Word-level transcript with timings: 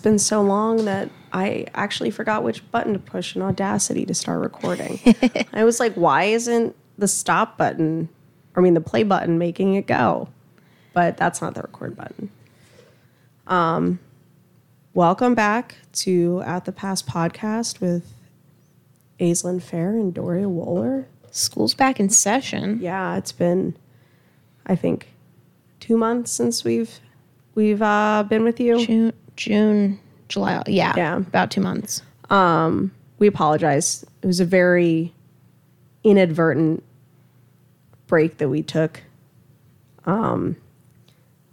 been 0.00 0.18
so 0.18 0.42
long 0.42 0.84
that 0.86 1.10
I 1.32 1.66
actually 1.74 2.10
forgot 2.10 2.42
which 2.42 2.68
button 2.70 2.92
to 2.92 2.98
push 2.98 3.36
in 3.36 3.42
Audacity 3.42 4.04
to 4.06 4.14
start 4.14 4.40
recording. 4.40 4.98
I 5.52 5.64
was 5.64 5.78
like, 5.78 5.94
why 5.94 6.24
isn't 6.24 6.74
the 6.98 7.08
stop 7.08 7.56
button, 7.56 8.08
I 8.56 8.60
mean, 8.60 8.74
the 8.74 8.80
play 8.80 9.02
button 9.04 9.38
making 9.38 9.74
it 9.74 9.86
go? 9.86 10.28
But 10.92 11.16
that's 11.16 11.40
not 11.40 11.54
the 11.54 11.62
record 11.62 11.96
button. 11.96 12.30
Um, 13.46 14.00
welcome 14.92 15.34
back 15.34 15.76
to 15.92 16.42
At 16.44 16.64
the 16.64 16.72
Past 16.72 17.06
podcast 17.06 17.80
with 17.80 18.12
Aislinn 19.20 19.62
Fair 19.62 19.90
and 19.90 20.12
Doria 20.12 20.46
Wohler. 20.46 21.04
School's 21.30 21.74
back 21.74 22.00
in 22.00 22.08
session. 22.08 22.78
Yeah, 22.80 23.16
it's 23.16 23.32
been, 23.32 23.76
I 24.66 24.74
think, 24.74 25.08
two 25.78 25.96
months 25.96 26.32
since 26.32 26.64
we've 26.64 26.98
we've 27.54 27.82
uh, 27.82 28.24
been 28.28 28.42
with 28.42 28.58
you. 28.58 28.84
June, 28.84 29.12
June, 29.36 29.98
July. 30.28 30.62
Yeah, 30.66 30.92
Yeah. 30.96 31.16
about 31.16 31.50
two 31.50 31.60
months. 31.60 32.02
Um, 32.30 32.92
we 33.18 33.26
apologize. 33.26 34.04
It 34.22 34.26
was 34.26 34.40
a 34.40 34.44
very 34.44 35.12
inadvertent 36.04 36.82
break 38.06 38.38
that 38.38 38.48
we 38.48 38.62
took. 38.62 39.02
Um, 40.04 40.56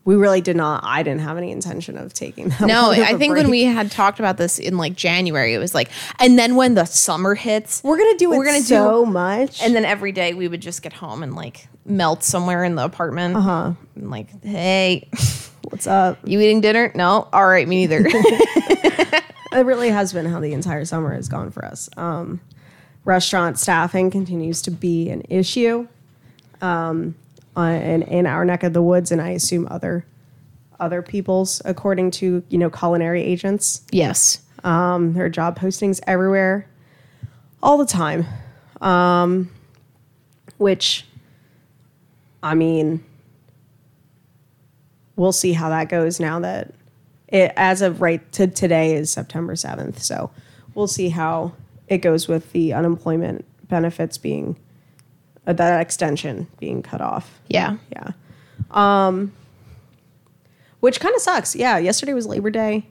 we 0.06 0.16
really 0.16 0.40
did 0.40 0.56
not. 0.56 0.82
I 0.86 1.04
didn't 1.04 1.20
have 1.22 1.38
any 1.38 1.52
intention 1.52 1.98
of 1.98 2.14
taking 2.14 2.48
that. 2.50 2.62
No, 2.62 2.92
I 2.92 2.96
of 2.98 3.04
I 3.08 3.10
a 3.12 3.18
think 3.18 3.36
when 3.36 3.50
we 3.50 3.64
had 3.66 3.92
talked 3.92 4.20
about 4.20 4.38
this 4.38 4.58
in 4.58 4.78
like 4.78 4.96
January, 4.96 5.54
it 5.54 5.58
was 5.58 5.76
like, 5.76 5.90
and 6.20 6.40
then 6.40 6.56
when 6.56 6.76
the 6.76 6.86
summer 6.86 7.36
hits, 7.36 7.84
we're 7.84 7.98
gonna 7.98 8.18
do 8.18 8.32
it 8.34 8.38
we're 8.38 8.46
gonna 8.46 8.62
so 8.62 9.04
do- 9.04 9.12
much, 9.12 9.62
and 9.62 9.76
then 9.76 9.84
every 9.84 10.14
day 10.14 10.34
we 10.34 10.48
would 10.48 10.62
just 10.62 10.82
get 10.82 10.94
home 10.94 11.24
and 11.24 11.36
like 11.36 11.68
melt 11.88 12.24
somewhere 12.24 12.64
in 12.64 12.76
the 12.76 12.84
apartment. 12.84 13.36
Uh 13.36 13.42
huh. 13.42 13.74
Like, 13.96 14.44
hey, 14.44 15.10
what's 15.70 15.88
up? 15.88 16.20
you 16.26 16.40
eating 16.40 16.62
dinner? 16.62 16.92
No. 16.94 17.28
All 17.34 17.48
right, 17.48 17.68
me 17.68 17.88
neither. 17.88 18.08
It 19.54 19.66
really 19.66 19.90
has 19.90 20.14
been 20.14 20.26
how 20.26 20.40
the 20.40 20.54
entire 20.54 20.86
summer 20.86 21.14
has 21.16 21.30
gone 21.30 21.52
for 21.52 21.66
us. 21.66 21.90
Um, 21.98 22.42
restaurant 23.06 23.58
staffing 23.58 24.12
continues 24.12 24.62
to 24.64 24.72
be 24.72 25.10
an 25.10 25.24
issue 25.30 25.88
um, 26.62 27.16
in, 27.56 28.04
in 28.04 28.28
our 28.28 28.44
neck 28.46 28.64
of 28.64 28.74
the 28.74 28.82
woods, 28.84 29.12
and 29.12 29.22
I 29.22 29.30
assume 29.30 29.68
other 29.72 30.06
other 30.80 31.02
people's, 31.02 31.60
according 31.66 32.12
to 32.12 32.44
you 32.50 32.58
know 32.58 32.70
culinary 32.70 33.24
agents. 33.24 33.82
yes. 33.92 34.42
Um, 34.64 35.14
there 35.14 35.26
are 35.26 35.30
job 35.30 35.58
postings 35.58 36.02
everywhere, 36.06 36.68
all 37.64 37.78
the 37.78 37.86
time. 37.86 38.26
Um, 38.82 39.50
which, 40.58 41.06
I 42.44 42.56
mean, 42.56 43.04
we'll 45.16 45.32
see 45.32 45.54
how 45.54 45.70
that 45.70 45.90
goes 45.90 46.20
now 46.20 46.40
that 46.40 46.74
it, 47.28 47.52
as 47.58 47.82
of 47.82 48.02
right 48.02 48.32
to 48.34 48.48
today 48.48 48.96
is 48.96 49.12
September 49.12 49.54
7th. 49.56 50.00
So 50.00 50.32
we'll 50.76 50.88
see 50.88 51.10
how 51.10 51.54
it 51.88 52.00
goes 52.00 52.28
with 52.28 52.52
the 52.54 52.74
unemployment 52.74 53.46
benefits 53.68 54.18
being, 54.18 54.58
uh, 55.46 55.54
that 55.54 55.82
extension 55.82 56.48
being 56.60 56.82
cut 56.82 57.02
off. 57.02 57.40
Yeah. 57.48 57.78
Yeah. 57.92 58.12
Um, 58.72 59.34
which 60.80 61.00
kind 61.00 61.16
of 61.16 61.22
sucks. 61.22 61.56
Yeah. 61.56 61.78
Yesterday 61.78 62.14
was 62.14 62.28
Labor 62.28 62.50
Day, 62.50 62.86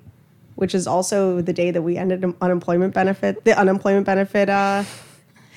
which 0.56 0.74
is 0.74 0.86
also 0.86 1.40
the 1.40 1.52
day 1.52 1.70
that 1.70 1.82
we 1.82 1.96
ended 1.96 2.24
un- 2.24 2.34
unemployment 2.40 2.94
benefit, 2.94 3.44
the 3.44 3.58
unemployment 3.58 4.06
benefit, 4.06 4.48
uh, 4.48 4.84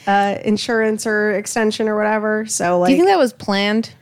uh, 0.09 0.39
insurance 0.43 1.05
or 1.05 1.31
extension 1.31 1.87
or 1.87 1.95
whatever. 1.95 2.45
So 2.47 2.83
Do 2.85 2.91
you 2.91 2.97
think 2.97 3.09
that 3.09 3.19
was 3.19 3.31
planned? 3.33 3.93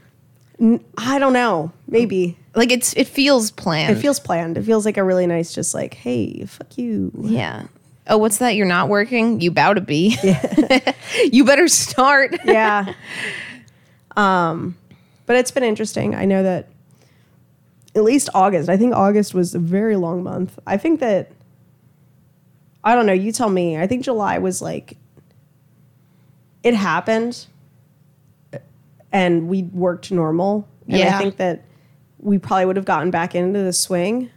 I 0.98 1.20
don't 1.20 1.34
know. 1.34 1.72
Maybe 1.88 2.38
Like 2.56 2.72
it's 2.72 2.94
it 2.94 3.08
feels 3.08 3.52
planned. 3.52 3.96
it 3.96 4.00
feels 4.00 4.20
planned. 4.20 4.58
It 4.58 4.64
feels 4.64 4.86
like 4.86 4.98
a 4.98 5.04
really 5.04 5.28
nice, 5.28 5.54
just 5.54 5.74
like, 5.74 5.94
hey, 5.94 6.46
fuck 6.46 6.78
you. 6.78 7.12
Yeah. 7.20 7.68
Oh, 8.08 8.18
what's 8.18 8.38
that? 8.38 8.56
You're 8.56 8.66
not 8.66 8.88
working? 8.88 9.42
You 9.42 9.52
bow 9.52 9.74
to 9.74 9.82
be. 9.82 10.16
you 11.32 11.44
better 11.44 11.68
start. 11.68 12.38
yeah. 12.46 12.94
Um, 14.16 14.78
but 15.26 15.36
it's 15.36 15.52
been 15.52 15.64
interesting. 15.64 16.16
I 16.16 16.24
know 16.24 16.42
that 16.42 16.70
at 17.94 18.04
least 18.04 18.30
August. 18.34 18.70
I 18.70 18.78
think 18.78 18.96
August 18.96 19.34
was 19.34 19.54
a 19.54 19.60
very 19.60 19.98
long 19.98 20.24
month. 20.24 20.58
I 20.66 20.78
think 20.78 21.02
that 21.02 21.32
I 22.84 22.96
don't 22.96 23.06
know. 23.06 23.14
You 23.14 23.34
tell 23.34 23.50
me. 23.50 23.78
I 23.78 23.88
think 23.88 24.06
July 24.06 24.38
was 24.38 24.62
like 24.62 24.98
it 26.64 26.74
happened, 26.74 27.48
and 29.12 29.48
we 29.48 29.64
worked 29.64 30.12
normal. 30.12 30.68
And 30.88 31.04
I 31.04 31.18
think 31.18 31.38
that 31.38 31.64
we 32.20 32.38
probably 32.38 32.66
would 32.66 32.76
have 32.76 32.86
gotten 32.86 33.12
back 33.12 33.36
into 33.36 33.60
the 33.60 33.74
swing 33.74 34.30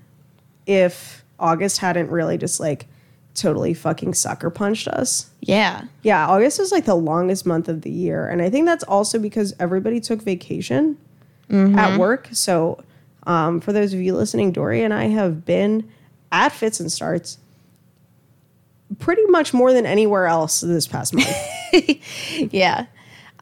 if 0.66 1.24
August 1.38 1.78
hadn't 1.78 2.10
really 2.10 2.36
just 2.36 2.60
like 2.60 2.86
totally 3.34 3.74
fucking 3.74 4.14
sucker 4.14 4.50
punched 4.50 4.88
us. 4.88 5.30
Yeah. 5.40 5.84
Yeah, 6.02 6.28
August 6.28 6.60
is 6.60 6.72
like 6.72 6.84
the 6.84 6.94
longest 6.96 7.46
month 7.46 7.68
of 7.68 7.82
the 7.82 7.90
year. 7.90 8.28
And 8.28 8.42
I 8.42 8.50
think 8.50 8.66
that's 8.66 8.84
also 8.84 9.18
because 9.18 9.54
everybody 9.58 10.00
took 10.00 10.22
vacation 10.22 10.98
at 11.50 11.98
work. 11.98 12.28
So, 12.32 12.84
um, 13.26 13.60
for 13.60 13.72
those 13.72 13.92
of 13.92 14.00
you 14.00 14.14
listening, 14.14 14.52
Dory 14.52 14.82
and 14.82 14.94
I 14.94 15.04
have 15.08 15.44
been 15.44 15.90
at 16.30 16.52
Fits 16.52 16.78
and 16.80 16.90
Starts 16.90 17.38
pretty 18.98 19.24
much 19.26 19.52
more 19.52 19.72
than 19.72 19.86
anywhere 19.86 20.26
else 20.26 20.60
this 20.60 20.86
past 20.86 21.14
month. 21.14 21.28
Yeah. 22.50 22.86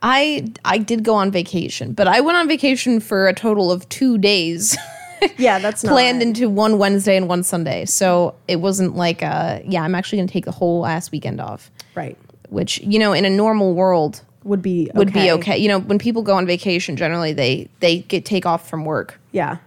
I 0.01 0.53
I 0.65 0.79
did 0.79 1.03
go 1.03 1.15
on 1.15 1.31
vacation, 1.31 1.93
but 1.93 2.07
I 2.07 2.21
went 2.21 2.39
on 2.39 2.47
vacation 2.47 3.01
for 3.01 3.27
a 3.27 3.35
total 3.35 3.73
of 3.73 3.89
2 3.89 4.19
days. 4.19 4.77
yeah, 5.39 5.59
that's 5.59 5.83
not 5.85 5.91
planned 5.91 6.23
into 6.23 6.49
one 6.49 6.79
Wednesday 6.79 7.17
and 7.17 7.29
one 7.29 7.43
Sunday. 7.43 7.85
So 7.85 8.35
it 8.47 8.57
wasn't 8.57 8.97
like 8.97 9.23
uh 9.23 9.59
yeah, 9.67 9.83
I'm 9.83 9.95
actually 9.95 10.19
going 10.19 10.29
to 10.29 10.33
take 10.33 10.45
the 10.45 10.53
whole 10.53 10.87
ass 10.87 11.11
weekend 11.11 11.41
off, 11.41 11.71
right. 11.97 12.17
which 12.49 12.81
you 12.81 12.99
know 12.99 13.13
in 13.13 13.25
a 13.25 13.31
normal 13.31 13.75
world 13.75 14.23
Would 14.45 14.63
be 14.63 14.91
would 14.95 15.13
be 15.13 15.33
okay. 15.33 15.59
You 15.59 15.69
know, 15.69 15.81
when 15.81 15.99
people 15.99 16.23
go 16.23 16.35
on 16.35 16.47
vacation 16.47 16.97
generally 16.97 17.33
they 17.33 17.69
they 17.81 17.99
get 17.99 18.25
take 18.25 18.47
off 18.47 18.69
from 18.69 18.85
work. 18.85 19.21
Yeah, 19.33 19.59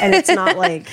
and 0.00 0.14
it's 0.14 0.28
not 0.28 0.58
like 0.58 0.86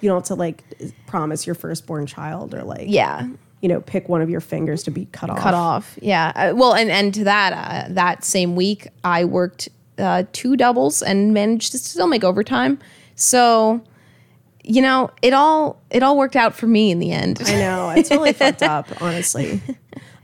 you 0.00 0.08
don't 0.08 0.18
have 0.18 0.24
to 0.26 0.34
like 0.34 0.62
promise 1.06 1.46
your 1.46 1.54
firstborn 1.54 2.06
child 2.06 2.54
or 2.54 2.62
like 2.62 2.84
Yeah. 2.88 3.28
You 3.60 3.68
know 3.68 3.80
pick 3.80 4.08
one 4.08 4.22
of 4.22 4.30
your 4.30 4.40
fingers 4.40 4.82
to 4.84 4.90
be 4.90 5.06
cut 5.06 5.30
off. 5.30 5.38
cut 5.38 5.54
off. 5.54 5.98
Yeah. 6.00 6.32
Uh, 6.34 6.54
well, 6.54 6.74
and 6.74 6.90
and 6.90 7.12
to 7.14 7.24
that 7.24 7.52
uh, 7.52 7.92
that 7.92 8.24
same 8.24 8.56
week, 8.56 8.88
I 9.04 9.24
worked 9.24 9.68
uh, 9.98 10.24
two 10.32 10.56
doubles 10.56 11.02
and 11.02 11.34
managed 11.34 11.72
to 11.72 11.78
still 11.78 12.06
make 12.06 12.24
overtime. 12.24 12.78
So, 13.14 13.82
you 14.62 14.80
know, 14.80 15.10
it 15.22 15.32
all 15.32 15.80
it 15.90 16.02
all 16.02 16.16
worked 16.16 16.36
out 16.36 16.54
for 16.54 16.66
me 16.66 16.90
in 16.90 16.98
the 16.98 17.12
end. 17.12 17.40
I 17.44 17.54
know 17.54 17.90
it's 17.90 18.10
really 18.10 18.32
fucked 18.34 18.62
up, 18.62 18.86
honestly. 19.02 19.60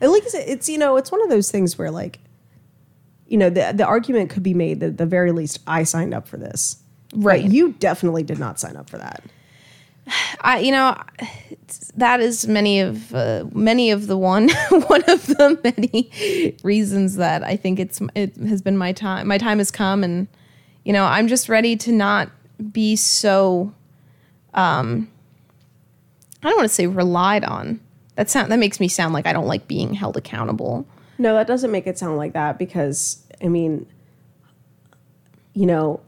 At 0.01 0.11
least 0.11 0.35
it's 0.35 0.69
you 0.69 0.79
know 0.79 0.97
it's 0.97 1.11
one 1.11 1.23
of 1.23 1.29
those 1.29 1.51
things 1.51 1.77
where 1.77 1.91
like, 1.91 2.21
you 3.27 3.37
know, 3.37 3.51
the 3.51 3.73
the 3.75 3.85
argument 3.85 4.31
could 4.31 4.43
be 4.43 4.55
made 4.55 4.81
that 4.81 4.87
at 4.87 4.99
the 4.99 5.07
very 5.07 5.33
least 5.33 5.59
I 5.67 5.83
signed 5.83 6.15
up 6.15 6.29
for 6.29 6.37
this. 6.37 6.77
Right. 7.15 7.43
But 7.43 7.53
you 7.53 7.73
definitely 7.73 8.23
did 8.23 8.39
not 8.39 8.61
sign 8.61 8.77
up 8.77 8.91
for 8.91 8.99
that. 8.99 9.23
I, 10.41 10.59
you 10.59 10.73
know, 10.73 10.97
that 11.97 12.21
is 12.21 12.47
many 12.47 12.81
of 12.81 13.15
uh, 13.15 13.45
many 13.53 13.91
of 13.91 14.07
the 14.07 14.19
one 14.19 14.49
one 14.71 15.03
of 15.09 15.27
the 15.27 15.59
many 15.65 16.57
reasons 16.63 17.17
that 17.17 17.43
I 17.43 17.57
think 17.57 17.79
it's 17.79 18.01
it 18.15 18.37
has 18.37 18.63
been 18.63 18.77
my 18.77 18.93
time. 18.93 19.27
My 19.29 19.39
time 19.39 19.59
has 19.59 19.71
come, 19.71 20.05
and 20.05 20.29
you 20.85 20.93
know, 20.93 21.05
I'm 21.05 21.29
just 21.29 21.49
ready 21.49 21.77
to 21.77 21.93
not 21.93 22.31
be 22.73 22.97
so. 22.97 23.73
Um, 24.53 25.11
I 26.43 26.49
don't 26.49 26.59
want 26.59 26.69
to 26.69 26.75
say 26.75 26.87
relied 26.87 27.45
on. 27.45 27.81
That 28.17 28.31
sound 28.31 28.53
that 28.53 28.59
makes 28.59 28.81
me 28.81 28.89
sound 28.89 29.15
like 29.15 29.27
I 29.27 29.33
don't 29.33 29.47
like 29.47 29.67
being 29.67 29.95
held 29.95 30.17
accountable. 30.17 30.87
No, 31.17 31.35
that 31.35 31.47
doesn't 31.47 31.71
make 31.71 31.87
it 31.87 31.99
sound 31.99 32.17
like 32.17 32.33
that 32.33 32.59
because 32.59 33.25
I 33.43 33.49
mean, 33.49 33.87
you 35.55 35.67
know, 35.67 36.01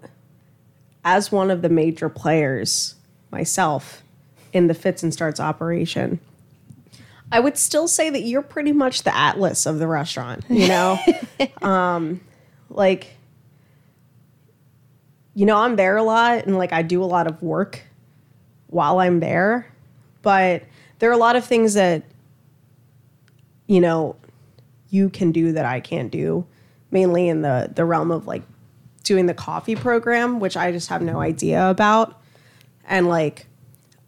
as 1.05 1.33
one 1.33 1.51
of 1.51 1.63
the 1.63 1.69
major 1.69 2.09
players 2.09 2.96
myself 3.37 4.03
in 4.55 4.67
the 4.67 4.75
fits 4.75 5.03
and 5.03 5.13
starts 5.13 5.39
operation, 5.39 6.19
I 7.31 7.41
would 7.41 7.59
still 7.59 7.87
say 7.87 8.09
that 8.09 8.23
you're 8.23 8.41
pretty 8.41 8.73
much 8.73 9.03
the 9.03 9.15
atlas 9.15 9.67
of 9.67 9.79
the 9.79 9.87
restaurant, 9.87 10.45
you 10.49 10.69
know? 10.75 10.99
um 11.61 12.21
like 12.71 13.17
you 15.35 15.45
know, 15.45 15.59
I'm 15.59 15.77
there 15.77 15.99
a 15.99 16.03
lot 16.03 16.47
and 16.47 16.57
like 16.57 16.73
I 16.73 16.81
do 16.81 17.03
a 17.03 17.05
lot 17.05 17.27
of 17.27 17.43
work 17.43 17.83
while 18.69 19.01
I'm 19.01 19.21
there, 19.21 19.71
but 20.23 20.63
there 20.99 21.11
are 21.11 21.13
a 21.13 21.19
lot 21.19 21.37
of 21.37 21.45
things 21.45 21.75
that 21.75 22.05
you 23.67 23.81
know 23.81 24.17
you 24.89 25.11
can 25.11 25.33
do 25.33 25.53
that 25.53 25.67
I 25.67 25.81
can't 25.81 26.11
do, 26.11 26.47
mainly 26.91 27.29
in 27.29 27.43
the 27.43 27.71
the 27.75 27.85
realm 27.85 28.11
of 28.11 28.27
like 28.27 28.45
doing 29.03 29.27
the 29.27 29.35
coffee 29.35 29.77
program, 29.77 30.41
which 30.41 30.57
I 30.57 30.73
just 30.73 30.89
have 30.89 31.03
no 31.03 31.21
idea 31.21 31.69
about. 31.69 32.19
And 32.87 33.09
like 33.09 33.47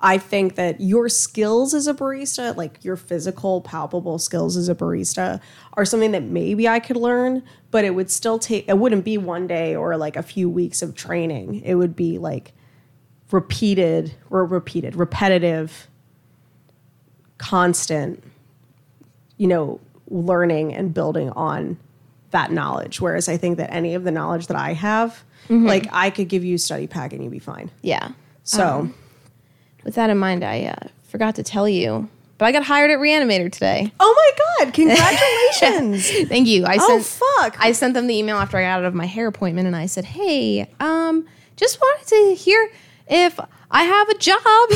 I 0.01 0.19
think 0.19 0.55
that 0.55 0.81
your 0.81 1.09
skills 1.09 1.75
as 1.75 1.89
a 1.89 1.95
barista, 1.95 2.57
like 2.57 2.85
your 2.85 2.97
physical, 2.97 3.61
palpable 3.61 4.19
skills 4.19 4.57
as 4.57 4.69
a 4.69 4.75
barista, 4.75 5.41
are 5.75 5.85
something 5.85 6.13
that 6.13 6.23
maybe 6.23 6.69
I 6.69 6.79
could 6.79 6.97
learn, 6.97 7.43
but 7.73 7.85
it 7.85 7.95
would 7.95 8.11
still 8.11 8.39
take, 8.39 8.69
it 8.69 8.79
wouldn't 8.79 9.05
be 9.05 9.19
one 9.19 9.49
day 9.49 9.75
or 9.75 9.97
like 9.97 10.15
a 10.17 10.23
few 10.23 10.49
weeks 10.49 10.83
of 10.83 10.95
training. 10.95 11.63
It 11.63 11.75
would 11.75 11.97
be 11.97 12.17
like 12.19 12.53
repeated 13.33 14.15
or 14.31 14.45
repeated, 14.45 14.95
repetitive 14.95 15.89
constant, 17.39 18.23
you 19.37 19.49
know, 19.49 19.81
learning 20.09 20.75
and 20.75 20.95
building 20.95 21.31
on 21.31 21.77
that 22.31 22.53
knowledge. 22.53 23.01
Whereas 23.01 23.29
I 23.29 23.37
think 23.37 23.57
that 23.59 23.73
any 23.73 23.95
of 23.95 24.05
the 24.05 24.13
knowledge 24.13 24.47
that 24.47 24.57
I 24.57 24.75
have, 24.75 25.25
mm-hmm. 25.49 25.67
like 25.67 25.89
I 25.91 26.11
could 26.11 26.29
give 26.29 26.45
you 26.45 26.55
a 26.55 26.59
study 26.59 26.87
pack 26.87 27.13
and 27.13 27.23
you'd 27.23 27.33
be 27.33 27.41
fine. 27.41 27.73
Yeah. 27.83 28.13
So 28.49 28.89
With 29.85 29.95
that 29.97 30.11
in 30.11 30.19
mind, 30.19 30.43
I 30.45 30.65
uh, 30.65 30.89
forgot 31.09 31.35
to 31.37 31.43
tell 31.43 31.69
you, 31.69 32.09
but 32.39 32.47
I 32.47 32.53
got 32.53 32.65
hired 32.65 32.91
at 32.91 32.99
Reanimator 32.99 33.51
today. 33.53 33.93
Oh 34.01 34.15
my 34.17 34.65
god, 34.65 34.75
congratulations. 34.75 36.11
Thank 36.29 36.49
you. 36.49 36.65
I 36.65 36.79
Oh, 36.81 37.01
sent 37.01 37.05
fuck. 37.05 37.57
I 37.65 37.73
sent 37.73 37.95
them 37.95 38.07
the 38.07 38.15
email 38.17 38.37
after 38.37 38.57
I 38.59 38.63
got 38.63 38.81
out 38.81 38.85
of 38.85 38.95
my 38.95 39.07
hair 39.07 39.27
appointment, 39.27 39.67
and 39.67 39.77
I 39.77 39.87
said, 39.87 40.05
"Hey, 40.05 40.69
um, 40.81 41.27
just 41.57 41.81
wanted 41.81 42.07
to 42.09 42.35
hear 42.35 42.71
if 43.09 43.39
I 43.71 43.85
have 43.85 44.09
a 44.09 44.15
job." 44.19 44.69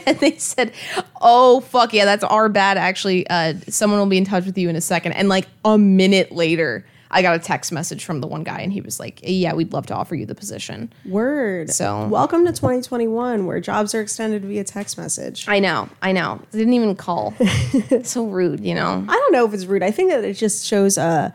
and 0.06 0.18
they 0.20 0.36
said, 0.38 0.72
"Oh 1.20 1.60
fuck 1.60 1.92
yeah, 1.92 2.04
that's 2.04 2.24
our 2.24 2.48
bad. 2.48 2.78
Actually, 2.78 3.26
uh, 3.28 3.54
someone 3.68 3.98
will 3.98 4.06
be 4.06 4.18
in 4.18 4.24
touch 4.24 4.46
with 4.46 4.56
you 4.58 4.68
in 4.68 4.76
a 4.76 4.80
second. 4.80 5.12
And 5.12 5.28
like 5.28 5.46
a 5.64 5.76
minute 5.78 6.32
later, 6.32 6.84
I 7.10 7.22
got 7.22 7.34
a 7.34 7.38
text 7.40 7.72
message 7.72 8.04
from 8.04 8.20
the 8.20 8.26
one 8.26 8.44
guy, 8.44 8.60
and 8.60 8.72
he 8.72 8.80
was 8.80 9.00
like, 9.00 9.20
"Yeah, 9.22 9.52
we'd 9.54 9.72
love 9.72 9.86
to 9.86 9.94
offer 9.94 10.14
you 10.14 10.26
the 10.26 10.34
position." 10.34 10.92
Word. 11.04 11.70
So- 11.70 12.06
welcome 12.06 12.44
to 12.46 12.52
2021 12.52 13.46
where 13.46 13.60
jobs 13.60 13.94
are 13.94 14.00
extended 14.00 14.44
via 14.44 14.64
text 14.64 14.96
message. 14.96 15.46
I 15.48 15.58
know, 15.58 15.88
I 16.02 16.12
know. 16.12 16.40
They 16.52 16.58
didn't 16.58 16.74
even 16.74 16.94
call. 16.94 17.34
so 18.04 18.26
rude, 18.26 18.60
you 18.64 18.74
know. 18.74 19.04
I 19.08 19.12
don't 19.12 19.32
know 19.32 19.44
if 19.46 19.52
it's 19.54 19.64
rude. 19.66 19.82
I 19.82 19.90
think 19.90 20.10
that 20.10 20.24
it 20.24 20.34
just 20.34 20.64
shows 20.66 20.96
uh 20.98 21.30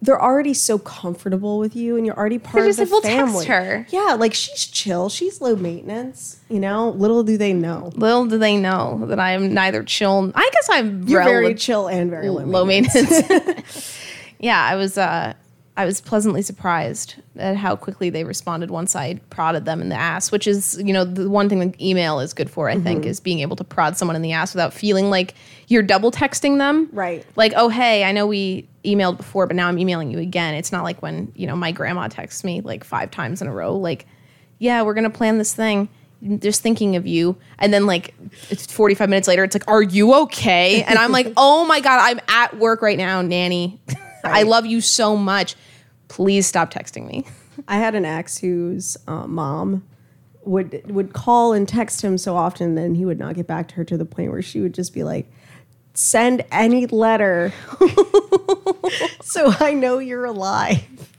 they're 0.00 0.22
already 0.22 0.54
so 0.54 0.78
comfortable 0.78 1.58
with 1.58 1.74
you 1.74 1.96
and 1.96 2.06
you're 2.06 2.16
already 2.16 2.38
part 2.38 2.62
They're 2.62 2.70
of 2.70 2.76
the 2.76 2.82
like, 2.84 2.90
"We'll 2.92 3.00
text 3.00 3.44
her." 3.46 3.84
Yeah, 3.90 4.14
like 4.16 4.32
she's 4.32 4.66
chill. 4.66 5.08
She's 5.08 5.40
low 5.40 5.56
maintenance, 5.56 6.38
you 6.48 6.60
know? 6.60 6.90
Little 6.90 7.24
do 7.24 7.36
they 7.36 7.52
know. 7.52 7.90
Little 7.96 8.26
do 8.26 8.38
they 8.38 8.56
know 8.56 9.04
that 9.06 9.18
I 9.18 9.32
am 9.32 9.52
neither 9.52 9.82
chill. 9.82 10.30
I 10.36 10.48
guess 10.52 10.68
I'm 10.70 11.02
You're 11.08 11.18
rel- 11.18 11.28
very 11.28 11.54
chill 11.56 11.88
and 11.88 12.10
very 12.10 12.28
low, 12.30 12.44
low 12.44 12.64
maintenance. 12.64 13.10
maintenance. 13.28 13.94
yeah, 14.38 14.62
I 14.64 14.76
was 14.76 14.96
uh 14.98 15.34
I 15.76 15.84
was 15.84 16.00
pleasantly 16.00 16.42
surprised 16.42 17.14
at 17.36 17.56
how 17.56 17.76
quickly 17.76 18.10
they 18.10 18.24
responded 18.24 18.68
once 18.68 18.96
I 18.96 19.20
prodded 19.30 19.64
them 19.64 19.80
in 19.80 19.90
the 19.90 19.94
ass, 19.94 20.32
which 20.32 20.48
is, 20.48 20.76
you 20.84 20.92
know, 20.92 21.04
the 21.04 21.30
one 21.30 21.48
thing 21.48 21.60
that 21.60 21.80
email 21.80 22.18
is 22.18 22.34
good 22.34 22.50
for, 22.50 22.68
I 22.68 22.74
think, 22.80 23.02
Mm-hmm. 23.02 23.10
is 23.10 23.20
being 23.20 23.38
able 23.40 23.54
to 23.54 23.62
prod 23.62 23.96
someone 23.96 24.16
in 24.16 24.22
the 24.22 24.32
ass 24.32 24.52
without 24.54 24.72
feeling 24.74 25.08
like 25.08 25.34
you're 25.68 25.84
double 25.84 26.10
texting 26.10 26.58
them. 26.58 26.88
Right. 26.92 27.24
Like, 27.36 27.52
oh 27.54 27.68
hey, 27.68 28.02
I 28.02 28.10
know 28.10 28.26
we 28.26 28.66
emailed 28.84 29.18
before, 29.18 29.46
but 29.46 29.54
now 29.54 29.68
I'm 29.68 29.78
emailing 29.78 30.10
you 30.10 30.18
again. 30.18 30.54
It's 30.54 30.72
not 30.72 30.82
like 30.82 31.00
when, 31.00 31.30
you 31.36 31.46
know, 31.46 31.54
my 31.54 31.70
grandma 31.70 32.08
texts 32.08 32.42
me 32.42 32.60
like 32.60 32.82
five 32.82 33.12
times 33.12 33.40
in 33.40 33.46
a 33.46 33.52
row, 33.52 33.76
like, 33.76 34.04
yeah, 34.58 34.82
we're 34.82 34.94
gonna 34.94 35.10
plan 35.10 35.38
this 35.38 35.54
thing. 35.54 35.88
Just 36.40 36.60
thinking 36.62 36.96
of 36.96 37.06
you, 37.06 37.36
and 37.60 37.72
then 37.72 37.86
like 37.86 38.12
it's 38.50 38.66
45 38.66 39.08
minutes 39.08 39.28
later, 39.28 39.44
it's 39.44 39.54
like, 39.54 39.68
"Are 39.68 39.82
you 39.82 40.12
okay?" 40.22 40.82
And 40.82 40.98
I'm 40.98 41.12
like, 41.12 41.32
"Oh 41.36 41.64
my 41.66 41.78
god, 41.78 42.00
I'm 42.02 42.18
at 42.26 42.58
work 42.58 42.82
right 42.82 42.98
now, 42.98 43.22
nanny. 43.22 43.78
I 44.24 44.42
love 44.42 44.66
you 44.66 44.80
so 44.80 45.16
much. 45.16 45.54
Please 46.08 46.46
stop 46.46 46.72
texting 46.72 47.06
me." 47.06 47.24
I 47.66 47.76
had 47.76 47.94
an 47.94 48.04
ex 48.04 48.38
whose 48.38 48.96
uh, 49.06 49.26
mom 49.26 49.84
would 50.44 50.90
would 50.90 51.12
call 51.12 51.52
and 51.52 51.66
text 51.68 52.02
him 52.02 52.16
so 52.16 52.36
often 52.36 52.78
and 52.78 52.96
he 52.96 53.04
would 53.04 53.18
not 53.18 53.34
get 53.34 53.46
back 53.46 53.68
to 53.68 53.74
her 53.74 53.84
to 53.84 53.96
the 53.96 54.04
point 54.04 54.30
where 54.30 54.42
she 54.42 54.60
would 54.60 54.72
just 54.72 54.94
be 54.94 55.04
like 55.04 55.30
send 55.94 56.44
any 56.52 56.86
letter 56.86 57.52
so 59.20 59.52
I 59.58 59.74
know 59.74 59.98
you're 59.98 60.24
alive. 60.24 61.12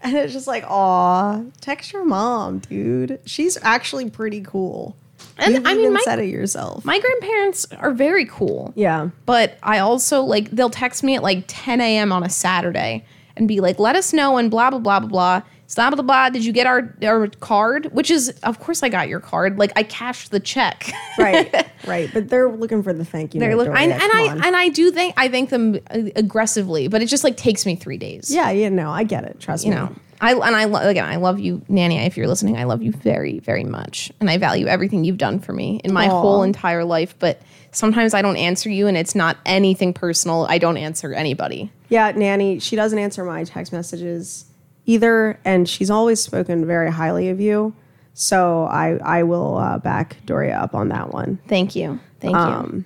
And 0.00 0.16
it's 0.16 0.32
just 0.32 0.46
like, 0.46 0.64
aw, 0.68 1.42
text 1.60 1.92
your 1.92 2.04
mom, 2.04 2.58
dude. 2.58 3.20
She's 3.24 3.56
actually 3.62 4.10
pretty 4.10 4.40
cool. 4.40 4.96
And 5.38 5.54
You've 5.54 5.66
I 5.66 5.74
mean, 5.74 5.92
my- 5.92 6.00
said 6.04 6.18
it 6.18 6.26
yourself. 6.26 6.84
My 6.84 6.98
grandparents 6.98 7.66
are 7.78 7.92
very 7.92 8.24
cool. 8.26 8.72
yeah. 8.74 9.10
But 9.26 9.58
I 9.62 9.78
also 9.80 10.22
like 10.22 10.50
they'll 10.50 10.70
text 10.70 11.02
me 11.02 11.14
at 11.16 11.22
like 11.22 11.44
10 11.46 11.80
a.m. 11.80 12.10
on 12.12 12.22
a 12.22 12.28
Saturday 12.30 13.04
and 13.36 13.46
be 13.46 13.60
like, 13.60 13.78
"Let 13.78 13.96
us 13.96 14.12
know," 14.14 14.38
and 14.38 14.50
blah 14.50 14.70
blah 14.70 14.78
blah 14.78 15.00
blah 15.00 15.08
blah. 15.08 15.42
Blah 15.74 15.90
blah 15.90 16.02
blah. 16.02 16.30
Did 16.30 16.44
you 16.44 16.52
get 16.52 16.66
our 16.68 16.94
our 17.02 17.26
card? 17.40 17.86
Which 17.92 18.08
is, 18.10 18.28
of 18.44 18.60
course, 18.60 18.84
I 18.84 18.88
got 18.88 19.08
your 19.08 19.18
card. 19.18 19.58
Like 19.58 19.72
I 19.76 19.82
cashed 19.82 20.30
the 20.30 20.40
check. 20.40 20.90
Right. 21.18 21.66
right. 21.86 22.10
But 22.12 22.28
they're 22.28 22.50
looking 22.50 22.82
for 22.82 22.92
the 22.92 23.02
thank 23.04 23.32
you. 23.34 23.40
They're 23.40 23.48
note, 23.50 23.56
look, 23.56 23.66
Doria. 23.68 23.80
and 23.84 24.00
Come 24.00 24.10
I 24.14 24.28
on. 24.28 24.44
and 24.44 24.54
I 24.54 24.68
do 24.68 24.90
think 24.90 25.14
I 25.16 25.28
thank 25.28 25.48
them 25.50 25.76
uh, 25.90 26.10
aggressively, 26.14 26.88
but 26.88 27.00
it 27.02 27.06
just 27.06 27.24
like 27.24 27.36
takes 27.38 27.64
me 27.64 27.74
three 27.74 27.96
days. 27.96 28.30
yeah, 28.32 28.50
yeah, 28.50 28.68
no, 28.68 28.90
I 28.90 29.02
get 29.04 29.24
it. 29.24 29.40
Trust 29.40 29.64
you 29.64 29.70
me. 29.70 29.76
know. 29.76 29.96
I 30.20 30.32
and 30.32 30.56
I 30.56 30.64
lo- 30.64 30.86
again, 30.86 31.04
I 31.04 31.16
love 31.16 31.38
you, 31.38 31.62
Nanny. 31.68 31.98
If 31.98 32.16
you're 32.16 32.26
listening, 32.26 32.56
I 32.56 32.64
love 32.64 32.82
you 32.82 32.92
very, 32.92 33.38
very 33.40 33.64
much, 33.64 34.10
and 34.20 34.30
I 34.30 34.38
value 34.38 34.66
everything 34.66 35.04
you've 35.04 35.18
done 35.18 35.38
for 35.38 35.52
me 35.52 35.80
in 35.84 35.92
my 35.92 36.08
Aw. 36.08 36.20
whole 36.20 36.42
entire 36.42 36.84
life. 36.84 37.14
But 37.18 37.40
sometimes 37.72 38.14
I 38.14 38.22
don't 38.22 38.36
answer 38.36 38.70
you, 38.70 38.86
and 38.86 38.96
it's 38.96 39.14
not 39.14 39.36
anything 39.44 39.92
personal. 39.92 40.46
I 40.48 40.58
don't 40.58 40.76
answer 40.76 41.12
anybody. 41.12 41.70
Yeah, 41.88 42.10
Nanny, 42.12 42.58
she 42.58 42.76
doesn't 42.76 42.98
answer 42.98 43.24
my 43.24 43.44
text 43.44 43.72
messages 43.72 44.46
either, 44.86 45.38
and 45.44 45.68
she's 45.68 45.90
always 45.90 46.22
spoken 46.22 46.66
very 46.66 46.90
highly 46.90 47.28
of 47.28 47.40
you. 47.40 47.74
So 48.14 48.64
I 48.64 48.98
I 49.02 49.22
will 49.24 49.58
uh, 49.58 49.78
back 49.78 50.16
Doria 50.24 50.58
up 50.58 50.74
on 50.74 50.88
that 50.88 51.12
one. 51.12 51.38
Thank 51.48 51.76
you, 51.76 52.00
thank 52.20 52.34
you. 52.34 52.40
Um, 52.40 52.84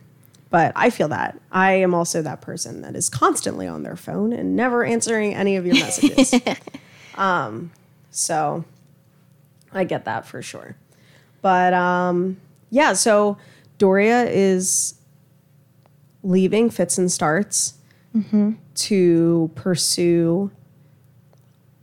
but 0.50 0.72
I 0.74 0.90
feel 0.90 1.08
that 1.08 1.40
I 1.52 1.74
am 1.74 1.94
also 1.94 2.22
that 2.22 2.40
person 2.40 2.82
that 2.82 2.96
is 2.96 3.08
constantly 3.08 3.68
on 3.68 3.84
their 3.84 3.96
phone 3.96 4.32
and 4.32 4.56
never 4.56 4.84
answering 4.84 5.34
any 5.34 5.56
of 5.56 5.64
your 5.64 5.76
messages. 5.76 6.34
um, 7.20 7.70
so 8.10 8.64
I 9.72 9.84
get 9.84 10.04
that 10.06 10.26
for 10.26 10.42
sure. 10.42 10.74
But 11.42 11.72
um, 11.74 12.38
yeah, 12.70 12.94
so 12.94 13.36
Doria 13.78 14.24
is 14.24 14.94
leaving 16.22 16.70
Fits 16.70 16.98
and 16.98 17.12
Starts 17.12 17.74
to 18.74 19.50
pursue 19.54 20.50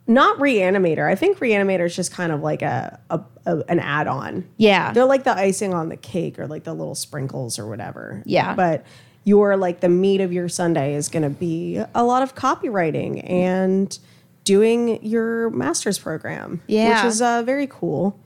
not 0.08 0.38
Reanimator. 0.40 1.10
I 1.10 1.16
think 1.16 1.40
Reanimator 1.40 1.86
is 1.86 1.96
just 1.96 2.12
kind 2.12 2.32
of 2.32 2.42
like 2.42 2.62
a, 2.62 3.00
a, 3.10 3.22
a 3.46 3.58
an 3.70 3.80
add 3.80 4.08
on. 4.08 4.48
Yeah, 4.58 4.94
They're 4.94 5.06
like 5.06 5.24
the 5.24 5.38
icing 5.38 5.74
on 5.74 5.90
the 5.90 5.98
cake 5.98 6.40
or 6.40 6.48
like 6.48 6.64
the 6.64 6.74
little 6.74 6.96
sprinkles 6.96 7.60
or 7.60 7.68
whatever. 7.68 8.24
Yeah. 8.26 8.56
But 8.56 8.86
your 9.26 9.58
like 9.58 9.82
the 9.82 9.90
meat 9.90 10.22
of 10.22 10.32
your 10.32 10.48
Sunday 10.50 10.96
is 10.96 11.10
going 11.10 11.24
to 11.24 11.30
be 11.30 11.82
a 11.94 12.04
lot 12.04 12.24
of 12.24 12.36
copywriting 12.36 13.30
and 13.30 13.98
doing 14.48 15.06
your 15.06 15.50
master's 15.50 16.00
program. 16.00 16.62
Yeah. 16.68 17.04
Which 17.04 17.12
is 17.12 17.22
uh, 17.22 17.44
very 17.44 17.68
cool. 17.68 18.18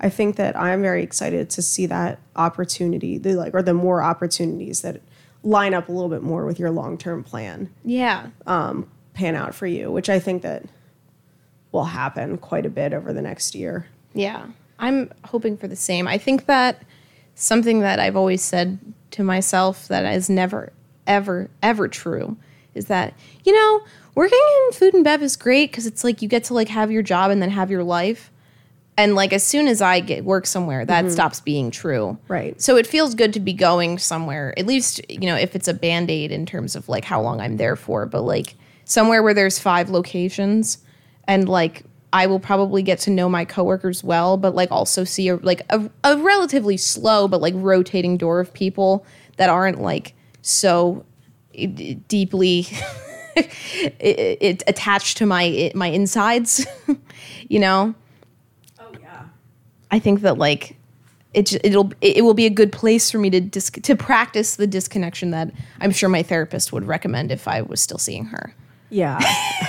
I 0.00 0.10
think 0.10 0.36
that 0.36 0.54
I'm 0.54 0.82
very 0.82 1.02
excited 1.02 1.48
to 1.50 1.62
see 1.62 1.86
that 1.86 2.18
opportunity, 2.36 3.16
the 3.16 3.34
like 3.34 3.54
or 3.54 3.62
the 3.62 3.72
more 3.72 4.02
opportunities 4.02 4.82
that 4.82 5.00
line 5.42 5.72
up 5.72 5.88
a 5.88 5.92
little 5.92 6.10
bit 6.10 6.22
more 6.22 6.44
with 6.44 6.58
your 6.58 6.70
long-term 6.70 7.24
plan 7.24 7.72
yeah, 7.84 8.26
pan 8.44 9.34
out 9.34 9.54
for 9.54 9.66
you, 9.66 9.90
which 9.90 10.10
I 10.10 10.18
think 10.18 10.42
that 10.42 10.64
will 11.72 11.84
happen 11.84 12.36
quite 12.36 12.66
a 12.66 12.70
bit 12.70 12.92
over 12.92 13.12
the 13.12 13.22
next 13.22 13.54
year. 13.54 13.86
yeah. 14.12 14.46
I'm 14.78 15.12
hoping 15.24 15.56
for 15.56 15.68
the 15.68 15.76
same. 15.76 16.08
I 16.08 16.18
think 16.18 16.46
that 16.46 16.82
something 17.36 17.80
that 17.80 18.00
I've 18.00 18.16
always 18.16 18.42
said 18.42 18.80
to 19.12 19.22
myself 19.22 19.86
that 19.86 20.04
is 20.12 20.28
never, 20.28 20.72
ever, 21.06 21.48
ever 21.62 21.86
true 21.86 22.36
is 22.74 22.86
that 22.86 23.14
you 23.44 23.52
know 23.52 23.84
working 24.14 24.38
in 24.66 24.72
food 24.72 24.94
and 24.94 25.04
bev 25.04 25.22
is 25.22 25.36
great 25.36 25.70
because 25.70 25.86
it's 25.86 26.04
like 26.04 26.22
you 26.22 26.28
get 26.28 26.44
to 26.44 26.54
like 26.54 26.68
have 26.68 26.90
your 26.90 27.02
job 27.02 27.30
and 27.30 27.40
then 27.40 27.50
have 27.50 27.70
your 27.70 27.84
life. 27.84 28.30
And 28.96 29.14
like 29.14 29.32
as 29.32 29.42
soon 29.42 29.68
as 29.68 29.80
I 29.80 30.00
get 30.00 30.24
work 30.24 30.46
somewhere, 30.46 30.84
that 30.84 31.04
mm-hmm. 31.04 31.12
stops 31.12 31.40
being 31.40 31.70
true. 31.70 32.18
Right. 32.28 32.60
So 32.60 32.76
it 32.76 32.86
feels 32.86 33.14
good 33.14 33.32
to 33.32 33.40
be 33.40 33.54
going 33.54 33.98
somewhere, 33.98 34.52
at 34.58 34.66
least, 34.66 35.00
you 35.10 35.26
know, 35.26 35.36
if 35.36 35.56
it's 35.56 35.66
a 35.66 35.74
band 35.74 36.10
aid 36.10 36.30
in 36.30 36.44
terms 36.44 36.76
of 36.76 36.88
like 36.88 37.04
how 37.04 37.20
long 37.20 37.40
I'm 37.40 37.56
there 37.56 37.74
for, 37.74 38.04
but 38.04 38.20
like 38.22 38.54
somewhere 38.84 39.22
where 39.22 39.32
there's 39.32 39.58
five 39.58 39.88
locations 39.88 40.78
and 41.26 41.48
like 41.48 41.84
I 42.12 42.26
will 42.26 42.40
probably 42.40 42.82
get 42.82 42.98
to 43.00 43.10
know 43.10 43.30
my 43.30 43.46
coworkers 43.46 44.04
well, 44.04 44.36
but 44.36 44.54
like 44.54 44.70
also 44.70 45.04
see 45.04 45.28
a 45.28 45.36
like 45.36 45.62
a, 45.70 45.90
a 46.04 46.18
relatively 46.18 46.76
slow 46.76 47.28
but 47.28 47.40
like 47.40 47.54
rotating 47.56 48.18
door 48.18 48.40
of 48.40 48.52
people 48.52 49.06
that 49.38 49.48
aren't 49.48 49.80
like 49.80 50.14
so 50.42 51.06
eh, 51.54 51.66
d- 51.66 51.94
deeply 52.08 52.66
it, 54.00 54.38
it, 54.40 54.62
attached 54.66 55.18
to 55.18 55.26
my 55.26 55.70
my 55.74 55.88
insides, 55.88 56.66
you 57.48 57.58
know. 57.58 57.94
Oh 58.78 58.92
yeah. 59.00 59.24
I 59.90 59.98
think 59.98 60.20
that 60.20 60.38
like 60.38 60.76
it 61.34 61.52
it'll 61.64 61.92
it 62.00 62.24
will 62.24 62.34
be 62.34 62.46
a 62.46 62.50
good 62.50 62.72
place 62.72 63.10
for 63.10 63.18
me 63.18 63.30
to 63.30 63.40
dis- 63.40 63.70
to 63.70 63.96
practice 63.96 64.56
the 64.56 64.66
disconnection 64.66 65.30
that 65.30 65.52
I'm 65.80 65.90
sure 65.90 66.08
my 66.08 66.22
therapist 66.22 66.72
would 66.72 66.84
recommend 66.84 67.30
if 67.30 67.48
I 67.48 67.62
was 67.62 67.80
still 67.80 67.98
seeing 67.98 68.26
her. 68.26 68.54
Yeah. 68.90 69.18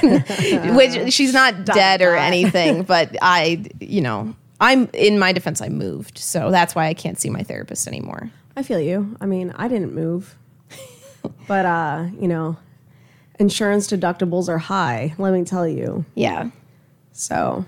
Which 0.76 1.14
she's 1.14 1.34
not 1.34 1.66
dead 1.66 2.02
or 2.02 2.16
anything, 2.16 2.84
but 2.84 3.16
I 3.22 3.66
you 3.80 4.02
know 4.02 4.36
I'm 4.60 4.90
in 4.94 5.20
my 5.20 5.32
defense 5.32 5.62
I 5.62 5.70
moved, 5.70 6.18
so 6.18 6.52
that's 6.52 6.76
why 6.76 6.88
I 6.88 6.94
can't 6.94 7.20
see 7.20 7.30
my 7.30 7.44
therapist 7.44 7.88
anymore. 7.88 8.32
I 8.56 8.64
feel 8.64 8.80
you. 8.80 9.16
I 9.20 9.26
mean, 9.26 9.52
I 9.56 9.68
didn't 9.68 9.94
move. 9.94 10.38
but 11.48 11.66
uh, 11.66 12.08
you 12.20 12.28
know, 12.28 12.58
insurance 13.44 13.88
deductibles 13.88 14.48
are 14.48 14.58
high, 14.58 15.14
let 15.18 15.34
me 15.34 15.44
tell 15.44 15.68
you. 15.68 16.06
Yeah, 16.16 16.50
So, 17.12 17.66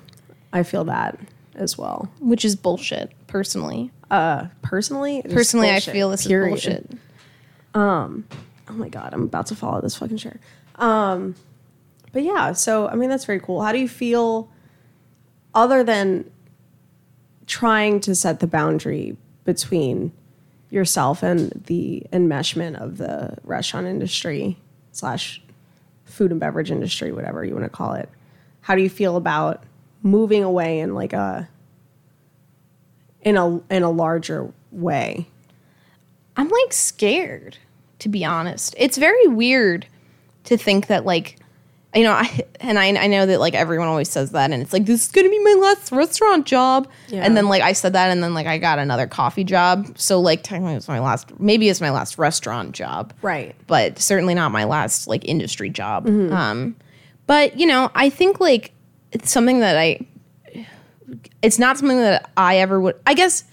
I 0.53 0.63
feel 0.63 0.85
that 0.85 1.19
as 1.55 1.77
well. 1.77 2.09
which 2.19 2.43
is 2.45 2.55
bullshit 2.55 3.11
personally. 3.27 3.91
Uh, 4.09 4.47
personally, 4.61 5.21
Personally, 5.23 5.69
I 5.71 5.79
feel 5.79 6.09
this 6.09 6.25
period. 6.27 6.55
is 6.57 6.63
bullshit. 6.65 6.91
Oh 7.75 8.23
my 8.73 8.89
god, 8.89 9.13
I'm 9.13 9.23
about 9.23 9.47
to 9.47 9.55
fall 9.55 9.71
follow 9.71 9.81
this 9.81 9.95
fucking 9.97 10.17
chair. 10.17 10.39
Um, 10.75 11.35
but 12.13 12.23
yeah, 12.23 12.53
so 12.53 12.87
I 12.87 12.95
mean 12.95 13.09
that's 13.09 13.25
very 13.25 13.39
cool. 13.39 13.61
How 13.61 13.71
do 13.71 13.79
you 13.79 13.89
feel, 13.89 14.49
other 15.53 15.83
than 15.83 16.29
trying 17.47 17.99
to 18.01 18.15
set 18.15 18.39
the 18.39 18.47
boundary 18.47 19.17
between 19.43 20.11
yourself 20.71 21.21
and 21.23 21.51
the 21.67 22.03
enmeshment 22.11 22.75
of 22.81 22.97
the 22.97 23.37
restaurant 23.43 23.85
industry 23.87 24.57
slash 24.91 25.41
food 26.05 26.31
and 26.31 26.39
beverage 26.39 26.71
industry, 26.71 27.11
whatever 27.11 27.43
you 27.43 27.53
want 27.53 27.65
to 27.65 27.69
call 27.69 27.93
it? 27.93 28.09
How 28.61 28.75
do 28.75 28.81
you 28.81 28.89
feel 28.89 29.15
about 29.15 29.63
moving 30.01 30.43
away 30.43 30.79
in 30.79 30.95
like 30.95 31.13
a 31.13 31.49
in 33.21 33.37
a 33.37 33.57
in 33.69 33.83
a 33.83 33.91
larger 33.91 34.51
way? 34.71 35.27
I'm 36.37 36.49
like 36.49 36.73
scared, 36.73 37.57
to 37.99 38.09
be 38.09 38.25
honest. 38.25 38.75
It's 38.77 38.97
very 38.97 39.27
weird 39.27 39.87
to 40.45 40.57
think 40.57 40.87
that 40.87 41.05
like 41.05 41.37
you 41.95 42.03
know, 42.03 42.11
I 42.11 42.45
and 42.59 42.77
I 42.77 42.87
I 42.87 43.07
know 43.07 43.25
that 43.25 43.39
like 43.39 43.53
everyone 43.53 43.87
always 43.87 44.09
says 44.09 44.31
that 44.31 44.51
and 44.51 44.61
it's 44.61 44.73
like 44.73 44.85
this 44.85 45.05
is 45.05 45.11
going 45.11 45.25
to 45.25 45.31
be 45.31 45.39
my 45.39 45.55
last 45.61 45.91
restaurant 45.91 46.45
job. 46.45 46.87
Yeah. 47.07 47.23
And 47.23 47.35
then 47.35 47.47
like 47.47 47.61
I 47.61 47.73
said 47.73 47.93
that 47.93 48.11
and 48.11 48.21
then 48.21 48.33
like 48.33 48.47
I 48.47 48.57
got 48.57 48.79
another 48.79 49.07
coffee 49.07 49.43
job. 49.43 49.97
So 49.97 50.19
like 50.19 50.43
technically 50.43 50.75
it's 50.75 50.87
my 50.87 50.99
last 50.99 51.39
maybe 51.39 51.69
it's 51.69 51.81
my 51.81 51.91
last 51.91 52.17
restaurant 52.17 52.73
job. 52.73 53.13
Right. 53.21 53.55
But 53.67 53.99
certainly 53.99 54.33
not 54.33 54.51
my 54.51 54.65
last 54.65 55.07
like 55.07 55.25
industry 55.25 55.69
job. 55.69 56.07
Um 56.07 56.75
but 57.27 57.59
you 57.59 57.65
know, 57.65 57.91
I 57.95 58.09
think 58.09 58.39
like 58.39 58.71
it's 59.11 59.31
something 59.31 59.59
that 59.61 59.77
I 59.77 60.05
it's 61.41 61.59
not 61.59 61.77
something 61.77 61.97
that 61.97 62.29
I 62.35 62.57
ever 62.57 62.79
would. 62.79 62.95
I 63.05 63.13
guess 63.13 63.43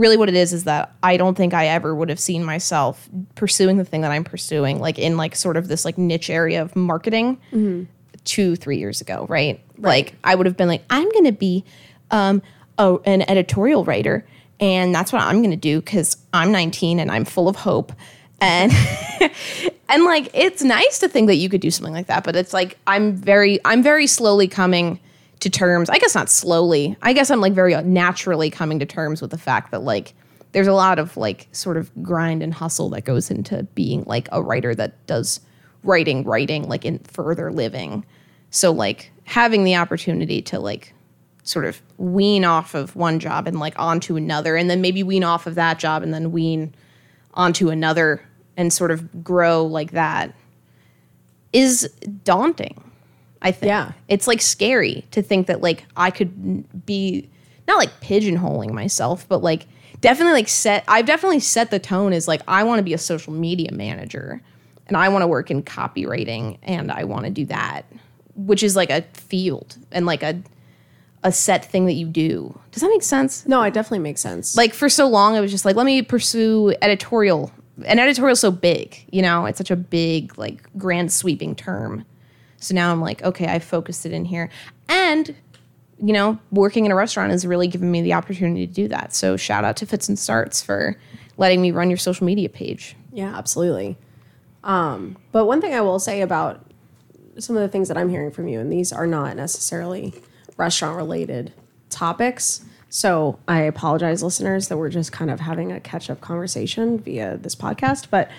really 0.00 0.16
what 0.16 0.28
it 0.28 0.34
is 0.34 0.52
is 0.52 0.64
that 0.64 0.94
I 1.02 1.16
don't 1.18 1.36
think 1.36 1.52
I 1.52 1.66
ever 1.68 1.94
would 1.94 2.08
have 2.08 2.18
seen 2.18 2.42
myself 2.42 3.08
pursuing 3.34 3.76
the 3.76 3.84
thing 3.84 4.00
that 4.00 4.10
I'm 4.10 4.24
pursuing, 4.24 4.80
like 4.80 4.98
in 4.98 5.16
like 5.18 5.36
sort 5.36 5.56
of 5.56 5.68
this 5.68 5.84
like 5.84 5.98
niche 5.98 6.30
area 6.30 6.62
of 6.62 6.74
marketing, 6.74 7.38
two 8.24 8.56
three 8.56 8.78
years 8.78 9.00
ago, 9.00 9.26
right? 9.28 9.60
Like 9.78 10.14
I 10.24 10.34
would 10.34 10.46
have 10.46 10.56
been 10.56 10.68
like, 10.68 10.82
I'm 10.90 11.08
gonna 11.12 11.32
be 11.32 11.64
um, 12.10 12.42
a, 12.78 12.96
an 13.04 13.22
editorial 13.30 13.84
writer, 13.84 14.26
and 14.58 14.94
that's 14.94 15.12
what 15.12 15.22
I'm 15.22 15.42
gonna 15.42 15.56
do 15.56 15.80
because 15.80 16.16
I'm 16.32 16.50
19 16.50 16.98
and 16.98 17.10
I'm 17.10 17.24
full 17.26 17.48
of 17.48 17.56
hope. 17.56 17.92
And 18.40 18.72
and 19.88 20.04
like 20.04 20.30
it's 20.32 20.62
nice 20.62 20.98
to 21.00 21.08
think 21.08 21.26
that 21.28 21.36
you 21.36 21.50
could 21.50 21.60
do 21.60 21.70
something 21.70 21.92
like 21.94 22.06
that, 22.06 22.24
but 22.24 22.36
it's 22.36 22.54
like 22.54 22.78
I'm 22.86 23.14
very 23.14 23.60
I'm 23.66 23.82
very 23.82 24.06
slowly 24.06 24.48
coming 24.48 24.98
to 25.40 25.50
terms. 25.50 25.90
I 25.90 25.98
guess 25.98 26.14
not 26.14 26.30
slowly. 26.30 26.96
I 27.02 27.12
guess 27.12 27.30
I'm 27.30 27.40
like 27.40 27.52
very 27.52 27.74
uh, 27.74 27.82
naturally 27.82 28.50
coming 28.50 28.78
to 28.78 28.86
terms 28.86 29.20
with 29.20 29.30
the 29.30 29.38
fact 29.38 29.70
that 29.70 29.82
like 29.82 30.14
there's 30.52 30.66
a 30.66 30.72
lot 30.72 30.98
of 30.98 31.16
like 31.16 31.48
sort 31.52 31.76
of 31.76 31.90
grind 32.02 32.42
and 32.42 32.52
hustle 32.52 32.90
that 32.90 33.04
goes 33.04 33.30
into 33.30 33.62
being 33.74 34.04
like 34.04 34.28
a 34.32 34.42
writer 34.42 34.74
that 34.74 35.06
does 35.06 35.40
writing 35.82 36.24
writing 36.24 36.68
like 36.68 36.84
in 36.84 36.98
further 37.00 37.50
living. 37.50 38.04
So 38.50 38.70
like 38.70 39.10
having 39.24 39.64
the 39.64 39.76
opportunity 39.76 40.42
to 40.42 40.58
like 40.58 40.94
sort 41.42 41.64
of 41.64 41.80
wean 41.96 42.44
off 42.44 42.74
of 42.74 42.94
one 42.96 43.18
job 43.18 43.46
and 43.46 43.58
like 43.58 43.78
onto 43.78 44.16
another 44.16 44.56
and 44.56 44.68
then 44.68 44.80
maybe 44.80 45.02
wean 45.02 45.24
off 45.24 45.46
of 45.46 45.54
that 45.54 45.78
job 45.78 46.02
and 46.02 46.12
then 46.12 46.32
wean 46.32 46.74
onto 47.34 47.70
another 47.70 48.22
and 48.56 48.72
sort 48.72 48.90
of 48.90 49.24
grow 49.24 49.64
like 49.64 49.92
that 49.92 50.34
is 51.52 51.82
daunting. 52.24 52.89
I 53.42 53.52
think. 53.52 53.68
Yeah. 53.68 53.92
It's 54.08 54.26
like 54.26 54.40
scary 54.40 55.04
to 55.12 55.22
think 55.22 55.46
that 55.46 55.60
like 55.60 55.84
I 55.96 56.10
could 56.10 56.84
be 56.86 57.28
not 57.66 57.78
like 57.78 58.00
pigeonholing 58.00 58.72
myself, 58.72 59.26
but 59.28 59.42
like 59.42 59.66
definitely 60.00 60.34
like 60.34 60.48
set 60.48 60.84
I've 60.88 61.06
definitely 61.06 61.40
set 61.40 61.70
the 61.70 61.78
tone 61.78 62.12
as 62.12 62.28
like 62.28 62.42
I 62.48 62.64
want 62.64 62.78
to 62.78 62.82
be 62.82 62.94
a 62.94 62.98
social 62.98 63.32
media 63.32 63.72
manager 63.72 64.42
and 64.86 64.96
I 64.96 65.08
want 65.08 65.22
to 65.22 65.26
work 65.26 65.50
in 65.50 65.62
copywriting 65.62 66.58
and 66.62 66.90
I 66.90 67.04
want 67.04 67.24
to 67.24 67.30
do 67.30 67.46
that, 67.46 67.86
which 68.34 68.62
is 68.62 68.76
like 68.76 68.90
a 68.90 69.02
field 69.14 69.76
and 69.92 70.06
like 70.06 70.22
a 70.22 70.42
a 71.22 71.30
set 71.30 71.64
thing 71.66 71.84
that 71.86 71.92
you 71.92 72.06
do. 72.06 72.58
Does 72.72 72.82
that 72.82 72.88
make 72.88 73.02
sense? 73.02 73.46
No, 73.46 73.62
it 73.62 73.74
definitely 73.74 73.98
makes 73.98 74.20
sense. 74.22 74.56
like 74.56 74.72
for 74.72 74.88
so 74.88 75.06
long 75.06 75.36
I 75.36 75.40
was 75.40 75.50
just 75.50 75.64
like, 75.64 75.76
let 75.76 75.86
me 75.86 76.02
pursue 76.02 76.74
editorial. 76.80 77.52
And 77.84 78.00
editorial's 78.00 78.40
so 78.40 78.50
big, 78.50 79.06
you 79.10 79.22
know, 79.22 79.46
it's 79.46 79.58
such 79.58 79.70
a 79.70 79.76
big, 79.76 80.36
like 80.38 80.62
grand 80.76 81.12
sweeping 81.12 81.54
term. 81.54 82.04
So 82.60 82.74
now 82.74 82.92
I'm 82.92 83.00
like, 83.00 83.22
okay, 83.22 83.46
I 83.46 83.58
focused 83.58 84.06
it 84.06 84.12
in 84.12 84.24
here. 84.24 84.48
And, 84.88 85.34
you 85.98 86.12
know, 86.12 86.38
working 86.52 86.86
in 86.86 86.92
a 86.92 86.94
restaurant 86.94 87.32
has 87.32 87.44
really 87.46 87.66
given 87.66 87.90
me 87.90 88.02
the 88.02 88.12
opportunity 88.12 88.66
to 88.66 88.72
do 88.72 88.86
that. 88.88 89.12
So 89.14 89.36
shout 89.36 89.64
out 89.64 89.76
to 89.78 89.86
Fits 89.86 90.08
and 90.08 90.18
Starts 90.18 90.62
for 90.62 90.96
letting 91.36 91.60
me 91.60 91.72
run 91.72 91.90
your 91.90 91.96
social 91.96 92.26
media 92.26 92.48
page. 92.48 92.96
Yeah, 93.12 93.36
absolutely. 93.36 93.96
Um, 94.62 95.16
but 95.32 95.46
one 95.46 95.60
thing 95.60 95.74
I 95.74 95.80
will 95.80 95.98
say 95.98 96.20
about 96.20 96.64
some 97.38 97.56
of 97.56 97.62
the 97.62 97.68
things 97.68 97.88
that 97.88 97.96
I'm 97.96 98.10
hearing 98.10 98.30
from 98.30 98.46
you, 98.46 98.60
and 98.60 98.70
these 98.70 98.92
are 98.92 99.06
not 99.06 99.36
necessarily 99.36 100.14
restaurant 100.56 100.96
related 100.96 101.52
topics. 101.88 102.64
So 102.90 103.38
I 103.48 103.62
apologize, 103.62 104.22
listeners, 104.22 104.68
that 104.68 104.76
we're 104.76 104.90
just 104.90 105.12
kind 105.12 105.30
of 105.30 105.40
having 105.40 105.72
a 105.72 105.80
catch 105.80 106.10
up 106.10 106.20
conversation 106.20 106.98
via 106.98 107.36
this 107.36 107.54
podcast. 107.54 108.08
But, 108.10 108.30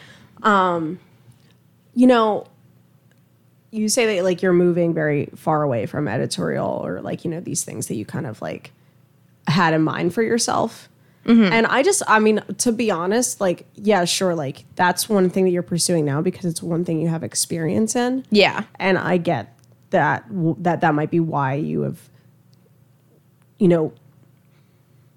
um, 0.44 1.00
you 1.96 2.06
know, 2.06 2.46
you 3.72 3.90
say 3.90 4.16
that 4.16 4.24
like 4.24 4.42
you're 4.42 4.54
moving 4.54 4.94
very 4.94 5.30
far 5.36 5.64
away 5.64 5.86
from 5.86 6.08
editorial 6.08 6.68
or 6.68 7.02
like, 7.02 7.24
you 7.24 7.32
know, 7.32 7.40
these 7.40 7.64
things 7.64 7.88
that 7.88 7.96
you 7.96 8.06
kind 8.06 8.28
of 8.28 8.42
like 8.42 8.72
had 9.48 9.74
in 9.74 9.82
mind 9.82 10.14
for 10.14 10.22
yourself. 10.22 10.90
Mm-hmm. 11.26 11.54
And 11.54 11.68
I 11.68 11.84
just, 11.84 12.02
I 12.08 12.20
mean, 12.20 12.42
to 12.58 12.72
be 12.72 12.92
honest, 12.92 13.40
like, 13.40 13.66
yeah, 13.76 14.06
sure, 14.06 14.36
like 14.36 14.66
that's 14.76 15.08
one 15.08 15.30
thing 15.30 15.46
that 15.46 15.52
you're 15.52 15.64
pursuing 15.64 16.04
now 16.04 16.22
because 16.22 16.46
it's 16.46 16.62
one 16.62 16.84
thing 16.84 17.00
you 17.00 17.08
have 17.08 17.24
experience 17.24 17.96
in. 17.96 18.26
Yeah. 18.30 18.64
And 18.80 18.98
I 18.98 19.18
get 19.18 19.58
that 19.92 20.26
that 20.30 20.82
that 20.82 20.96
might 20.96 21.12
be 21.12 21.20
why 21.20 21.54
you 21.54 21.82
have, 21.82 22.10
you 23.60 23.68
know, 23.68 23.94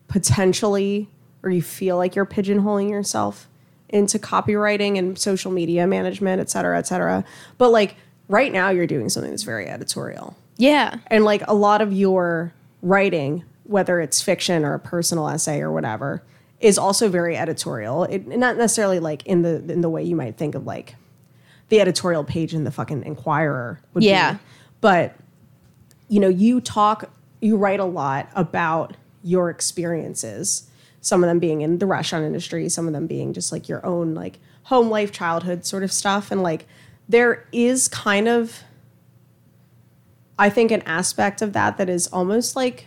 potentially, 0.09 1.09
or 1.43 1.51
you 1.51 1.63
feel 1.63 1.97
like 1.97 2.15
you're 2.15 2.27
pigeonholing 2.27 2.91
yourself 2.91 3.49
into 3.89 4.19
copywriting 4.19 4.99
and 4.99 5.19
social 5.19 5.51
media 5.51 5.87
management, 5.87 6.41
et 6.41 6.51
cetera, 6.51 6.79
et 6.79 6.87
cetera. 6.87 7.25
But 7.57 7.71
like 7.71 7.97
right 8.29 8.53
now, 8.53 8.71
you're 8.71 8.87
doing 8.87 9.09
something 9.09 9.31
that's 9.31 9.43
very 9.43 9.69
editorial 9.69 10.37
Yeah. 10.57 10.99
and 11.09 11.25
like 11.25 11.43
a 11.47 11.55
lot 11.55 11.81
of 11.83 11.93
your 11.93 12.53
writing 12.83 13.45
whether 13.65 13.99
it's 14.01 14.21
fiction 14.21 14.63
or 14.65 14.75
a 14.75 14.79
personal 14.79 15.27
essay 15.29 15.61
or 15.63 15.73
whatever 15.73 16.23
is 16.61 16.77
also 16.77 17.09
very 17.09 17.35
editorial 17.37 18.05
it 18.05 18.27
not 18.27 18.59
necessarily 18.59 19.01
like 19.01 19.25
in 19.27 19.41
the 19.41 19.57
in 19.73 19.81
the 19.81 19.89
way 19.89 20.03
you 20.03 20.15
might 20.15 20.37
think 20.37 20.55
of 20.55 20.67
like 20.67 20.95
the 21.71 21.81
editorial 21.81 22.25
page 22.25 22.53
in 22.53 22.65
the 22.65 22.71
fucking 22.71 23.03
inquirer 23.05 23.81
would 23.95 24.05
Yeah. 24.05 24.35
be 24.35 24.39
but 24.83 25.15
you 26.09 26.21
know 26.21 26.29
you 26.29 26.61
talk 26.61 27.11
you 27.41 27.57
write 27.57 27.81
a 27.81 27.85
lot 27.87 28.29
about 28.35 28.97
your 29.23 29.49
experiences 29.49 30.69
some 31.01 31.23
of 31.25 31.29
them 31.29 31.39
being 31.39 31.63
in 31.63 31.79
the 31.79 31.87
restaurant 31.87 32.25
industry 32.27 32.69
some 32.69 32.87
of 32.87 32.93
them 32.93 33.07
being 33.07 33.33
just 33.33 33.51
like 33.51 33.67
your 33.69 33.85
own 33.85 34.15
like 34.15 34.39
home 34.65 34.91
life 34.91 35.11
childhood 35.11 35.65
sort 35.65 35.83
of 35.83 35.91
stuff 35.93 36.31
and 36.31 36.43
like 36.43 36.67
there 37.09 37.47
is 37.53 37.89
kind 37.89 38.29
of 38.29 38.63
I 40.39 40.51
think 40.51 40.71
an 40.73 40.83
aspect 40.83 41.43
of 41.43 41.53
that 41.53 41.77
that 41.79 41.89
is 41.89 42.09
almost 42.09 42.57
like 42.57 42.87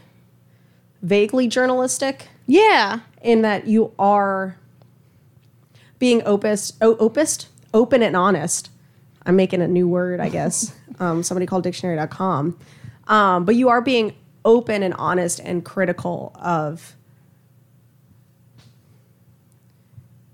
vaguely 1.01 1.47
journalistic 1.47 2.27
Yeah. 2.45 2.99
in 3.21 3.41
that 3.43 3.67
you 3.67 3.93
are 3.97 4.57
being 5.99 6.21
opus, 6.25 6.73
o- 6.81 6.97
opus, 6.97 7.47
open 7.73 8.03
and 8.03 8.15
honest. 8.17 8.69
I'm 9.25 9.35
making 9.37 9.61
a 9.61 9.67
new 9.67 9.87
word, 9.87 10.19
I 10.19 10.27
guess. 10.29 10.73
um, 10.99 11.23
somebody 11.23 11.45
called 11.45 11.63
dictionary.com. 11.63 12.59
Um, 13.07 13.45
but 13.45 13.55
you 13.55 13.69
are 13.69 13.81
being 13.81 14.13
open 14.43 14.83
and 14.83 14.93
honest 14.95 15.39
and 15.39 15.63
critical 15.63 16.33
of, 16.41 16.95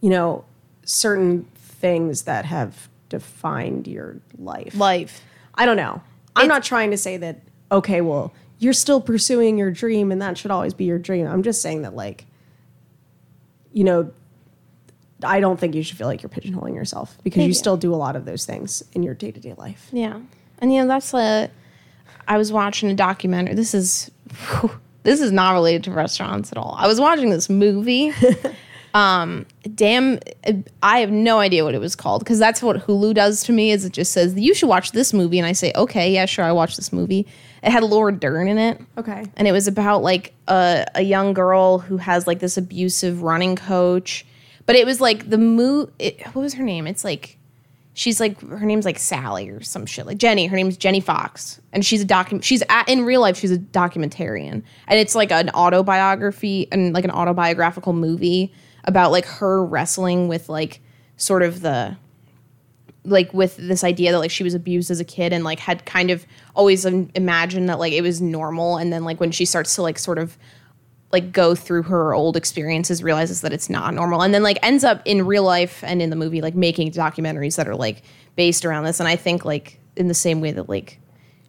you 0.02 0.10
know, 0.10 0.46
certain 0.84 1.46
things 1.56 2.24
that 2.24 2.46
have 2.46 2.90
defined 3.14 3.88
your 3.88 4.18
life. 4.40 4.76
Life. 4.76 5.22
I 5.54 5.66
don't 5.68 5.78
know. 5.78 6.02
I'm 6.36 6.46
It's- 6.46 6.48
not 6.56 6.64
trying 6.64 6.90
to 6.92 6.98
say 6.98 7.18
that, 7.18 7.42
okay, 7.72 8.02
well, 8.02 8.34
you're 8.58 8.74
still 8.74 9.00
pursuing 9.00 9.58
your 9.58 9.70
dream 9.72 10.12
and 10.12 10.20
that 10.22 10.36
should 10.38 10.50
always 10.52 10.74
be 10.74 10.86
your 10.86 10.98
dream. 10.98 11.28
I'm 11.28 11.44
just 11.44 11.62
saying 11.62 11.84
that, 11.84 11.96
like, 11.96 12.26
you 13.72 13.84
know, 13.84 14.12
I 15.24 15.40
don't 15.40 15.60
think 15.60 15.76
you 15.76 15.84
should 15.84 15.98
feel 15.98 16.08
like 16.08 16.22
you're 16.24 16.30
pigeonholing 16.30 16.74
yourself 16.76 17.18
because 17.24 17.46
you 17.46 17.54
still 17.54 17.78
do 17.78 17.94
a 17.94 17.98
lot 17.98 18.16
of 18.16 18.26
those 18.26 18.46
things 18.46 18.84
in 18.94 19.04
your 19.04 19.14
day 19.14 19.32
to 19.32 19.40
day 19.40 19.54
life. 19.58 19.90
Yeah. 19.92 20.20
And 20.60 20.74
you 20.74 20.82
know, 20.82 20.88
that's 20.88 21.14
a 21.14 21.50
I 22.28 22.38
was 22.38 22.52
watching 22.52 22.90
a 22.90 22.94
documentary. 22.96 23.54
This 23.56 23.74
is 23.74 24.12
this 25.04 25.22
is 25.22 25.32
not 25.32 25.54
related 25.54 25.84
to 25.86 25.92
restaurants 25.92 26.52
at 26.52 26.58
all. 26.58 26.76
I 26.78 26.88
was 26.88 27.00
watching 27.00 27.30
this 27.30 27.50
movie 27.50 28.12
Um, 28.94 29.46
damn, 29.74 30.20
I 30.84 31.00
have 31.00 31.10
no 31.12 31.40
idea 31.40 31.64
what 31.64 31.74
it 31.74 31.80
was 31.80 31.96
called 31.96 32.24
because 32.24 32.38
that's 32.38 32.62
what 32.62 32.86
Hulu 32.86 33.16
does 33.16 33.44
to 33.46 33.52
me. 33.52 33.72
Is 33.72 33.86
it 33.86 33.94
just 33.94 34.12
says 34.12 34.36
you 34.36 34.54
should 34.54 34.70
watch 34.70 34.92
this 34.92 35.14
movie, 35.14 35.40
and 35.40 35.48
I 35.48 35.54
say 35.54 35.72
okay, 35.76 36.12
yeah, 36.14 36.26
sure, 36.26 36.46
I 36.46 36.52
watch 36.52 36.76
this 36.76 36.94
movie. 36.94 37.26
It 37.64 37.72
had 37.72 37.84
Laura 37.84 38.12
Dern 38.12 38.48
in 38.48 38.58
it. 38.58 38.82
Okay. 38.98 39.26
and 39.36 39.48
it 39.48 39.52
was 39.52 39.68
about 39.68 40.04
like 40.04 40.34
a, 40.48 40.86
a 40.96 41.02
young 41.02 41.34
girl 41.34 41.80
who 41.80 41.98
has 41.98 42.28
like 42.28 42.40
this 42.40 42.58
abusive 42.58 43.24
running 43.24 43.56
coach 43.56 44.26
but 44.66 44.76
it 44.76 44.86
was 44.86 45.02
like 45.02 45.30
the 45.30 45.38
mo 45.38 45.90
what 46.34 46.36
was 46.36 46.54
her 46.54 46.64
name 46.64 46.88
it's 46.88 47.04
like 47.04 47.38
she's 47.94 48.20
like 48.20 48.40
her 48.42 48.66
name's 48.66 48.86
like 48.86 48.98
sally 48.98 49.50
or 49.50 49.62
some 49.62 49.86
shit 49.86 50.06
like 50.06 50.18
jenny 50.18 50.48
her 50.48 50.56
name's 50.56 50.78
jenny 50.78 51.00
fox 51.00 51.62
and 51.72 51.86
she's 51.86 52.02
a 52.02 52.06
docu 52.06 52.42
she's 52.44 52.64
at, 52.70 52.88
in 52.90 53.04
real 53.04 53.22
life 53.22 53.38
she's 53.38 53.52
a 53.52 53.58
documentarian 53.58 54.64
and 54.88 55.00
it's 55.00 55.16
like 55.16 55.32
an 55.32 55.50
autobiography 55.52 56.68
and 56.72 56.94
like 56.94 57.04
an 57.06 57.12
autobiographical 57.12 57.94
movie 57.94 58.54
about 58.86 59.12
like 59.12 59.26
her 59.26 59.64
wrestling 59.64 60.28
with 60.28 60.50
like 60.50 60.82
sort 61.18 61.44
of 61.44 61.62
the 61.62 61.98
like 63.06 63.34
with 63.34 63.58
this 63.58 63.84
idea 63.84 64.12
that 64.12 64.20
like 64.20 64.32
she 64.32 64.44
was 64.44 64.54
abused 64.54 64.90
as 64.90 65.00
a 65.00 65.06
kid 65.06 65.34
and 65.34 65.44
like 65.44 65.60
had 65.60 65.86
kind 65.86 66.10
of 66.10 66.26
always 66.56 66.86
imagined 66.86 67.68
that 67.70 67.80
like 67.80 67.94
it 67.94 68.02
was 68.02 68.22
normal. 68.22 68.78
And 68.78 68.94
then 68.94 69.04
like 69.04 69.20
when 69.20 69.32
she 69.32 69.46
starts 69.46 69.76
to 69.76 69.82
like 69.82 70.00
sort 70.00 70.18
of 70.18 70.38
like 71.12 71.32
go 71.32 71.54
through 71.54 71.84
her 71.84 72.14
old 72.14 72.38
experiences 72.38 73.04
realizes 73.04 73.42
that 73.42 73.54
it's 73.54 73.70
not 73.70 73.94
normal. 73.94 74.22
And 74.22 74.34
then 74.34 74.42
like 74.42 74.58
ends 74.64 74.84
up 74.84 75.02
in 75.06 75.26
real 75.26 75.44
life 75.44 75.84
and 75.84 76.02
in 76.02 76.10
the 76.10 76.16
movie 76.16 76.42
like 76.42 76.56
making 76.56 76.92
documentaries 76.92 77.58
that 77.58 77.68
are 77.68 77.76
like 77.76 78.04
based 78.36 78.66
around 78.66 78.86
this. 78.86 79.00
And 79.00 79.08
i 79.08 79.16
think 79.16 79.46
like 79.46 79.80
in 79.96 80.08
the 80.08 80.14
same 80.14 80.42
way 80.42 80.52
that 80.52 80.70
like 80.70 81.00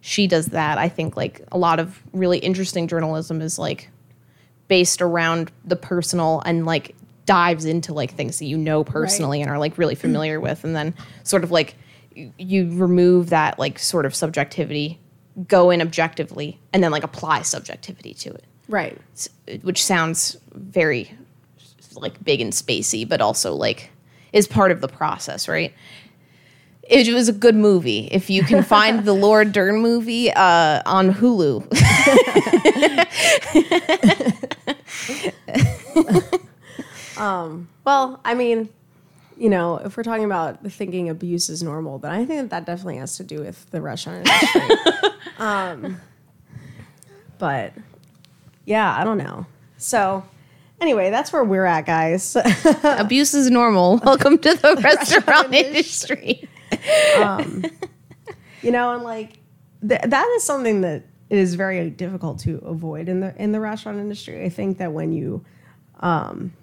she 0.01 0.27
does 0.27 0.47
that 0.47 0.77
i 0.77 0.87
think 0.87 1.17
like 1.17 1.41
a 1.51 1.57
lot 1.57 1.79
of 1.79 2.03
really 2.13 2.37
interesting 2.37 2.87
journalism 2.87 3.41
is 3.41 3.57
like 3.57 3.89
based 4.67 5.01
around 5.01 5.51
the 5.63 5.75
personal 5.75 6.43
and 6.45 6.65
like 6.65 6.95
dives 7.25 7.65
into 7.65 7.93
like 7.93 8.13
things 8.13 8.39
that 8.39 8.45
you 8.45 8.57
know 8.57 8.83
personally 8.83 9.41
and 9.41 9.49
are 9.49 9.57
like 9.57 9.77
really 9.77 9.95
familiar 9.95 10.39
with 10.39 10.63
and 10.63 10.75
then 10.75 10.93
sort 11.23 11.43
of 11.43 11.51
like 11.51 11.75
you, 12.13 12.31
you 12.37 12.69
remove 12.77 13.29
that 13.29 13.57
like 13.59 13.79
sort 13.79 14.05
of 14.05 14.15
subjectivity 14.15 14.99
go 15.47 15.69
in 15.69 15.81
objectively 15.81 16.59
and 16.71 16.83
then 16.83 16.91
like 16.91 17.03
apply 17.03 17.41
subjectivity 17.41 18.13
to 18.13 18.29
it. 18.29 18.45
Right. 18.67 18.99
which 19.61 19.83
sounds 19.83 20.37
very 20.53 21.11
like 21.95 22.23
big 22.23 22.41
and 22.41 22.51
spacey 22.51 23.07
but 23.07 23.21
also 23.21 23.53
like 23.53 23.91
is 24.33 24.47
part 24.47 24.71
of 24.71 24.81
the 24.81 24.87
process 24.87 25.47
right? 25.47 25.73
It 26.87 27.11
was 27.11 27.27
a 27.27 27.33
good 27.33 27.55
movie. 27.55 28.07
If 28.11 28.29
you 28.29 28.43
can 28.43 28.61
find 28.61 29.05
the 29.05 29.13
Laura 29.23 29.43
Dern 29.43 29.81
movie 29.81 30.31
uh, 30.31 30.83
on 30.85 31.11
Hulu. 31.11 31.65
Well, 37.17 38.19
I 38.25 38.33
mean, 38.33 38.69
you 39.37 39.49
know, 39.49 39.77
if 39.77 39.97
we're 39.97 40.03
talking 40.03 40.25
about 40.25 40.65
thinking 40.71 41.09
abuse 41.09 41.49
is 41.49 41.61
normal, 41.61 41.99
then 41.99 42.11
I 42.11 42.25
think 42.25 42.41
that 42.41 42.49
that 42.51 42.65
definitely 42.65 42.97
has 42.97 43.17
to 43.17 43.23
do 43.23 43.41
with 43.41 43.69
the 43.71 43.81
restaurant 43.81 44.27
industry. 44.27 45.11
um, 45.39 46.01
but 47.37 47.73
yeah, 48.65 48.95
I 48.97 49.03
don't 49.03 49.17
know. 49.17 49.45
So 49.77 50.23
anyway, 50.79 51.09
that's 51.09 51.33
where 51.33 51.43
we're 51.43 51.65
at, 51.65 51.85
guys. 51.85 52.37
Abuse 52.83 53.33
is 53.33 53.51
normal. 53.51 53.97
Welcome 54.05 54.37
to 54.39 54.55
the 54.55 54.75
restaurant 54.81 55.53
industry. 55.53 56.47
you 58.61 58.71
know, 58.71 58.93
and 58.93 59.03
like 59.03 59.39
th- 59.87 60.01
that 60.01 60.33
is 60.37 60.43
something 60.43 60.81
that 60.81 61.03
is 61.29 61.55
very 61.55 61.89
difficult 61.89 62.39
to 62.39 62.57
avoid 62.59 63.09
in 63.09 63.19
the 63.19 63.35
in 63.41 63.51
the 63.51 63.59
restaurant 63.59 63.99
industry. 63.99 64.45
I 64.45 64.49
think 64.49 64.77
that 64.77 64.93
when 64.93 65.11
you 65.11 65.43
um, 65.99 66.53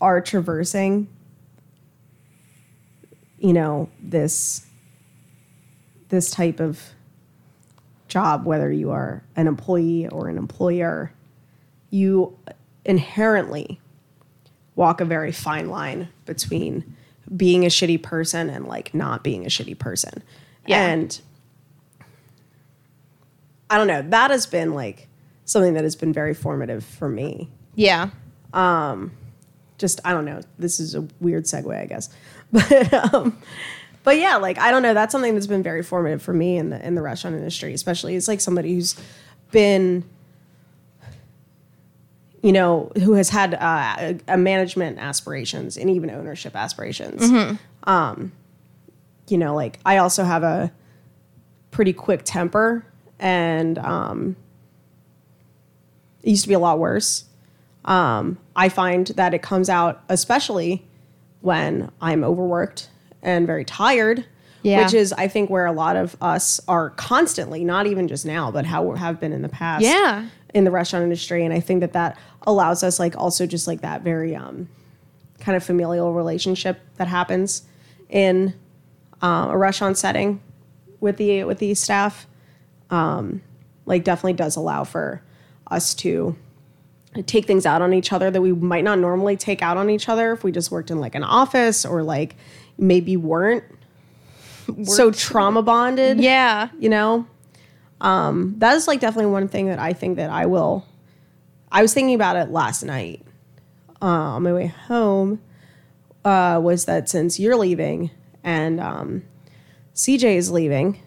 are 0.00 0.20
traversing, 0.20 1.08
you 3.38 3.52
know, 3.52 3.88
this 4.00 4.66
this 6.08 6.30
type 6.30 6.60
of 6.60 6.80
job, 8.08 8.46
whether 8.46 8.70
you 8.70 8.90
are 8.92 9.22
an 9.34 9.46
employee 9.46 10.06
or 10.08 10.28
an 10.28 10.38
employer, 10.38 11.12
you 11.90 12.36
inherently 12.84 13.80
walk 14.76 15.00
a 15.00 15.04
very 15.04 15.32
fine 15.32 15.68
line 15.68 16.08
between 16.24 16.96
being 17.34 17.64
a 17.64 17.68
shitty 17.68 18.00
person 18.00 18.48
and 18.48 18.66
like 18.66 18.94
not 18.94 19.24
being 19.24 19.44
a 19.44 19.48
shitty 19.48 19.76
person. 19.76 20.22
Yeah. 20.66 20.86
And 20.86 21.20
I 23.68 23.78
don't 23.78 23.88
know, 23.88 24.02
that 24.02 24.30
has 24.30 24.46
been 24.46 24.74
like 24.74 25.08
something 25.44 25.74
that 25.74 25.82
has 25.82 25.96
been 25.96 26.12
very 26.12 26.34
formative 26.34 26.84
for 26.84 27.08
me. 27.08 27.50
Yeah. 27.74 28.10
Um, 28.52 29.10
Just 29.78 30.00
I 30.04 30.12
don't 30.12 30.24
know, 30.24 30.40
this 30.58 30.80
is 30.80 30.94
a 30.94 31.06
weird 31.20 31.44
segue, 31.44 31.76
I 31.78 31.86
guess. 31.86 32.08
But 32.52 32.94
um 33.12 33.36
but 34.04 34.18
yeah, 34.18 34.36
like 34.36 34.56
I 34.58 34.70
don't 34.70 34.82
know, 34.82 34.94
that's 34.94 35.10
something 35.10 35.34
that's 35.34 35.48
been 35.48 35.64
very 35.64 35.82
formative 35.82 36.22
for 36.22 36.32
me 36.32 36.56
in 36.56 36.70
the 36.70 36.84
in 36.86 36.94
the 36.94 37.02
restaurant 37.02 37.36
industry, 37.36 37.74
especially 37.74 38.14
as 38.14 38.28
like 38.28 38.40
somebody 38.40 38.74
who's 38.74 38.94
been 39.50 40.04
you 42.42 42.52
know, 42.52 42.92
who 43.02 43.14
has 43.14 43.30
had 43.30 43.54
uh, 43.54 43.96
a, 43.98 44.18
a 44.28 44.36
management 44.36 44.98
aspirations 45.00 45.76
and 45.76 45.90
even 45.90 46.10
ownership 46.10 46.54
aspirations. 46.54 47.28
Um, 47.82 48.30
you 49.26 49.36
know, 49.36 49.56
like 49.56 49.80
I 49.84 49.96
also 49.96 50.22
have 50.22 50.44
a 50.44 50.70
pretty 51.72 51.92
quick 51.92 52.22
temper, 52.24 52.86
and 53.18 53.78
um, 53.78 54.36
it 56.22 56.30
used 56.30 56.42
to 56.44 56.48
be 56.48 56.54
a 56.54 56.60
lot 56.60 56.78
worse. 56.78 57.24
Um, 57.84 58.38
I 58.56 58.68
find 58.68 59.06
that 59.08 59.34
it 59.34 59.42
comes 59.42 59.68
out, 59.68 60.02
especially 60.08 60.84
when 61.42 61.90
I'm 62.00 62.24
overworked 62.24 62.88
and 63.22 63.46
very 63.46 63.64
tired. 63.64 64.24
Yeah. 64.62 64.82
Which 64.84 64.94
is, 64.94 65.12
I 65.12 65.28
think, 65.28 65.48
where 65.48 65.66
a 65.66 65.70
lot 65.72 65.94
of 65.94 66.16
us 66.20 66.58
are 66.66 66.90
constantly, 66.90 67.62
not 67.62 67.86
even 67.86 68.08
just 68.08 68.26
now, 68.26 68.50
but 68.50 68.64
how 68.66 68.82
we 68.82 68.98
have 68.98 69.20
been 69.20 69.32
in 69.32 69.42
the 69.42 69.48
past 69.48 69.84
Yeah. 69.84 70.26
in 70.54 70.64
the 70.64 70.70
restaurant 70.72 71.02
industry 71.04 71.44
and 71.44 71.52
i 71.52 71.60
think 71.60 71.80
that 71.80 71.92
that 71.92 72.16
allows 72.46 72.82
us 72.82 72.98
like 72.98 73.14
also 73.16 73.44
just 73.46 73.66
like 73.68 73.82
that 73.82 74.00
very 74.02 74.34
um 74.34 74.66
kind 75.38 75.54
of 75.54 75.62
familial 75.62 76.14
relationship 76.14 76.80
that 76.96 77.06
happens 77.08 77.62
in 78.08 78.54
um, 79.20 79.50
a 79.50 79.56
restaurant 79.58 79.98
setting 79.98 80.40
with 81.00 81.16
the 81.18 81.44
with 81.44 81.58
the 81.58 81.74
staff 81.74 82.26
um 82.90 83.42
like 83.84 84.02
definitely 84.02 84.32
does 84.32 84.56
allow 84.56 84.82
for 84.82 85.22
us 85.70 85.94
to 85.94 86.34
take 87.24 87.46
things 87.46 87.64
out 87.66 87.82
on 87.82 87.92
each 87.94 88.12
other 88.12 88.30
that 88.30 88.40
we 88.40 88.52
might 88.52 88.84
not 88.84 88.98
normally 88.98 89.36
take 89.36 89.62
out 89.62 89.76
on 89.76 89.88
each 89.90 90.08
other 90.08 90.32
if 90.32 90.44
we 90.44 90.52
just 90.52 90.70
worked 90.70 90.90
in 90.90 90.98
like 91.00 91.14
an 91.14 91.24
office 91.24 91.84
or 91.84 92.02
like 92.02 92.36
maybe 92.78 93.16
weren't 93.16 93.64
so 94.84 95.10
trauma 95.10 95.62
bonded 95.62 96.18
Yeah. 96.20 96.68
you 96.78 96.88
know 96.88 97.26
um 98.00 98.54
that 98.58 98.74
is 98.74 98.86
like 98.88 99.00
definitely 99.00 99.30
one 99.30 99.48
thing 99.48 99.68
that 99.68 99.78
i 99.78 99.92
think 99.92 100.16
that 100.16 100.28
i 100.28 100.44
will 100.46 100.84
i 101.72 101.80
was 101.82 101.94
thinking 101.94 102.14
about 102.14 102.36
it 102.36 102.50
last 102.50 102.82
night 102.82 103.22
uh, 104.02 104.06
on 104.06 104.42
my 104.42 104.52
way 104.52 104.66
home 104.66 105.40
uh 106.24 106.60
was 106.62 106.84
that 106.86 107.08
since 107.08 107.38
you're 107.40 107.56
leaving 107.56 108.10
and 108.44 108.80
um 108.80 109.22
cj 109.94 110.24
is 110.36 110.50
leaving 110.50 111.00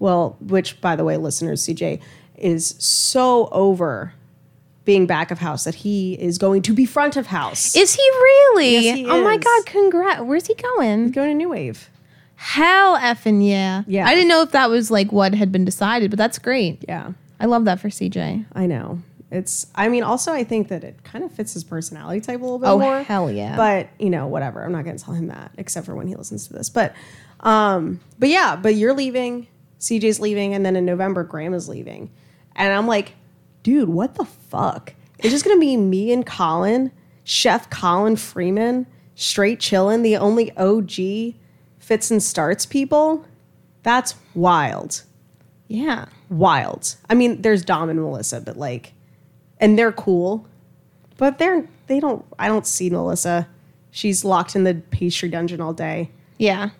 well 0.00 0.36
which 0.40 0.80
by 0.80 0.96
the 0.96 1.04
way 1.04 1.16
listeners 1.16 1.64
cj 1.66 2.00
is 2.36 2.74
so 2.78 3.48
over 3.52 4.12
being 4.84 5.06
back 5.06 5.30
of 5.30 5.38
house 5.38 5.64
that 5.64 5.74
he 5.76 6.14
is 6.14 6.38
going 6.38 6.62
to 6.62 6.72
be 6.72 6.84
front 6.86 7.16
of 7.16 7.26
house 7.26 7.76
Is 7.76 7.94
he 7.94 8.02
really? 8.02 8.72
Yes, 8.78 8.96
he 8.96 9.06
oh 9.06 9.22
my 9.22 9.34
is. 9.34 9.44
god, 9.44 9.66
congrats. 9.66 10.22
Where's 10.22 10.46
he 10.46 10.54
going? 10.54 11.02
He's 11.04 11.12
going 11.14 11.28
to 11.28 11.34
new 11.34 11.48
wave 11.50 11.90
Hell 12.36 12.98
effing 12.98 13.46
yeah. 13.46 13.82
Yeah. 13.86 14.06
I 14.06 14.14
didn't 14.14 14.28
know 14.28 14.40
if 14.42 14.52
that 14.52 14.70
was 14.70 14.90
like 14.90 15.12
what 15.12 15.34
had 15.34 15.52
been 15.52 15.64
decided, 15.66 16.10
but 16.10 16.16
that's 16.18 16.38
great. 16.38 16.84
yeah 16.88 17.12
I 17.38 17.46
love 17.46 17.64
that 17.66 17.80
for 17.80 17.88
CJ. 17.88 18.46
i 18.52 18.66
know 18.66 19.00
it's 19.30 19.66
i 19.76 19.88
mean 19.88 20.02
also 20.02 20.32
i 20.32 20.42
think 20.42 20.66
that 20.68 20.82
it 20.82 21.04
kind 21.04 21.22
of 21.24 21.30
fits 21.30 21.52
his 21.54 21.62
personality 21.62 22.20
type 22.20 22.40
a 22.40 22.42
little 22.42 22.58
bit 22.58 22.66
Oh, 22.68 22.78
more 22.80 23.02
hell 23.04 23.30
yeah. 23.30 23.54
but 23.56 23.88
you 23.98 24.10
know 24.10 24.26
whatever 24.26 24.64
i'm 24.64 24.72
not 24.72 24.84
going 24.84 24.96
to 24.96 25.04
tell 25.04 25.14
him 25.14 25.28
that 25.28 25.52
except 25.56 25.86
for 25.86 25.94
when 25.94 26.08
he 26.08 26.16
listens 26.16 26.48
to 26.48 26.52
this 26.52 26.68
but 26.68 26.94
um 27.40 28.00
but 28.18 28.28
yeah 28.28 28.56
but 28.56 28.74
you're 28.74 28.92
leaving 28.92 29.46
cj's 29.78 30.18
leaving 30.18 30.52
and 30.52 30.66
then 30.66 30.74
in 30.74 30.84
november 30.84 31.22
Graham 31.22 31.54
is 31.54 31.68
leaving 31.68 32.10
and 32.56 32.72
i'm 32.72 32.88
like 32.88 33.12
dude 33.62 33.88
what 33.88 34.14
the 34.14 34.24
fuck? 34.24 34.94
It's 35.18 35.30
just 35.30 35.44
going 35.44 35.56
to 35.56 35.60
be 35.60 35.76
me 35.76 36.12
and 36.12 36.24
colin 36.24 36.92
chef 37.24 37.68
colin 37.70 38.16
freeman 38.16 38.86
straight 39.14 39.60
chillin 39.60 40.02
the 40.02 40.16
only 40.16 40.50
og 40.56 40.90
fits 41.78 42.10
and 42.10 42.22
starts 42.22 42.64
people. 42.66 43.24
That's 43.82 44.14
wild. 44.34 45.02
Yeah. 45.68 46.06
wild. 46.28 46.96
I 47.08 47.14
mean 47.14 47.42
there's 47.42 47.64
dom 47.64 47.90
and 47.90 48.00
melissa 48.00 48.40
but 48.40 48.56
like 48.56 48.92
and 49.58 49.78
they're 49.78 49.92
cool 49.92 50.46
but 51.16 51.38
they're 51.38 51.68
they 51.86 52.00
don't 52.00 52.24
i 52.38 52.48
don't 52.48 52.66
see 52.66 52.90
melissa. 52.90 53.46
She's 53.92 54.24
locked 54.24 54.54
in 54.54 54.64
the 54.64 54.74
pastry 54.90 55.28
dungeon 55.28 55.60
all 55.60 55.72
day. 55.72 56.10
Yeah. 56.38 56.70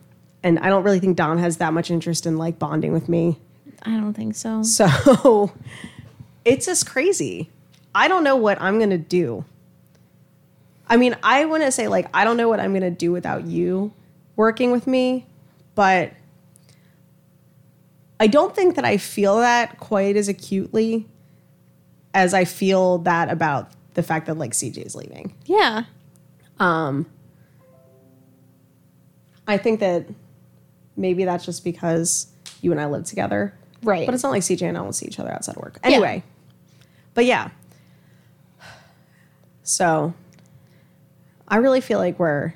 and 0.43 0.59
i 0.61 0.69
don't 0.69 0.83
really 0.85 1.01
think 1.01 1.16
dom 1.16 1.37
has 1.38 1.59
that 1.59 1.73
much 1.75 1.90
interest 1.90 2.25
in 2.27 2.37
like 2.38 2.59
bonding 2.59 2.93
with 2.93 3.09
me. 3.09 3.38
I 3.83 3.90
don't 3.90 4.14
think 4.14 4.35
so. 4.35 4.62
so 4.62 5.53
it's 6.44 6.66
just 6.66 6.87
crazy 6.87 7.50
i 7.94 8.09
don't 8.09 8.24
know 8.24 8.37
what 8.37 8.61
i'm 8.61 8.79
gonna 8.79 8.98
do 8.98 9.44
I 10.90 10.96
mean, 10.96 11.16
I 11.22 11.44
want 11.44 11.62
to 11.62 11.70
say 11.70 11.87
like 11.87 12.09
I 12.12 12.24
don't 12.24 12.37
know 12.37 12.48
what 12.48 12.59
I'm 12.59 12.74
gonna 12.74 12.90
do 12.90 13.12
without 13.12 13.46
you 13.46 13.92
working 14.35 14.72
with 14.72 14.88
me, 14.88 15.24
but 15.76 16.12
I 18.18 18.26
don't 18.26 18.55
think 18.55 18.74
that 18.74 18.85
I 18.85 18.96
feel 18.96 19.38
that 19.38 19.79
quite 19.79 20.16
as 20.16 20.29
acutely 20.29 21.07
as 22.12 22.35
I 22.35 22.44
feel 22.44 22.98
that 22.98 23.31
about 23.31 23.70
the 23.94 24.03
fact 24.03 24.26
that 24.26 24.37
like 24.37 24.50
CJ 24.50 24.85
is 24.85 24.96
leaving. 24.96 25.33
Yeah. 25.46 25.85
Um, 26.59 27.07
I 29.46 29.59
think 29.59 29.79
that 29.79 30.07
maybe 30.96 31.24
that's 31.24 31.44
just 31.44 31.62
because 31.62 32.26
you 32.62 32.72
and 32.72 32.81
I 32.81 32.87
live 32.87 33.05
together. 33.05 33.55
Right. 33.83 34.07
But 34.07 34.14
it's 34.14 34.23
not 34.23 34.31
like 34.33 34.43
CJ 34.43 34.62
and 34.69 34.77
I 34.79 34.83
will 34.83 34.93
see 34.93 35.07
each 35.07 35.19
other 35.19 35.33
outside 35.33 35.57
of 35.57 35.62
work. 35.62 35.79
Anyway. 35.83 36.23
But 37.14 37.25
yeah. 37.25 37.51
So 39.62 40.14
I 41.49 41.57
really 41.57 41.81
feel 41.81 41.99
like 41.99 42.19
we're 42.19 42.55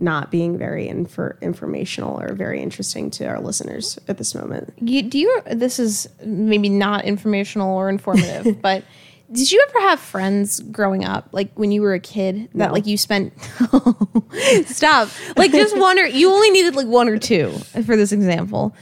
not 0.00 0.30
being 0.30 0.58
very 0.58 0.88
infor- 0.88 1.40
informational 1.40 2.20
or 2.20 2.32
very 2.34 2.60
interesting 2.60 3.10
to 3.12 3.26
our 3.26 3.40
listeners 3.40 3.98
at 4.08 4.18
this 4.18 4.34
moment. 4.34 4.72
You, 4.80 5.02
do 5.02 5.18
you? 5.18 5.42
This 5.52 5.78
is 5.78 6.08
maybe 6.24 6.68
not 6.68 7.04
informational 7.04 7.76
or 7.76 7.88
informative, 7.88 8.60
but 8.62 8.84
did 9.32 9.50
you 9.50 9.64
ever 9.68 9.80
have 9.88 10.00
friends 10.00 10.60
growing 10.60 11.04
up, 11.04 11.28
like 11.32 11.50
when 11.54 11.70
you 11.72 11.80
were 11.82 11.94
a 11.94 12.00
kid, 12.00 12.48
that 12.54 12.68
No. 12.68 12.72
like 12.72 12.86
you 12.86 12.96
spent? 12.96 13.32
Stop! 14.66 15.08
Like 15.36 15.52
just 15.52 15.76
one 15.78 15.98
or 15.98 16.04
you 16.04 16.30
only 16.30 16.50
needed 16.50 16.74
like 16.74 16.86
one 16.86 17.08
or 17.08 17.18
two 17.18 17.50
for 17.86 17.96
this 17.96 18.10
example. 18.12 18.74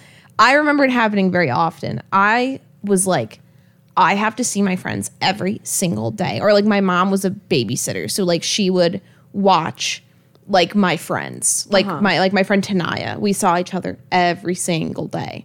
I 0.42 0.54
remember 0.54 0.82
it 0.84 0.90
happening 0.90 1.30
very 1.30 1.50
often. 1.50 2.02
I 2.12 2.58
was 2.82 3.06
like, 3.06 3.38
I 3.96 4.14
have 4.16 4.34
to 4.36 4.44
see 4.44 4.60
my 4.60 4.74
friends 4.74 5.10
every 5.20 5.60
single 5.62 6.10
day, 6.10 6.40
or 6.40 6.52
like 6.52 6.64
my 6.64 6.80
mom 6.80 7.10
was 7.12 7.24
a 7.24 7.30
babysitter, 7.30 8.10
so 8.10 8.24
like 8.24 8.42
she 8.42 8.68
would 8.70 9.00
watch 9.32 10.02
like 10.48 10.74
my 10.74 10.96
friends, 10.96 11.68
like 11.70 11.86
Uh-huh. 11.86 12.00
my 12.00 12.18
like 12.18 12.32
my 12.32 12.42
friend 12.42 12.64
Tanaya. 12.64 13.18
We 13.20 13.32
saw 13.32 13.56
each 13.56 13.72
other 13.72 13.98
every 14.10 14.56
single 14.56 15.06
day. 15.06 15.44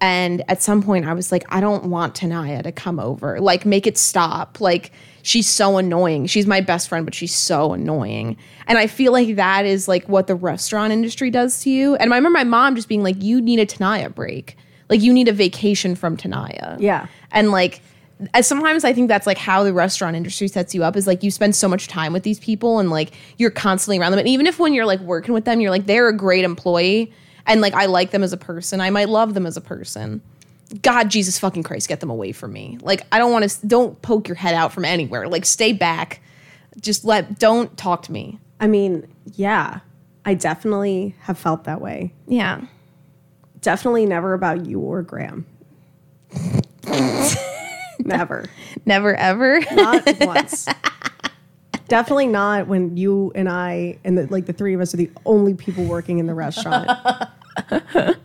And 0.00 0.44
at 0.48 0.62
some 0.62 0.80
point 0.82 1.06
I 1.06 1.14
was 1.14 1.32
like, 1.32 1.44
I 1.48 1.60
don't 1.60 1.86
want 1.86 2.14
Tanaya 2.14 2.62
to 2.62 2.70
come 2.70 3.00
over. 3.00 3.40
Like 3.40 3.66
make 3.66 3.86
it 3.86 3.98
stop. 3.98 4.60
Like 4.60 4.92
she's 5.26 5.48
so 5.48 5.76
annoying. 5.76 6.26
She's 6.26 6.46
my 6.46 6.60
best 6.60 6.88
friend, 6.88 7.04
but 7.04 7.12
she's 7.12 7.34
so 7.34 7.72
annoying. 7.72 8.36
And 8.68 8.78
I 8.78 8.86
feel 8.86 9.10
like 9.10 9.34
that 9.34 9.66
is 9.66 9.88
like 9.88 10.08
what 10.08 10.28
the 10.28 10.36
restaurant 10.36 10.92
industry 10.92 11.30
does 11.30 11.60
to 11.62 11.70
you. 11.70 11.96
And 11.96 12.12
I 12.12 12.16
remember 12.16 12.38
my 12.38 12.44
mom 12.44 12.76
just 12.76 12.88
being 12.88 13.02
like, 13.02 13.20
You 13.20 13.40
need 13.40 13.58
a 13.58 13.66
Tanaya 13.66 14.14
break. 14.14 14.56
Like 14.88 15.02
you 15.02 15.12
need 15.12 15.26
a 15.26 15.32
vacation 15.32 15.96
from 15.96 16.16
Tanaya. 16.16 16.76
Yeah. 16.78 17.08
And 17.32 17.50
like 17.50 17.82
as 18.34 18.46
sometimes 18.46 18.84
I 18.84 18.92
think 18.92 19.08
that's 19.08 19.26
like 19.26 19.36
how 19.36 19.64
the 19.64 19.72
restaurant 19.72 20.16
industry 20.16 20.46
sets 20.46 20.74
you 20.76 20.84
up 20.84 20.96
is 20.96 21.08
like 21.08 21.24
you 21.24 21.32
spend 21.32 21.56
so 21.56 21.68
much 21.68 21.88
time 21.88 22.12
with 22.12 22.22
these 22.22 22.38
people 22.38 22.78
and 22.78 22.88
like 22.88 23.12
you're 23.36 23.50
constantly 23.50 23.98
around 23.98 24.12
them. 24.12 24.20
And 24.20 24.28
even 24.28 24.46
if 24.46 24.60
when 24.60 24.74
you're 24.74 24.86
like 24.86 25.00
working 25.00 25.34
with 25.34 25.44
them, 25.44 25.60
you're 25.60 25.72
like 25.72 25.86
they're 25.86 26.08
a 26.08 26.16
great 26.16 26.44
employee 26.44 27.12
and 27.46 27.60
like 27.60 27.74
I 27.74 27.86
like 27.86 28.12
them 28.12 28.22
as 28.22 28.32
a 28.32 28.36
person, 28.36 28.80
I 28.80 28.90
might 28.90 29.08
love 29.08 29.34
them 29.34 29.44
as 29.44 29.56
a 29.56 29.60
person. 29.60 30.22
God, 30.82 31.10
Jesus 31.10 31.38
fucking 31.38 31.62
Christ, 31.62 31.88
get 31.88 32.00
them 32.00 32.10
away 32.10 32.32
from 32.32 32.52
me. 32.52 32.78
Like 32.82 33.06
I 33.12 33.18
don't 33.18 33.32
want 33.32 33.48
to 33.48 33.66
don't 33.66 34.00
poke 34.02 34.28
your 34.28 34.34
head 34.36 34.54
out 34.54 34.72
from 34.72 34.84
anywhere. 34.84 35.28
Like 35.28 35.44
stay 35.44 35.72
back. 35.72 36.20
Just 36.80 37.04
let 37.04 37.38
don't 37.38 37.76
talk 37.76 38.02
to 38.02 38.12
me. 38.12 38.38
I 38.60 38.66
mean, 38.66 39.06
yeah, 39.34 39.80
I 40.24 40.34
definitely 40.34 41.14
have 41.20 41.38
felt 41.38 41.64
that 41.64 41.80
way. 41.80 42.12
Yeah. 42.26 42.62
Definitely 43.60 44.06
never 44.06 44.34
about 44.34 44.66
you 44.66 44.80
or 44.80 45.02
Graham. 45.02 45.46
never. 48.00 48.46
Never 48.84 49.14
ever. 49.16 49.60
Not 49.72 50.02
once. 50.20 50.68
Definitely 51.88 52.26
not 52.26 52.66
when 52.66 52.96
you 52.96 53.32
and 53.34 53.48
I 53.48 53.98
and 54.04 54.18
the, 54.18 54.26
like 54.26 54.46
the 54.46 54.52
three 54.52 54.74
of 54.74 54.80
us 54.80 54.92
are 54.92 54.96
the 54.96 55.10
only 55.24 55.54
people 55.54 55.84
working 55.84 56.18
in 56.18 56.26
the 56.26 56.34
restaurant. 56.34 56.90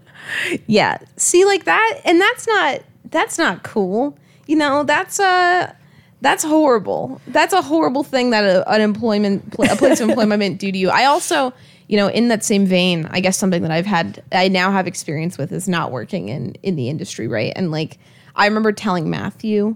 Yeah. 0.68 0.98
See, 1.18 1.46
like 1.46 1.66
that, 1.66 2.02
and 2.06 2.20
that's 2.20 2.48
not 2.48 2.82
that's 3.06 3.38
not 3.38 3.64
cool. 3.64 4.18
You 4.48 4.56
know, 4.56 4.84
that's 4.84 5.20
uh 5.20 5.74
that's 6.22 6.44
horrible. 6.44 7.20
That's 7.28 7.54
a 7.54 7.62
horrible 7.62 8.04
thing 8.04 8.30
that 8.30 8.44
a, 8.44 8.70
an 8.72 8.82
employment 8.82 9.56
a 9.60 9.76
place 9.76 10.00
of 10.00 10.10
employment 10.10 10.60
do 10.60 10.72
to 10.72 10.78
you. 10.78 10.90
I 10.90 11.06
also, 11.06 11.54
you 11.88 11.98
know, 11.98 12.08
in 12.08 12.28
that 12.28 12.44
same 12.44 12.66
vein, 12.66 13.08
I 13.12 13.20
guess 13.20 13.38
something 13.38 13.64
that 13.64 13.72
I've 13.72 13.86
had 13.86 14.24
I 14.32 14.48
now 14.48 14.72
have 14.72 14.88
experience 14.88 15.38
with 15.38 15.52
is 15.52 15.68
not 15.68 15.92
working 15.92 16.30
in 16.30 16.56
in 16.64 16.76
the 16.76 16.90
industry, 16.90 17.28
right? 17.28 17.54
And 17.56 17.72
like 17.72 17.98
I 18.36 18.46
remember 18.46 18.72
telling 18.72 19.10
Matthew 19.10 19.76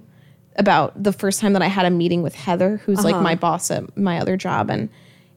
about 0.58 1.02
the 1.02 1.12
first 1.12 1.42
time 1.42 1.54
that 1.54 1.62
I 1.62 1.68
had 1.68 1.86
a 1.86 1.90
meeting 1.90 2.24
with 2.24 2.34
Heather, 2.34 2.78
who's 2.78 3.04
like 3.04 3.22
my 3.22 3.36
boss 3.36 3.70
at 3.72 3.98
my 3.98 4.20
other 4.20 4.38
job, 4.38 4.70
and 4.70 4.90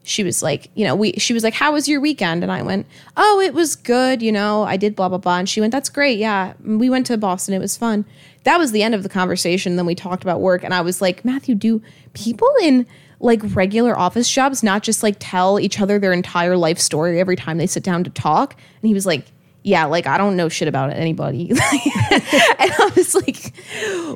she 0.09 0.23
was 0.23 0.41
like, 0.41 0.71
you 0.73 0.83
know, 0.83 0.95
we 0.95 1.13
she 1.13 1.33
was 1.33 1.43
like, 1.43 1.53
How 1.53 1.71
was 1.71 1.87
your 1.87 2.01
weekend? 2.01 2.41
And 2.41 2.51
I 2.51 2.63
went, 2.63 2.87
Oh, 3.15 3.39
it 3.39 3.53
was 3.53 3.75
good, 3.75 4.21
you 4.21 4.31
know, 4.31 4.63
I 4.63 4.75
did 4.75 4.95
blah 4.95 5.07
blah 5.07 5.19
blah. 5.19 5.37
And 5.37 5.47
she 5.47 5.61
went, 5.61 5.71
That's 5.71 5.89
great, 5.89 6.17
yeah. 6.17 6.53
We 6.63 6.89
went 6.89 7.05
to 7.07 7.17
Boston, 7.17 7.53
it 7.53 7.59
was 7.59 7.77
fun. 7.77 8.05
That 8.43 8.57
was 8.57 8.71
the 8.71 8.81
end 8.81 8.95
of 8.95 9.03
the 9.03 9.09
conversation. 9.09 9.75
Then 9.75 9.85
we 9.85 9.95
talked 9.95 10.23
about 10.23 10.41
work, 10.41 10.63
and 10.63 10.73
I 10.73 10.81
was 10.81 11.01
like, 11.01 11.23
Matthew, 11.23 11.55
do 11.55 11.81
people 12.13 12.49
in 12.63 12.87
like 13.19 13.41
regular 13.53 13.99
office 13.99 14.31
jobs 14.31 14.63
not 14.63 14.81
just 14.81 15.03
like 15.03 15.17
tell 15.19 15.59
each 15.59 15.79
other 15.79 15.99
their 15.99 16.13
entire 16.13 16.55
life 16.55 16.79
story 16.79 17.19
every 17.19 17.35
time 17.35 17.57
they 17.57 17.67
sit 17.67 17.83
down 17.83 18.03
to 18.05 18.09
talk? 18.09 18.53
And 18.81 18.87
he 18.87 18.93
was 18.93 19.05
like, 19.05 19.25
yeah, 19.61 19.85
like 19.85 20.07
I 20.07 20.17
don't 20.17 20.35
know 20.35 20.49
shit 20.49 20.67
about 20.67 20.91
anybody. 20.91 21.49
and 21.51 21.59
I 21.61 22.91
was 22.95 23.13
like, 23.13 23.53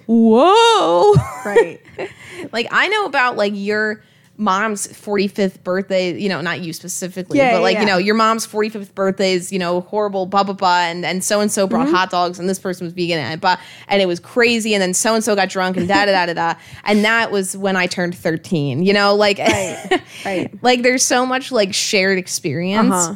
whoa. 0.08 1.14
right. 1.46 1.80
like 2.52 2.68
I 2.72 2.88
know 2.88 3.06
about 3.06 3.38
like 3.38 3.54
your 3.56 4.02
mom's 4.36 4.88
45th 4.88 5.64
birthday, 5.64 6.18
you 6.20 6.28
know, 6.28 6.42
not 6.42 6.60
you 6.62 6.74
specifically, 6.74 7.38
Yeah, 7.38 7.52
but 7.52 7.58
yeah, 7.58 7.62
like, 7.62 7.74
yeah. 7.76 7.82
you 7.82 7.86
know, 7.88 7.98
your 7.98 8.16
mom's 8.16 8.48
45th 8.48 8.96
birthday 8.96 9.34
is, 9.34 9.54
you 9.54 9.60
know, 9.60 9.82
horrible 9.82 10.26
blah 10.26 10.44
blah 10.44 10.56
blah 10.56 10.80
and 10.82 11.06
and 11.06 11.24
so 11.24 11.40
and 11.40 11.52
so 11.52 11.68
brought 11.68 11.86
Mm-hmm. 11.86 11.96
hot 11.96 12.10
dogs 12.10 12.40
and 12.40 12.50
this 12.50 12.58
person 12.58 12.86
was 12.86 12.94
vegan 12.94 13.20
and 13.20 13.40
but 13.40 13.60
and 13.88 14.02
it 14.02 14.08
was 14.08 14.20
crazy 14.20 14.74
and 14.74 14.82
then 14.82 14.94
so 14.96 15.14
and 15.14 15.24
so 15.24 15.36
got 15.36 15.50
drunk 15.50 15.78
and 15.78 15.88
da 15.88 16.06
da 16.06 16.12
da 16.12 16.26
da 16.26 16.34
da 16.34 16.60
and 16.84 17.06
that 17.06 17.32
was 17.32 17.56
when 17.56 17.76
I 17.76 17.86
turned 17.88 18.16
13. 18.16 18.84
You 18.84 18.94
know, 18.94 19.14
like 19.16 19.38
Right. 19.38 20.02
Right. 20.26 20.64
like 20.64 20.82
there's 20.82 21.06
so 21.06 21.26
much 21.26 21.52
like 21.52 21.74
shared 21.74 22.18
experience. 22.18 22.92
Uh-huh. 22.94 23.16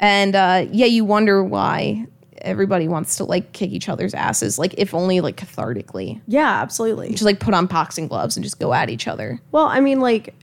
And 0.00 0.34
uh 0.34 0.66
yeah, 0.72 0.86
you 0.86 1.04
wonder 1.04 1.44
why 1.44 2.06
everybody 2.42 2.86
wants 2.86 3.16
to 3.16 3.24
like 3.24 3.52
kick 3.52 3.70
each 3.72 3.88
other's 3.88 4.14
asses, 4.14 4.58
like 4.58 4.74
if 4.78 4.94
only 4.94 5.20
like 5.20 5.36
cathartically. 5.36 6.20
Yeah, 6.28 6.62
absolutely. 6.62 7.10
Just 7.10 7.24
like 7.24 7.40
put 7.40 7.54
on 7.54 7.66
boxing 7.66 8.08
gloves 8.08 8.36
and 8.36 8.44
just 8.44 8.58
go 8.60 8.72
at 8.72 8.88
each 8.88 9.08
other. 9.08 9.40
Well, 9.52 9.66
I 9.66 9.80
mean, 9.80 10.00
like, 10.00 10.34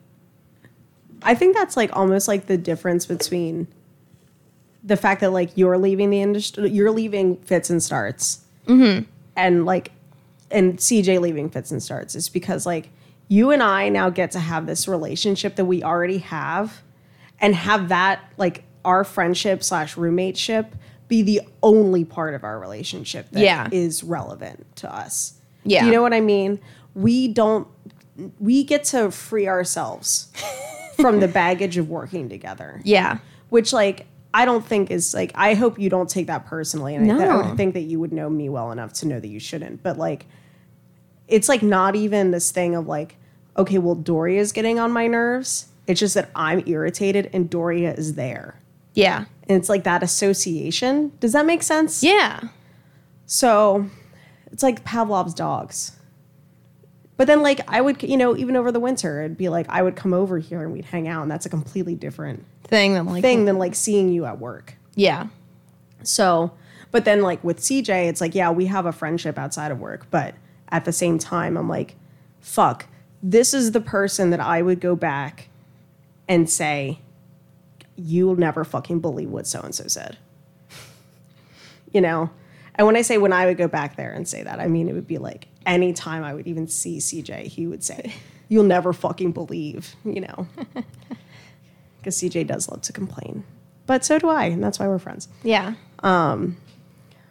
I 1.24 1.36
think 1.36 1.56
that's 1.56 1.78
like 1.78 1.96
almost 1.96 2.28
like 2.28 2.48
the 2.48 2.58
difference 2.58 3.06
between 3.06 3.68
the 4.84 4.98
fact 4.98 5.22
that 5.22 5.32
like 5.32 5.52
you're 5.56 5.78
leaving 5.78 6.10
the 6.10 6.22
industry, 6.22 6.70
you're 6.70 6.92
leaving 6.92 7.38
fits 7.38 7.70
and 7.70 7.82
starts, 7.82 8.40
mm-hmm. 8.68 9.04
and 9.36 9.66
like, 9.66 9.92
and 10.52 10.78
CJ 10.78 11.20
leaving 11.22 11.50
fits 11.50 11.72
and 11.72 11.82
starts 11.82 12.16
is 12.16 12.30
because 12.30 12.66
like 12.66 12.90
you 13.28 13.52
and 13.52 13.64
I 13.64 13.90
now 13.90 14.10
get 14.10 14.32
to 14.32 14.40
have 14.40 14.66
this 14.66 14.88
relationship 14.88 15.56
that 15.56 15.66
we 15.66 15.84
already 15.84 16.20
have, 16.20 16.82
and 17.40 17.56
have 17.56 17.90
that 17.90 18.22
like 18.38 18.64
our 18.86 19.04
friendship 19.04 19.64
slash 19.64 19.96
roommateship 19.96 20.68
be 21.08 21.22
the 21.22 21.42
only 21.62 22.04
part 22.04 22.34
of 22.34 22.44
our 22.44 22.60
relationship 22.60 23.30
that 23.32 23.74
is 23.74 24.04
Yeah. 24.04 24.10
relevant 24.12 24.76
to 24.78 24.94
us. 24.94 25.34
Yeah. 25.64 25.82
Do 25.82 25.86
you 25.88 25.92
know 25.94 26.02
what 26.02 26.14
I 26.14 26.22
mean? 26.22 26.60
We 26.96 27.28
don't 27.28 27.68
we 28.40 28.64
get 28.64 28.84
to 28.86 29.10
free 29.12 29.48
ourselves 29.48 30.28
from 30.96 31.20
the 31.20 31.28
baggage 31.28 31.78
of 31.78 31.90
working 31.90 32.30
together. 32.30 32.82
Yeah. 32.84 33.18
Which 33.50 33.74
like 33.74 34.06
I 34.34 34.46
don't 34.46 34.66
think 34.66 34.90
is 34.92 35.14
like 35.14 35.32
I 35.36 35.54
hope 35.54 35.78
you 35.80 35.90
don't 35.90 36.10
take 36.10 36.28
that 36.28 36.46
personally 36.46 36.96
and 36.96 37.12
I, 37.12 37.16
I 37.16 37.18
No. 37.28 37.38
would 37.48 37.58
think 37.58 37.74
that 37.76 37.82
you 37.82 38.00
would 38.00 38.12
know 38.12 38.30
me 38.30 38.50
well 38.50 38.72
enough 38.72 38.94
to 38.94 39.08
know 39.08 39.20
that 39.20 39.28
you 39.28 39.40
shouldn't. 39.40 39.84
But 39.84 39.98
like 39.98 40.26
it's 41.28 41.48
like 41.50 41.62
not 41.64 41.96
even 41.96 42.32
this 42.32 42.52
thing 42.52 42.76
of 42.76 42.88
like 42.88 43.18
okay, 43.56 43.78
well 43.78 43.96
Doria 43.96 44.40
is 44.42 44.52
getting 44.52 44.80
on 44.80 44.92
my 44.92 45.06
nerves. 45.08 45.68
It's 45.86 46.00
just 46.00 46.16
that 46.16 46.30
I'm 46.36 46.64
irritated 46.66 47.30
and 47.34 47.50
Doria 47.50 47.94
is 47.94 48.16
there. 48.16 48.60
Yeah. 48.94 49.26
And 49.48 49.58
it's 49.60 49.70
like 49.70 49.84
that 49.84 50.02
association. 50.04 51.12
Does 51.20 51.34
that 51.34 51.46
make 51.46 51.62
sense? 51.62 52.02
Yeah. 52.04 52.40
So 53.26 53.88
it's 54.52 54.64
like 54.64 54.84
Pavlov's 54.84 55.34
dogs. 55.34 55.92
But 57.24 57.28
then, 57.28 57.42
like, 57.42 57.62
I 57.70 57.80
would, 57.80 58.04
you 58.04 58.18
know, 58.18 58.36
even 58.36 58.58
over 58.58 58.70
the 58.70 58.82
winter, 58.82 59.22
it'd 59.22 59.38
be 59.38 59.48
like 59.48 59.66
I 59.70 59.82
would 59.82 59.96
come 59.96 60.14
over 60.14 60.40
here 60.40 60.62
and 60.62 60.74
we'd 60.74 60.84
hang 60.84 61.08
out, 61.08 61.22
and 61.22 61.32
that's 61.32 61.46
a 61.46 61.50
completely 61.50 61.96
different 61.96 62.44
Thing 62.66 62.96
that 62.96 63.06
like 63.06 63.22
thing 63.22 63.46
than 63.46 63.58
like 63.58 63.76
seeing 63.76 64.10
you 64.10 64.26
at 64.26 64.40
work. 64.40 64.76
Yeah. 64.96 65.28
So, 66.04 66.52
but 66.92 67.06
then, 67.06 67.22
like, 67.22 67.42
with 67.42 67.62
CJ, 67.62 68.10
it's 68.10 68.20
like, 68.20 68.36
yeah, 68.36 68.52
we 68.52 68.66
have 68.66 68.86
a 68.86 68.92
friendship 68.92 69.40
outside 69.40 69.72
of 69.72 69.80
work, 69.80 70.08
but 70.12 70.36
at 70.68 70.84
the 70.84 70.92
same 70.92 71.18
time, 71.18 71.56
I'm 71.56 71.70
like, 71.70 71.96
fuck, 72.42 72.88
this 73.22 73.54
is 73.54 73.72
the 73.72 73.80
person 73.80 74.30
that 74.32 74.42
I 74.42 74.62
would 74.62 74.82
go 74.82 74.94
back 74.94 75.48
and 76.28 76.50
say, 76.50 77.00
you'll 77.96 78.36
never 78.36 78.66
fucking 78.66 79.00
believe 79.00 79.30
what 79.30 79.48
so 79.48 79.62
and 79.62 79.74
so 79.74 79.88
said. 79.88 80.18
you 81.94 82.02
know? 82.02 82.32
And 82.76 82.88
when 82.88 82.96
I 82.96 83.02
say 83.02 83.18
when 83.18 83.34
I 83.34 83.46
would 83.46 83.58
go 83.58 83.68
back 83.68 83.96
there 83.96 84.12
and 84.12 84.28
say 84.28 84.44
that, 84.44 84.60
I 84.60 84.68
mean 84.68 84.90
it 84.90 84.94
would 84.94 85.08
be 85.08 85.18
like 85.18 85.48
anytime 85.66 86.24
I 86.24 86.34
would 86.34 86.48
even 86.48 86.68
see 86.68 86.98
CJ, 86.98 87.48
he 87.48 87.68
would 87.68 87.84
say, 87.84 88.14
You'll 88.50 88.66
never 88.66 88.94
fucking 88.94 89.32
believe, 89.32 89.96
you 90.04 90.22
know. 90.22 90.48
because 91.98 92.18
CJ 92.18 92.46
does 92.46 92.70
love 92.70 92.82
to 92.82 92.94
complain, 92.94 93.46
but 93.86 94.04
so 94.04 94.20
do 94.20 94.30
I, 94.30 94.46
and 94.46 94.62
that's 94.64 94.78
why 94.78 94.88
we're 94.88 95.00
friends. 95.00 95.28
Yeah. 95.44 95.76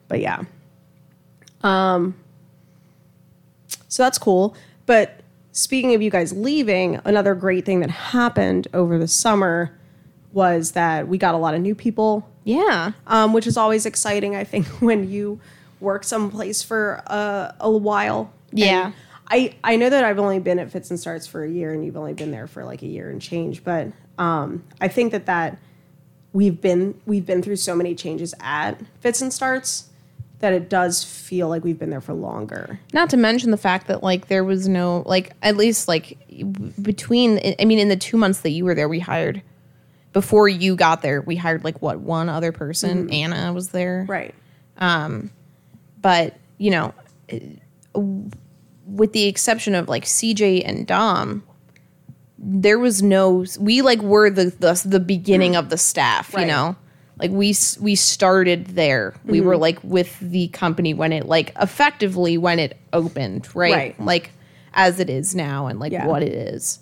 But 0.08 0.20
yeah. 0.20 0.44
Um 1.62 2.14
so 3.88 4.02
that's 4.02 4.18
cool. 4.18 4.56
But 4.86 5.20
speaking 5.52 5.94
of 5.94 6.02
you 6.02 6.10
guys 6.10 6.32
leaving, 6.32 6.98
another 7.04 7.34
great 7.34 7.66
thing 7.66 7.80
that 7.80 7.90
happened 7.90 8.68
over 8.72 8.98
the 8.98 9.08
summer 9.08 9.78
was 10.32 10.72
that 10.72 11.08
we 11.08 11.18
got 11.18 11.34
a 11.34 11.38
lot 11.38 11.54
of 11.54 11.60
new 11.60 11.74
people, 11.74 12.26
Yeah. 12.44 12.92
um, 13.06 13.32
which 13.32 13.46
is 13.46 13.56
always 13.56 13.86
exciting, 13.86 14.34
I 14.36 14.44
think, 14.44 14.66
when 14.80 15.10
you 15.10 15.40
work 15.80 16.04
someplace 16.04 16.62
for 16.62 17.02
a, 17.06 17.54
a 17.60 17.70
while. 17.70 18.32
Yeah. 18.52 18.86
And 18.86 18.94
I, 19.28 19.54
I 19.64 19.76
know 19.76 19.88
that 19.90 20.04
I've 20.04 20.18
only 20.18 20.38
been 20.38 20.58
at 20.58 20.70
Fits 20.70 20.90
and 20.90 20.98
Starts 21.00 21.26
for 21.26 21.42
a 21.44 21.50
year 21.50 21.72
and 21.72 21.84
you've 21.84 21.96
only 21.96 22.12
been 22.12 22.30
there 22.30 22.46
for 22.46 22.64
like 22.64 22.82
a 22.82 22.86
year 22.86 23.10
and 23.10 23.20
change, 23.20 23.64
but 23.64 23.88
um, 24.18 24.62
I 24.80 24.88
think 24.88 25.12
that 25.12 25.26
that 25.26 25.58
we've 26.32 26.60
been 26.60 27.00
we've 27.06 27.26
been 27.26 27.42
through 27.42 27.56
so 27.56 27.74
many 27.74 27.94
changes 27.94 28.34
at 28.40 28.80
Fits 29.00 29.20
and 29.22 29.32
Starts 29.32 29.88
that 30.40 30.52
it 30.52 30.68
does 30.68 31.04
feel 31.04 31.48
like 31.48 31.62
we've 31.62 31.78
been 31.78 31.90
there 31.90 32.00
for 32.00 32.14
longer. 32.14 32.80
Not 32.92 33.08
to 33.10 33.16
mention 33.16 33.52
the 33.52 33.56
fact 33.56 33.86
that 33.86 34.02
like 34.02 34.26
there 34.28 34.44
was 34.44 34.66
no 34.68 35.02
like 35.06 35.32
at 35.42 35.56
least 35.56 35.88
like 35.88 36.18
between 36.82 37.54
I 37.58 37.64
mean 37.64 37.78
in 37.78 37.88
the 37.88 37.96
2 37.96 38.16
months 38.16 38.40
that 38.40 38.50
you 38.50 38.64
were 38.64 38.74
there 38.74 38.88
we 38.88 38.98
hired 38.98 39.40
before 40.12 40.48
you 40.48 40.76
got 40.76 41.02
there 41.02 41.22
we 41.22 41.36
hired 41.36 41.64
like 41.64 41.80
what 41.80 42.00
one 42.00 42.28
other 42.28 42.52
person? 42.52 43.04
Mm-hmm. 43.04 43.12
Anna 43.12 43.52
was 43.52 43.70
there. 43.70 44.06
Right. 44.08 44.34
Um, 44.78 45.30
but 46.00 46.36
you 46.58 46.70
know 46.70 46.94
with 48.86 49.12
the 49.12 49.24
exception 49.24 49.74
of 49.74 49.88
like 49.88 50.04
CJ 50.04 50.62
and 50.64 50.86
Dom 50.86 51.44
there 52.38 52.78
was 52.78 53.02
no 53.02 53.44
we 53.60 53.82
like 53.82 54.00
were 54.02 54.28
the 54.30 54.46
the, 54.46 54.82
the 54.84 55.00
beginning 55.00 55.56
of 55.56 55.68
the 55.68 55.78
staff 55.78 56.34
you 56.36 56.44
know? 56.46 56.76
Like 57.18 57.30
we 57.30 57.54
we 57.80 57.94
started 57.94 58.66
there. 58.68 59.14
We 59.24 59.40
were 59.40 59.52
mm-hmm. 59.52 59.62
like 59.62 59.84
with 59.84 60.18
the 60.18 60.48
company 60.48 60.92
when 60.92 61.12
it 61.12 61.26
like 61.26 61.52
effectively 61.60 62.36
when 62.36 62.58
it 62.58 62.76
opened 62.92 63.54
right, 63.54 63.72
Right. 63.72 64.00
like 64.00 64.30
as 64.74 64.98
it 64.98 65.08
is 65.08 65.34
now 65.34 65.68
and 65.68 65.78
like 65.78 65.92
Yeah. 65.92 66.06
what 66.06 66.22
it 66.22 66.32
is. 66.32 66.80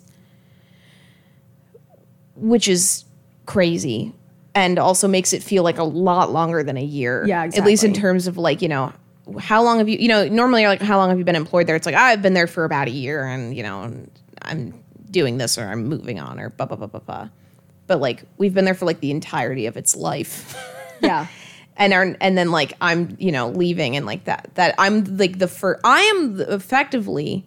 Which 2.35 2.67
is 2.67 3.05
crazy 3.45 4.13
and 4.53 4.77
also 4.77 5.07
makes 5.07 5.33
it 5.33 5.43
feel 5.43 5.63
like 5.63 5.77
a 5.77 5.83
lot 5.83 6.31
longer 6.31 6.63
than 6.63 6.77
a 6.77 6.83
year. 6.83 7.25
Yeah, 7.27 7.43
at 7.43 7.63
least 7.63 7.83
in 7.83 7.93
terms 7.93 8.27
of 8.27 8.37
like 8.37 8.61
you 8.61 8.69
know 8.69 8.93
how 9.39 9.63
long 9.63 9.77
have 9.77 9.87
you 9.87 9.97
you 9.97 10.07
know 10.07 10.27
normally 10.27 10.61
you're 10.61 10.69
like 10.69 10.81
how 10.81 10.97
long 10.97 11.09
have 11.09 11.17
you 11.17 11.25
been 11.25 11.35
employed 11.35 11.67
there? 11.67 11.75
It's 11.75 11.85
like 11.85 11.95
ah, 11.95 12.05
i've 12.05 12.21
been 12.21 12.33
there 12.33 12.47
for 12.47 12.65
about 12.65 12.87
a 12.87 12.91
year 12.91 13.23
and 13.23 13.55
you 13.55 13.63
know 13.63 13.93
i'm 14.41 14.83
doing 15.09 15.37
this 15.37 15.57
or 15.57 15.65
i'm 15.67 15.87
moving 15.87 16.19
on 16.19 16.39
or 16.39 16.49
blah 16.49 16.65
blah 16.65 16.77
blah 16.77 16.87
blah 16.87 16.99
blah 16.99 17.29
but 17.87 17.99
like 17.99 18.23
we've 18.37 18.53
been 18.53 18.65
there 18.65 18.73
for 18.73 18.85
like 18.85 19.01
the 19.01 19.11
entirety 19.11 19.65
of 19.65 19.77
its 19.77 19.95
life. 19.95 20.55
Yeah. 21.01 21.25
and 21.77 21.93
are, 21.93 22.15
and 22.21 22.37
then 22.37 22.51
like 22.51 22.73
i'm 22.79 23.17
you 23.19 23.31
know 23.31 23.49
leaving 23.49 23.95
and 23.95 24.05
like 24.05 24.25
that 24.25 24.51
that 24.53 24.75
i'm 24.77 25.03
like 25.17 25.39
the 25.39 25.47
first 25.47 25.81
i 25.83 25.99
am 26.01 26.39
effectively 26.41 27.43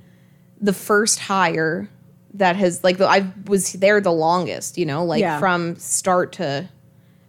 the 0.60 0.72
first 0.72 1.20
hire 1.20 1.88
that 2.34 2.56
has 2.56 2.82
like 2.84 2.98
the, 2.98 3.06
i 3.06 3.26
was 3.46 3.72
there 3.74 4.00
the 4.00 4.12
longest 4.12 4.76
you 4.78 4.84
know 4.86 5.04
like 5.04 5.20
Yeah. 5.20 5.38
from 5.38 5.76
start 5.76 6.32
to 6.32 6.68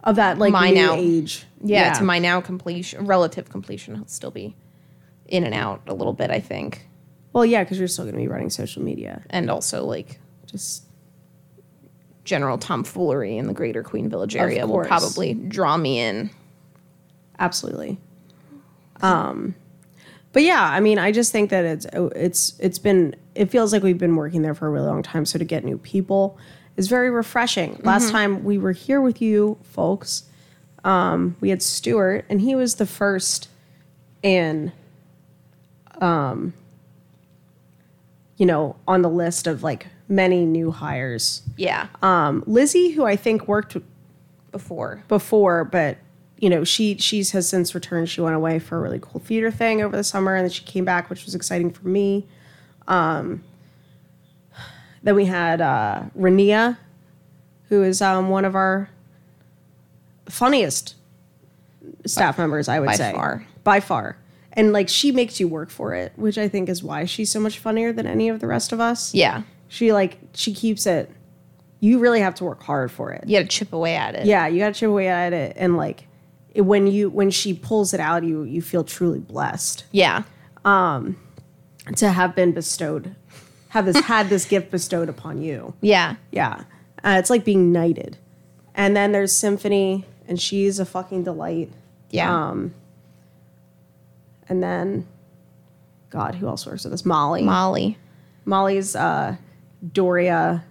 of 0.04 0.16
that 0.16 0.38
like 0.38 0.52
My 0.52 0.70
now- 0.70 0.94
age. 0.94 1.44
yeah, 1.62 1.92
to 1.94 2.04
my 2.04 2.18
now 2.18 2.40
completion 2.40 3.06
relative 3.06 3.48
completion 3.48 3.96
i'll 3.96 4.06
still 4.08 4.30
be 4.30 4.54
in 5.26 5.42
and 5.44 5.54
out 5.54 5.82
a 5.86 5.94
little 5.94 6.12
bit 6.12 6.30
i 6.30 6.38
think 6.40 6.88
Well, 7.32 7.44
yeah, 7.44 7.62
because 7.64 7.78
you're 7.78 7.88
still 7.88 8.04
going 8.04 8.14
to 8.14 8.20
be 8.20 8.28
running 8.28 8.50
social 8.50 8.82
media. 8.82 9.22
and 9.30 9.50
also 9.50 9.84
like 9.84 10.18
Just 10.46 10.84
general 12.24 12.58
tomfoolery 12.58 13.36
in 13.36 13.46
the 13.46 13.52
greater 13.54 13.82
queen 13.82 14.08
village 14.08 14.34
area 14.36 14.66
will 14.66 14.84
probably 14.84 15.34
draw 15.34 15.76
me 15.76 15.98
in 16.00 16.30
absolutely. 17.38 17.98
Um, 19.02 19.54
but 20.36 20.42
yeah, 20.42 20.68
I 20.70 20.80
mean, 20.80 20.98
I 20.98 21.12
just 21.12 21.32
think 21.32 21.48
that 21.48 21.64
it's 21.64 21.86
it's 21.94 22.58
it's 22.58 22.78
been 22.78 23.16
it 23.34 23.50
feels 23.50 23.72
like 23.72 23.82
we've 23.82 23.96
been 23.96 24.16
working 24.16 24.42
there 24.42 24.54
for 24.54 24.66
a 24.66 24.70
really 24.70 24.86
long 24.86 25.02
time. 25.02 25.24
So 25.24 25.38
to 25.38 25.46
get 25.46 25.64
new 25.64 25.78
people 25.78 26.36
is 26.76 26.88
very 26.88 27.08
refreshing. 27.08 27.80
Last 27.82 28.10
time 28.10 28.44
we 28.44 28.58
were 28.58 28.72
here 28.72 29.00
with 29.00 29.22
you 29.22 29.56
folks, 29.62 30.24
um, 30.84 31.36
we 31.40 31.48
had 31.48 31.62
Stuart, 31.62 32.26
and 32.28 32.42
he 32.42 32.54
was 32.54 32.74
the 32.74 32.84
first 32.84 33.48
in, 34.22 34.72
um, 36.02 36.52
you 38.36 38.44
know, 38.44 38.76
on 38.86 39.00
the 39.00 39.08
list 39.08 39.46
of 39.46 39.62
like 39.62 39.86
many 40.06 40.44
new 40.44 40.70
hires. 40.70 41.40
yeah 41.56 41.86
Um, 42.02 42.44
Lizzie, 42.46 42.90
who 42.90 43.06
I 43.06 43.16
think 43.16 43.48
worked 43.48 43.78
before 44.52 45.02
before, 45.08 45.64
but 45.64 45.96
you 46.38 46.50
know, 46.50 46.64
she 46.64 46.96
she's 46.98 47.30
has 47.32 47.48
since 47.48 47.74
returned. 47.74 48.08
She 48.08 48.20
went 48.20 48.36
away 48.36 48.58
for 48.58 48.76
a 48.78 48.80
really 48.80 48.98
cool 49.00 49.20
theater 49.20 49.50
thing 49.50 49.82
over 49.82 49.96
the 49.96 50.04
summer, 50.04 50.34
and 50.34 50.44
then 50.44 50.50
she 50.50 50.64
came 50.64 50.84
back, 50.84 51.08
which 51.08 51.24
was 51.24 51.34
exciting 51.34 51.70
for 51.70 51.86
me. 51.88 52.26
Um, 52.88 53.42
then 55.02 55.14
we 55.14 55.24
had 55.26 55.60
uh, 55.60 56.02
Rania, 56.18 56.78
who 57.68 57.82
is 57.82 58.02
um, 58.02 58.28
one 58.28 58.44
of 58.44 58.54
our 58.54 58.90
funniest 60.28 60.94
staff 62.04 62.38
members, 62.38 62.68
I 62.68 62.80
would 62.80 62.86
by 62.86 62.96
say, 62.96 63.12
far. 63.12 63.46
by 63.64 63.80
far. 63.80 64.18
And 64.52 64.72
like 64.72 64.88
she 64.88 65.12
makes 65.12 65.38
you 65.38 65.48
work 65.48 65.70
for 65.70 65.94
it, 65.94 66.12
which 66.16 66.38
I 66.38 66.48
think 66.48 66.68
is 66.68 66.82
why 66.82 67.04
she's 67.04 67.30
so 67.30 67.38
much 67.40 67.58
funnier 67.58 67.92
than 67.92 68.06
any 68.06 68.28
of 68.28 68.40
the 68.40 68.46
rest 68.46 68.72
of 68.72 68.80
us. 68.80 69.14
yeah 69.14 69.42
She 69.68 69.92
like 69.92 70.18
she 70.34 70.54
keeps 70.54 70.86
it. 70.86 71.10
You 71.80 71.98
really 71.98 72.20
have 72.20 72.34
to 72.36 72.44
work 72.44 72.62
hard 72.62 72.90
for 72.90 73.12
it. 73.12 73.24
you 73.26 73.38
gotta 73.38 73.48
chip 73.48 73.72
away 73.72 73.96
at 73.96 74.14
it 74.14 74.26
Yeah, 74.26 74.46
you 74.46 74.58
got 74.58 74.74
to 74.74 74.80
chip 74.80 74.88
away 74.88 75.08
at 75.08 75.32
it, 75.34 75.54
and 75.56 75.76
like 75.76 76.05
it, 76.56 76.62
when 76.62 76.86
you 76.86 77.10
when 77.10 77.30
she 77.30 77.52
pulls 77.54 77.92
it 77.94 78.00
out, 78.00 78.24
you 78.24 78.42
you 78.44 78.60
feel 78.62 78.82
truly 78.84 79.18
blessed 79.20 79.84
yeah 79.92 80.22
to 81.96 82.10
have 82.10 82.34
been 82.34 82.52
bestowed, 82.52 83.14
have 83.68 83.86
this 83.86 84.00
had 84.06 84.28
this 84.28 84.44
gift 84.52 84.70
bestowed 84.70 85.08
upon 85.08 85.40
you. 85.40 85.74
yeah 85.80 86.16
Yeah, 86.32 86.64
uh, 87.04 87.16
it's 87.18 87.30
like 87.30 87.44
being 87.44 87.70
knighted. 87.72 88.16
And 88.74 88.96
then 88.96 89.12
there's 89.12 89.32
Symphony, 89.32 90.04
and 90.28 90.40
she's 90.40 90.78
a 90.80 90.84
fucking 90.84 91.24
delight. 91.24 91.70
yeah 92.10 92.30
Um, 92.48 92.74
and 94.48 94.62
then, 94.62 95.06
God, 96.10 96.34
who 96.36 96.46
else 96.46 96.66
works 96.66 96.84
with 96.84 96.92
us? 96.92 97.04
Molly. 97.04 97.42
molly 97.42 97.98
Molly's 98.44 98.94
uh, 98.94 99.36
Doria 99.92 100.64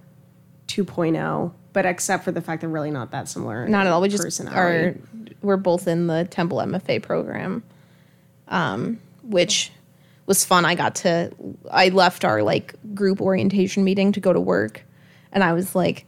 2.0, 0.67 1.51
but 1.75 1.85
except 1.85 2.23
for 2.23 2.31
the 2.31 2.39
fact 2.41 2.61
they're 2.61 2.69
really 2.69 2.89
not 2.89 3.11
that 3.11 3.27
similar. 3.27 3.67
Not 3.67 3.85
at 3.85 3.91
all. 3.91 3.99
We 3.99 4.07
just 4.07 4.41
are. 4.47 4.95
We're 5.41 5.57
both 5.57 5.89
in 5.89 6.07
the 6.07 6.23
Temple 6.23 6.59
MFA 6.59 7.03
program, 7.03 7.63
um, 8.47 8.97
which 9.23 9.73
was 10.25 10.45
fun. 10.45 10.63
I 10.63 10.73
got 10.73 10.95
to. 10.95 11.31
I 11.69 11.89
left 11.89 12.23
our 12.23 12.41
like 12.43 12.73
group 12.95 13.19
orientation 13.19 13.83
meeting 13.83 14.13
to 14.13 14.21
go 14.21 14.31
to 14.31 14.39
work, 14.39 14.85
and 15.33 15.43
I 15.43 15.51
was 15.51 15.75
like, 15.75 16.05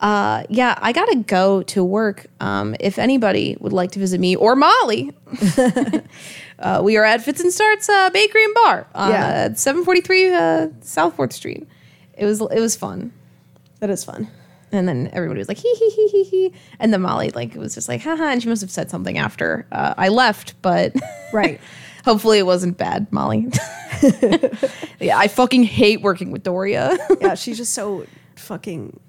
uh, 0.00 0.44
"Yeah, 0.48 0.78
I 0.80 0.92
gotta 0.92 1.16
go 1.26 1.64
to 1.64 1.82
work. 1.82 2.26
Um, 2.38 2.76
if 2.78 2.96
anybody 2.96 3.56
would 3.58 3.72
like 3.72 3.90
to 3.92 3.98
visit 3.98 4.20
me 4.20 4.36
or 4.36 4.54
Molly, 4.54 5.12
uh, 6.60 6.80
we 6.84 6.96
are 6.96 7.04
at 7.04 7.22
Fits 7.22 7.40
and 7.40 7.52
Starts 7.52 7.88
uh, 7.88 8.08
Bakery 8.10 8.44
and 8.44 8.54
Bar 8.54 8.86
uh, 8.94 9.08
Yeah. 9.10 9.52
seven 9.54 9.84
forty 9.84 10.00
three 10.00 10.32
uh, 10.32 10.68
South 10.80 11.16
Fourth 11.16 11.32
Street. 11.32 11.66
It 12.16 12.24
was 12.24 12.40
it 12.40 12.60
was 12.60 12.76
fun." 12.76 13.12
That 13.80 13.90
is 13.90 14.04
fun. 14.04 14.28
And 14.72 14.86
then 14.88 15.08
everybody 15.12 15.38
was 15.38 15.48
like, 15.48 15.58
hee 15.58 15.74
hee 15.74 15.90
hee 15.90 16.08
hee 16.08 16.24
hee. 16.24 16.52
And 16.78 16.92
then 16.92 17.02
Molly 17.02 17.30
like 17.30 17.54
was 17.54 17.74
just 17.74 17.88
like, 17.88 18.02
haha. 18.02 18.24
And 18.24 18.42
she 18.42 18.48
must 18.48 18.60
have 18.60 18.70
said 18.70 18.90
something 18.90 19.16
after 19.18 19.66
uh, 19.72 19.94
I 19.96 20.08
left, 20.08 20.60
but 20.62 20.94
Right. 21.32 21.60
hopefully 22.04 22.38
it 22.38 22.46
wasn't 22.46 22.76
bad, 22.76 23.10
Molly. 23.12 23.46
yeah, 25.00 25.18
I 25.18 25.28
fucking 25.28 25.64
hate 25.64 26.02
working 26.02 26.30
with 26.30 26.42
Doria. 26.42 26.96
yeah, 27.20 27.34
she's 27.34 27.56
just 27.56 27.72
so 27.72 28.06
fucking. 28.36 29.00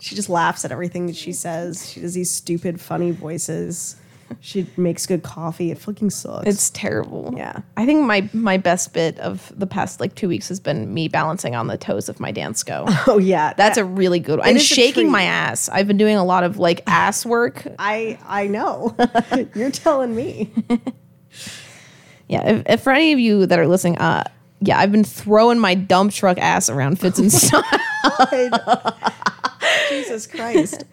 She 0.00 0.14
just 0.14 0.28
laughs 0.28 0.64
at 0.64 0.72
everything 0.72 1.06
that 1.06 1.16
she 1.16 1.32
says. 1.32 1.90
She 1.90 2.00
does 2.00 2.14
these 2.14 2.30
stupid, 2.30 2.80
funny 2.80 3.10
voices. 3.10 3.96
She 4.40 4.66
makes 4.76 5.06
good 5.06 5.22
coffee. 5.22 5.70
It 5.70 5.78
fucking 5.78 6.10
sucks. 6.10 6.46
it's 6.46 6.70
terrible. 6.70 7.34
Yeah. 7.36 7.60
I 7.76 7.86
think 7.86 8.04
my 8.04 8.28
my 8.32 8.56
best 8.56 8.92
bit 8.92 9.18
of 9.20 9.52
the 9.56 9.66
past 9.66 10.00
like 10.00 10.14
two 10.14 10.28
weeks 10.28 10.48
has 10.48 10.60
been 10.60 10.92
me 10.92 11.08
balancing 11.08 11.54
on 11.54 11.66
the 11.66 11.78
toes 11.78 12.08
of 12.08 12.20
my 12.20 12.32
Dansko. 12.32 12.84
oh 13.06 13.18
yeah, 13.18 13.54
That's 13.54 13.78
a 13.78 13.84
really 13.84 14.18
good 14.18 14.38
one. 14.38 14.48
And 14.48 14.60
shaking 14.60 15.10
my 15.10 15.22
ass. 15.22 15.68
I've 15.68 15.86
been 15.86 15.96
doing 15.96 16.16
a 16.16 16.24
lot 16.24 16.44
of 16.44 16.58
like 16.58 16.82
ass 16.86 17.24
work. 17.24 17.66
I 17.78 18.18
I 18.26 18.46
know. 18.46 18.96
You're 19.54 19.70
telling 19.70 20.14
me. 20.14 20.50
Yeah, 22.28 22.48
if, 22.48 22.62
if 22.66 22.80
for 22.82 22.92
any 22.92 23.12
of 23.12 23.18
you 23.18 23.46
that 23.46 23.58
are 23.58 23.66
listening, 23.66 23.98
uh, 23.98 24.24
yeah, 24.60 24.78
I've 24.78 24.92
been 24.92 25.04
throwing 25.04 25.58
my 25.58 25.74
dump 25.74 26.12
truck 26.12 26.38
ass 26.38 26.70
around 26.70 26.98
fits 26.98 27.18
and 27.18 27.30
stuff. 27.30 27.66
Jesus 29.88 30.26
Christ. 30.26 30.84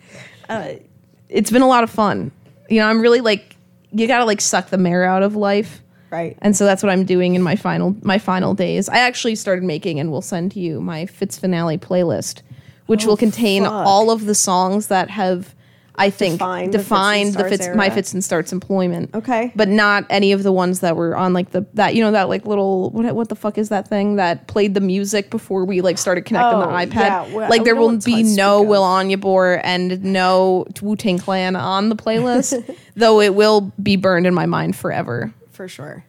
it's 1.30 1.52
been 1.52 1.62
a 1.62 1.68
lot 1.68 1.84
of 1.84 1.90
fun. 1.90 2.32
You 2.72 2.80
know, 2.80 2.88
I'm 2.88 3.02
really 3.02 3.22
like 3.22 3.56
you 3.92 4.08
gotta 4.08 4.26
like 4.26 4.42
suck 4.42 4.70
the 4.70 4.78
marrow 4.78 5.10
out 5.10 5.24
of 5.24 5.36
life. 5.36 5.82
Right. 6.10 6.38
And 6.42 6.56
so 6.58 6.66
that's 6.66 6.84
what 6.84 6.92
I'm 6.92 7.06
doing 7.06 7.36
in 7.36 7.42
my 7.42 7.56
final 7.56 7.96
my 8.02 8.18
final 8.18 8.54
days. 8.54 8.90
I 8.90 8.98
actually 8.98 9.36
started 9.36 9.64
making 9.64 10.00
and 10.00 10.12
will 10.12 10.22
send 10.22 10.52
to 10.54 10.60
you 10.60 10.82
my 10.82 11.06
Fits 11.06 11.38
finale 11.38 11.78
playlist, 11.78 12.42
which 12.88 13.06
oh, 13.06 13.10
will 13.10 13.18
contain 13.18 13.64
Oh, 13.64 13.70
fuck. 13.70 13.88
all 13.88 14.12
of 14.12 14.26
the 14.26 14.36
songs 14.36 14.88
that 14.88 15.10
have, 15.10 15.54
I 15.96 16.10
think, 16.10 16.40
Defined 16.72 17.34
the 17.34 17.44
Fits 17.50 17.68
the 17.68 17.76
my. 17.76 17.90
Fits 17.90 18.14
and 18.14 18.24
Starts 18.24 18.52
employment. 18.54 19.14
Okay. 19.14 19.52
but 19.56 19.68
not 19.68 20.06
any 20.10 20.32
of 20.32 20.42
the 20.44 20.52
ones 20.52 20.80
that 20.80 20.96
were 20.96 21.16
on 21.18 21.34
like 21.34 21.52
the 21.52 21.66
that 21.74 21.96
you 21.96 22.02
know 22.04 22.12
that 22.12 22.30
like 22.30 22.46
little 22.46 22.90
what 22.92 23.14
what 23.14 23.30
the 23.30 23.36
fuck 23.36 23.58
is 23.58 23.70
that 23.70 23.88
thing 23.88 24.16
that 24.16 24.48
played 24.48 24.74
the 24.74 24.80
music 24.82 25.30
before 25.30 25.66
we 25.66 25.82
like 25.82 25.98
started 25.98 26.24
connecting 26.26 26.60
Oh, 26.60 26.62
the 26.62 26.68
iPad. 26.68 26.94
yeah, 26.96 27.34
well, 27.34 27.50
like 27.50 27.64
there 27.66 27.76
will 27.76 27.98
be 27.98 28.24
no. 28.24 28.62
Will 28.62 28.84
Onyeabor 28.84 29.60
and 29.64 30.02
no 30.04 30.66
Wu 30.82 30.96
Tang 30.96 31.20
Clan 31.20 31.56
on 31.56 31.90
the 31.90 31.96
playlist, 31.96 32.76
though 32.96 33.20
it 33.20 33.36
will 33.36 33.72
be 33.82 33.96
burned 33.98 34.26
in 34.26 34.34
my 34.34 34.46
mind 34.46 34.76
forever. 34.76 35.34
for 35.52 35.68
sure. 35.68 36.06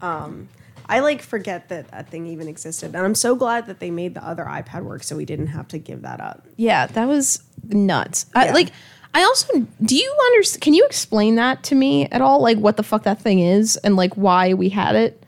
Um, 0.00 0.48
I 0.86 1.00
like 1.00 1.20
forget 1.22 1.68
that 1.68 1.88
that 1.90 2.08
thing 2.08 2.26
even 2.26 2.48
existed, 2.48 2.94
and 2.94 2.96
I'm 3.04 3.14
so 3.14 3.34
glad 3.34 3.66
that 3.66 3.78
they 3.80 3.90
made 3.90 4.14
the 4.14 4.24
other 4.24 4.44
iPad 4.44 4.84
work, 4.84 5.02
so 5.02 5.16
we 5.16 5.24
didn't 5.26 5.48
have 5.48 5.68
to 5.68 5.78
give 5.78 6.02
that 6.02 6.20
up. 6.20 6.46
Yeah, 6.56 6.86
that 6.86 7.06
was 7.08 7.42
nuts. 7.64 8.26
I, 8.34 8.52
like, 8.52 8.70
I 9.18 9.22
also 9.24 9.66
do 9.82 9.96
you 9.96 10.16
understand? 10.26 10.62
Can 10.62 10.74
you 10.74 10.84
explain 10.86 11.34
that 11.36 11.62
to 11.64 11.74
me 11.74 12.06
at 12.06 12.20
all? 12.20 12.40
Like, 12.40 12.58
what 12.58 12.76
the 12.76 12.82
fuck 12.82 13.02
that 13.02 13.20
thing 13.20 13.40
is 13.40 13.76
and 13.78 13.96
like 13.96 14.14
why 14.14 14.54
we 14.54 14.68
had 14.68 14.94
it? 14.94 15.22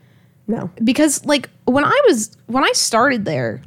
No, 0.47 0.69
Because 0.83 1.25
like 1.25 1.49
when 1.65 1.85
I 1.85 2.01
was 2.07 2.35
when 2.47 2.63
I 2.63 2.71
started 2.73 3.25
there, 3.25 3.61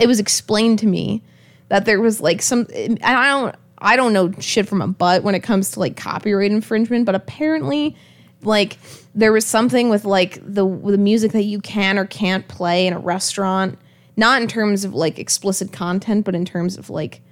it 0.00 0.06
was 0.06 0.20
explained 0.20 0.78
to 0.80 0.86
me 0.86 1.22
that 1.68 1.84
there 1.84 2.00
was 2.00 2.20
like 2.20 2.42
some, 2.42 2.66
and 2.74 2.98
I 3.02 3.26
don't 3.28 3.54
I 3.78 3.96
don't 3.96 4.12
know 4.12 4.32
shit 4.40 4.68
from 4.68 4.82
a 4.82 4.88
butt 4.88 5.22
when 5.22 5.34
it 5.34 5.40
comes 5.40 5.70
to 5.72 5.80
like 5.80 5.96
copyright 5.96 6.50
infringement, 6.50 7.06
but 7.06 7.14
apparently, 7.14 7.96
like 8.42 8.78
there 9.14 9.32
was 9.32 9.46
something 9.46 9.88
with 9.88 10.04
like 10.04 10.38
the 10.42 10.66
the 10.66 10.98
music 10.98 11.32
that 11.32 11.44
you 11.44 11.60
can 11.60 11.98
or 11.98 12.04
can't 12.04 12.46
play 12.48 12.86
in 12.86 12.92
a 12.92 12.98
restaurant, 12.98 13.78
not 14.16 14.42
in 14.42 14.48
terms 14.48 14.84
of 14.84 14.94
like 14.94 15.18
explicit 15.18 15.72
content, 15.72 16.24
but 16.24 16.34
in 16.34 16.44
terms 16.44 16.76
of 16.76 16.90
like 16.90 17.22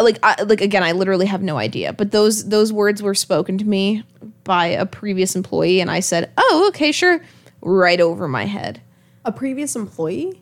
like 0.00 0.18
I, 0.22 0.42
like 0.42 0.60
again 0.60 0.82
i 0.82 0.92
literally 0.92 1.26
have 1.26 1.42
no 1.42 1.56
idea 1.56 1.92
but 1.92 2.10
those 2.10 2.48
those 2.48 2.72
words 2.72 3.02
were 3.02 3.14
spoken 3.14 3.58
to 3.58 3.64
me 3.64 4.02
by 4.44 4.66
a 4.66 4.84
previous 4.86 5.34
employee 5.34 5.80
and 5.80 5.90
i 5.90 6.00
said 6.00 6.30
oh 6.36 6.66
okay 6.68 6.92
sure 6.92 7.20
right 7.62 8.00
over 8.00 8.28
my 8.28 8.44
head 8.44 8.80
a 9.24 9.32
previous 9.32 9.74
employee. 9.74 10.40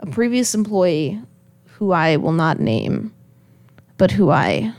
a 0.00 0.06
previous 0.06 0.54
employee 0.54 1.20
who 1.74 1.92
i 1.92 2.16
will 2.16 2.32
not 2.32 2.58
name 2.58 3.12
but 3.98 4.10
who 4.10 4.30
i 4.30 4.72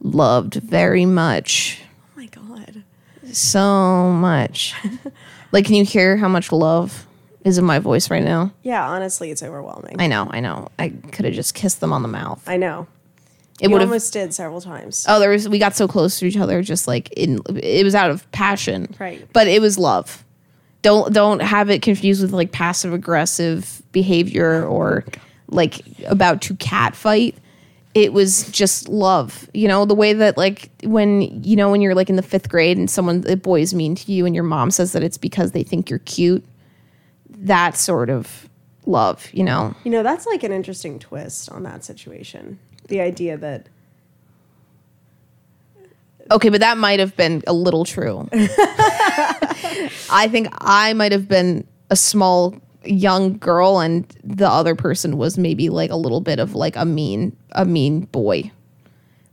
loved 0.00 0.54
very 0.54 1.06
much 1.06 1.80
Oh 2.16 2.20
my 2.20 2.26
god. 2.26 2.84
so 3.32 4.10
much 4.12 4.74
like 5.52 5.64
can 5.64 5.74
you 5.76 5.84
hear 5.84 6.16
how 6.18 6.28
much 6.28 6.52
love 6.52 7.06
is 7.44 7.58
in 7.58 7.64
my 7.64 7.78
voice 7.78 8.10
right 8.10 8.24
now 8.24 8.52
Yeah, 8.62 8.86
honestly, 8.88 9.30
it's 9.30 9.42
overwhelming. 9.42 9.96
i 10.00 10.06
know 10.06 10.28
i 10.30 10.40
know 10.40 10.68
i 10.78 10.88
could 11.12 11.24
have 11.24 11.34
just 11.34 11.54
kissed 11.54 11.80
them 11.80 11.92
on 11.92 12.02
the 12.02 12.08
mouth 12.08 12.42
I 12.48 12.56
know. 12.56 12.86
it 13.60 13.68
would 13.68 13.82
almost 13.82 14.12
did 14.12 14.34
several 14.34 14.60
times. 14.60 15.06
Oh, 15.08 15.20
there 15.20 15.30
was 15.30 15.48
we 15.48 15.58
got 15.58 15.76
so 15.76 15.86
close 15.86 16.18
to 16.18 16.26
each 16.26 16.36
other, 16.36 16.60
just 16.62 16.88
like 16.88 17.12
in 17.12 17.40
it 17.54 17.84
was 17.84 17.94
out 17.94 18.10
of 18.10 18.30
passion, 18.32 18.94
Right. 18.98 19.26
But 19.32 19.46
it 19.46 19.60
was 19.60 19.78
love. 19.78 20.24
Don't 20.82 21.14
don't 21.14 21.40
have 21.40 21.70
it 21.70 21.80
confused 21.80 22.20
with 22.20 22.32
like 22.32 22.50
passive 22.50 22.92
aggressive 22.92 23.80
behavior 23.92 24.64
or 24.66 25.04
like 25.48 25.82
about 26.06 26.42
to 26.42 26.56
cat 26.56 26.96
fight. 26.96 27.36
It 27.94 28.12
was 28.12 28.50
just 28.50 28.88
love, 28.88 29.48
you 29.54 29.68
know, 29.68 29.84
the 29.84 29.94
way 29.94 30.12
that 30.14 30.36
like 30.36 30.68
when 30.82 31.22
you 31.44 31.54
know 31.54 31.70
when 31.70 31.80
you're 31.80 31.94
like 31.94 32.10
in 32.10 32.16
the 32.16 32.22
fifth 32.22 32.48
grade 32.48 32.76
and 32.76 32.90
someone 32.90 33.20
the 33.20 33.36
boy 33.36 33.60
is 33.60 33.72
mean 33.72 33.94
to 33.94 34.10
you 34.12 34.26
and 34.26 34.34
your 34.34 34.42
mom 34.44 34.72
says 34.72 34.92
that 34.94 35.04
it's 35.04 35.16
because 35.18 35.52
they 35.52 35.62
think 35.62 35.88
you're 35.88 36.00
cute. 36.00 36.44
That 37.36 37.76
sort 37.76 38.10
of 38.10 38.48
love, 38.86 39.28
you 39.32 39.44
know. 39.44 39.74
You 39.84 39.90
know, 39.90 40.02
that's 40.02 40.26
like 40.26 40.42
an 40.42 40.52
interesting 40.52 40.98
twist 40.98 41.50
on 41.50 41.62
that 41.64 41.84
situation. 41.84 42.58
The 42.88 43.00
idea 43.00 43.36
that 43.38 43.68
Okay, 46.30 46.48
but 46.48 46.60
that 46.60 46.78
might 46.78 47.00
have 47.00 47.16
been 47.16 47.42
a 47.46 47.52
little 47.52 47.84
true. 47.84 48.28
I 48.32 50.26
think 50.30 50.48
I 50.58 50.94
might 50.94 51.12
have 51.12 51.28
been 51.28 51.66
a 51.90 51.96
small 51.96 52.54
young 52.84 53.38
girl 53.38 53.80
and 53.80 54.06
the 54.22 54.48
other 54.48 54.74
person 54.74 55.16
was 55.16 55.38
maybe 55.38 55.68
like 55.68 55.90
a 55.90 55.96
little 55.96 56.20
bit 56.20 56.38
of 56.38 56.54
like 56.54 56.76
a 56.76 56.84
mean 56.84 57.36
a 57.52 57.64
mean 57.64 58.00
boy. 58.06 58.50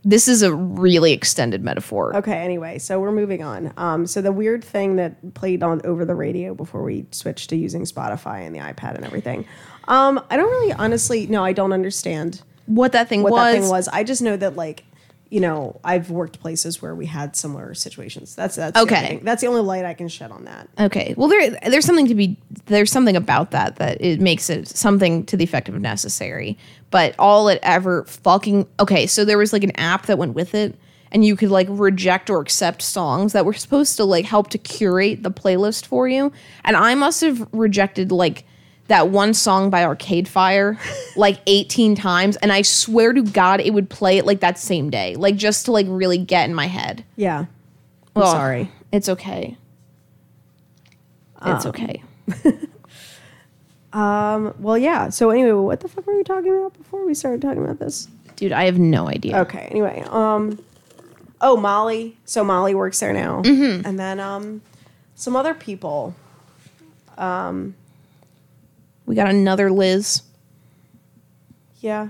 This 0.04 0.26
is 0.26 0.42
a 0.42 0.52
really 0.52 1.12
extended 1.12 1.62
metaphor. 1.62 2.16
Okay, 2.16 2.38
anyway, 2.38 2.78
so 2.78 2.98
we're 2.98 3.12
moving 3.12 3.42
on. 3.42 3.72
Um, 3.76 4.06
so 4.06 4.20
the 4.20 4.32
weird 4.32 4.64
thing 4.64 4.96
that 4.96 5.34
played 5.34 5.62
on 5.62 5.80
over 5.84 6.04
the 6.04 6.14
radio 6.14 6.54
before 6.54 6.82
we 6.82 7.06
switched 7.12 7.50
to 7.50 7.56
using 7.56 7.82
Spotify 7.84 8.44
and 8.44 8.54
the 8.54 8.58
iPad 8.60 8.96
and 8.96 9.04
everything. 9.04 9.46
Um, 9.86 10.20
I 10.28 10.36
don't 10.36 10.50
really 10.50 10.72
honestly 10.72 11.26
no, 11.26 11.44
I 11.44 11.52
don't 11.52 11.72
understand 11.72 12.42
What 12.66 12.92
that 12.92 13.08
thing 13.08 13.22
what 13.22 13.32
was, 13.32 13.54
that 13.54 13.60
thing 13.60 13.68
was. 13.70 13.88
I 13.88 14.02
just 14.02 14.22
know 14.22 14.36
that 14.36 14.56
like, 14.56 14.84
you 15.32 15.40
know, 15.40 15.80
I've 15.82 16.10
worked 16.10 16.40
places 16.40 16.82
where 16.82 16.94
we 16.94 17.06
had 17.06 17.34
similar 17.34 17.72
situations. 17.72 18.34
That's 18.34 18.54
that's 18.56 18.78
Okay. 18.78 19.06
thing- 19.08 19.20
that's 19.24 19.40
the 19.40 19.46
only 19.46 19.62
light 19.62 19.86
I 19.86 19.94
can 19.94 20.08
shed 20.08 20.30
on 20.30 20.44
that. 20.44 20.68
Okay. 20.78 21.14
Well, 21.16 21.28
there 21.28 21.48
there's 21.70 21.86
something 21.86 22.06
to 22.08 22.14
be 22.14 22.36
there's 22.66 22.92
something 22.92 23.16
about 23.16 23.50
that 23.52 23.76
that 23.76 23.96
it 24.04 24.20
makes 24.20 24.50
it 24.50 24.68
something 24.68 25.24
to 25.24 25.36
the 25.38 25.42
effect 25.44 25.70
of 25.70 25.80
necessary. 25.80 26.58
But 26.90 27.14
all 27.18 27.48
it 27.48 27.60
ever 27.62 28.04
fucking 28.04 28.66
okay. 28.78 29.06
So 29.06 29.24
there 29.24 29.38
was 29.38 29.54
like 29.54 29.64
an 29.64 29.72
app 29.76 30.04
that 30.04 30.18
went 30.18 30.34
with 30.34 30.54
it, 30.54 30.74
and 31.10 31.24
you 31.24 31.34
could 31.34 31.50
like 31.50 31.66
reject 31.70 32.28
or 32.28 32.38
accept 32.42 32.82
songs 32.82 33.32
that 33.32 33.46
were 33.46 33.54
supposed 33.54 33.96
to 33.96 34.04
like 34.04 34.26
help 34.26 34.48
to 34.50 34.58
curate 34.58 35.22
the 35.22 35.30
playlist 35.30 35.86
for 35.86 36.06
you. 36.08 36.30
And 36.62 36.76
I 36.76 36.94
must 36.94 37.22
have 37.22 37.48
rejected 37.52 38.12
like 38.12 38.44
that 38.88 39.08
one 39.08 39.32
song 39.34 39.70
by 39.70 39.84
Arcade 39.84 40.28
Fire 40.28 40.78
like 41.16 41.40
18 41.46 41.94
times 41.94 42.36
and 42.36 42.52
I 42.52 42.62
swear 42.62 43.12
to 43.12 43.22
god 43.22 43.60
it 43.60 43.72
would 43.72 43.88
play 43.88 44.18
it 44.18 44.26
like 44.26 44.40
that 44.40 44.58
same 44.58 44.90
day 44.90 45.14
like 45.16 45.36
just 45.36 45.64
to 45.66 45.72
like 45.72 45.86
really 45.88 46.18
get 46.18 46.48
in 46.48 46.54
my 46.54 46.66
head. 46.66 47.04
Yeah. 47.16 47.46
I'm 48.16 48.22
Ugh. 48.22 48.28
sorry. 48.28 48.70
It's 48.90 49.08
okay. 49.08 49.56
It's 51.44 51.66
okay. 51.66 52.02
Um, 53.92 54.54
Well, 54.58 54.78
yeah. 54.78 55.10
So 55.10 55.30
anyway, 55.30 55.52
what 55.52 55.80
the 55.80 55.88
fuck 55.88 56.06
were 56.06 56.16
we 56.16 56.22
talking 56.24 56.50
about 56.56 56.72
before 56.78 57.04
we 57.04 57.12
started 57.14 57.42
talking 57.42 57.62
about 57.62 57.78
this? 57.78 58.08
Dude, 58.36 58.52
I 58.52 58.64
have 58.64 58.78
no 58.78 59.08
idea. 59.08 59.38
Okay. 59.40 59.68
Anyway, 59.70 60.02
um, 60.08 60.58
oh 61.40 61.56
Molly. 61.58 62.16
So 62.24 62.42
Molly 62.42 62.74
works 62.74 63.00
there 63.00 63.12
now, 63.12 63.42
Mm-hmm. 63.42 63.86
and 63.86 63.98
then 63.98 64.18
um, 64.18 64.62
some 65.14 65.36
other 65.36 65.52
people. 65.52 66.14
We 69.12 69.16
got 69.16 69.28
another 69.28 69.70
Liz. 69.70 70.22
Yeah. 71.80 72.08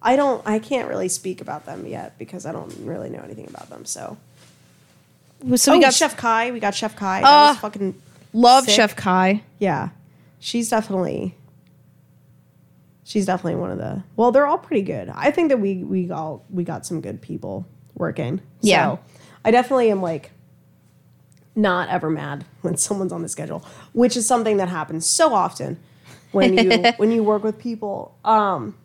I 0.00 0.14
don't. 0.14 0.46
I 0.46 0.60
can't 0.60 0.88
really 0.88 1.08
speak 1.08 1.40
about 1.40 1.66
them 1.66 1.84
yet 1.86 2.16
because 2.18 2.46
I 2.46 2.52
don't 2.52 2.72
really 2.82 3.10
know 3.10 3.18
anything 3.18 3.48
about 3.48 3.68
them. 3.68 3.84
So. 3.84 4.16
So 5.56 5.72
oh, 5.72 5.76
we 5.76 5.82
got 5.82 5.92
Chef 5.92 6.16
Kai. 6.16 6.52
We 6.52 6.60
got 6.60 6.74
Chef 6.76 6.94
Kai. 6.94 7.22
That 7.22 7.26
Uh, 7.28 7.48
was 7.52 7.58
fucking. 7.58 8.00
love 8.32 8.64
sick. 8.66 8.74
Chef 8.74 8.94
Kai. 8.94 9.42
Yeah, 9.58 9.88
she's 10.38 10.68
definitely. 10.70 11.34
She's 13.02 13.26
definitely 13.26 13.58
one 13.60 13.72
of 13.72 13.78
the. 13.78 14.04
Well, 14.14 14.30
they're 14.30 14.46
all 14.46 14.58
pretty 14.58 14.82
good. 14.82 15.08
I 15.12 15.32
think 15.32 15.48
that 15.48 15.58
we 15.58 15.82
we 15.82 16.10
all 16.12 16.44
we 16.48 16.62
got 16.62 16.86
some 16.86 17.00
good 17.00 17.20
people 17.20 17.66
working. 17.94 18.40
Yeah. 18.60 18.84
So 18.96 19.00
I 19.44 19.50
definitely 19.50 19.90
am 19.90 20.00
like. 20.00 20.30
Not 21.56 21.88
ever 21.88 22.08
mad 22.08 22.44
when 22.62 22.76
someone's 22.76 23.10
on 23.12 23.22
the 23.22 23.28
schedule, 23.28 23.64
which 23.92 24.16
is 24.16 24.26
something 24.28 24.58
that 24.58 24.68
happens 24.68 25.06
so 25.10 25.34
often 25.34 25.80
when 26.32 26.56
you 26.56 26.84
when 26.96 27.10
you 27.10 27.22
work 27.22 27.42
with 27.42 27.58
people. 27.58 28.16
Um, 28.24 28.76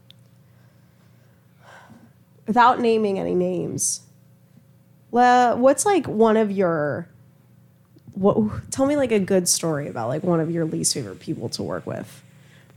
without 2.47 2.80
naming 2.80 3.20
any 3.20 3.36
names, 3.36 4.01
well, 5.11 5.57
what's 5.57 5.86
like 5.86 6.07
one 6.07 6.38
of 6.38 6.51
your 6.51 7.07
what 8.13 8.38
tell 8.72 8.86
me 8.86 8.95
like 8.95 9.11
a 9.11 9.20
good 9.20 9.47
story 9.47 9.88
about 9.88 10.07
like 10.07 10.24
one 10.24 10.39
of 10.39 10.51
your 10.51 10.65
least 10.65 10.93
favorite 10.93 11.20
people 11.20 11.49
to 11.49 11.63
work 11.63 11.86
with 11.88 12.22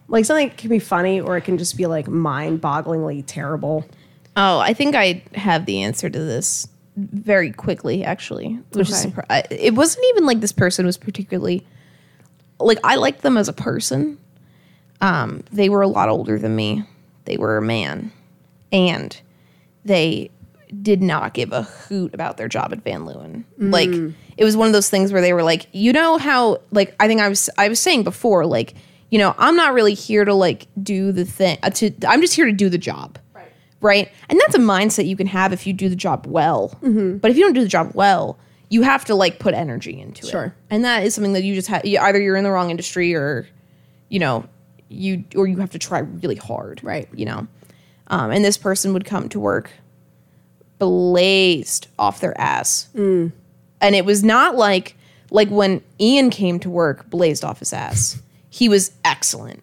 like 0.08 0.24
something 0.24 0.48
can 0.50 0.70
be 0.70 0.78
funny 0.78 1.20
or 1.20 1.36
it 1.36 1.42
can 1.42 1.58
just 1.58 1.76
be 1.76 1.84
like 1.84 2.08
mind-bogglingly 2.08 3.22
terrible 3.26 3.84
Oh, 4.38 4.58
I 4.58 4.72
think 4.74 4.94
I 4.94 5.22
have 5.34 5.64
the 5.64 5.82
answer 5.82 6.10
to 6.10 6.18
this 6.18 6.68
very 6.96 7.52
quickly, 7.52 8.04
actually. 8.04 8.58
Which 8.72 8.90
is 8.90 9.06
Okay. 9.06 9.10
surpri- 9.10 9.46
it 9.50 9.74
wasn't 9.74 10.04
even 10.10 10.26
like 10.26 10.40
this 10.40 10.52
person 10.52 10.84
was 10.84 10.98
particularly 10.98 11.66
like 12.60 12.78
I 12.84 12.96
liked 12.96 13.22
them 13.22 13.38
as 13.38 13.48
a 13.48 13.54
person. 13.54 14.18
Um, 15.00 15.44
they 15.52 15.68
were 15.68 15.82
a 15.82 15.88
lot 15.88 16.08
older 16.08 16.38
than 16.38 16.56
me. 16.56 16.84
They 17.24 17.36
were 17.36 17.58
a 17.58 17.62
man, 17.62 18.12
and 18.72 19.20
they 19.84 20.30
did 20.82 21.00
not 21.00 21.34
give 21.34 21.52
a 21.52 21.62
hoot 21.62 22.12
about 22.14 22.36
their 22.36 22.48
job 22.48 22.72
at 22.72 22.82
Van 22.82 23.04
Leeuwen. 23.04 23.44
Like 23.58 23.90
it 24.36 24.44
was 24.44 24.56
one 24.56 24.66
of 24.66 24.72
those 24.72 24.90
things 24.90 25.12
where 25.12 25.22
they 25.22 25.32
were 25.32 25.42
like, 25.42 25.68
you 25.72 25.92
know 25.92 26.18
how 26.18 26.58
like 26.70 26.94
I 27.00 27.06
think 27.06 27.20
I 27.20 27.28
was 27.28 27.48
I 27.56 27.68
was 27.68 27.80
saying 27.80 28.04
before 28.04 28.44
like 28.46 28.74
you 29.10 29.18
know 29.18 29.34
I'm 29.38 29.56
not 29.56 29.74
really 29.74 29.94
here 29.94 30.24
to 30.24 30.34
like 30.34 30.66
do 30.82 31.12
the 31.12 31.24
thing 31.24 31.58
uh, 31.62 31.70
to 31.70 31.92
I'm 32.06 32.20
just 32.20 32.34
here 32.34 32.46
to 32.46 32.52
do 32.52 32.68
the 32.68 32.78
job 32.78 33.18
right 33.32 33.52
right? 33.80 34.10
And 34.28 34.40
that's 34.40 34.54
a 34.54 34.58
mindset 34.58 35.06
you 35.06 35.16
can 35.16 35.28
have 35.28 35.52
if 35.52 35.66
you 35.66 35.72
do 35.72 35.88
the 35.88 35.96
job 35.96 36.26
well. 36.26 36.70
Mm-hmm. 36.82 37.18
But 37.18 37.30
if 37.30 37.36
you 37.36 37.44
don't 37.44 37.54
do 37.54 37.62
the 37.62 37.68
job 37.68 37.92
well, 37.94 38.38
you 38.68 38.82
have 38.82 39.04
to 39.06 39.14
like 39.14 39.38
put 39.38 39.54
energy 39.54 40.00
into 40.00 40.26
it. 40.26 40.30
Sure. 40.30 40.54
And 40.70 40.84
that 40.84 41.04
is 41.04 41.14
something 41.14 41.34
that 41.34 41.44
you 41.44 41.54
just 41.54 41.68
have. 41.68 41.84
Either 41.84 42.20
you're 42.20 42.36
in 42.36 42.44
the 42.44 42.50
wrong 42.50 42.70
industry 42.70 43.14
or, 43.14 43.46
you 44.08 44.18
know, 44.18 44.44
you 44.88 45.24
or 45.34 45.46
you 45.46 45.58
have 45.58 45.70
to 45.70 45.78
try 45.78 46.00
really 46.00 46.36
hard. 46.36 46.82
Right. 46.82 47.08
You 47.14 47.26
know. 47.26 47.46
Um, 48.08 48.30
and 48.30 48.44
this 48.44 48.56
person 48.56 48.92
would 48.92 49.04
come 49.04 49.28
to 49.30 49.40
work 49.40 49.70
blazed 50.78 51.88
off 51.98 52.20
their 52.20 52.38
ass. 52.40 52.88
And 53.80 53.94
it 53.94 54.04
was 54.04 54.22
not 54.22 54.56
like 54.56 54.96
like 55.30 55.48
when 55.48 55.82
Ian 56.00 56.30
came 56.30 56.60
to 56.60 56.70
work 56.70 57.10
blazed 57.10 57.44
off 57.44 57.58
his 57.58 57.72
ass. 57.72 58.22
He 58.48 58.68
was 58.68 58.92
excellent. 59.04 59.62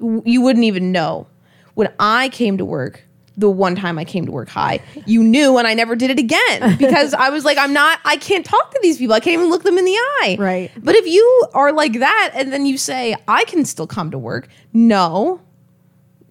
You 0.00 0.40
wouldn't 0.42 0.64
even 0.64 0.92
know. 0.92 1.26
When 1.74 1.92
I 1.98 2.28
came 2.30 2.58
to 2.58 2.64
work, 2.64 3.04
the 3.40 3.50
one 3.50 3.74
time 3.74 3.98
I 3.98 4.04
came 4.04 4.26
to 4.26 4.32
work 4.32 4.48
high, 4.48 4.80
you 5.06 5.22
knew 5.22 5.58
and 5.58 5.66
I 5.66 5.74
never 5.74 5.96
did 5.96 6.10
it 6.10 6.18
again 6.18 6.76
because 6.78 7.14
I 7.14 7.30
was 7.30 7.44
like, 7.44 7.58
I'm 7.58 7.72
not, 7.72 7.98
I 8.04 8.16
can't 8.16 8.44
talk 8.44 8.70
to 8.72 8.78
these 8.82 8.98
people. 8.98 9.14
I 9.14 9.20
can't 9.20 9.34
even 9.34 9.50
look 9.50 9.62
them 9.62 9.78
in 9.78 9.84
the 9.84 9.92
eye. 9.92 10.36
Right. 10.38 10.70
But 10.76 10.94
if 10.94 11.06
you 11.06 11.46
are 11.54 11.72
like 11.72 11.94
that 11.94 12.32
and 12.34 12.52
then 12.52 12.66
you 12.66 12.78
say, 12.78 13.16
I 13.26 13.44
can 13.44 13.64
still 13.64 13.86
come 13.86 14.10
to 14.12 14.18
work, 14.18 14.48
no, 14.72 15.40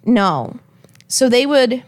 no. 0.05 0.57
So 1.07 1.27
they 1.27 1.45
would, 1.45 1.83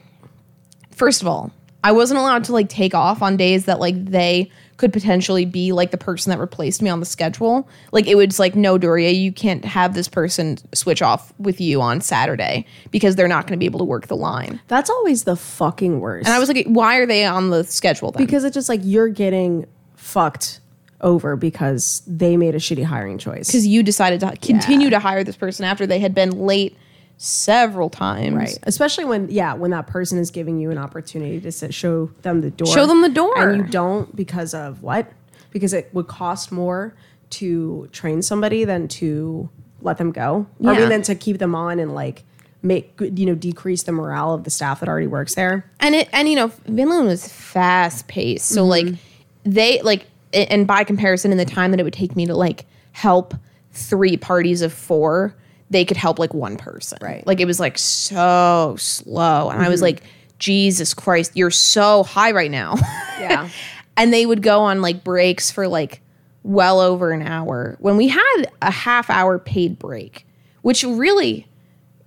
first 0.91 1.21
of 1.21 1.27
all, 1.27 1.51
I 1.83 1.91
wasn't 1.91 2.19
allowed 2.19 2.43
to 2.45 2.53
like 2.53 2.69
take 2.69 2.93
off 2.93 3.21
on 3.21 3.37
days 3.37 3.65
that 3.65 3.79
like 3.79 4.05
they 4.05 4.51
could 4.81 4.91
potentially 4.91 5.45
be 5.45 5.71
like 5.71 5.91
the 5.91 5.97
person 5.97 6.31
that 6.31 6.39
replaced 6.39 6.81
me 6.81 6.89
on 6.89 6.99
the 6.99 7.05
schedule. 7.05 7.69
Like 7.91 8.07
it 8.07 8.15
was 8.15 8.39
like, 8.39 8.55
no, 8.55 8.79
Doria, 8.79 9.11
you 9.11 9.31
can't 9.31 9.63
have 9.63 9.93
this 9.93 10.07
person 10.07 10.57
switch 10.73 11.03
off 11.03 11.31
with 11.37 11.61
you 11.61 11.83
on 11.83 12.01
Saturday 12.01 12.65
because 12.89 13.15
they're 13.15 13.27
not 13.27 13.45
going 13.45 13.53
to 13.53 13.59
be 13.59 13.67
able 13.67 13.77
to 13.77 13.85
work 13.85 14.07
the 14.07 14.15
line. 14.15 14.59
That's 14.69 14.89
always 14.89 15.23
the 15.23 15.35
fucking 15.35 15.99
worst. 15.99 16.25
And 16.25 16.33
I 16.33 16.39
was 16.39 16.49
like, 16.49 16.65
why 16.65 16.95
are 16.95 17.05
they 17.05 17.25
on 17.25 17.51
the 17.51 17.63
schedule 17.63 18.11
then? 18.11 18.25
because 18.25 18.43
it's 18.43 18.55
just 18.55 18.69
like 18.69 18.79
you're 18.83 19.07
getting 19.07 19.67
fucked 19.93 20.61
over 21.01 21.35
because 21.35 22.01
they 22.07 22.35
made 22.35 22.55
a 22.55 22.59
shitty 22.59 22.83
hiring 22.83 23.19
choice. 23.19 23.45
Because 23.45 23.67
you 23.67 23.83
decided 23.83 24.21
to 24.21 24.35
continue 24.37 24.89
to 24.89 24.97
hire 24.97 25.23
this 25.23 25.37
person 25.37 25.63
after 25.63 25.85
they 25.85 25.99
had 25.99 26.15
been 26.15 26.31
late 26.31 26.75
several 27.23 27.87
times. 27.87 28.35
Right. 28.35 28.59
Especially 28.63 29.05
when, 29.05 29.29
yeah, 29.29 29.53
when 29.53 29.69
that 29.71 29.85
person 29.85 30.17
is 30.17 30.31
giving 30.31 30.57
you 30.57 30.71
an 30.71 30.79
opportunity 30.79 31.39
to 31.39 31.51
sit, 31.51 31.71
show 31.71 32.07
them 32.23 32.41
the 32.41 32.49
door. 32.49 32.73
Show 32.73 32.87
them 32.87 33.01
the 33.01 33.09
door. 33.09 33.37
And 33.37 33.57
you 33.57 33.63
don't 33.71 34.15
because 34.15 34.55
of 34.55 34.81
what? 34.81 35.11
Because 35.51 35.71
it 35.71 35.93
would 35.93 36.07
cost 36.07 36.51
more 36.51 36.95
to 37.31 37.87
train 37.91 38.23
somebody 38.23 38.65
than 38.65 38.87
to 38.87 39.49
let 39.81 39.99
them 39.99 40.11
go. 40.11 40.47
I 40.65 40.79
mean, 40.79 40.89
than 40.89 41.03
to 41.03 41.15
keep 41.15 41.37
them 41.37 41.53
on 41.53 41.79
and 41.79 41.93
like 41.93 42.23
make, 42.63 42.99
you 42.99 43.27
know, 43.27 43.35
decrease 43.35 43.83
the 43.83 43.91
morale 43.91 44.33
of 44.33 44.43
the 44.43 44.49
staff 44.49 44.79
that 44.79 44.89
already 44.89 45.07
works 45.07 45.35
there. 45.35 45.69
and 45.79 45.93
it 45.93 46.09
and 46.13 46.27
you 46.27 46.35
know 46.35 46.47
Van 46.47 46.87
Leeuwen 46.87 47.05
was 47.05 47.27
fast 47.27 48.07
paced 48.07 48.47
so 48.47 48.65
like 48.65 48.85
mm-hmm. 48.85 49.51
they 49.51 49.81
like 49.81 50.05
and 50.33 50.65
by 50.67 50.83
comparison 50.83 51.31
in 51.31 51.37
the 51.37 51.45
time 51.45 51.71
that 51.71 51.79
it 51.79 51.83
would 51.83 51.93
take 51.93 52.15
me 52.15 52.25
to 52.25 52.35
like 52.35 52.65
help 52.93 53.33
three 53.71 54.17
parties 54.17 54.61
of 54.61 54.73
four 54.73 55.35
they 55.71 55.83
could 55.85 55.97
help 55.97 56.19
like 56.19 56.33
one 56.35 56.57
person 56.57 56.99
Right. 57.01 57.25
like 57.25 57.39
it 57.39 57.45
was 57.45 57.59
like 57.59 57.77
so 57.79 58.75
slow 58.77 59.49
and 59.49 59.61
i 59.63 59.69
was 59.69 59.81
like 59.81 60.03
jesus 60.37 60.93
christ 60.93 61.31
you're 61.35 61.49
so 61.51 62.03
high 62.03 62.31
right 62.31 62.51
now 62.51 62.75
Yeah. 63.19 63.49
and 63.97 64.13
they 64.13 64.25
would 64.25 64.41
go 64.43 64.61
on 64.61 64.81
like 64.81 65.03
breaks 65.03 65.49
for 65.49 65.67
like 65.67 66.01
well 66.43 66.79
over 66.79 67.11
an 67.11 67.21
hour 67.21 67.77
when 67.79 67.97
we 67.97 68.07
had 68.09 68.45
a 68.61 68.71
half 68.71 69.09
hour 69.09 69.39
paid 69.39 69.79
break 69.79 70.25
which 70.61 70.83
really 70.83 71.47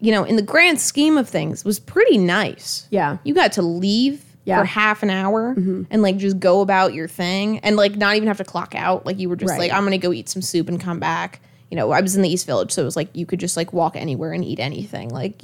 you 0.01 0.11
know 0.13 0.25
in 0.25 0.37
the 0.37 0.43
grand 0.43 0.81
scheme 0.81 1.17
of 1.17 1.29
things 1.29 1.65
was 1.65 1.79
pretty 1.81 2.19
nice 2.19 2.87
Yeah. 2.91 3.19
you 3.25 3.33
got 3.35 3.53
to 3.53 3.63
leave 3.63 4.25
Yeah. 4.45 4.57
Mm-hmm. 4.57 4.63
for 4.63 4.67
half 4.67 5.03
an 5.05 5.11
hour 5.11 5.55
and 5.91 6.03
like 6.03 6.17
just 6.19 6.39
go 6.41 6.61
about 6.61 6.93
your 6.95 7.09
thing 7.09 7.61
and 7.61 7.77
like 7.77 7.97
not 7.97 8.17
even 8.17 8.27
have 8.29 8.37
to 8.39 8.45
clock 8.45 8.75
out 8.75 9.07
like 9.07 9.19
you 9.21 9.29
were 9.29 9.37
just 9.37 9.51
Right. 9.51 9.61
like 9.61 9.73
i'm 9.73 9.85
gonna 9.85 9.97
go 9.99 10.13
eat 10.13 10.29
some 10.29 10.43
soup 10.43 10.69
and 10.69 10.81
come 10.81 10.99
back 10.99 11.41
you 11.71 11.77
know 11.77 11.91
i 11.91 12.01
was 12.01 12.17
in 12.17 12.23
the 12.23 12.29
east 12.29 12.47
village 12.47 12.73
so 12.73 12.83
it 12.83 12.85
was 12.85 12.97
like 12.97 13.09
you 13.15 13.27
could 13.27 13.41
just 13.41 13.57
like 13.57 13.73
walk 13.73 13.97
anywhere 13.97 14.33
and 14.33 14.45
eat 14.45 14.61
anything 14.61 15.09
like 15.11 15.43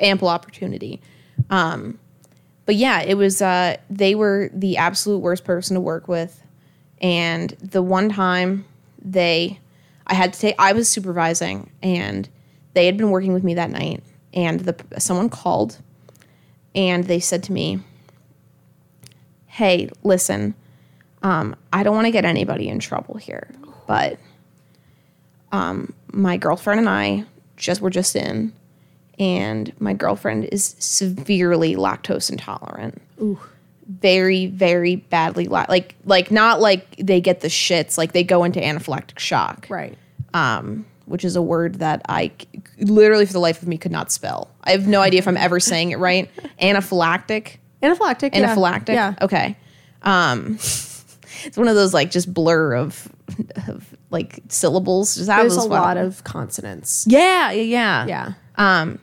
ample 0.00 0.28
opportunity. 0.28 1.00
Um 1.50 1.98
but 2.64 2.74
yeah 2.74 3.02
it 3.02 3.14
was 3.14 3.42
uh 3.42 3.76
they 3.90 4.14
were 4.14 4.50
the 4.52 4.76
absolute 4.76 5.18
worst 5.18 5.44
person 5.44 5.74
to 5.74 5.80
work 5.80 6.08
with. 6.08 6.42
And 7.00 7.50
the 7.60 7.82
one 7.82 8.08
time 8.08 8.64
they 9.06 9.58
i 10.06 10.14
had 10.14 10.32
to 10.32 10.40
take 10.40 10.54
i 10.58 10.72
was 10.72 10.88
supervising 10.88 11.70
and 11.82 12.28
they 12.74 12.86
had 12.86 12.96
been 12.96 13.10
working 13.10 13.32
with 13.32 13.44
me 13.44 13.54
that 13.54 13.70
night 13.70 14.02
and 14.34 14.60
the 14.60 15.00
someone 15.00 15.30
called 15.30 15.78
and 16.74 17.04
they 17.04 17.20
said 17.20 17.42
to 17.42 17.52
me 17.52 17.78
hey 19.46 19.88
listen 20.02 20.54
um, 21.22 21.56
i 21.72 21.82
don't 21.82 21.94
want 21.94 22.06
to 22.06 22.10
get 22.10 22.24
anybody 22.24 22.68
in 22.68 22.78
trouble 22.78 23.16
here 23.16 23.48
but 23.86 24.18
um, 25.52 25.92
my 26.12 26.36
girlfriend 26.36 26.80
and 26.80 26.88
i 26.88 27.24
just 27.56 27.80
were 27.80 27.90
just 27.90 28.14
in 28.16 28.52
and 29.18 29.72
my 29.80 29.92
girlfriend 29.94 30.44
is 30.52 30.74
severely 30.78 31.74
lactose 31.76 32.30
intolerant 32.30 33.00
Ooh. 33.20 33.38
very 33.88 34.46
very 34.46 34.96
badly 34.96 35.46
la- 35.46 35.66
like 35.68 35.94
like 36.04 36.30
not 36.30 36.60
like 36.60 36.96
they 36.96 37.20
get 37.20 37.40
the 37.40 37.48
shits 37.48 37.96
like 37.96 38.12
they 38.12 38.24
go 38.24 38.44
into 38.44 38.60
anaphylactic 38.60 39.18
shock 39.18 39.66
Right. 39.70 39.96
um, 40.34 40.84
which 41.06 41.24
is 41.24 41.36
a 41.36 41.40
word 41.42 41.76
that 41.76 42.02
I 42.08 42.32
c- 42.40 42.48
literally 42.80 43.26
for 43.26 43.32
the 43.32 43.38
life 43.38 43.62
of 43.62 43.68
me 43.68 43.78
could 43.78 43.92
not 43.92 44.10
spell. 44.10 44.50
I 44.64 44.72
have 44.72 44.88
no 44.88 45.00
idea 45.02 45.18
if 45.18 45.28
I'm 45.28 45.36
ever 45.36 45.60
saying 45.60 45.92
it 45.92 45.98
right. 46.00 46.28
Anaphylactic. 46.60 47.58
Anaphylactic. 47.80 48.32
Anaphylactic. 48.32 48.88
Yeah. 48.88 49.14
Okay. 49.22 49.56
Um, 50.02 50.54
it's 51.44 51.56
one 51.56 51.68
of 51.68 51.76
those 51.76 51.94
like 51.94 52.10
just 52.10 52.34
blur 52.34 52.74
of, 52.74 53.08
of 53.68 53.95
like 54.10 54.40
syllables. 54.48 55.14
Just 55.16 55.26
There's 55.28 55.56
a 55.56 55.60
wild- 55.60 55.70
lot 55.70 55.96
of 55.96 56.22
consonants. 56.24 57.04
Yeah, 57.08 57.50
yeah, 57.50 57.62
yeah. 57.62 58.06
Yeah. 58.06 58.32
Um, 58.56 58.98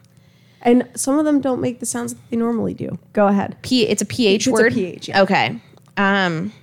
And 0.61 0.87
some 0.95 1.19
of 1.19 1.25
them 1.25 1.41
don't 1.41 1.59
make 1.59 1.79
the 1.81 1.85
sounds 1.85 2.13
that 2.13 2.21
they 2.29 2.37
normally 2.37 2.73
do. 2.73 2.97
Go 3.11 3.27
ahead. 3.27 3.57
P. 3.63 3.85
It's 3.85 4.01
a 4.01 4.05
pH 4.05 4.35
It's 4.35 4.47
a 4.47 4.51
word. 4.51 4.73
pH, 4.73 5.09
yeah. 5.09 5.21
Okay. 5.21 5.59
Um, 5.97 6.53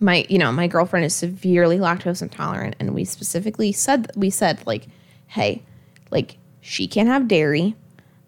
my 0.00 0.26
you 0.28 0.38
know 0.38 0.50
my 0.50 0.66
girlfriend 0.66 1.04
is 1.06 1.14
severely 1.14 1.78
lactose 1.78 2.22
intolerant, 2.22 2.74
and 2.80 2.94
we 2.94 3.04
specifically 3.04 3.70
said 3.72 4.10
we 4.16 4.30
said 4.30 4.66
like, 4.66 4.86
hey, 5.28 5.62
like 6.10 6.38
she 6.60 6.88
can't 6.88 7.08
have 7.08 7.28
dairy, 7.28 7.76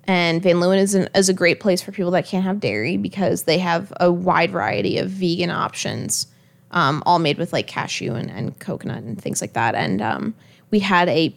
and 0.04 0.42
Van 0.42 0.56
Leeuwen 0.56 0.78
is 0.78 0.94
an, 0.94 1.08
is 1.14 1.28
a 1.28 1.34
great 1.34 1.58
place 1.60 1.80
for 1.82 1.92
people 1.92 2.10
that 2.12 2.26
can't 2.26 2.44
have 2.44 2.60
dairy 2.60 2.96
because 2.96 3.44
they 3.44 3.58
have 3.58 3.92
a 4.00 4.12
wide 4.12 4.50
variety 4.52 4.98
of 4.98 5.08
vegan 5.10 5.50
options, 5.50 6.26
um, 6.70 7.02
all 7.06 7.18
made 7.18 7.38
with 7.38 7.52
like 7.52 7.66
cashew 7.66 8.14
and, 8.14 8.30
and 8.30 8.58
coconut 8.58 9.02
and 9.02 9.20
things 9.20 9.40
like 9.40 9.52
that. 9.54 9.74
And 9.74 10.02
um, 10.02 10.34
we 10.70 10.78
had 10.80 11.08
a 11.08 11.34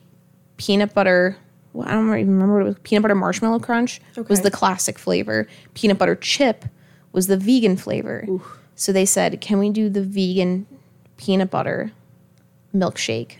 peanut 0.57 0.93
butter. 0.93 1.37
Well, 1.73 1.87
I 1.87 1.91
don't 1.91 2.07
even 2.07 2.33
remember 2.33 2.55
what 2.55 2.61
it 2.61 2.65
was. 2.65 2.75
Peanut 2.83 3.03
butter 3.03 3.15
marshmallow 3.15 3.59
crunch 3.59 4.01
was 4.27 4.41
the 4.41 4.51
classic 4.51 4.97
flavor. 4.97 5.47
Peanut 5.75 5.97
butter 5.97 6.15
chip 6.15 6.65
was 7.11 7.27
the 7.27 7.37
vegan 7.37 7.77
flavor. 7.77 8.27
So 8.75 8.91
they 8.91 9.05
said, 9.05 9.41
"Can 9.41 9.59
we 9.59 9.69
do 9.69 9.89
the 9.89 10.03
vegan 10.03 10.65
peanut 11.17 11.51
butter 11.51 11.91
milkshake?" 12.73 13.33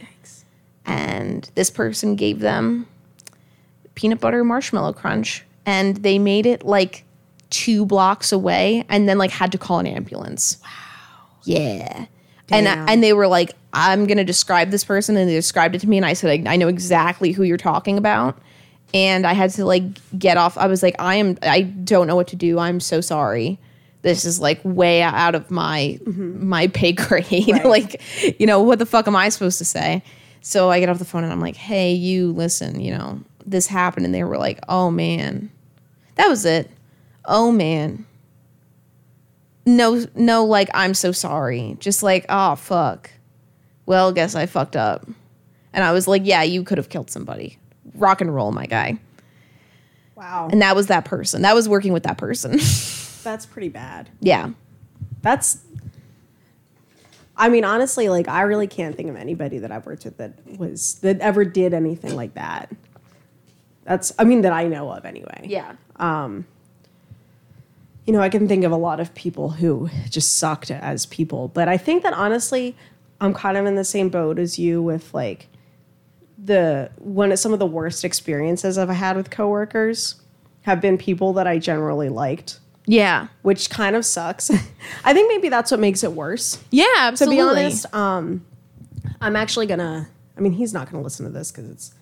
And 0.85 1.49
this 1.55 1.69
person 1.69 2.15
gave 2.15 2.39
them 2.39 2.87
peanut 3.95 4.19
butter 4.19 4.43
marshmallow 4.43 4.93
crunch, 4.93 5.43
and 5.65 5.97
they 5.97 6.19
made 6.19 6.45
it 6.45 6.65
like 6.65 7.03
two 7.49 7.85
blocks 7.85 8.31
away, 8.31 8.85
and 8.89 9.09
then 9.09 9.17
like 9.17 9.31
had 9.31 9.51
to 9.51 9.57
call 9.57 9.79
an 9.79 9.87
ambulance. 9.87 10.57
Wow. 10.63 10.69
Yeah. 11.43 12.05
And 12.51 12.65
Damn. 12.65 12.89
and 12.89 13.03
they 13.03 13.13
were 13.13 13.27
like, 13.27 13.51
"I'm 13.73 14.05
gonna 14.05 14.23
describe 14.23 14.71
this 14.71 14.83
person," 14.83 15.15
and 15.17 15.29
they 15.29 15.35
described 15.35 15.75
it 15.75 15.79
to 15.79 15.89
me, 15.89 15.97
and 15.97 16.05
I 16.05 16.13
said, 16.13 16.47
"I, 16.47 16.53
I 16.53 16.55
know 16.55 16.67
exactly 16.67 17.31
who 17.31 17.43
you're 17.43 17.57
talking 17.57 17.97
about." 17.97 18.37
And 18.93 19.27
I 19.27 19.33
had 19.33 19.51
to 19.51 19.65
like 19.65 19.83
get 20.17 20.37
off. 20.37 20.57
I 20.57 20.67
was 20.67 20.81
like, 20.81 20.95
"I 20.99 21.15
am. 21.15 21.37
I 21.43 21.61
don't 21.61 22.07
know 22.07 22.15
what 22.15 22.27
to 22.29 22.35
do. 22.35 22.59
I'm 22.59 22.79
so 22.79 23.01
sorry." 23.01 23.59
This 24.01 24.23
is 24.23 24.39
like 24.39 24.61
way 24.63 25.01
out 25.01 25.35
of 25.35 25.51
my 25.51 25.99
mm-hmm. 26.03 26.47
my 26.47 26.67
pay 26.67 26.91
grade. 26.93 27.49
Right. 27.49 27.65
like, 27.65 28.01
you 28.39 28.47
know, 28.47 28.61
what 28.61 28.79
the 28.79 28.85
fuck 28.85 29.07
am 29.07 29.15
I 29.15 29.29
supposed 29.29 29.57
to 29.59 29.65
say? 29.65 30.01
So 30.41 30.71
I 30.71 30.79
get 30.79 30.89
off 30.89 30.99
the 30.99 31.05
phone 31.05 31.23
and 31.23 31.31
I'm 31.31 31.41
like, 31.41 31.57
"Hey, 31.57 31.93
you 31.93 32.31
listen, 32.31 32.79
you 32.79 32.91
know, 32.91 33.19
this 33.45 33.67
happened." 33.67 34.05
And 34.05 34.15
they 34.15 34.23
were 34.23 34.37
like, 34.37 34.59
"Oh 34.67 34.89
man." 34.89 35.51
That 36.15 36.27
was 36.27 36.43
it. 36.43 36.69
Oh 37.23 37.49
man. 37.49 38.05
No 39.76 40.05
no 40.15 40.45
like 40.45 40.70
I'm 40.74 40.93
so 40.93 41.11
sorry. 41.11 41.78
Just 41.80 42.01
like, 42.03 42.26
"Oh 42.30 42.55
fuck." 42.55 43.11
Well, 43.86 44.11
guess 44.11 44.36
I 44.36 44.45
fucked 44.45 44.76
up. 44.76 45.07
And 45.74 45.84
I 45.84 45.91
was 45.91 46.07
like, 46.07 46.24
"Yeah, 46.26 46.43
you 46.43 46.63
could 46.63 46.78
have 46.78 46.89
killed 46.89 47.11
somebody." 47.11 47.57
Rock 47.95 48.22
and 48.22 48.34
roll, 48.34 48.51
my 48.51 48.65
guy. 48.65 48.97
Wow. 50.15 50.49
And 50.51 50.61
that 50.61 50.76
was 50.76 50.88
that 50.88 51.05
person. 51.05 51.43
That 51.43 51.55
was 51.55 51.70
working 51.70 51.93
with 51.93 52.03
that 52.03 52.17
person. 52.17 52.51
That's 53.24 53.45
pretty 53.45 53.70
bad. 53.70 54.09
yeah. 54.20 54.49
That's. 55.22 55.59
I 57.38 57.47
mean, 57.49 57.63
honestly, 57.63 58.09
like 58.09 58.28
I 58.28 58.41
really 58.41 58.67
can't 58.67 58.95
think 58.95 59.09
of 59.09 59.15
anybody 59.15 59.59
that 59.59 59.72
I've 59.72 59.86
worked 59.86 60.03
with 60.05 60.17
that 60.17 60.34
was 60.57 60.95
that 60.95 61.20
ever 61.20 61.45
did 61.45 61.74
anything 61.74 62.15
like 62.15 62.34
that. 62.34 62.70
That's, 63.86 64.11
I 64.20 64.24
mean, 64.24 64.41
that 64.41 64.51
I 64.53 64.67
know 64.67 64.91
of 64.91 65.05
anyway. 65.05 65.45
Yeah. 65.45 65.74
Um, 65.95 66.45
you 68.10 68.14
know, 68.14 68.22
I 68.22 68.30
can 68.30 68.47
think 68.47 68.64
of 68.64 68.72
a 68.72 68.76
lot 68.76 68.99
of 68.99 69.14
people 69.14 69.49
who 69.51 69.88
just 70.10 70.38
sucked 70.39 70.72
as 70.72 71.05
people. 71.05 71.47
But 71.47 71.68
I 71.68 71.78
think 71.78 72.01
that 72.01 72.12
honestly, 72.14 72.76
I'm 73.22 73.36
kind 73.36 73.55
of 73.55 73.68
in 73.68 73.76
the 73.76 73.84
same 73.84 74.10
boat 74.10 74.39
as 74.39 74.57
you 74.57 74.82
with 74.82 75.14
like 75.14 75.45
the 76.43 76.89
one 76.97 77.32
of 77.32 77.38
some 77.38 77.53
of 77.53 77.60
the 77.60 77.68
worst 77.68 78.03
experiences 78.03 78.80
I've 78.80 78.89
had 78.89 79.16
with 79.16 79.30
coworkers 79.30 80.16
have 80.64 80.82
been 80.82 80.97
people 80.97 81.34
that 81.34 81.45
I 81.45 81.60
generally 81.60 82.10
liked, 82.10 82.60
Yeah. 82.88 83.28
which 83.43 83.70
kind 83.70 83.95
of 83.95 84.03
sucks. 84.03 84.49
I 85.03 85.14
think 85.14 85.30
maybe 85.30 85.49
that's 85.49 85.70
what 85.70 85.80
makes 85.80 86.03
it 86.03 86.14
worse. 86.14 86.57
Yeah, 86.72 86.86
To 86.86 86.91
absolutely. 87.01 87.36
be 87.38 87.41
honest, 87.43 87.93
um, 87.93 88.43
I'm 89.22 89.36
actually 89.36 89.68
gonna. 89.68 90.10
I 90.36 90.41
mean, 90.41 90.53
he's 90.53 90.74
not 90.74 90.89
gonna 90.89 91.03
listen 91.03 91.28
to 91.28 91.32
this 91.32 91.51
because 91.51 91.70
it's 91.70 91.93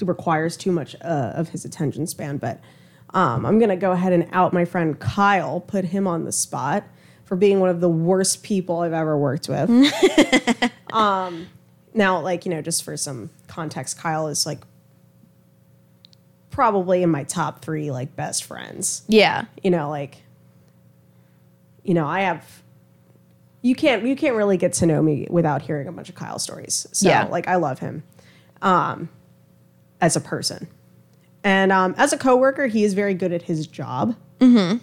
it 0.00 0.06
requires 0.06 0.56
too 0.56 0.70
much 0.70 0.94
uh, 1.00 1.32
of 1.34 1.48
his 1.48 1.64
attention 1.64 2.06
span. 2.06 2.36
But 2.36 2.60
um, 3.14 3.46
I'm 3.46 3.58
gonna 3.58 3.76
go 3.76 3.92
ahead 3.92 4.12
and 4.12 4.28
out 4.32 4.52
my 4.52 4.64
friend 4.66 4.98
Kyle, 4.98 5.60
put 5.60 5.86
him 5.86 6.06
on 6.06 6.24
the 6.24 6.32
spot 6.32 6.84
for 7.24 7.36
being 7.36 7.60
one 7.60 7.70
of 7.70 7.80
the 7.80 7.88
worst 7.88 8.42
people 8.42 8.80
I've 8.80 8.92
ever 8.92 9.16
worked 9.16 9.48
with. 9.48 9.70
um, 10.92 11.46
now, 11.94 12.20
like 12.20 12.44
you 12.44 12.50
know, 12.50 12.60
just 12.60 12.82
for 12.82 12.96
some 12.98 13.30
context, 13.46 13.96
Kyle 13.98 14.28
is 14.28 14.44
like 14.44 14.58
probably 16.50 17.02
in 17.02 17.10
my 17.10 17.24
top 17.24 17.62
three 17.62 17.90
like 17.90 18.14
best 18.14 18.44
friends 18.44 19.02
yeah. 19.08 19.44
you 19.64 19.72
know 19.72 19.88
like 19.90 20.18
you 21.82 21.92
know 21.94 22.06
i 22.06 22.20
have 22.20 22.62
you 23.60 23.74
can't 23.74 24.04
you 24.06 24.14
can't 24.14 24.36
really 24.36 24.56
get 24.56 24.72
to 24.72 24.86
know 24.86 25.02
me 25.02 25.26
without 25.28 25.62
hearing 25.62 25.88
a 25.88 25.92
bunch 25.92 26.08
of 26.08 26.14
kyle 26.14 26.38
stories 26.38 26.86
so 26.92 27.08
Yeah. 27.08 27.24
like 27.24 27.48
i 27.48 27.56
love 27.56 27.80
him 27.80 28.04
um 28.62 29.08
as 30.00 30.14
a 30.14 30.20
person 30.20 30.68
and 31.44 31.70
um 31.70 31.94
as 31.96 32.12
a 32.12 32.18
coworker 32.18 32.66
he 32.66 32.82
is 32.82 32.94
very 32.94 33.14
good 33.14 33.32
at 33.32 33.42
his 33.42 33.66
job 33.68 34.16
mm-hmm. 34.40 34.78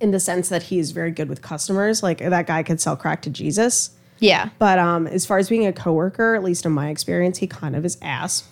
in 0.00 0.10
the 0.10 0.18
sense 0.20 0.48
that 0.48 0.64
he 0.64 0.78
is 0.78 0.90
very 0.90 1.10
good 1.12 1.28
with 1.28 1.42
customers 1.42 2.02
like 2.02 2.18
that 2.18 2.46
guy 2.46 2.62
could 2.62 2.80
sell 2.80 2.96
crack 2.96 3.22
to 3.22 3.30
jesus 3.30 3.90
Yeah. 4.20 4.48
but 4.58 4.78
um, 4.78 5.06
as 5.06 5.26
far 5.26 5.38
as 5.38 5.48
being 5.48 5.66
a 5.66 5.72
coworker, 5.72 6.34
at 6.34 6.42
least 6.42 6.64
in 6.64 6.72
my 6.72 6.88
experience, 6.88 7.38
he 7.38 7.46
kind 7.46 7.76
of 7.76 7.84
is 7.84 7.98
ass. 8.00 8.44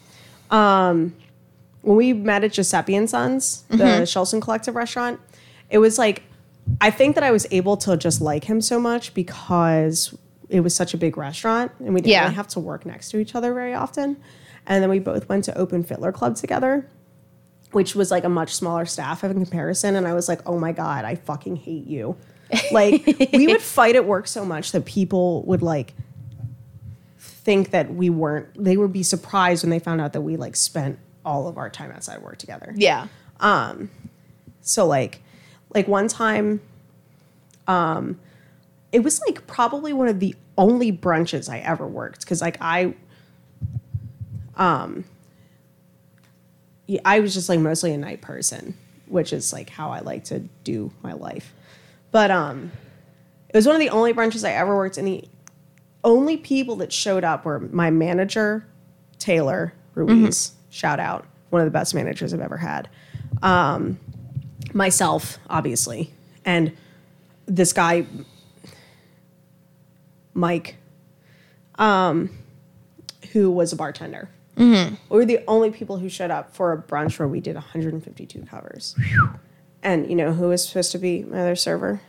Um, 0.50 1.14
when 1.82 1.96
we 1.96 2.12
met 2.12 2.44
at 2.44 2.52
Giuseppe 2.52 2.94
and 2.94 3.08
Sons, 3.08 3.64
the 3.70 3.76
Mm-hmm. 3.76 4.02
Schulson 4.04 4.40
Collective 4.42 4.74
restaurant, 4.76 5.18
it 5.70 5.78
was 5.78 5.98
like 5.98 6.22
I 6.80 6.90
think 6.90 7.14
that 7.14 7.24
I 7.24 7.30
was 7.30 7.46
able 7.50 7.76
to 7.78 7.96
just 7.96 8.20
like 8.20 8.44
him 8.44 8.60
so 8.60 8.78
much 8.78 9.14
because 9.14 10.14
it 10.48 10.60
was 10.60 10.74
such 10.76 10.92
a 10.94 10.98
big 10.98 11.16
restaurant 11.16 11.72
and 11.80 11.94
we 11.94 12.00
didn't 12.00 12.12
Yeah. 12.12 12.22
really 12.24 12.34
have 12.34 12.48
to 12.48 12.60
work 12.60 12.84
next 12.84 13.10
to 13.10 13.18
each 13.18 13.34
other 13.34 13.54
very 13.54 13.72
often. 13.74 14.16
And 14.66 14.82
then 14.82 14.90
we 14.90 14.98
both 14.98 15.28
went 15.28 15.44
to 15.44 15.58
Open 15.58 15.82
Fiddler 15.82 16.12
Club 16.12 16.36
together, 16.36 16.88
which 17.72 17.94
was 17.94 18.10
like 18.10 18.24
a 18.24 18.28
much 18.28 18.54
smaller 18.54 18.86
staff 18.86 19.24
in 19.24 19.32
comparison. 19.34 19.96
And 19.96 20.06
I 20.06 20.14
was 20.14 20.28
like, 20.28 20.40
oh 20.46 20.58
my 20.58 20.72
God, 20.72 21.04
I 21.04 21.16
fucking 21.16 21.56
hate 21.56 21.86
you. 21.86 22.16
Like 22.70 23.06
we 23.32 23.46
would 23.46 23.62
fight 23.62 23.96
at 23.96 24.04
work 24.04 24.28
so 24.28 24.44
much 24.44 24.72
that 24.72 24.84
people 24.84 25.42
would 25.44 25.62
like 25.62 25.94
think 27.18 27.70
that 27.70 27.94
we 27.94 28.10
weren't 28.10 28.46
they 28.62 28.76
would 28.76 28.92
be 28.92 29.02
surprised 29.02 29.64
when 29.64 29.70
they 29.70 29.78
found 29.78 30.00
out 30.02 30.12
that 30.12 30.20
we 30.20 30.36
like 30.36 30.54
spent 30.54 30.98
all 31.24 31.48
of 31.48 31.56
our 31.56 31.70
time 31.70 31.90
outside 31.92 32.20
work 32.22 32.36
together. 32.36 32.72
Yeah. 32.76 33.06
Um, 33.40 33.90
So 34.60 34.86
like 34.86 35.22
like 35.74 35.88
one 35.88 36.08
time 36.08 36.60
um 37.66 38.20
it 38.92 39.02
was 39.02 39.18
like 39.26 39.46
probably 39.46 39.94
one 39.94 40.08
of 40.08 40.20
the 40.20 40.34
only 40.58 40.92
brunches 40.92 41.48
I 41.48 41.60
ever 41.60 41.86
worked 41.86 42.26
cuz 42.26 42.42
like 42.42 42.58
I 42.60 42.94
um 44.56 45.04
yeah, 46.86 47.00
I 47.04 47.20
was 47.20 47.32
just 47.34 47.48
like 47.48 47.60
mostly 47.60 47.92
a 47.92 47.96
night 47.98 48.20
person, 48.20 48.76
which 49.06 49.32
is 49.32 49.52
like 49.52 49.70
how 49.70 49.90
I 49.90 50.00
like 50.00 50.24
to 50.24 50.40
do 50.64 50.92
my 51.02 51.12
life. 51.12 51.54
But 52.10 52.30
um 52.30 52.72
it 53.48 53.56
was 53.56 53.66
one 53.66 53.74
of 53.74 53.80
the 53.80 53.90
only 53.90 54.12
brunches 54.14 54.46
I 54.46 54.52
ever 54.52 54.74
worked 54.74 54.96
and 54.98 55.06
the 55.06 55.24
only 56.04 56.36
people 56.36 56.76
that 56.76 56.92
showed 56.92 57.22
up 57.24 57.44
were 57.44 57.60
my 57.60 57.90
manager, 57.90 58.66
Taylor 59.18 59.72
Ruiz, 59.94 60.52
shout 60.70 60.98
out, 60.98 61.26
one 61.50 61.60
of 61.60 61.66
the 61.66 61.70
best 61.70 61.94
managers 61.94 62.32
I've 62.34 62.40
ever 62.40 62.56
had. 62.56 62.88
Um, 63.42 63.98
myself, 64.72 65.38
obviously, 65.48 66.10
and 66.44 66.76
this 67.46 67.72
guy, 67.72 68.06
Mike, 70.34 70.76
um, 71.78 72.30
who 73.32 73.50
was 73.50 73.72
a 73.72 73.76
bartender. 73.76 74.28
We 75.08 75.16
were 75.18 75.24
the 75.24 75.40
only 75.48 75.70
people 75.70 75.98
who 75.98 76.08
showed 76.08 76.30
up 76.30 76.54
for 76.54 76.72
a 76.72 76.80
brunch 76.82 77.18
where 77.18 77.28
we 77.28 77.40
did 77.40 77.54
152 77.54 78.42
covers. 78.42 78.94
And 79.82 80.08
you 80.08 80.14
know 80.16 80.32
who 80.32 80.48
was 80.48 80.66
supposed 80.66 80.92
to 80.92 80.98
be 80.98 81.24
my 81.24 81.40
other 81.40 81.56
server? 81.56 82.00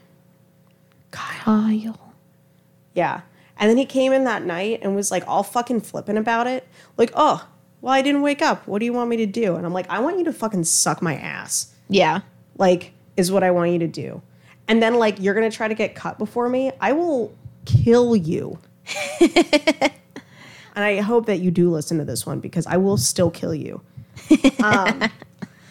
Kyle. 1.12 2.14
Yeah. 2.94 3.22
And 3.58 3.70
then 3.70 3.78
he 3.78 3.86
came 3.86 4.12
in 4.14 4.24
that 4.26 4.44
night 4.44 4.80
and 4.82 4.96
was 4.96 5.12
like 5.12 5.24
all 5.28 5.44
fucking 5.44 5.82
flippant 5.82 6.18
about 6.18 6.48
it. 6.48 6.68
Like, 6.98 7.12
oh, 7.16 7.48
well, 7.82 7.94
I 7.94 8.02
didn't 8.02 8.22
wake 8.22 8.42
up. 8.42 8.68
What 8.68 8.80
do 8.80 8.86
you 8.86 8.94
want 8.94 9.10
me 9.10 9.18
to 9.18 9.26
do? 9.26 9.56
And 9.56 9.66
I'm 9.66 9.74
like, 9.74 9.90
I 9.90 10.00
want 10.00 10.18
you 10.18 10.24
to 10.26 10.34
fucking 10.34 10.64
suck 10.66 11.02
my 11.02 11.16
ass. 11.16 11.74
Yeah. 11.90 12.22
like 12.58 12.92
is 13.18 13.32
what 13.32 13.44
I 13.44 13.52
want 13.52 13.72
you 13.72 13.80
to 13.80 13.88
do. 13.88 14.22
And 14.68 14.82
then 14.82 14.96
like 14.96 15.18
you're 15.20 15.34
gonna 15.34 15.52
try 15.52 15.68
to 15.68 15.76
get 15.76 15.94
cut 15.96 16.18
before 16.18 16.50
me, 16.50 16.72
I 16.80 16.94
will 16.94 17.34
kill 17.66 18.16
you. 18.16 18.58
and 20.74 20.84
I 20.84 21.02
hope 21.02 21.26
that 21.28 21.40
you 21.40 21.52
do 21.52 21.70
listen 21.70 21.98
to 22.00 22.06
this 22.06 22.26
one 22.26 22.40
because 22.40 22.66
I 22.68 22.78
will 22.78 22.98
still 22.98 23.32
kill 23.32 23.54
you. 23.54 23.82
Um, 24.64 25.00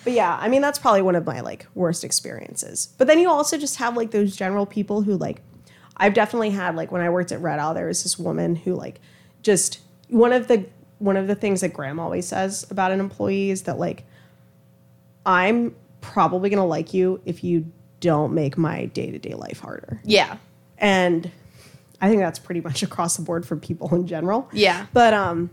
but 0.05 0.13
yeah, 0.13 0.37
I 0.39 0.49
mean 0.49 0.61
that's 0.61 0.79
probably 0.79 1.03
one 1.03 1.15
of 1.15 1.25
my 1.25 1.41
like 1.41 1.67
worst 1.75 2.05
experiences. 2.05 2.89
But 2.99 3.07
then 3.07 3.19
you 3.19 3.31
also 3.31 3.57
just 3.57 3.77
have 3.77 3.97
like 3.97 4.11
those 4.11 4.37
general 4.37 4.67
people 4.67 5.03
who 5.03 5.17
like 5.17 5.41
I've 5.97 6.15
definitely 6.15 6.51
had 6.51 6.77
like 6.77 6.91
when 6.91 7.01
I 7.01 7.11
worked 7.11 7.33
at 7.33 7.41
Red 7.41 7.59
Owl, 7.59 7.75
there 7.75 7.87
was 7.87 8.03
this 8.03 8.19
woman 8.19 8.57
who 8.57 8.75
like 8.75 9.01
just 9.43 9.81
one 10.09 10.33
of 10.33 10.49
the 10.49 10.67
one 10.99 11.17
of 11.17 11.27
the 11.27 11.35
things 11.35 11.61
that 11.63 11.73
Graham 11.73 11.99
always 11.99 12.27
says 12.27 12.67
about 12.71 12.93
an 12.93 13.01
employee 13.01 13.51
is 13.51 13.63
that 13.63 13.79
like 13.79 14.05
I'm 15.25 15.75
probably 16.01 16.51
gonna 16.51 16.67
like 16.67 16.93
you 16.93 17.21
if 17.25 17.45
you 17.45 17.71
don't 18.01 18.35
make 18.35 18.59
my 18.59 18.87
day 18.87 19.11
to 19.11 19.19
day 19.19 19.35
life 19.35 19.61
harder. 19.61 20.01
Yeah. 20.05 20.37
And 20.79 21.31
I 22.03 22.09
think 22.09 22.21
that's 22.21 22.39
pretty 22.39 22.61
much 22.61 22.83
across 22.89 23.17
the 23.17 23.23
board 23.23 23.47
for 23.47 23.57
people 23.57 23.95
in 23.95 24.07
general. 24.07 24.51
Yeah. 24.53 24.87
But 24.93 25.15
um, 25.15 25.49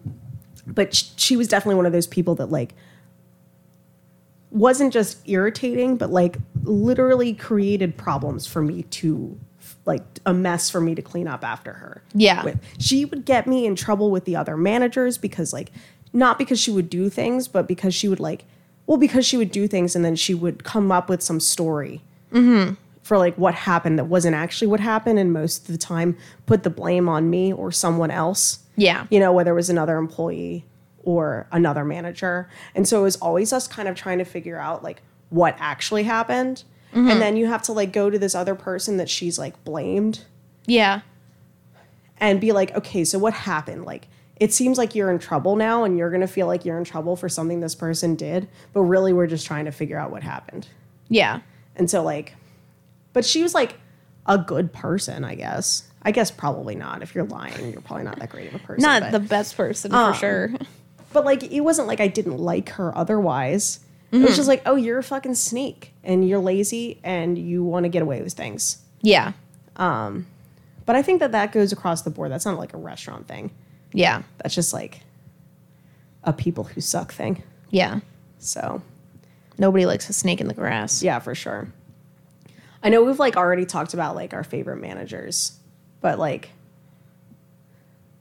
but 0.67 0.93
she 1.15 1.37
was 1.37 1.47
definitely 1.47 1.75
one 1.75 1.85
of 1.85 1.93
those 1.93 2.07
people 2.07 2.35
that 2.35 2.47
like 2.47 2.73
wasn't 4.51 4.91
just 4.91 5.27
irritating, 5.29 5.95
but 5.95 6.09
like 6.09 6.37
literally 6.63 7.33
created 7.33 7.95
problems 7.95 8.47
for 8.47 8.61
me 8.61 8.83
to 8.83 9.39
like 9.85 10.03
a 10.25 10.33
mess 10.33 10.69
for 10.69 10.81
me 10.81 10.95
to 10.95 11.01
clean 11.01 11.27
up 11.27 11.43
after 11.43 11.73
her. 11.73 12.03
Yeah. 12.13 12.43
With 12.43 12.59
she 12.79 13.05
would 13.05 13.25
get 13.25 13.47
me 13.47 13.65
in 13.65 13.75
trouble 13.75 14.11
with 14.11 14.25
the 14.25 14.35
other 14.35 14.57
managers 14.57 15.17
because 15.17 15.53
like 15.53 15.71
not 16.11 16.39
because 16.39 16.59
she 16.59 16.71
would 16.71 16.89
do 16.89 17.09
things, 17.09 17.47
but 17.47 17.67
because 17.67 17.93
she 17.93 18.07
would 18.07 18.19
like 18.19 18.45
well 18.87 18.97
because 18.97 19.25
she 19.25 19.37
would 19.37 19.51
do 19.51 19.67
things 19.67 19.95
and 19.95 20.03
then 20.03 20.15
she 20.15 20.33
would 20.33 20.63
come 20.63 20.91
up 20.91 21.09
with 21.09 21.21
some 21.21 21.39
story 21.39 22.01
for 23.09 23.17
like 23.17 23.35
what 23.39 23.55
happened 23.55 23.97
that 23.97 24.05
wasn't 24.05 24.35
actually 24.35 24.67
what 24.67 24.79
happened 24.79 25.17
and 25.17 25.33
most 25.33 25.61
of 25.61 25.71
the 25.71 25.79
time 25.79 26.15
put 26.45 26.61
the 26.61 26.69
blame 26.69 27.09
on 27.09 27.27
me 27.27 27.51
or 27.51 27.71
someone 27.71 28.11
else. 28.11 28.59
Yeah. 28.75 29.07
you 29.09 29.19
know 29.19 29.33
whether 29.33 29.49
it 29.49 29.55
was 29.55 29.71
another 29.71 29.97
employee 29.97 30.63
or 31.01 31.47
another 31.51 31.83
manager. 31.83 32.47
And 32.75 32.87
so 32.87 32.99
it 32.99 33.03
was 33.03 33.15
always 33.15 33.51
us 33.51 33.67
kind 33.67 33.87
of 33.87 33.95
trying 33.95 34.19
to 34.19 34.25
figure 34.25 34.59
out 34.59 34.83
like 34.83 35.01
what 35.31 35.55
actually 35.57 36.03
happened. 36.03 36.63
And 36.93 37.07
mm-hmm. 37.07 37.19
then 37.19 37.35
you 37.35 37.47
have 37.47 37.63
to 37.63 37.73
like 37.73 37.91
go 37.91 38.11
to 38.11 38.19
this 38.19 38.35
other 38.35 38.53
person 38.53 38.97
that 38.97 39.09
she's 39.09 39.39
like 39.39 39.63
blamed. 39.63 40.25
Yeah. 40.67 41.01
and 42.19 42.39
be 42.39 42.51
like 42.51 42.75
okay 42.75 43.03
so 43.03 43.17
what 43.17 43.33
happened? 43.33 43.85
Like 43.85 44.07
it 44.39 44.53
seems 44.53 44.77
like 44.77 44.93
you're 44.93 45.09
in 45.09 45.17
trouble 45.17 45.55
now 45.55 45.83
and 45.83 45.97
you're 45.97 46.11
going 46.11 46.21
to 46.21 46.27
feel 46.27 46.45
like 46.45 46.63
you're 46.63 46.77
in 46.77 46.83
trouble 46.83 47.15
for 47.15 47.27
something 47.27 47.59
this 47.59 47.73
person 47.73 48.13
did 48.13 48.47
but 48.71 48.81
really 48.81 49.13
we're 49.13 49.25
just 49.25 49.47
trying 49.47 49.65
to 49.65 49.71
figure 49.71 49.97
out 49.97 50.11
what 50.11 50.21
happened. 50.21 50.67
Yeah. 51.09 51.39
and 51.75 51.89
so 51.89 52.03
like, 52.03 52.35
but 53.13 53.25
she 53.25 53.43
was 53.43 53.53
like 53.53 53.75
a 54.25 54.37
good 54.37 54.71
person, 54.73 55.23
I 55.23 55.35
guess. 55.35 55.83
I 56.01 56.11
guess 56.11 56.31
probably 56.31 56.75
not. 56.75 57.01
If 57.01 57.13
you're 57.13 57.25
lying, 57.25 57.71
you're 57.73 57.81
probably 57.81 58.05
not 58.05 58.19
that 58.19 58.29
great 58.29 58.47
of 58.47 58.55
a 58.55 58.59
person. 58.59 58.83
Not 58.83 59.01
but, 59.03 59.11
the 59.11 59.19
best 59.19 59.57
person 59.57 59.93
Um, 59.93 60.13
for 60.13 60.19
sure. 60.19 60.51
but 61.11 61.25
like 61.25 61.43
it 61.43 61.59
wasn't 61.61 61.87
like 61.87 61.99
I 61.99 62.07
didn't 62.07 62.37
like 62.37 62.69
her 62.69 62.97
otherwise. 62.97 63.79
It 64.11 64.15
Mm-hmm. 64.15 64.25
was 64.25 64.35
just 64.37 64.47
like, 64.47 64.63
oh, 64.65 64.75
you're 64.75 64.97
a 64.97 65.03
fucking 65.03 65.35
sneak 65.35 65.93
and 66.03 66.27
you're 66.27 66.39
lazy 66.39 66.99
and 67.03 67.37
you 67.37 67.63
want 67.63 67.83
to 67.83 67.89
get 67.89 68.01
away 68.01 68.21
with 68.23 68.33
things. 68.33 68.79
Yeah. 69.01 69.33
But 69.77 70.95
I 70.95 71.01
think 71.03 71.19
that 71.19 71.31
that 71.33 71.51
goes 71.51 71.71
across 71.71 72.01
the 72.01 72.09
board. 72.09 72.31
That's 72.31 72.45
not 72.45 72.57
like 72.57 72.73
a 72.73 72.77
restaurant 72.77 73.27
thing. 73.27 73.51
Yeah. 73.93 74.23
That's 74.39 74.55
just 74.55 74.73
like 74.73 75.01
a 76.23 76.33
people 76.33 76.63
who 76.63 76.81
suck 76.81 77.11
thing. 77.11 77.43
Yeah. 77.69 77.99
So 78.39 78.81
Nobody 79.57 79.85
likes 79.85 80.09
a 80.09 80.13
snake 80.13 80.39
in 80.41 80.47
the 80.47 80.53
grass. 80.53 81.03
Yeah, 81.03 81.19
for 81.19 81.35
sure. 81.35 81.67
I 82.83 82.89
know 82.89 83.03
we've 83.03 83.19
like 83.19 83.35
already 83.35 83.65
talked 83.65 83.93
about 83.93 84.15
like 84.15 84.33
our 84.33 84.43
favorite 84.43 84.77
managers, 84.77 85.57
but 86.01 86.17
like, 86.19 86.43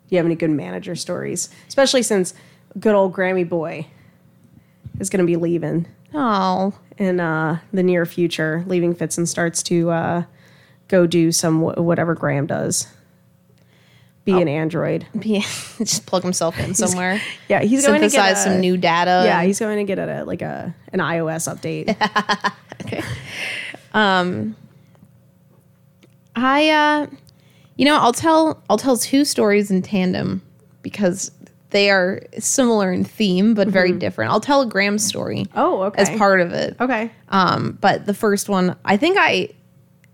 do 0.08 0.14
you 0.14 0.16
have 0.18 0.26
any 0.26 0.34
good 0.34 0.50
manager 0.50 0.94
stories? 0.96 1.48
Especially 1.68 2.02
since 2.02 2.34
good 2.78 2.94
old 2.94 3.12
Grammy 3.14 3.48
boy 3.48 3.86
is 4.98 5.10
going 5.10 5.20
to 5.24 5.26
be 5.26 5.36
leaving 5.36 5.86
Oh. 6.14 6.72
in 6.96 7.20
uh, 7.20 7.60
the 7.72 7.82
near 7.82 8.04
future, 8.06 8.64
leaving 8.66 8.94
Fits 8.94 9.16
and 9.18 9.28
starts 9.28 9.62
to 9.64 9.90
uh, 9.90 10.22
go 10.88 11.06
do 11.06 11.30
some 11.30 11.60
wh- 11.60 11.78
whatever 11.78 12.14
Graham 12.14 12.46
does. 12.46 12.88
be 14.24 14.32
an 14.32 14.48
android. 14.48 15.06
Be- 15.18 15.40
just 15.78 16.06
plug 16.06 16.22
himself 16.22 16.58
in 16.58 16.74
somewhere. 16.74 17.20
Yeah, 17.48 17.60
he's 17.62 17.86
going 17.86 18.00
to 18.00 18.06
get 18.08 18.12
synthesize 18.12 18.40
a- 18.46 18.50
some 18.50 18.60
new 18.60 18.76
data. 18.76 19.22
Yeah, 19.26 19.42
he's 19.44 19.58
going 19.60 19.76
to 19.78 19.84
get 19.84 19.98
a 19.98 20.24
like 20.24 20.42
a 20.42 20.74
an 20.92 20.98
iOS 21.00 21.46
update. 21.54 21.94
I 26.36 26.70
uh 26.70 27.06
you 27.76 27.84
know, 27.84 27.96
I'll 27.96 28.12
tell 28.12 28.62
I'll 28.68 28.78
tell 28.78 28.96
two 28.96 29.24
stories 29.24 29.70
in 29.70 29.82
tandem 29.82 30.42
because 30.82 31.30
they 31.70 31.90
are 31.90 32.22
similar 32.38 32.92
in 32.92 33.04
theme 33.04 33.54
but 33.54 33.68
very 33.68 33.92
different. 33.92 34.30
I'll 34.30 34.40
tell 34.40 34.62
a 34.62 34.66
Graham 34.66 34.98
story 34.98 35.46
oh, 35.54 35.82
okay. 35.82 36.02
as 36.02 36.10
part 36.18 36.40
of 36.40 36.52
it. 36.52 36.76
Okay. 36.80 37.10
Um, 37.28 37.76
but 37.80 38.06
the 38.06 38.14
first 38.14 38.48
one, 38.48 38.76
I 38.84 38.96
think 38.96 39.16
I 39.18 39.50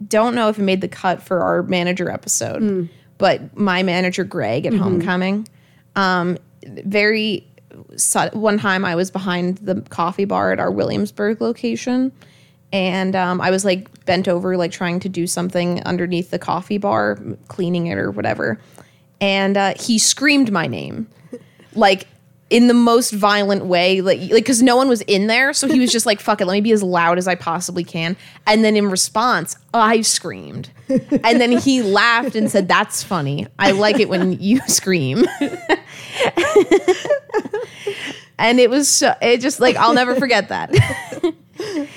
don't 0.08 0.34
know 0.34 0.48
if 0.48 0.58
it 0.58 0.62
made 0.62 0.80
the 0.80 0.88
cut 0.88 1.22
for 1.22 1.40
our 1.40 1.62
manager 1.62 2.10
episode, 2.10 2.88
but 3.18 3.56
my 3.56 3.82
manager 3.82 4.24
Greg 4.24 4.66
at 4.66 4.74
Homecoming, 4.74 5.46
um, 5.94 6.36
very 6.64 7.46
one 8.32 8.58
time 8.58 8.84
I 8.84 8.94
was 8.94 9.10
behind 9.10 9.58
the 9.58 9.80
coffee 9.90 10.24
bar 10.24 10.52
at 10.52 10.60
our 10.60 10.70
Williamsburg 10.70 11.40
location, 11.40 12.12
and 12.74 13.14
um, 13.14 13.40
I 13.40 13.50
was 13.52 13.64
like 13.64 14.04
bent 14.04 14.26
over, 14.26 14.56
like 14.56 14.72
trying 14.72 14.98
to 15.00 15.08
do 15.08 15.28
something 15.28 15.80
underneath 15.84 16.32
the 16.32 16.40
coffee 16.40 16.76
bar, 16.76 17.16
cleaning 17.46 17.86
it 17.86 17.96
or 17.96 18.10
whatever, 18.10 18.58
and 19.20 19.56
uh, 19.56 19.74
he 19.78 19.96
screamed 19.96 20.50
my 20.50 20.66
name, 20.66 21.06
like 21.74 22.08
in 22.50 22.66
the 22.66 22.74
most 22.74 23.12
violent 23.12 23.64
way, 23.66 24.00
like 24.00 24.18
like 24.22 24.30
because 24.30 24.60
no 24.60 24.74
one 24.76 24.88
was 24.88 25.02
in 25.02 25.28
there, 25.28 25.52
so 25.52 25.68
he 25.68 25.78
was 25.78 25.92
just 25.92 26.04
like, 26.04 26.18
"Fuck 26.18 26.40
it, 26.40 26.46
let 26.46 26.54
me 26.54 26.60
be 26.62 26.72
as 26.72 26.82
loud 26.82 27.16
as 27.16 27.28
I 27.28 27.36
possibly 27.36 27.84
can." 27.84 28.16
And 28.44 28.64
then 28.64 28.74
in 28.74 28.90
response, 28.90 29.56
I 29.72 30.00
screamed, 30.00 30.70
and 30.88 31.40
then 31.40 31.52
he 31.52 31.80
laughed 31.80 32.34
and 32.34 32.50
said, 32.50 32.66
"That's 32.66 33.04
funny. 33.04 33.46
I 33.56 33.70
like 33.70 34.00
it 34.00 34.08
when 34.08 34.40
you 34.40 34.58
scream." 34.66 35.24
and 38.36 38.58
it 38.58 38.68
was 38.68 38.88
so, 38.88 39.14
it 39.22 39.40
just 39.40 39.60
like 39.60 39.76
I'll 39.76 39.94
never 39.94 40.16
forget 40.16 40.48
that. 40.48 40.74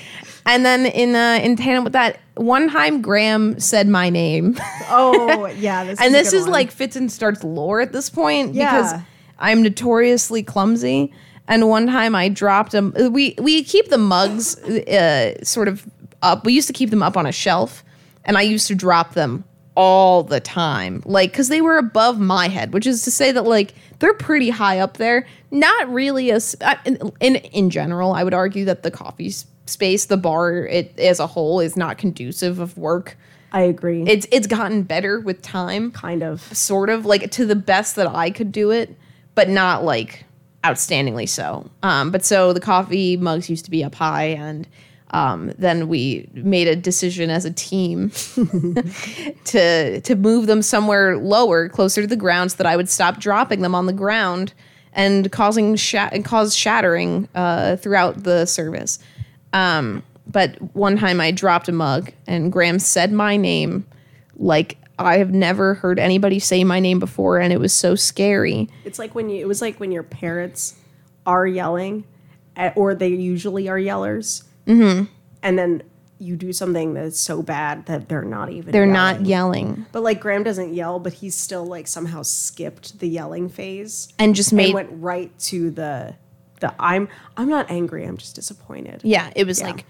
and 0.48 0.64
then 0.66 0.86
in 0.86 1.14
uh, 1.14 1.38
in 1.42 1.54
tandem 1.56 1.84
with 1.84 1.92
that, 1.92 2.18
one 2.34 2.68
time 2.68 3.00
Graham 3.02 3.60
said 3.60 3.86
my 3.88 4.10
name. 4.10 4.56
Oh, 4.90 5.44
yeah. 5.46 5.84
This 5.84 6.00
and 6.00 6.14
is 6.14 6.14
a 6.14 6.24
this 6.24 6.32
is 6.32 6.42
one. 6.44 6.52
like 6.52 6.70
fits 6.70 6.96
and 6.96 7.12
starts 7.12 7.44
lore 7.44 7.82
at 7.82 7.92
this 7.92 8.08
point 8.08 8.54
Yeah. 8.54 8.74
because 8.74 9.02
I'm 9.38 9.62
notoriously 9.62 10.42
clumsy. 10.42 11.12
And 11.46 11.68
one 11.68 11.86
time 11.86 12.14
I 12.14 12.30
dropped 12.30 12.72
them. 12.72 12.94
We 13.12 13.34
we 13.38 13.62
keep 13.64 13.88
the 13.90 13.98
mugs 13.98 14.56
uh, 14.64 15.34
sort 15.44 15.68
of 15.68 15.86
up. 16.22 16.44
We 16.46 16.54
used 16.54 16.66
to 16.68 16.72
keep 16.72 16.88
them 16.90 17.02
up 17.02 17.16
on 17.18 17.26
a 17.26 17.32
shelf, 17.32 17.84
and 18.24 18.36
I 18.38 18.42
used 18.42 18.66
to 18.68 18.74
drop 18.74 19.12
them 19.14 19.44
all 19.74 20.22
the 20.24 20.40
time, 20.40 21.02
like 21.06 21.30
because 21.32 21.48
they 21.48 21.60
were 21.60 21.76
above 21.78 22.18
my 22.18 22.48
head, 22.48 22.72
which 22.72 22.86
is 22.86 23.02
to 23.02 23.10
say 23.10 23.30
that 23.32 23.44
like 23.44 23.74
they're 23.98 24.14
pretty 24.14 24.50
high 24.50 24.78
up 24.80 24.96
there. 24.96 25.26
Not 25.50 25.88
really 25.92 26.30
as 26.32 26.56
in 26.86 26.98
in, 27.20 27.36
in 27.36 27.70
general. 27.70 28.12
I 28.12 28.24
would 28.24 28.34
argue 28.34 28.64
that 28.66 28.82
the 28.82 28.90
coffee 28.90 29.28
s- 29.28 29.46
space, 29.68 30.06
the 30.06 30.16
bar, 30.16 30.66
it 30.66 30.98
as 30.98 31.20
a 31.20 31.26
whole, 31.26 31.60
is 31.60 31.76
not 31.76 31.98
conducive 31.98 32.58
of 32.58 32.76
work. 32.76 33.16
I 33.52 33.62
agree. 33.62 34.02
It's 34.06 34.26
it's 34.30 34.46
gotten 34.46 34.82
better 34.82 35.20
with 35.20 35.42
time 35.42 35.90
kind 35.90 36.22
of. 36.22 36.42
sort 36.56 36.90
of 36.90 37.06
like 37.06 37.30
to 37.32 37.46
the 37.46 37.56
best 37.56 37.96
that 37.96 38.06
I 38.06 38.30
could 38.30 38.52
do 38.52 38.70
it, 38.70 38.94
but 39.34 39.48
not 39.48 39.84
like 39.84 40.24
outstandingly 40.64 41.28
so. 41.28 41.70
Um, 41.82 42.10
but 42.10 42.24
so 42.24 42.52
the 42.52 42.60
coffee 42.60 43.16
mugs 43.16 43.48
used 43.48 43.64
to 43.64 43.70
be 43.70 43.82
up 43.82 43.94
high, 43.94 44.26
and 44.26 44.68
um, 45.12 45.52
then 45.58 45.88
we 45.88 46.28
made 46.34 46.68
a 46.68 46.76
decision 46.76 47.30
as 47.30 47.44
a 47.44 47.50
team 47.50 48.10
to 49.44 50.00
to 50.00 50.14
move 50.16 50.46
them 50.46 50.60
somewhere 50.60 51.16
lower, 51.16 51.68
closer 51.68 52.02
to 52.02 52.06
the 52.06 52.16
ground, 52.16 52.52
so 52.52 52.56
that 52.58 52.66
I 52.66 52.76
would 52.76 52.88
stop 52.88 53.18
dropping 53.18 53.62
them 53.62 53.74
on 53.74 53.86
the 53.86 53.92
ground 53.92 54.52
and 54.92 55.30
causing 55.32 55.76
shat 55.76 56.12
and 56.12 56.24
cause 56.24 56.54
shattering 56.54 57.28
uh, 57.34 57.76
throughout 57.76 58.24
the 58.24 58.44
service. 58.46 58.98
Um, 59.52 60.02
but 60.26 60.56
one 60.74 60.98
time 60.98 61.20
I 61.20 61.30
dropped 61.30 61.68
a 61.68 61.72
mug, 61.72 62.12
and 62.26 62.52
Graham 62.52 62.78
said 62.78 63.12
my 63.12 63.36
name 63.36 63.86
like 64.36 64.78
I 64.98 65.18
have 65.18 65.32
never 65.32 65.74
heard 65.74 65.98
anybody 65.98 66.38
say 66.38 66.64
my 66.64 66.80
name 66.80 66.98
before, 66.98 67.38
and 67.38 67.52
it 67.52 67.58
was 67.58 67.72
so 67.72 67.94
scary. 67.94 68.68
It's 68.84 68.98
like 68.98 69.14
when 69.14 69.30
you. 69.30 69.40
It 69.40 69.48
was 69.48 69.62
like 69.62 69.78
when 69.78 69.92
your 69.92 70.02
parents 70.02 70.74
are 71.24 71.46
yelling, 71.46 72.04
at, 72.56 72.76
or 72.76 72.94
they 72.94 73.08
usually 73.08 73.68
are 73.68 73.78
yellers, 73.78 74.44
mm-hmm. 74.66 75.04
and 75.42 75.58
then 75.58 75.82
you 76.18 76.34
do 76.34 76.52
something 76.52 76.94
that's 76.94 77.20
so 77.20 77.42
bad 77.42 77.86
that 77.86 78.08
they're 78.08 78.22
not 78.22 78.50
even. 78.50 78.72
They're 78.72 78.82
yelling. 78.82 78.92
not 78.92 79.26
yelling, 79.26 79.86
But 79.92 80.02
like 80.02 80.20
Graham 80.20 80.42
doesn't 80.42 80.74
yell, 80.74 80.98
but 80.98 81.12
he's 81.14 81.36
still 81.36 81.64
like 81.64 81.86
somehow 81.86 82.22
skipped 82.22 82.98
the 82.98 83.08
yelling 83.08 83.48
phase 83.48 84.12
and 84.18 84.34
just 84.34 84.52
and 84.52 84.74
went 84.74 84.90
right 84.92 85.36
to 85.40 85.70
the 85.70 86.16
the 86.60 86.74
I'm 86.78 87.08
I'm 87.36 87.48
not 87.48 87.70
angry. 87.70 88.04
I'm 88.04 88.16
just 88.16 88.34
disappointed. 88.34 89.00
yeah. 89.04 89.30
It 89.36 89.46
was 89.46 89.60
Yeah. 89.60 89.66
like 89.68 89.84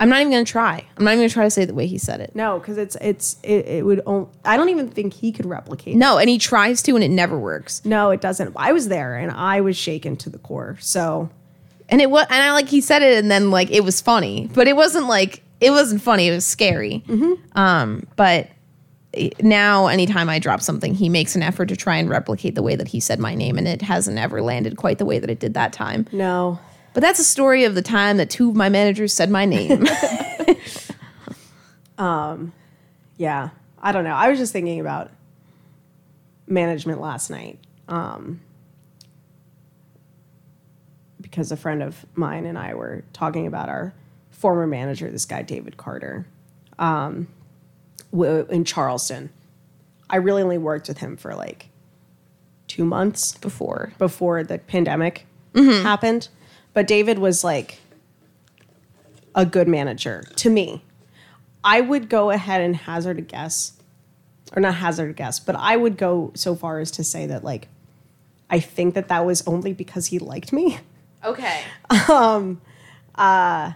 I'm 0.00 0.08
not 0.08 0.20
even 0.20 0.30
gonna 0.32 0.44
try. 0.44 0.84
I'm 0.96 1.04
not 1.04 1.12
even 1.12 1.20
gonna 1.22 1.28
try 1.30 1.44
to 1.44 1.50
say 1.50 1.64
the 1.64 1.74
way 1.74 1.86
he 1.86 1.98
said 1.98 2.20
it. 2.20 2.32
No, 2.34 2.58
because 2.58 2.78
it's 2.78 2.96
it's 3.00 3.36
it, 3.42 3.66
it 3.66 3.84
would. 3.86 4.00
On, 4.06 4.28
I 4.44 4.56
don't 4.56 4.68
even 4.68 4.88
think 4.90 5.14
he 5.14 5.32
could 5.32 5.46
replicate. 5.46 5.96
No, 5.96 6.18
and 6.18 6.28
he 6.28 6.38
tries 6.38 6.82
to, 6.84 6.94
and 6.94 7.02
it 7.02 7.10
never 7.10 7.38
works. 7.38 7.84
No, 7.84 8.10
it 8.10 8.20
doesn't. 8.20 8.52
I 8.56 8.72
was 8.72 8.88
there 8.88 9.16
and 9.16 9.30
I 9.32 9.60
was 9.62 9.76
shaken 9.76 10.16
to 10.18 10.30
the 10.30 10.38
core. 10.38 10.76
So 10.80 11.30
And 11.88 12.00
it 12.00 12.10
was, 12.10 12.26
and 12.30 12.42
I 12.42 12.52
like 12.52 12.68
he 12.68 12.80
said 12.80 13.02
it, 13.02 13.18
and 13.18 13.30
then 13.30 13.50
like 13.50 13.70
it 13.70 13.82
was 13.84 14.00
funny, 14.00 14.48
but 14.54 14.68
it 14.68 14.76
wasn't 14.76 15.06
like 15.08 15.42
it 15.60 15.70
wasn't 15.70 16.02
funny. 16.02 16.28
It 16.28 16.32
was 16.32 16.44
scary. 16.44 17.02
Um, 17.54 18.06
but 18.16 18.48
now, 19.40 19.86
anytime 19.86 20.28
I 20.28 20.38
drop 20.38 20.60
something, 20.60 20.94
he 20.94 21.08
makes 21.08 21.36
an 21.36 21.42
effort 21.42 21.66
to 21.66 21.76
try 21.76 21.96
and 21.96 22.08
replicate 22.08 22.54
the 22.54 22.62
way 22.62 22.76
that 22.76 22.88
he 22.88 23.00
said 23.00 23.18
my 23.18 23.34
name, 23.34 23.58
and 23.58 23.66
it 23.66 23.82
hasn't 23.82 24.18
ever 24.18 24.42
landed 24.42 24.76
quite 24.76 24.98
the 24.98 25.04
way 25.04 25.18
that 25.18 25.30
it 25.30 25.38
did 25.38 25.54
that 25.54 25.72
time. 25.72 26.06
no, 26.12 26.58
But 26.94 27.02
that's 27.02 27.18
a 27.18 27.24
story 27.24 27.64
of 27.64 27.74
the 27.74 27.82
time 27.82 28.16
that 28.16 28.30
two 28.30 28.50
of 28.50 28.56
my 28.56 28.68
managers 28.68 29.12
said 29.12 29.30
my 29.30 29.44
name. 29.44 29.86
um, 31.98 32.52
yeah, 33.16 33.50
I 33.80 33.92
don't 33.92 34.04
know. 34.04 34.14
I 34.14 34.28
was 34.28 34.38
just 34.38 34.52
thinking 34.52 34.80
about 34.80 35.10
management 36.46 37.00
last 37.00 37.30
night. 37.30 37.58
Um, 37.88 38.40
because 41.20 41.52
a 41.52 41.56
friend 41.56 41.82
of 41.82 42.06
mine 42.14 42.46
and 42.46 42.56
I 42.56 42.74
were 42.74 43.04
talking 43.12 43.46
about 43.46 43.68
our 43.68 43.94
former 44.30 44.66
manager, 44.66 45.10
this 45.10 45.24
guy 45.24 45.42
David 45.42 45.76
Carter, 45.76 46.26
um, 46.78 47.28
w- 48.16 48.46
in 48.50 48.64
Charleston. 48.64 49.30
I 50.08 50.16
really 50.16 50.42
only 50.42 50.58
worked 50.58 50.88
with 50.88 50.98
him 50.98 51.16
for 51.16 51.34
like 51.34 51.68
two 52.68 52.84
months 52.84 53.36
before. 53.36 53.92
before 53.98 54.42
the 54.44 54.58
pandemic 54.58 55.26
happened. 55.54 56.28
But 56.74 56.86
David 56.86 57.18
was 57.18 57.42
like 57.42 57.78
a 59.34 59.46
good 59.46 59.68
manager 59.68 60.24
to 60.36 60.50
me. 60.50 60.82
I 61.64 61.80
would 61.80 62.08
go 62.08 62.30
ahead 62.30 62.60
and 62.60 62.76
hazard 62.76 63.18
a 63.18 63.22
guess, 63.22 63.72
or 64.54 64.60
not 64.60 64.76
hazard 64.76 65.10
a 65.10 65.12
guess, 65.12 65.40
but 65.40 65.56
I 65.56 65.76
would 65.76 65.96
go 65.96 66.30
so 66.34 66.54
far 66.54 66.78
as 66.78 66.90
to 66.92 67.04
say 67.04 67.26
that 67.26 67.42
like 67.42 67.68
I 68.48 68.60
think 68.60 68.94
that 68.94 69.08
that 69.08 69.24
was 69.26 69.42
only 69.46 69.72
because 69.72 70.06
he 70.06 70.18
liked 70.18 70.52
me. 70.52 70.78
Okay. 71.24 71.62
um, 72.08 72.60
uh, 73.16 73.72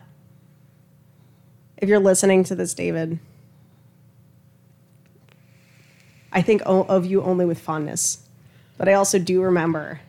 If 1.78 1.88
you're 1.88 1.98
listening 1.98 2.44
to 2.44 2.54
this, 2.54 2.74
David, 2.74 3.18
I 6.32 6.42
think 6.42 6.62
o- 6.66 6.84
of 6.84 7.06
you 7.06 7.22
only 7.22 7.44
with 7.44 7.58
fondness. 7.58 8.18
But 8.78 8.88
I 8.88 8.94
also 8.94 9.18
do 9.18 9.42
remember 9.42 10.00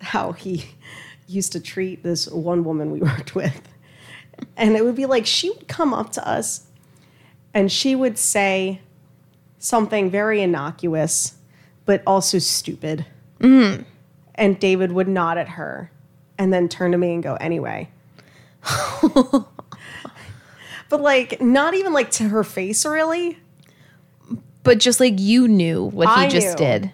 how 0.00 0.32
he 0.32 0.64
used 1.28 1.52
to 1.52 1.60
treat 1.60 2.02
this 2.02 2.28
one 2.28 2.64
woman 2.64 2.90
we 2.90 3.00
worked 3.02 3.34
with. 3.34 3.68
And 4.56 4.76
it 4.76 4.84
would 4.84 4.96
be 4.96 5.06
like 5.06 5.26
she 5.26 5.50
would 5.50 5.68
come 5.68 5.94
up 5.94 6.10
to 6.12 6.28
us 6.28 6.66
and 7.54 7.70
she 7.70 7.94
would 7.94 8.18
say 8.18 8.80
something 9.58 10.10
very 10.10 10.42
innocuous, 10.42 11.36
but 11.84 12.02
also 12.06 12.38
stupid. 12.38 13.06
Mm-hmm. 13.40 13.82
And 14.34 14.58
David 14.58 14.92
would 14.92 15.08
nod 15.08 15.38
at 15.38 15.50
her 15.50 15.90
and 16.38 16.52
then 16.52 16.68
turn 16.68 16.92
to 16.92 16.98
me 16.98 17.14
and 17.14 17.22
go, 17.22 17.36
anyway. 17.36 17.90
but 20.88 21.00
like, 21.00 21.40
not 21.40 21.74
even 21.74 21.92
like 21.92 22.10
to 22.12 22.28
her 22.28 22.42
face, 22.42 22.84
really. 22.84 23.38
But 24.62 24.78
just 24.78 25.00
like 25.00 25.14
you 25.18 25.48
knew 25.48 25.84
what 25.84 26.08
he 26.08 26.14
I 26.14 26.28
just 26.28 26.58
knew. 26.58 26.66
did. 26.66 26.92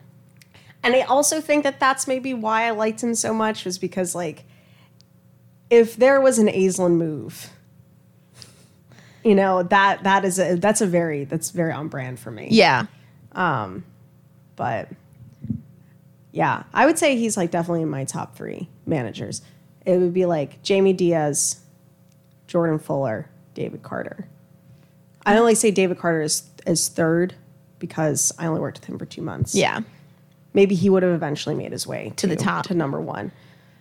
And 0.82 0.94
I 0.94 1.02
also 1.02 1.40
think 1.40 1.64
that 1.64 1.80
that's 1.80 2.06
maybe 2.06 2.32
why 2.34 2.64
I 2.66 2.70
liked 2.70 3.02
him 3.02 3.14
so 3.14 3.34
much 3.34 3.64
was 3.64 3.78
because 3.78 4.14
like 4.14 4.44
if 5.70 5.96
there 5.96 6.20
was 6.20 6.38
an 6.38 6.46
Aislinn 6.46 6.96
move, 6.96 7.50
you 9.24 9.34
know, 9.34 9.62
that 9.64 10.04
that 10.04 10.24
is 10.24 10.38
a 10.38 10.54
that's 10.56 10.80
a 10.80 10.86
very 10.86 11.24
that's 11.24 11.50
very 11.50 11.72
on 11.72 11.88
brand 11.88 12.18
for 12.18 12.30
me. 12.30 12.48
Yeah. 12.50 12.86
Um, 13.32 13.84
but 14.56 14.88
yeah, 16.32 16.62
I 16.72 16.86
would 16.86 16.98
say 16.98 17.16
he's 17.16 17.36
like 17.36 17.50
definitely 17.50 17.82
in 17.82 17.90
my 17.90 18.04
top 18.04 18.36
3 18.36 18.68
managers. 18.86 19.42
It 19.84 19.98
would 19.98 20.14
be 20.14 20.26
like 20.26 20.62
Jamie 20.62 20.92
Diaz, 20.92 21.60
Jordan 22.46 22.78
Fuller, 22.78 23.28
David 23.54 23.82
Carter. 23.82 24.28
I 25.26 25.36
only 25.36 25.54
say 25.54 25.70
David 25.70 25.98
Carter 25.98 26.22
is 26.22 26.44
is 26.66 26.88
third 26.88 27.34
because 27.78 28.32
I 28.38 28.46
only 28.46 28.60
worked 28.60 28.80
with 28.80 28.88
him 28.88 28.98
for 28.98 29.06
two 29.06 29.22
months. 29.22 29.54
Yeah. 29.54 29.80
maybe 30.54 30.74
he 30.74 30.90
would 30.90 31.02
have 31.02 31.12
eventually 31.12 31.54
made 31.54 31.72
his 31.72 31.86
way 31.86 32.12
to, 32.16 32.26
the 32.26 32.36
top. 32.36 32.66
to 32.66 32.74
number 32.74 33.00
one. 33.00 33.32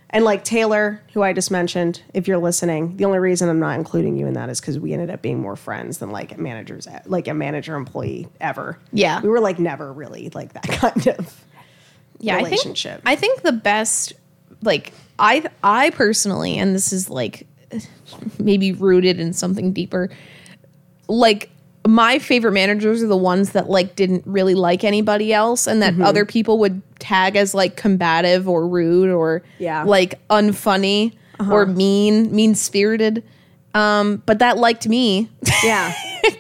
And 0.10 0.24
like 0.24 0.44
Taylor, 0.44 1.02
who 1.14 1.22
I 1.22 1.34
just 1.34 1.52
mentioned, 1.52 2.02
if 2.14 2.28
you're 2.28 2.38
listening, 2.38 2.96
the 2.96 3.06
only 3.06 3.20
reason 3.20 3.50
I'm 3.50 3.60
not 3.60 3.78
including 3.78 4.16
you 4.18 4.26
in 4.26 4.34
that 4.36 4.50
is 4.50 4.62
because 4.62 4.80
we 4.80 4.94
ended 4.94 5.10
up 5.10 5.22
being 5.22 5.40
more 5.40 5.56
friends 5.56 5.98
than 5.98 6.12
like 6.12 6.38
managers, 6.38 6.88
like 7.06 7.28
a 7.28 7.34
manager 7.34 7.76
employee 7.76 8.28
ever. 8.40 8.80
Yeah. 8.94 9.22
we 9.22 9.28
were 9.30 9.42
like 9.42 9.60
never 9.60 9.92
really 9.92 10.30
like 10.34 10.54
that 10.54 10.64
kind 10.68 11.08
of 11.08 11.44
yeah, 12.20 12.38
relationship. 12.38 13.02
I 13.06 13.16
think, 13.16 13.34
I 13.34 13.42
think 13.42 13.42
the 13.44 13.62
best, 13.62 14.14
like 14.62 14.94
I, 15.20 15.50
I 15.62 15.90
personally, 15.90 16.58
and 16.58 16.74
this 16.74 16.94
is 16.94 17.10
like 17.10 17.46
maybe 18.40 18.72
rooted 18.72 19.20
in 19.20 19.34
something 19.34 19.74
deeper. 19.74 20.10
Like 21.10 21.50
my 21.88 22.20
favorite 22.20 22.52
managers 22.52 23.02
are 23.02 23.08
the 23.08 23.18
ones 23.18 23.52
that 23.54 23.70
like 23.70 23.96
didn't 23.96 24.24
really 24.28 24.56
like 24.56 24.84
anybody 24.84 25.34
else, 25.34 25.68
and 25.68 25.82
that 25.82 25.94
Mm-hmm. 25.94 26.04
other 26.04 26.26
people 26.26 26.60
would 26.60 26.82
tag 27.00 27.36
as 27.36 27.54
like 27.56 27.76
combative 27.78 28.48
or 28.50 28.68
rude 28.68 29.10
or 29.10 29.42
Yeah. 29.60 29.84
like 29.84 30.20
unfunny 30.30 31.14
or 31.40 31.66
mean, 31.66 32.36
mean 32.36 32.56
spirited. 32.56 33.24
Um, 33.74 34.24
but 34.26 34.40
that 34.40 34.58
liked 34.58 34.88
me. 34.88 35.30
yeah, 35.64 35.94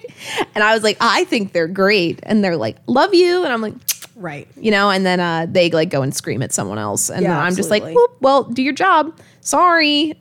and 0.55 0.63
I 0.63 0.73
was 0.73 0.83
like, 0.83 0.97
I 0.99 1.23
think 1.25 1.53
they're 1.53 1.67
great. 1.67 2.19
And 2.23 2.43
they're 2.43 2.57
like, 2.57 2.77
love 2.87 3.13
you. 3.13 3.43
And 3.43 3.53
I'm 3.53 3.61
like, 3.61 3.75
right. 4.15 4.47
you 4.59 4.71
know, 4.71 4.89
and 4.89 5.05
then 5.05 5.19
uh, 5.19 5.45
they 5.47 5.69
like 5.69 5.89
go 5.89 6.01
and 6.01 6.15
scream 6.15 6.41
at 6.41 6.51
someone 6.51 6.79
else, 6.79 7.09
and 7.11 7.21
Yeah, 7.23 7.39
I'm 7.39 7.55
just 7.55 7.69
like, 7.69 7.83
"Whoop, 7.83 8.17
well, 8.21 8.43
do 8.43 8.63
your 8.63 8.73
job. 8.73 9.17
Sorry. 9.41 10.13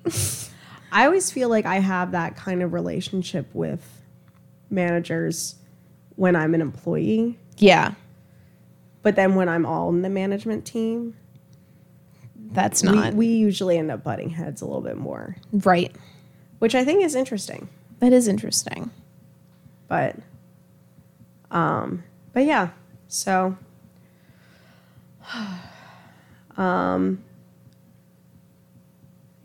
I 0.92 1.04
always 1.06 1.30
feel 1.30 1.48
like 1.48 1.64
I 1.66 1.76
have 1.76 2.12
that 2.12 2.36
kind 2.36 2.62
of 2.62 2.72
relationship 2.72 3.46
with 3.54 3.95
managers 4.70 5.56
when 6.16 6.34
I'm 6.36 6.54
an 6.54 6.60
employee, 6.60 7.38
yeah, 7.58 7.94
but 9.02 9.16
then 9.16 9.34
when 9.34 9.48
I'm 9.48 9.64
all 9.64 9.88
in 9.90 10.02
the 10.02 10.10
management 10.10 10.64
team, 10.64 11.14
that's 12.34 12.82
we, 12.82 12.90
not 12.90 13.14
we 13.14 13.26
usually 13.26 13.78
end 13.78 13.90
up 13.90 14.02
butting 14.02 14.30
heads 14.30 14.62
a 14.62 14.64
little 14.64 14.80
bit 14.80 14.96
more, 14.96 15.36
right. 15.52 15.94
which 16.58 16.74
I 16.74 16.84
think 16.84 17.04
is 17.04 17.14
interesting. 17.14 17.68
That 18.00 18.12
is 18.12 18.28
interesting. 18.28 18.90
But, 19.88 20.16
um, 21.50 22.02
but 22.32 22.44
yeah. 22.46 22.70
So, 23.08 23.56
um, 26.56 27.22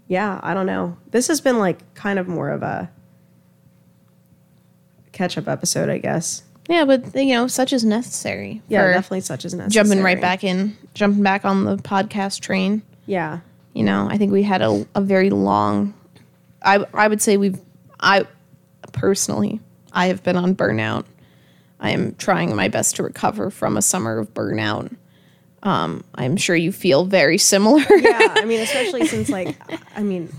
yeah, 0.08 0.40
I 0.42 0.54
don't 0.54 0.66
know. 0.66 0.98
This 1.12 1.28
has 1.28 1.40
been 1.40 1.60
like 1.60 1.94
kind 1.94 2.18
of 2.18 2.28
more 2.28 2.50
of 2.50 2.64
a 2.64 2.90
catch 5.12 5.38
up 5.38 5.48
episode, 5.48 5.90
I 5.90 5.98
guess. 5.98 6.44
Yeah, 6.70 6.86
but 6.86 7.14
you 7.16 7.34
know, 7.34 7.48
such 7.48 7.74
is 7.74 7.84
necessary. 7.84 8.62
Yeah, 8.70 8.84
for 8.84 8.94
definitely 8.94 9.22
such 9.22 9.46
as 9.46 9.54
necessary. 9.54 9.84
jumping 9.84 10.04
right 10.04 10.22
back 10.22 10.44
in, 10.44 10.78
jumping 10.94 11.24
back 11.24 11.44
on 11.46 11.66
the 11.66 11.78
podcast 11.78 12.40
train. 12.42 12.82
Yeah. 13.06 13.40
You 13.74 13.84
know, 13.84 14.08
I 14.10 14.18
think 14.18 14.32
we 14.32 14.44
had 14.44 14.62
a, 14.62 14.86
a 14.96 15.02
very 15.02 15.30
long. 15.30 15.94
I 16.64 16.86
I 16.94 17.08
would 17.08 17.22
say 17.22 17.38
we've 17.38 17.60
I 18.00 18.26
personally 18.94 19.60
I 19.92 20.08
have 20.08 20.24
been 20.24 20.38
on 20.38 20.56
burnout. 20.56 21.06
I 21.80 21.90
am 21.92 22.14
trying 22.16 22.56
my 22.56 22.68
best 22.68 22.96
to 22.98 23.04
recover 23.04 23.50
from 23.50 23.76
a 23.76 23.82
summer 23.82 24.20
of 24.20 24.34
burnout. 24.34 24.96
Um, 25.64 26.04
I'm 26.16 26.38
sure 26.38 26.56
you 26.56 26.72
feel 26.72 27.06
very 27.06 27.38
similar. 27.38 27.82
yeah 27.98 28.34
i 28.36 28.46
mean 28.46 28.60
especially 28.68 29.06
since 29.06 29.30
like 29.30 29.56
i 29.96 30.02
mean 30.02 30.34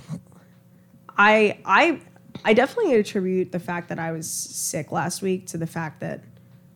i 1.16 1.56
i 1.64 2.00
i 2.44 2.52
definitely 2.54 2.94
attribute 2.94 3.52
the 3.52 3.58
fact 3.60 3.88
that 3.88 3.98
i 3.98 4.12
was 4.12 4.30
sick 4.30 4.92
last 4.92 5.22
week 5.22 5.46
to 5.46 5.56
the 5.58 5.66
fact 5.66 6.00
that 6.00 6.20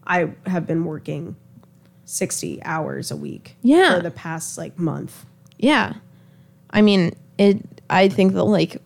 i 0.07 0.31
have 0.47 0.67
been 0.67 0.85
working 0.85 1.37
60 2.05 2.63
hours 2.63 3.11
a 3.11 3.17
week 3.17 3.57
Yeah. 3.63 3.97
for 3.97 4.03
the 4.03 4.11
past 4.13 4.57
like 4.59 4.79
month 4.79 5.25
Yeah. 5.59 5.95
I 6.71 6.83
mean, 6.83 7.17
it 7.39 7.59
I 7.89 8.09
think 8.09 8.35
that 8.35 8.45
like 8.45 8.81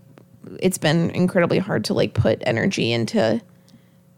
it's 0.60 0.78
been 0.78 1.10
incredibly 1.10 1.58
hard 1.58 1.84
to 1.86 1.94
like 1.94 2.14
put 2.14 2.42
energy 2.46 2.92
into 2.92 3.40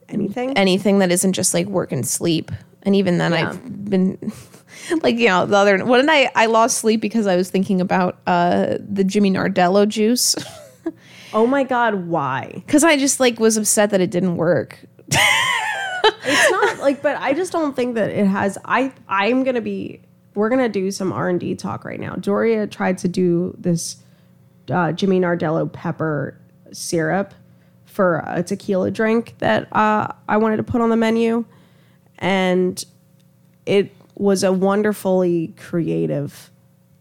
anything 0.09 0.57
anything 0.59 0.99
that 0.99 1.11
isn't 1.11 1.33
just 1.33 1.55
like 1.55 1.67
work 1.67 1.91
and 1.93 2.07
sleep. 2.07 2.53
And 2.83 2.95
even 2.95 3.19
then 3.19 3.33
Yeah. 3.33 3.51
I've 3.51 3.91
been 3.91 4.19
like, 5.03 5.17
you 5.17 5.29
know, 5.29 5.47
the 5.47 5.57
other 5.57 5.85
one 5.85 6.05
night 6.07 6.29
I 6.37 6.45
I 6.45 6.47
lost 6.47 6.79
sleep 6.79 7.01
because 7.01 7.27
I 7.27 7.35
was 7.37 7.51
thinking 7.51 7.81
about 7.81 8.19
uh 8.27 8.77
the 8.79 9.03
Jimmy 9.05 9.31
Nardello 9.33 9.89
juice. 9.89 10.37
oh 11.35 11.47
my 11.47 11.65
god 11.65 11.95
why 12.07 12.63
Cause 12.69 12.85
I 12.85 12.97
just 12.97 13.21
like 13.21 13.41
was 13.41 13.57
upset 13.57 13.91
that 13.91 14.01
it 14.01 14.11
didn't 14.11 14.37
work. 14.37 14.79
it's 15.09 16.51
not 16.51 16.79
like 16.81 17.03
but 17.03 17.17
i 17.19 17.33
just 17.33 17.53
don't 17.53 17.77
think 17.77 17.95
that 17.95 18.11
it 18.11 18.27
has 18.27 18.59
i 18.65 18.93
i'm 19.09 19.45
gonna 19.45 19.61
be 19.61 20.01
we're 20.35 20.49
gonna 20.49 20.69
do 20.69 20.91
some 20.91 21.13
r&d 21.13 21.55
talk 21.57 21.85
right 21.85 22.01
now 22.01 22.15
doria 22.15 22.67
tried 22.67 22.99
to 22.99 23.09
do 23.09 23.55
this 23.59 23.97
uh, 24.71 24.91
jimmy 24.93 25.21
nardello 25.21 25.71
pepper 25.71 26.39
syrup 26.73 27.35
for 27.85 28.23
a 28.27 28.43
tequila 28.43 28.91
drink 28.91 29.35
that 29.39 29.69
uh, 29.77 30.09
i 30.29 30.37
wanted 30.37 30.57
to 30.57 30.63
put 30.63 30.81
on 30.81 30.91
the 30.91 30.97
menu 30.97 31.45
and 32.19 32.85
it 33.67 33.95
was 34.17 34.43
a 34.43 34.53
wonderfully 34.53 35.55
creative 35.59 36.51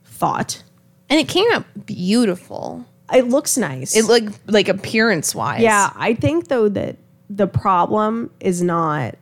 thought 0.03 0.63
And 1.09 1.19
it 1.19 1.27
came 1.27 1.45
out 1.51 1.65
beautiful. 1.85 2.85
It 3.13 3.27
looks 3.27 3.57
nice 3.57 3.95
It 3.95 4.05
like 4.05 4.29
like 4.47 4.67
appearance 4.69 5.33
wise. 5.35 5.61
Yeah, 5.61 5.91
I 5.95 6.13
think 6.13 6.47
though 6.47 6.69
that 6.69 6.97
the 7.29 7.47
problem 7.47 8.29
is 8.39 8.61
not 8.61 9.15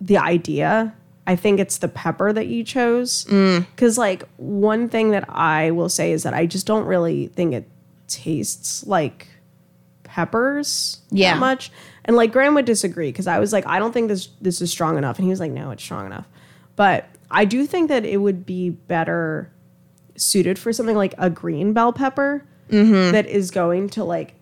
the 0.00 0.18
idea. 0.18 0.94
I 1.26 1.36
think 1.36 1.60
it's 1.60 1.78
the 1.78 1.88
pepper 1.88 2.32
that 2.32 2.48
you 2.48 2.64
chose. 2.64 3.24
Mm. 3.26 3.66
Because, 3.70 3.96
like, 3.96 4.24
one 4.38 4.88
thing 4.88 5.12
that 5.12 5.24
I 5.28 5.70
will 5.70 5.88
say 5.88 6.10
is 6.10 6.24
that 6.24 6.34
I 6.34 6.46
just 6.46 6.66
don't 6.66 6.84
really 6.84 7.28
think 7.28 7.54
it 7.54 7.68
tastes 8.08 8.84
like 8.86 9.28
peppers 10.02 11.00
Yeah. 11.10 11.34
that 11.34 11.40
much. 11.40 11.70
And 12.04 12.16
like 12.16 12.32
Graham 12.32 12.54
would 12.54 12.64
disagree 12.64 13.10
because 13.12 13.28
I 13.28 13.38
was 13.38 13.52
like, 13.52 13.64
I 13.68 13.78
don't 13.78 13.92
think 13.92 14.08
this 14.08 14.28
this 14.40 14.60
is 14.60 14.72
strong 14.72 14.98
enough, 14.98 15.18
and 15.18 15.24
he 15.24 15.30
was 15.30 15.38
like, 15.38 15.52
No, 15.52 15.70
it's 15.70 15.82
strong 15.84 16.04
enough. 16.06 16.26
But 16.74 17.06
I 17.30 17.44
do 17.44 17.64
think 17.64 17.88
that 17.88 18.04
it 18.04 18.16
would 18.16 18.44
be 18.44 18.70
better 18.70 19.51
suited 20.22 20.58
for 20.58 20.72
something 20.72 20.96
like 20.96 21.14
a 21.18 21.28
green 21.30 21.72
bell 21.72 21.92
pepper 21.92 22.44
Mm-hmm. 22.70 23.12
that 23.12 23.26
is 23.26 23.50
going 23.50 23.90
to 23.90 24.02
like 24.04 24.34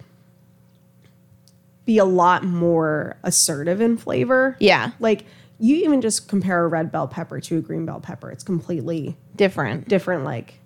be 1.84 1.98
a 1.98 2.04
lot 2.04 2.44
more 2.44 3.16
assertive 3.24 3.80
in 3.80 3.96
flavor. 3.96 4.56
Yeah. 4.60 4.92
Like 5.00 5.24
you 5.58 5.76
even 5.76 6.00
just 6.00 6.28
compare 6.28 6.64
a 6.64 6.68
red 6.68 6.92
bell 6.92 7.08
pepper 7.08 7.40
to 7.40 7.58
a 7.58 7.60
green 7.60 7.86
bell 7.86 7.98
pepper, 8.00 8.30
it's 8.30 8.44
completely 8.44 9.16
Different. 9.34 9.88
different. 9.88 10.24
Like 10.24 10.60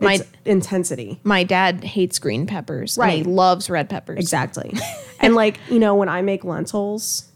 My- 0.00 0.14
it's 0.14 0.24
intensity. 0.44 1.20
my 1.22 1.44
dad 1.44 1.84
hates 1.84 2.18
green 2.18 2.46
peppers. 2.46 2.98
Right. 2.98 3.18
he 3.18 3.22
loves 3.22 3.70
red 3.70 3.88
peppers. 3.88 4.18
Exactly. 4.18 4.74
and 5.20 5.36
like, 5.36 5.60
you 5.70 5.78
know, 5.78 5.94
when 5.94 6.08
I 6.08 6.22
make 6.22 6.42
lentils, 6.42 7.30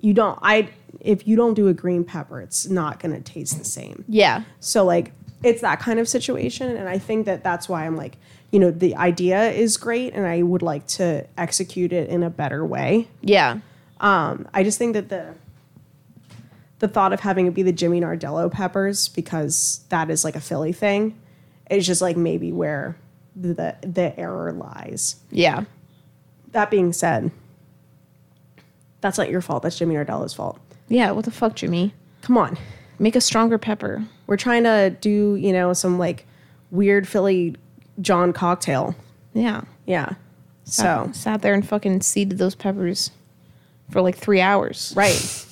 you 0.00 0.14
don't 0.14 0.38
I 0.40 0.70
if 1.00 1.26
you 1.28 1.36
don't 1.36 1.54
do 1.54 1.68
a 1.68 1.74
green 1.74 2.02
pepper, 2.04 2.40
it's 2.40 2.66
not 2.68 2.98
going 3.00 3.14
to 3.14 3.20
taste 3.20 3.58
the 3.58 3.64
same. 3.64 4.04
Yeah. 4.08 4.44
So 4.60 4.84
like 4.84 5.12
it's 5.42 5.60
that 5.60 5.80
kind 5.80 5.98
of 5.98 6.08
situation 6.08 6.76
and 6.76 6.88
I 6.88 6.98
think 6.98 7.26
that 7.26 7.44
that's 7.44 7.68
why 7.68 7.86
I'm 7.86 7.96
like, 7.96 8.16
you 8.50 8.58
know, 8.58 8.70
the 8.70 8.96
idea 8.96 9.50
is 9.50 9.76
great 9.76 10.14
and 10.14 10.26
I 10.26 10.42
would 10.42 10.62
like 10.62 10.86
to 10.88 11.26
execute 11.36 11.92
it 11.92 12.08
in 12.08 12.22
a 12.22 12.30
better 12.30 12.64
way. 12.64 13.08
Yeah. 13.20 13.60
Um 14.00 14.48
I 14.52 14.64
just 14.64 14.78
think 14.78 14.94
that 14.94 15.08
the 15.08 15.34
the 16.80 16.88
thought 16.88 17.12
of 17.12 17.20
having 17.20 17.46
it 17.46 17.54
be 17.54 17.62
the 17.62 17.72
Jimmy 17.72 18.00
Nardello 18.00 18.50
peppers 18.50 19.08
because 19.08 19.84
that 19.88 20.10
is 20.10 20.24
like 20.24 20.36
a 20.36 20.40
Philly 20.40 20.72
thing 20.72 21.18
is 21.70 21.86
just 21.86 22.00
like 22.00 22.16
maybe 22.16 22.52
where 22.52 22.96
the 23.36 23.54
the, 23.54 23.76
the 23.82 24.18
error 24.18 24.52
lies. 24.52 25.16
Yeah. 25.30 25.64
That 26.52 26.70
being 26.70 26.92
said, 26.92 27.30
that's 29.00 29.18
not 29.18 29.28
your 29.28 29.40
fault. 29.40 29.62
That's 29.62 29.78
Jimmy 29.78 29.94
Nardello's 29.94 30.34
fault. 30.34 30.58
Yeah. 30.88 31.10
What 31.12 31.24
the 31.24 31.30
fuck, 31.30 31.54
Jimmy? 31.54 31.94
Come 32.22 32.38
on. 32.38 32.58
Make 32.98 33.16
a 33.16 33.20
stronger 33.20 33.58
pepper. 33.58 34.04
We're 34.26 34.36
trying 34.36 34.64
to 34.64 34.90
do, 35.00 35.36
you 35.36 35.52
know, 35.52 35.72
some 35.72 35.98
like 35.98 36.26
weird 36.70 37.06
Philly 37.06 37.54
John 38.00 38.32
cocktail. 38.32 38.94
Yeah. 39.34 39.62
Yeah. 39.86 40.14
Sat, 40.64 41.06
So, 41.06 41.12
sat 41.12 41.42
there 41.42 41.54
and 41.54 41.66
fucking 41.66 42.00
seeded 42.02 42.38
those 42.38 42.54
peppers 42.54 43.10
for 43.90 44.00
like 44.02 44.16
three 44.16 44.40
hours. 44.40 44.92
right. 44.96 45.44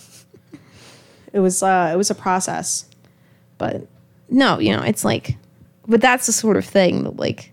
It 1.33 1.41
was 1.41 1.63
uh 1.63 1.91
it 1.93 1.97
was 1.97 2.11
a 2.11 2.15
process. 2.15 2.87
But 3.59 3.87
no, 4.29 4.59
you 4.59 4.75
know, 4.77 4.83
it's 4.83 5.05
like, 5.05 5.37
but 5.87 6.01
that's 6.01 6.27
the 6.27 6.33
sort 6.33 6.57
of 6.57 6.65
thing 6.65 7.05
that 7.05 7.17
like, 7.17 7.53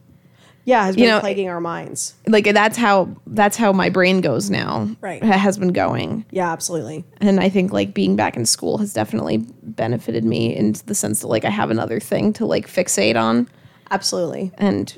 Yeah, 0.65 0.85
has 0.85 0.95
been 0.95 1.03
You 1.05 1.09
know, 1.11 1.19
plaguing 1.19 1.49
our 1.49 1.59
minds. 1.59 2.13
like 2.27 2.45
that's 2.45 2.77
how 2.77 3.09
that's 3.27 3.57
how 3.57 3.73
my 3.73 3.89
brain 3.89 4.21
goes 4.21 4.49
now. 4.49 4.87
Right. 5.01 5.21
Has 5.21 5.57
been 5.57 5.73
going. 5.73 6.25
Yeah, 6.31 6.51
absolutely. 6.51 7.03
and 7.17 7.39
I 7.39 7.49
think 7.49 7.73
like 7.73 7.93
being 7.93 8.15
back 8.15 8.37
in 8.37 8.45
school 8.45 8.77
has 8.77 8.93
definitely 8.93 9.37
benefited 9.63 10.23
me 10.23 10.55
in 10.55 10.73
the 10.85 10.95
sense 10.95 11.19
that 11.21 11.27
like 11.27 11.43
I 11.43 11.49
have 11.49 11.69
another 11.69 11.99
thing 11.99 12.31
to 12.33 12.45
like 12.45 12.67
fixate 12.67 13.15
on, 13.21 13.49
Absolutely. 13.91 14.51
and 14.57 14.97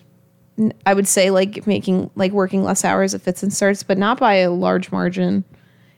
i 0.86 0.93
would 0.93 1.05
say 1.07 1.32
like 1.32 1.68
making 1.68 2.09
like 2.16 2.32
working 2.32 2.63
less 2.63 2.86
hours 2.86 3.13
at 3.13 3.22
fits 3.22 3.43
and 3.43 3.51
starts, 3.51 3.84
but 3.84 3.97
not 3.97 4.20
by 4.20 4.36
a 4.36 4.51
large 4.51 4.89
margin. 4.91 5.43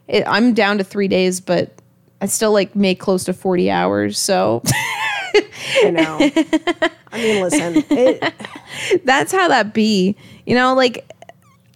it, 0.08 0.24
I'm 0.26 0.54
down 0.54 0.78
to 0.80 0.84
three 0.84 1.08
days, 1.08 1.40
but 1.42 1.74
I 2.22 2.26
still 2.26 2.54
like 2.54 2.76
make 2.76 3.00
close 3.00 3.26
to 3.26 3.34
40 3.34 3.70
hours. 3.70 4.18
So 4.18 4.64
I 5.84 5.92
know. 5.92 6.88
I 7.12 7.18
mean, 7.18 7.42
listen, 7.42 7.84
it, 7.90 8.34
that's 9.06 9.32
how 9.32 9.48
that 9.48 9.74
be. 9.74 10.16
You 10.46 10.56
know, 10.56 10.74
like 10.74 11.10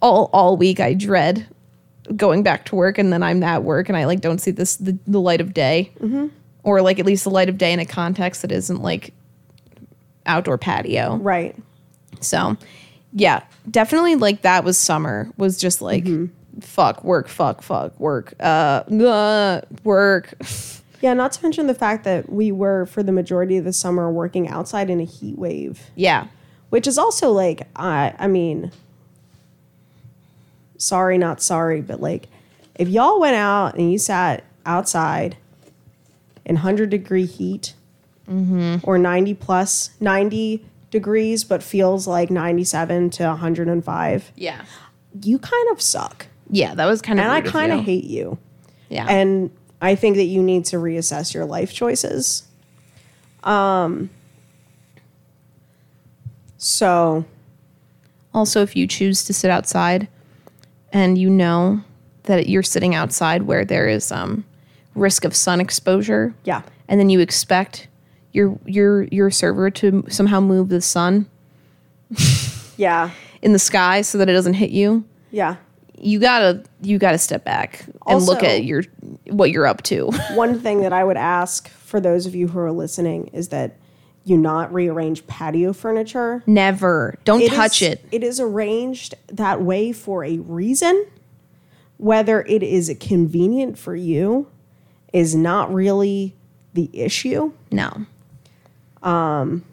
all 0.00 0.30
all 0.32 0.56
week 0.56 0.80
I 0.80 0.94
dread 0.94 1.46
going 2.16 2.42
back 2.42 2.64
to 2.66 2.74
work, 2.74 2.98
and 2.98 3.12
then 3.12 3.22
I'm 3.22 3.42
at 3.42 3.64
work, 3.64 3.88
and 3.88 3.96
I 3.96 4.04
like 4.04 4.20
don't 4.20 4.38
see 4.38 4.50
this 4.50 4.76
the, 4.76 4.98
the 5.06 5.20
light 5.20 5.40
of 5.40 5.54
day, 5.54 5.90
or 6.62 6.82
like 6.82 6.98
at 6.98 7.06
least 7.06 7.24
the 7.24 7.30
light 7.30 7.48
of 7.48 7.58
day 7.58 7.72
in 7.72 7.78
a 7.78 7.86
context 7.86 8.42
that 8.42 8.52
isn't 8.52 8.82
like 8.82 9.12
outdoor 10.26 10.58
patio. 10.58 11.16
right. 11.16 11.56
So, 12.20 12.56
yeah, 13.12 13.42
definitely 13.70 14.14
like 14.14 14.42
that 14.42 14.64
was 14.64 14.78
summer 14.78 15.30
was 15.36 15.58
just 15.58 15.82
like 15.82 16.04
fuck 16.60 17.02
work, 17.04 17.28
fuck 17.28 17.62
fuck 17.62 17.98
work, 17.98 18.34
uh, 18.40 18.82
uh 18.90 19.60
work. 19.84 20.34
Yeah, 21.02 21.14
not 21.14 21.32
to 21.32 21.42
mention 21.42 21.66
the 21.66 21.74
fact 21.74 22.04
that 22.04 22.30
we 22.30 22.52
were 22.52 22.86
for 22.86 23.02
the 23.02 23.12
majority 23.12 23.56
of 23.58 23.64
the 23.64 23.72
summer 23.72 24.10
working 24.10 24.48
outside 24.48 24.88
in 24.88 25.00
a 25.00 25.04
heat 25.04 25.36
wave, 25.36 25.90
yeah, 25.96 26.28
which 26.70 26.86
is 26.86 26.96
also 26.96 27.30
like 27.32 27.66
I 27.76 28.14
I 28.18 28.28
mean 28.28 28.70
sorry 30.78 31.18
not 31.18 31.42
sorry, 31.42 31.80
but 31.80 32.00
like 32.00 32.28
if 32.76 32.88
y'all 32.88 33.20
went 33.20 33.36
out 33.36 33.74
and 33.74 33.92
you 33.92 33.98
sat 33.98 34.44
outside 34.64 35.36
in 36.44 36.56
100 36.56 36.88
degree 36.90 37.26
heat 37.26 37.74
mm-hmm. 38.28 38.76
or 38.82 38.98
90 38.98 39.34
plus 39.34 39.90
90 40.00 40.64
degrees 40.90 41.44
but 41.44 41.62
feels 41.62 42.06
like 42.06 42.30
97 42.30 43.10
to 43.10 43.24
105, 43.24 44.32
yeah, 44.36 44.64
you 45.20 45.38
kind 45.38 45.70
of 45.70 45.82
suck. 45.82 46.26
yeah. 46.48 46.74
That 46.74 46.86
was 46.86 47.02
kind 47.02 47.18
of 47.18 47.24
And 47.26 47.32
I 47.32 47.40
kind 47.40 47.72
of 47.72 47.80
hate 47.80 48.04
you. 48.04 48.38
yeah. 48.88 49.06
And 49.08 49.50
I 49.82 49.94
think 49.96 50.16
that 50.16 50.24
you 50.24 50.42
need 50.42 50.64
to 50.66 50.76
reassess 50.76 51.34
your 51.34 51.44
life 51.44 51.74
choices. 51.74 52.44
Um 53.44 54.08
so 56.56 57.24
Also, 58.34 58.62
if 58.62 58.76
you 58.76 58.86
choose 58.86 59.24
to 59.24 59.32
sit 59.34 59.50
outside 59.50 60.08
and 60.92 61.18
you 61.18 61.28
know 61.28 61.82
that 62.24 62.48
you're 62.48 62.62
sitting 62.62 62.94
outside 62.94 63.42
where 63.42 63.64
there 63.64 63.88
is 63.88 64.12
um, 64.12 64.44
risk 64.94 65.24
of 65.24 65.34
sun 65.34 65.60
exposure, 65.60 66.32
yeah. 66.44 66.62
and 66.88 67.00
then 67.00 67.10
you 67.10 67.18
expect 67.20 67.88
your 68.32 68.56
your 68.64 69.02
your 69.04 69.30
server 69.30 69.70
to 69.70 70.04
somehow 70.08 70.38
move 70.40 70.68
the 70.68 70.80
sun 70.80 71.26
Yeah. 72.76 73.10
in 73.42 73.52
the 73.52 73.58
sky 73.58 74.02
so 74.02 74.16
that 74.18 74.28
it 74.28 74.32
doesn't 74.32 74.54
hit 74.54 74.70
you, 74.70 75.04
Yeah. 75.32 75.56
You 76.02 76.18
gotta 76.18 76.62
you 76.80 76.98
gotta 76.98 77.18
step 77.18 77.44
back 77.44 77.84
and 78.06 78.22
look 78.24 78.42
at 78.42 78.64
your 78.64 78.82
what 79.28 79.50
you're 79.50 79.66
up 79.66 79.82
to. 79.84 80.06
One 80.34 80.60
thing 80.60 80.82
that 80.82 80.92
I 80.92 81.04
would 81.04 81.16
ask 81.16 81.68
for 81.68 82.00
those 82.00 82.26
of 82.26 82.34
you 82.34 82.48
who 82.48 82.58
are 82.58 82.72
listening 82.72 83.28
is 83.28 83.48
that 83.48 83.76
you 84.24 84.36
not 84.36 84.72
rearrange 84.72 85.26
patio 85.26 85.72
furniture. 85.72 86.42
Never, 86.46 87.16
don't 87.24 87.40
It 87.42 87.50
touch 87.52 87.82
is- 87.82 87.88
it. 87.92 88.04
It 88.12 88.22
is 88.24 88.38
arranged 88.40 89.14
that 89.28 89.62
way 89.62 89.92
for 89.92 90.24
a 90.24 90.38
reason. 90.38 91.06
Whether 91.98 92.42
it 92.42 92.62
is 92.62 92.94
convenient 93.00 93.78
for 93.78 93.94
you 93.94 94.48
is 95.12 95.34
not 95.34 95.72
really 95.72 96.34
the 96.74 96.90
issue. 96.92 97.52
No, 97.70 98.06
Um 99.02 99.64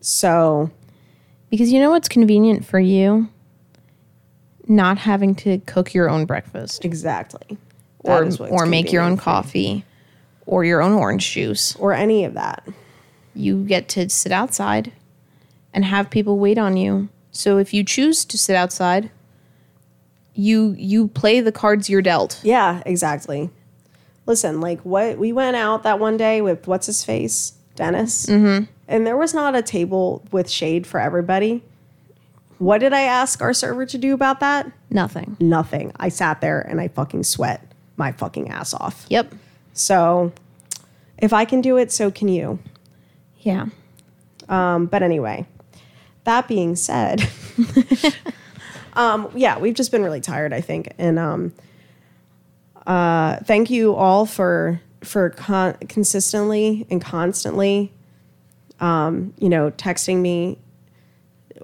So, 0.00 0.70
because 1.50 1.72
you 1.72 1.80
know 1.80 1.90
what's 1.90 2.08
convenient 2.08 2.64
for 2.64 2.78
you. 2.78 3.28
Not 4.68 4.98
having 4.98 5.34
to 5.36 5.58
cook 5.60 5.94
your 5.94 6.08
own 6.08 6.26
breakfast. 6.26 6.84
exactly. 6.84 7.56
That 8.04 8.38
or 8.40 8.48
or 8.48 8.66
make 8.66 8.92
your 8.92 9.02
own 9.02 9.16
convenient 9.16 9.52
for 9.52 9.58
you. 9.58 9.74
coffee 9.74 9.84
or 10.46 10.64
your 10.64 10.80
own 10.80 10.92
orange 10.92 11.32
juice. 11.32 11.74
or 11.76 11.92
any 11.92 12.24
of 12.24 12.34
that. 12.34 12.66
You 13.34 13.64
get 13.64 13.88
to 13.90 14.08
sit 14.08 14.32
outside 14.32 14.92
and 15.72 15.84
have 15.84 16.10
people 16.10 16.38
wait 16.38 16.58
on 16.58 16.76
you. 16.76 17.08
So 17.30 17.58
if 17.58 17.72
you 17.72 17.84
choose 17.84 18.24
to 18.24 18.38
sit 18.38 18.56
outside, 18.56 19.10
you 20.34 20.74
you 20.78 21.08
play 21.08 21.40
the 21.40 21.52
cards 21.52 21.90
you're 21.90 22.02
dealt. 22.02 22.40
Yeah, 22.42 22.82
exactly. 22.86 23.50
Listen, 24.26 24.60
like 24.60 24.80
what 24.82 25.18
we 25.18 25.32
went 25.32 25.56
out 25.56 25.82
that 25.82 25.98
one 25.98 26.16
day 26.16 26.40
with 26.40 26.66
what's 26.66 26.86
his 26.86 27.04
face, 27.04 27.54
Dennis, 27.74 28.26
mm-hmm. 28.26 28.64
and 28.86 29.06
there 29.06 29.16
was 29.16 29.34
not 29.34 29.54
a 29.54 29.62
table 29.62 30.24
with 30.30 30.48
shade 30.48 30.86
for 30.86 31.00
everybody. 31.00 31.62
What 32.58 32.78
did 32.78 32.92
I 32.92 33.02
ask 33.02 33.40
our 33.40 33.52
server 33.52 33.86
to 33.86 33.98
do 33.98 34.14
about 34.14 34.40
that? 34.40 34.70
Nothing. 34.90 35.36
Nothing. 35.40 35.92
I 35.96 36.08
sat 36.08 36.40
there 36.40 36.60
and 36.60 36.80
I 36.80 36.88
fucking 36.88 37.22
sweat 37.24 37.62
my 37.96 38.12
fucking 38.12 38.48
ass 38.50 38.74
off. 38.74 39.06
Yep. 39.08 39.32
So, 39.74 40.32
if 41.18 41.32
I 41.32 41.44
can 41.44 41.60
do 41.60 41.76
it, 41.76 41.92
so 41.92 42.10
can 42.10 42.28
you. 42.28 42.58
Yeah. 43.40 43.66
Um, 44.48 44.86
but 44.86 45.02
anyway, 45.02 45.46
that 46.24 46.48
being 46.48 46.74
said, 46.74 47.28
um, 48.94 49.30
yeah, 49.34 49.58
we've 49.58 49.74
just 49.74 49.92
been 49.92 50.02
really 50.02 50.20
tired, 50.20 50.52
I 50.52 50.60
think, 50.60 50.92
and 50.98 51.18
um, 51.18 51.54
uh, 52.86 53.36
thank 53.44 53.70
you 53.70 53.94
all 53.94 54.26
for 54.26 54.80
for 55.04 55.30
con- 55.30 55.76
consistently 55.88 56.86
and 56.90 57.00
constantly, 57.00 57.92
um, 58.80 59.32
you 59.38 59.48
know, 59.48 59.70
texting 59.70 60.18
me 60.18 60.58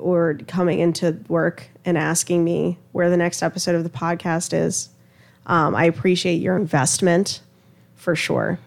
or 0.05 0.39
coming 0.47 0.81
into 0.81 1.19
work 1.29 1.67
and 1.85 1.97
asking 1.97 2.45
me 2.45 2.79
where 2.93 3.09
the 3.09 3.17
next 3.17 3.43
episode 3.43 3.75
of 3.75 3.85
the 3.85 3.91
podcast 3.91 4.53
is. 4.53 4.91
Um, 5.47 5.75
I 5.75 5.85
appreciate 5.87 6.37
your 6.43 6.57
investment 6.57 7.41
for 7.97 8.15
sure. 8.15 8.59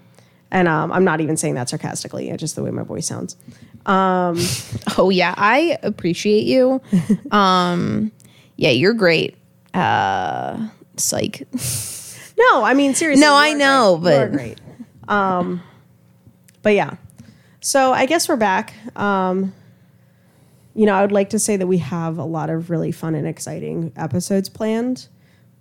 And 0.50 0.68
um, 0.68 0.92
I'm 0.92 1.04
not 1.04 1.22
even 1.22 1.38
saying 1.38 1.54
that 1.56 1.70
sarcastically, 1.70 2.36
just 2.38 2.56
the 2.56 2.64
way 2.64 2.72
my 2.72 2.84
voice 2.84 3.08
sounds. 3.08 3.38
Oh 3.88 5.10
yeah, 5.10 5.34
I 5.38 5.78
appreciate 5.82 6.44
you. 6.46 6.82
um 7.32 8.12
yeah, 8.58 8.72
you're 8.72 8.94
great. 8.94 9.38
Uh 9.74 10.68
psych. 10.98 11.48
No, 12.38 12.64
I 12.64 12.74
mean 12.74 12.96
seriously. 12.96 13.22
No, 13.22 13.34
I 13.36 13.54
know, 13.54 13.98
great. 14.02 14.18
But- 14.20 14.32
great. 14.32 14.62
Um, 15.08 15.62
but 16.64 16.74
yeah. 16.76 16.96
So 17.62 17.94
I 17.94 18.06
guess 18.08 18.28
we're 18.28 18.36
back. 18.36 18.74
Um, 18.98 19.54
you 20.78 20.86
know, 20.86 20.94
I 20.94 21.02
would 21.02 21.12
like 21.12 21.32
to 21.32 21.40
say 21.40 21.58
that 21.58 21.66
we 21.66 21.80
have 21.80 22.20
a 22.20 22.24
lot 22.24 22.52
of 22.52 22.70
really 22.70 22.92
fun 22.92 23.16
and 23.16 23.28
exciting 23.28 23.92
episodes 23.96 24.48
planned, 24.48 25.08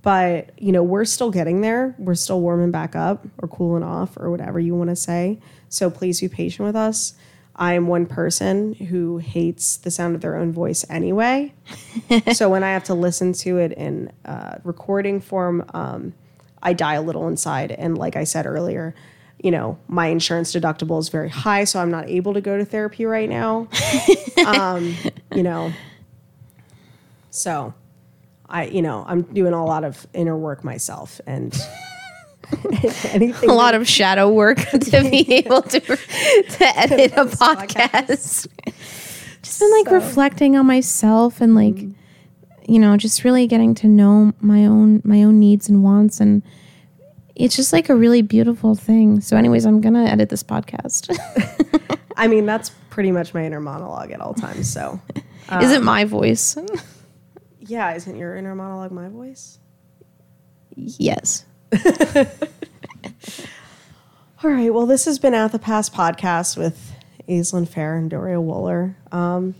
but 0.02 0.50
you 0.60 0.72
know, 0.72 0.82
we're 0.82 1.06
still 1.06 1.30
getting 1.30 1.62
there. 1.62 1.94
We're 1.98 2.14
still 2.14 2.42
warming 2.42 2.70
back 2.70 2.94
up 2.94 3.26
or 3.38 3.48
cooling 3.48 3.82
off 3.82 4.18
or 4.18 4.30
whatever 4.30 4.60
you 4.60 4.74
want 4.74 4.90
to 4.90 4.96
say. 4.96 5.40
So 5.70 5.88
please 5.88 6.20
be 6.20 6.28
patient 6.28 6.66
with 6.66 6.76
us. 6.76 7.14
I 7.56 7.72
am 7.72 7.86
one 7.86 8.04
person 8.04 8.74
who 8.74 9.16
hates 9.16 9.78
the 9.78 9.90
sound 9.90 10.14
of 10.14 10.20
their 10.20 10.36
own 10.36 10.52
voice 10.52 10.84
anyway. 10.90 11.54
so 12.34 12.50
when 12.50 12.62
I 12.62 12.72
have 12.72 12.84
to 12.84 12.94
listen 12.94 13.32
to 13.32 13.56
it 13.56 13.72
in 13.72 14.12
uh, 14.26 14.58
recording 14.64 15.22
form, 15.22 15.64
um, 15.72 16.12
I 16.62 16.74
die 16.74 16.94
a 16.94 17.02
little 17.02 17.26
inside. 17.26 17.72
And 17.72 17.96
like 17.96 18.16
I 18.16 18.24
said 18.24 18.44
earlier, 18.44 18.94
you 19.46 19.52
know, 19.52 19.78
my 19.86 20.08
insurance 20.08 20.52
deductible 20.52 20.98
is 20.98 21.08
very 21.08 21.28
high, 21.28 21.62
so 21.62 21.78
I'm 21.78 21.88
not 21.88 22.08
able 22.10 22.34
to 22.34 22.40
go 22.40 22.58
to 22.58 22.64
therapy 22.64 23.06
right 23.06 23.28
now. 23.30 23.68
um, 24.44 24.92
you 25.32 25.44
know, 25.44 25.72
so 27.30 27.72
I, 28.48 28.64
you 28.64 28.82
know, 28.82 29.04
I'm 29.06 29.22
doing 29.22 29.52
a 29.52 29.64
lot 29.64 29.84
of 29.84 30.04
inner 30.14 30.36
work 30.36 30.64
myself, 30.64 31.20
and 31.28 31.56
anything 33.12 33.48
A 33.48 33.54
lot 33.54 33.76
of 33.76 33.86
shadow 33.86 34.28
work 34.28 34.58
to 34.70 35.08
be 35.08 35.32
able 35.34 35.62
to 35.62 35.78
to 35.78 36.64
edit 36.76 37.12
a 37.12 37.26
podcast. 37.26 38.48
Just 39.42 39.60
been 39.60 39.70
like 39.70 39.86
So- 39.86 39.92
reflecting 39.94 40.56
on 40.56 40.66
myself 40.66 41.40
and 41.40 41.54
like 41.54 41.78
you 42.68 42.80
know, 42.80 42.96
just 42.96 43.22
really 43.22 43.46
getting 43.46 43.76
to 43.76 43.86
know 43.86 44.32
my 44.40 44.66
own 44.66 45.02
my 45.04 45.22
own 45.22 45.38
needs 45.38 45.68
and 45.68 45.84
wants 45.84 46.18
and 46.18 46.42
it's 47.36 47.54
just 47.54 47.72
like 47.72 47.88
a 47.88 47.94
really 47.94 48.22
beautiful 48.22 48.74
thing. 48.74 49.20
So 49.20 49.36
anyways, 49.36 49.66
I'm 49.66 49.80
going 49.80 49.94
to 49.94 50.10
edit 50.10 50.30
this 50.30 50.42
podcast. 50.42 51.16
I 52.16 52.28
mean, 52.28 52.46
that's 52.46 52.70
pretty 52.90 53.12
much 53.12 53.34
my 53.34 53.44
inner 53.44 53.60
monologue 53.60 54.10
at 54.10 54.20
all 54.20 54.34
times. 54.34 54.72
So, 54.72 55.00
Is 55.60 55.70
it 55.70 55.82
my 55.82 56.04
voice? 56.04 56.56
yeah, 57.60 57.94
isn't 57.94 58.16
your 58.16 58.34
inner 58.34 58.54
monologue 58.54 58.90
my 58.90 59.08
voice? 59.08 59.58
yes. 60.74 61.44
All 64.42 64.50
right. 64.50 64.72
Well, 64.72 64.86
this 64.86 65.04
has 65.04 65.18
been 65.18 65.34
At 65.34 65.52
the 65.52 65.58
Pass 65.58 65.88
podcast 65.88 66.56
with 66.56 66.92
Aislinn 67.28 67.68
Fair 67.68 67.96
and 67.96 68.10
Doria 68.10 68.36
Wooler. 68.36 68.94
Um, 69.12 69.54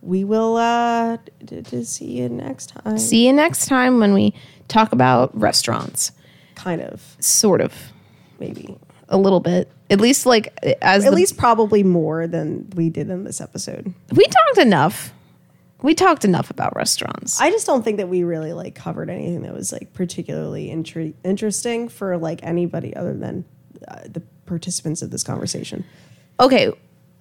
we 0.00 0.24
will 0.24 0.56
uh, 0.56 1.18
d- 1.44 1.60
d- 1.62 1.84
see 1.84 2.18
you 2.18 2.28
next 2.28 2.68
time. 2.68 2.98
See 2.98 3.26
you 3.26 3.32
next 3.32 3.66
time 3.66 3.98
when 3.98 4.14
we 4.14 4.34
talk 4.68 4.92
about 4.92 5.36
restaurants. 5.38 6.12
Kind 6.58 6.82
of, 6.82 7.16
Sort 7.20 7.60
of. 7.60 7.72
maybe. 8.38 8.76
A 9.08 9.16
little 9.16 9.40
bit. 9.40 9.70
At 9.88 10.00
least 10.00 10.26
like 10.26 10.52
as 10.82 11.04
At 11.06 11.10
the- 11.10 11.16
least 11.16 11.36
probably 11.38 11.82
more 11.82 12.26
than 12.26 12.68
we 12.74 12.90
did 12.90 13.08
in 13.08 13.24
this 13.24 13.40
episode. 13.40 13.94
we 14.12 14.24
talked 14.24 14.58
enough. 14.58 15.14
We 15.80 15.94
talked 15.94 16.24
enough 16.24 16.50
about 16.50 16.74
restaurants. 16.76 17.40
I 17.40 17.50
just 17.50 17.64
don't 17.66 17.84
think 17.84 17.98
that 17.98 18.08
we 18.08 18.24
really 18.24 18.52
like 18.52 18.74
covered 18.74 19.08
anything 19.08 19.42
that 19.42 19.54
was 19.54 19.72
like 19.72 19.94
particularly 19.94 20.68
intri- 20.68 21.14
interesting 21.24 21.88
for 21.88 22.18
like 22.18 22.40
anybody 22.42 22.94
other 22.96 23.14
than 23.14 23.44
uh, 23.86 24.00
the 24.10 24.20
participants 24.44 25.00
of 25.02 25.10
this 25.10 25.22
conversation. 25.22 25.84
okay, 26.40 26.72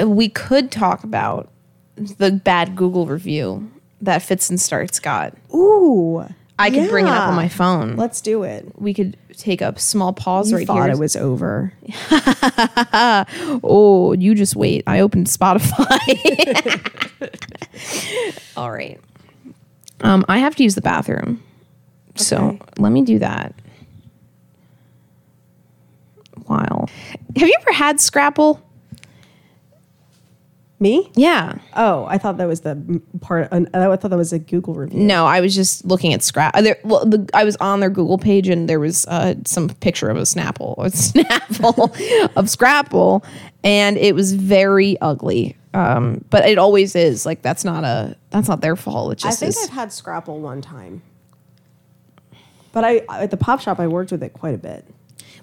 we 0.04 0.28
could 0.30 0.72
talk 0.72 1.04
about 1.04 1.50
the 1.96 2.32
bad 2.32 2.76
Google 2.76 3.06
review 3.06 3.70
that 4.02 4.22
Fits 4.24 4.50
and 4.50 4.60
Starts 4.60 5.00
got. 5.00 5.34
Ooh, 5.54 6.26
I 6.60 6.72
could 6.72 6.90
bring 6.90 7.06
it 7.08 7.12
up 7.12 7.28
on 7.30 7.36
my 7.36 7.48
phone. 7.50 7.96
Let's 7.98 8.20
do 8.22 8.44
it. 8.44 8.66
we 8.80 8.94
could 8.94 9.16
take 9.38 9.62
a 9.62 9.78
small 9.80 10.12
pause 10.14 10.50
You 10.52 10.58
right 10.58 10.66
thought 10.68 10.84
here. 10.86 10.94
it 10.94 10.98
was 10.98 11.16
over. 11.16 11.72
oh, 13.64 14.16
you 14.18 14.34
just 14.34 14.56
wait. 14.56 14.84
I 14.88 15.00
opened 15.02 15.28
Spotify. 15.28 15.78
All 18.58 18.72
right. 18.72 19.00
Um, 20.02 20.26
I 20.28 20.40
have 20.40 20.56
to 20.56 20.64
use 20.64 20.74
the 20.76 20.82
bathroom. 20.82 21.44
So 22.16 22.38
Okay. 22.38 22.60
let 22.80 22.92
me 22.92 23.04
do 23.04 23.20
that. 23.20 23.54
While 26.46 26.90
have 27.36 27.48
you 27.48 27.56
ever 27.62 27.72
had 27.74 28.00
Scrapple? 28.00 28.62
Me? 30.80 31.10
Yeah. 31.16 31.58
Oh, 31.76 32.06
I 32.08 32.20
thought 32.20 32.38
that 32.38 32.48
was 32.48 32.62
the 32.62 33.02
part. 33.20 33.48
Uh, 33.52 33.62
I 33.74 33.96
thought 33.96 34.10
that 34.12 34.18
was 34.18 34.32
a 34.32 34.38
Google 34.38 34.76
review. 34.76 35.00
No, 35.00 35.26
I 35.26 35.42
was 35.42 35.56
just 35.56 35.84
looking 35.86 36.14
at 36.14 36.22
Scrap. 36.22 36.56
uh, 36.56 36.62
There, 36.62 36.78
well, 36.84 37.04
the, 37.04 37.28
I 37.34 37.46
was 37.46 37.56
on 37.56 37.80
their 37.80 37.90
Google 37.90 38.20
page 38.20 38.48
and 38.48 38.70
there 38.70 38.80
was 38.80 39.04
uh, 39.08 39.34
some 39.44 39.70
picture 39.70 40.08
of 40.10 40.18
a 40.18 40.22
Snapple, 40.22 40.76
a 40.78 40.90
Snapple 40.92 42.32
of 42.36 42.48
Scrapple, 42.48 43.26
and 43.64 43.98
it 43.98 44.14
was 44.14 44.34
very 44.34 45.00
ugly. 45.02 45.58
Um, 45.74 46.24
but 46.30 46.48
it 46.48 46.60
always 46.60 46.96
is. 46.96 47.26
Like 47.26 47.42
that's 47.42 47.64
not 47.66 47.84
a 47.84 48.16
that's 48.30 48.48
not 48.48 48.62
their 48.62 48.76
fault. 48.76 49.14
It 49.14 49.26
I 49.26 49.32
think 49.32 49.50
is. 49.50 49.64
I've 49.64 49.70
had 49.74 49.92
Scrapple 49.92 50.40
one 50.42 50.62
time, 50.62 51.02
but 52.72 52.84
I 52.84 52.98
at 53.10 53.32
the 53.32 53.38
pop 53.38 53.62
shop 53.62 53.80
I 53.80 53.88
worked 53.88 54.12
with 54.12 54.22
it 54.24 54.34
quite 54.34 54.54
a 54.54 54.60
bit. 54.60 54.86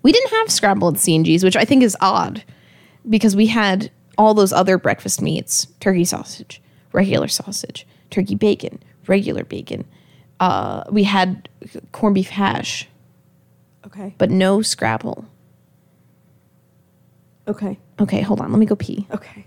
we 0.02 0.12
didn't 0.12 0.30
have 0.30 0.50
Scrapple 0.50 0.88
at 0.88 0.98
C&G's, 0.98 1.42
which 1.44 1.56
I 1.56 1.64
think 1.64 1.82
is 1.82 1.96
odd 2.00 2.44
because 3.08 3.34
we 3.36 3.46
had 3.46 3.90
all 4.18 4.34
those 4.34 4.52
other 4.52 4.78
breakfast 4.78 5.20
meats: 5.22 5.66
turkey 5.80 6.04
sausage, 6.04 6.60
regular 6.92 7.28
sausage, 7.28 7.86
turkey 8.10 8.34
bacon, 8.34 8.82
regular 9.06 9.44
bacon. 9.44 9.84
Uh, 10.40 10.84
we 10.90 11.04
had 11.04 11.48
corned 11.92 12.14
beef 12.14 12.28
hash, 12.30 12.88
Okay. 13.86 14.14
but 14.18 14.30
no 14.30 14.62
Scrapple. 14.62 15.24
Okay. 17.46 17.78
Okay, 18.00 18.20
hold 18.22 18.40
on. 18.40 18.50
Let 18.50 18.58
me 18.58 18.66
go 18.66 18.74
pee. 18.74 19.06
Okay. 19.12 19.44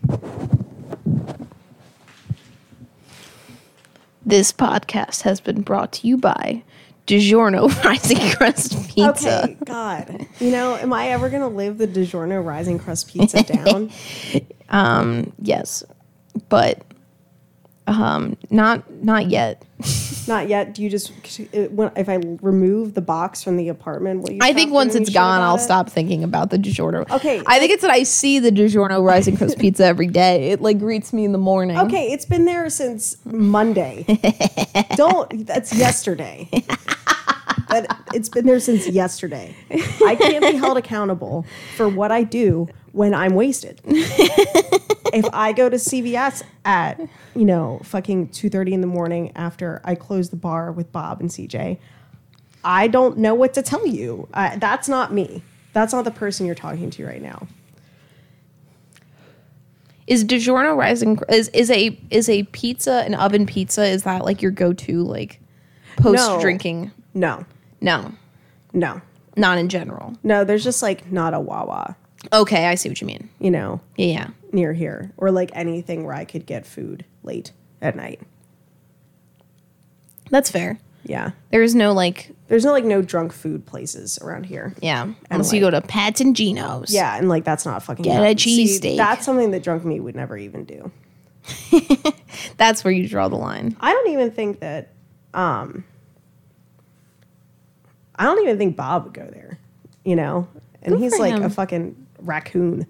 This 4.26 4.52
podcast 4.52 5.22
has 5.22 5.40
been 5.40 5.62
brought 5.62 5.92
to 5.94 6.08
you 6.08 6.18
by 6.18 6.64
DiGiorno 7.08 7.68
Rising 7.84 8.32
Crust 8.36 8.90
Pizza. 8.90 9.44
Okay. 9.44 9.58
God. 9.66 10.28
You 10.40 10.52
know, 10.52 10.76
am 10.76 10.94
I 10.94 11.10
ever 11.10 11.30
gonna 11.30 11.48
live 11.48 11.78
the 11.78 11.88
DiGiorno 11.88 12.44
Rising 12.46 12.78
Crust 12.78 13.08
Pizza 13.08 13.44
down? 14.70 15.34
Yes, 15.42 15.84
but 16.50 16.84
um, 17.88 18.38
not 18.50 18.92
not 19.04 19.30
yet. 19.30 19.64
Not 20.28 20.50
yet. 20.50 20.74
Do 20.74 20.84
you 20.84 20.90
just 20.90 21.14
if 21.54 22.10
I 22.10 22.16
remove 22.42 22.96
the 22.96 23.02
box 23.02 23.42
from 23.42 23.56
the 23.56 23.70
apartment? 23.70 24.24
Will 24.24 24.34
you? 24.34 24.40
I 24.42 24.52
think 24.52 24.74
once 24.74 24.94
it's 24.94 25.10
gone, 25.10 25.40
I'll 25.40 25.56
it? 25.56 25.60
stop 25.60 25.90
thinking 25.90 26.22
about 26.22 26.50
the 26.50 26.58
DiGiorno. 26.58 27.10
Okay, 27.10 27.42
I 27.46 27.60
think 27.60 27.72
it's 27.72 27.82
that 27.82 27.92
I 27.92 28.04
see 28.04 28.40
the 28.40 28.52
DiGiorno 28.52 29.02
Rising 29.02 29.38
Crust 29.38 29.58
Pizza 29.58 29.86
every 29.86 30.08
day. 30.08 30.52
It 30.52 30.62
like 30.62 30.80
greets 30.80 31.14
me 31.14 31.24
in 31.24 31.32
the 31.32 31.38
morning. 31.38 31.78
Okay, 31.78 32.12
it's 32.12 32.26
been 32.26 32.44
there 32.44 32.70
since 32.70 33.16
Monday. 33.24 34.04
Don't. 34.96 35.48
That's 35.48 35.74
yesterday. 35.74 36.50
That 37.70 38.02
it's 38.14 38.30
been 38.30 38.46
there 38.46 38.60
since 38.60 38.88
yesterday. 38.88 39.56
I 40.06 40.16
can't 40.16 40.44
be 40.44 40.56
held 40.58 40.78
accountable 40.78 41.46
for 41.76 41.90
what 41.90 42.12
I 42.12 42.24
do 42.24 42.68
when 42.94 43.14
I'm 43.14 43.36
wasted. 43.36 43.82
if 45.14 45.26
I 45.34 45.54
go 45.54 45.70
to 45.70 45.76
CVS 45.78 46.44
at 46.66 47.00
you 47.36 47.46
know 47.46 47.80
fucking 47.84 48.30
two 48.30 48.50
thirty 48.50 48.74
in 48.74 48.82
the 48.82 48.88
morning 48.88 49.32
after 49.36 49.82
I 49.84 49.96
close 49.96 50.30
the 50.30 50.36
bar 50.38 50.72
with 50.72 50.92
Bob 50.92 51.20
and 51.20 51.30
CJ, 51.30 51.78
I 52.64 52.88
don't 52.88 53.18
know 53.18 53.36
what 53.36 53.54
to 53.56 53.62
tell 53.62 53.86
you. 53.86 54.28
Uh, 54.34 54.58
that's 54.58 54.88
not 54.90 55.14
me. 55.14 55.44
That's 55.74 55.94
not 55.94 56.06
the 56.06 56.12
person 56.12 56.46
you're 56.46 56.56
talking 56.56 56.90
to 56.92 57.06
right 57.06 57.22
now. 57.22 57.48
Is 60.08 60.24
DiGiorno 60.24 60.76
Rising 60.78 61.20
is 61.30 61.50
is 61.50 61.70
a 61.70 62.00
is 62.10 62.30
a 62.30 62.44
pizza 62.44 63.04
an 63.06 63.14
oven 63.14 63.46
pizza? 63.46 63.86
Is 63.86 64.04
that 64.04 64.24
like 64.24 64.42
your 64.42 64.52
go 64.52 64.72
to 64.74 65.04
like 65.04 65.42
post 65.98 66.40
drinking? 66.42 66.92
No, 67.14 67.38
No, 67.40 67.46
no, 67.82 68.14
No. 68.74 69.02
not 69.36 69.58
in 69.58 69.70
general. 69.70 70.16
no. 70.24 70.44
There's 70.44 70.64
just 70.64 70.82
like 70.82 71.12
not 71.12 71.34
a 71.34 71.40
Wawa. 71.40 71.96
Okay, 72.34 72.66
I 72.66 72.76
see 72.76 72.90
what 72.90 73.00
you 73.00 73.08
mean. 73.08 73.30
you 73.40 73.52
know, 73.52 73.80
Yeah, 73.96 74.30
near 74.52 74.74
here, 74.74 75.12
or 75.18 75.32
like 75.32 75.52
anything 75.54 76.04
where 76.04 76.16
I 76.16 76.26
could 76.26 76.46
get 76.46 76.66
food 76.66 77.06
late 77.24 77.52
at 77.82 77.96
night. 77.96 78.20
That's 80.30 80.50
fair. 80.52 80.80
Yeah. 81.04 81.32
There 81.52 81.62
is 81.62 81.74
no 81.74 81.94
like, 81.94 82.32
There's 82.50 82.66
no 82.66 82.72
like 82.74 82.84
no 82.84 83.02
drunk 83.02 83.32
food 83.32 83.66
places 83.66 84.20
around 84.22 84.46
here. 84.48 84.74
yeah, 84.82 85.08
unless 85.30 85.54
you 85.54 85.62
go 85.62 85.70
to 85.70 85.80
Pat's 85.82 86.20
and 86.20 86.36
Geno's. 86.36 86.94
Yeah, 86.94 87.16
and 87.18 87.30
like 87.30 87.46
that's 87.46 87.66
not 87.66 87.84
fucking 87.84 88.04
Get 88.04 88.22
a 88.22 88.38
See, 88.38 88.66
cheesesteak. 88.66 88.98
That's 88.98 89.26
something 89.26 89.52
that 89.52 89.64
drunk 89.64 89.86
me 89.86 90.00
would 90.02 90.16
never 90.16 90.38
even 90.38 90.66
do. 90.66 90.92
that's 92.58 92.84
where 92.84 92.92
you 92.92 93.08
draw 93.08 93.30
the 93.30 93.38
line. 93.38 93.78
I 93.80 93.94
don't 93.94 94.10
even 94.10 94.32
think 94.32 94.60
that 94.60 94.90
um 95.34 95.86
I 98.18 98.24
don't 98.24 98.42
even 98.44 98.58
think 98.58 98.76
Bob 98.76 99.06
would 99.06 99.14
go 99.14 99.26
there. 99.32 99.60
You 100.04 100.16
know? 100.16 100.48
And 100.82 100.96
Good 100.96 101.02
he's 101.04 101.20
like 101.20 101.34
him. 101.34 101.44
a 101.44 101.50
fucking 101.50 101.96
raccoon. 102.22 102.88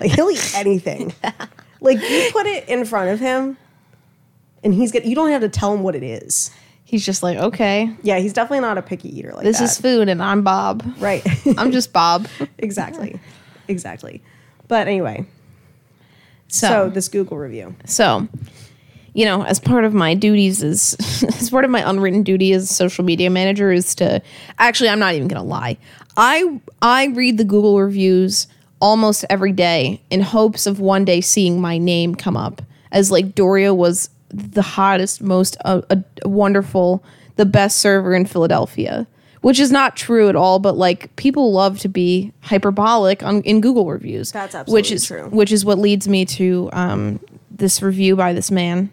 like 0.00 0.10
he'll 0.12 0.30
eat 0.30 0.52
anything. 0.54 1.12
like 1.80 1.98
you 2.00 2.28
put 2.32 2.46
it 2.46 2.68
in 2.68 2.84
front 2.84 3.10
of 3.10 3.20
him 3.20 3.56
and 4.62 4.74
he's 4.74 4.92
get 4.92 5.04
you 5.04 5.14
don't 5.14 5.30
have 5.30 5.40
to 5.42 5.48
tell 5.48 5.72
him 5.72 5.82
what 5.82 5.94
it 5.94 6.02
is. 6.02 6.50
He's 6.84 7.04
just 7.04 7.22
like, 7.22 7.36
okay, 7.36 7.94
Yeah, 8.02 8.18
he's 8.18 8.32
definitely 8.32 8.60
not 8.60 8.78
a 8.78 8.82
picky 8.82 9.14
eater 9.18 9.32
like 9.34 9.44
this 9.44 9.58
that. 9.58 9.64
is 9.64 9.78
food, 9.78 10.08
and 10.08 10.22
I'm 10.22 10.42
Bob. 10.42 10.82
right. 10.98 11.22
I'm 11.58 11.70
just 11.70 11.92
Bob. 11.92 12.26
exactly. 12.58 13.20
Exactly. 13.68 14.22
But 14.68 14.86
anyway, 14.88 15.26
So, 16.48 16.66
so 16.66 16.68
so, 16.68 16.90
this 16.90 17.08
Google 17.08 17.36
review. 17.36 17.74
You 19.14 19.24
know, 19.24 19.44
as 19.44 19.58
part 19.58 19.84
of 19.84 19.94
my 19.94 20.14
duties 20.14 20.62
is 20.62 20.94
as 21.40 21.50
part 21.50 21.64
of 21.64 21.70
my 21.70 21.88
unwritten 21.88 22.22
duty 22.22 22.52
as 22.52 22.70
social 22.70 23.04
media 23.04 23.30
manager 23.30 23.72
is 23.72 23.94
to 23.96 24.22
actually, 24.58 24.88
I'm 24.88 24.98
not 24.98 25.14
even 25.14 25.28
gonna 25.28 25.44
lie. 25.44 25.76
I 26.16 26.60
I 26.82 27.06
read 27.06 27.38
the 27.38 27.44
Google 27.44 27.80
reviews 27.80 28.46
almost 28.80 29.24
every 29.28 29.52
day 29.52 30.00
in 30.10 30.20
hopes 30.20 30.66
of 30.66 30.80
one 30.80 31.04
day 31.04 31.20
seeing 31.20 31.60
my 31.60 31.78
name 31.78 32.14
come 32.14 32.36
up 32.36 32.62
as 32.92 33.10
like 33.10 33.34
Doria 33.34 33.74
was 33.74 34.10
the 34.30 34.62
hottest, 34.62 35.22
most 35.22 35.56
uh, 35.64 35.82
uh, 35.90 35.96
wonderful, 36.24 37.02
the 37.36 37.46
best 37.46 37.78
server 37.78 38.14
in 38.14 38.26
Philadelphia. 38.26 39.06
Which 39.40 39.60
is 39.60 39.70
not 39.70 39.96
true 39.96 40.28
at 40.28 40.34
all, 40.34 40.58
but 40.58 40.76
like 40.76 41.14
people 41.14 41.52
love 41.52 41.78
to 41.80 41.88
be 41.88 42.32
hyperbolic 42.40 43.22
on 43.22 43.42
in 43.42 43.60
Google 43.60 43.86
reviews. 43.86 44.32
That's 44.32 44.68
which 44.68 44.90
is 44.90 45.06
true. 45.06 45.28
which 45.28 45.52
is 45.52 45.64
what 45.64 45.78
leads 45.78 46.08
me 46.08 46.24
to 46.24 46.68
um, 46.72 47.20
this 47.48 47.80
review 47.80 48.16
by 48.16 48.32
this 48.32 48.50
man. 48.50 48.90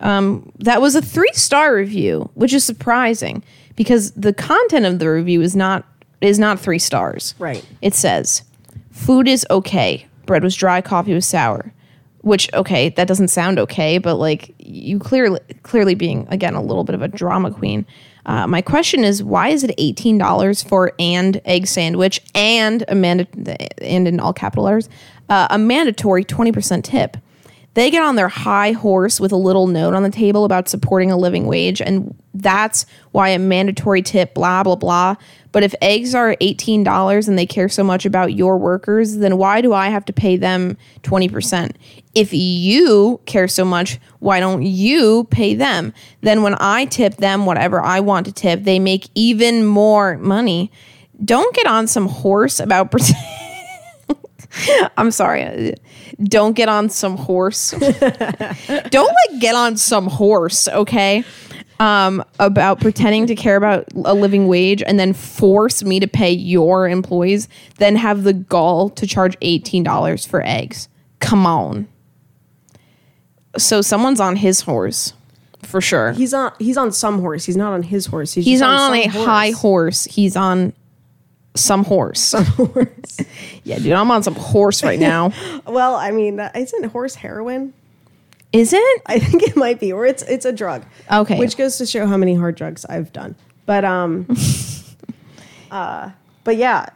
Um, 0.00 0.52
that 0.58 0.80
was 0.80 0.94
a 0.94 1.02
three 1.02 1.32
star 1.32 1.74
review, 1.74 2.30
which 2.34 2.52
is 2.52 2.64
surprising 2.64 3.42
because 3.76 4.12
the 4.12 4.32
content 4.32 4.86
of 4.86 4.98
the 4.98 5.10
review 5.10 5.40
is 5.40 5.54
not 5.56 5.86
is 6.20 6.38
not 6.38 6.58
three 6.58 6.78
stars. 6.78 7.34
Right. 7.38 7.64
It 7.82 7.94
says, 7.94 8.42
"Food 8.90 9.28
is 9.28 9.46
okay. 9.50 10.06
Bread 10.26 10.42
was 10.42 10.56
dry. 10.56 10.80
Coffee 10.80 11.14
was 11.14 11.26
sour." 11.26 11.72
Which 12.22 12.52
okay, 12.54 12.88
that 12.90 13.06
doesn't 13.06 13.28
sound 13.28 13.58
okay, 13.58 13.98
but 13.98 14.14
like 14.14 14.54
you 14.58 14.98
clearly 14.98 15.40
clearly 15.62 15.94
being 15.94 16.26
again 16.30 16.54
a 16.54 16.62
little 16.62 16.84
bit 16.84 16.94
of 16.94 17.02
a 17.02 17.08
drama 17.08 17.50
queen. 17.50 17.86
Uh, 18.26 18.46
my 18.46 18.62
question 18.62 19.04
is, 19.04 19.22
why 19.22 19.48
is 19.48 19.62
it 19.62 19.74
eighteen 19.76 20.16
dollars 20.16 20.62
for 20.62 20.92
and 20.98 21.40
egg 21.44 21.66
sandwich 21.66 22.22
and 22.34 22.82
a 22.88 22.94
manda- 22.94 23.82
and 23.82 24.08
in 24.08 24.18
all 24.20 24.32
capital 24.32 24.64
letters 24.64 24.88
uh, 25.28 25.48
a 25.50 25.58
mandatory 25.58 26.24
twenty 26.24 26.50
percent 26.50 26.86
tip? 26.86 27.18
They 27.74 27.90
get 27.90 28.02
on 28.02 28.14
their 28.14 28.28
high 28.28 28.72
horse 28.72 29.18
with 29.18 29.32
a 29.32 29.36
little 29.36 29.66
note 29.66 29.94
on 29.94 30.04
the 30.04 30.10
table 30.10 30.44
about 30.44 30.68
supporting 30.68 31.10
a 31.10 31.16
living 31.16 31.46
wage, 31.46 31.82
and 31.82 32.14
that's 32.32 32.86
why 33.10 33.30
a 33.30 33.38
mandatory 33.38 34.00
tip, 34.00 34.34
blah, 34.34 34.62
blah, 34.62 34.76
blah. 34.76 35.16
But 35.50 35.64
if 35.64 35.74
eggs 35.82 36.14
are 36.14 36.36
$18 36.36 37.28
and 37.28 37.38
they 37.38 37.46
care 37.46 37.68
so 37.68 37.82
much 37.82 38.06
about 38.06 38.34
your 38.34 38.58
workers, 38.58 39.16
then 39.16 39.38
why 39.38 39.60
do 39.60 39.72
I 39.72 39.88
have 39.88 40.04
to 40.06 40.12
pay 40.12 40.36
them 40.36 40.76
20%? 41.02 41.72
If 42.14 42.32
you 42.32 43.20
care 43.26 43.48
so 43.48 43.64
much, 43.64 43.98
why 44.20 44.38
don't 44.38 44.62
you 44.62 45.24
pay 45.30 45.54
them? 45.54 45.92
Then 46.20 46.42
when 46.42 46.56
I 46.60 46.84
tip 46.86 47.16
them 47.16 47.44
whatever 47.44 47.80
I 47.80 48.00
want 48.00 48.26
to 48.26 48.32
tip, 48.32 48.62
they 48.62 48.78
make 48.78 49.08
even 49.16 49.64
more 49.64 50.16
money. 50.18 50.70
Don't 51.24 51.54
get 51.54 51.66
on 51.66 51.86
some 51.88 52.06
horse 52.06 52.60
about. 52.60 52.94
I'm 54.96 55.10
sorry. 55.10 55.74
Don't 56.22 56.54
get 56.54 56.68
on 56.68 56.88
some 56.88 57.16
horse. 57.16 57.70
Don't 58.90 59.14
like 59.30 59.40
get 59.40 59.54
on 59.54 59.76
some 59.76 60.06
horse, 60.06 60.68
okay? 60.68 61.24
Um, 61.80 62.24
about 62.38 62.80
pretending 62.80 63.26
to 63.26 63.34
care 63.34 63.56
about 63.56 63.84
a 64.04 64.14
living 64.14 64.46
wage 64.46 64.82
and 64.82 64.98
then 64.98 65.12
force 65.12 65.82
me 65.82 65.98
to 65.98 66.06
pay 66.06 66.30
your 66.30 66.88
employees, 66.88 67.48
then 67.78 67.96
have 67.96 68.22
the 68.22 68.32
gall 68.32 68.90
to 68.90 69.06
charge 69.06 69.38
$18 69.40 70.28
for 70.28 70.40
eggs. 70.46 70.88
Come 71.18 71.46
on. 71.46 71.88
So 73.58 73.82
someone's 73.82 74.20
on 74.20 74.36
his 74.36 74.62
horse 74.62 75.14
for 75.62 75.80
sure. 75.80 76.12
He's 76.12 76.34
on 76.34 76.52
he's 76.58 76.76
on 76.76 76.92
some 76.92 77.20
horse. 77.20 77.44
He's 77.44 77.56
not 77.56 77.72
on 77.72 77.82
his 77.82 78.06
horse. 78.06 78.34
He's, 78.34 78.44
He's 78.44 78.62
on, 78.62 78.78
some 78.78 78.94
a 78.94 79.06
high 79.06 79.50
horse. 79.50 80.04
He's 80.04 80.36
on 80.36 80.72
some 81.54 81.84
horse. 81.84 82.32
horse. 82.32 83.20
yeah, 83.64 83.78
dude, 83.78 83.92
I'm 83.92 84.10
on 84.10 84.22
some 84.22 84.34
horse 84.34 84.82
right 84.82 84.98
now. 85.14 85.32
well, 85.66 85.94
I 85.94 86.10
mean, 86.10 86.40
isn't 86.54 86.84
horse 86.86 87.14
heroin? 87.14 87.72
Is 88.52 88.72
it? 88.72 89.02
I 89.06 89.18
think 89.18 89.42
it 89.42 89.56
might 89.56 89.80
be, 89.80 89.92
or 89.92 90.06
it's 90.06 90.22
it's 90.22 90.44
a 90.44 90.52
drug. 90.52 90.84
Okay. 91.10 91.38
Which 91.38 91.56
goes 91.56 91.76
to 91.78 91.86
show 91.86 92.06
how 92.06 92.16
many 92.16 92.34
hard 92.36 92.54
drugs 92.54 92.84
I've 92.88 93.12
done. 93.12 93.34
But 93.66 93.84
um 93.84 94.28
uh 95.72 96.10
but 96.44 96.56
yeah, 96.56 96.86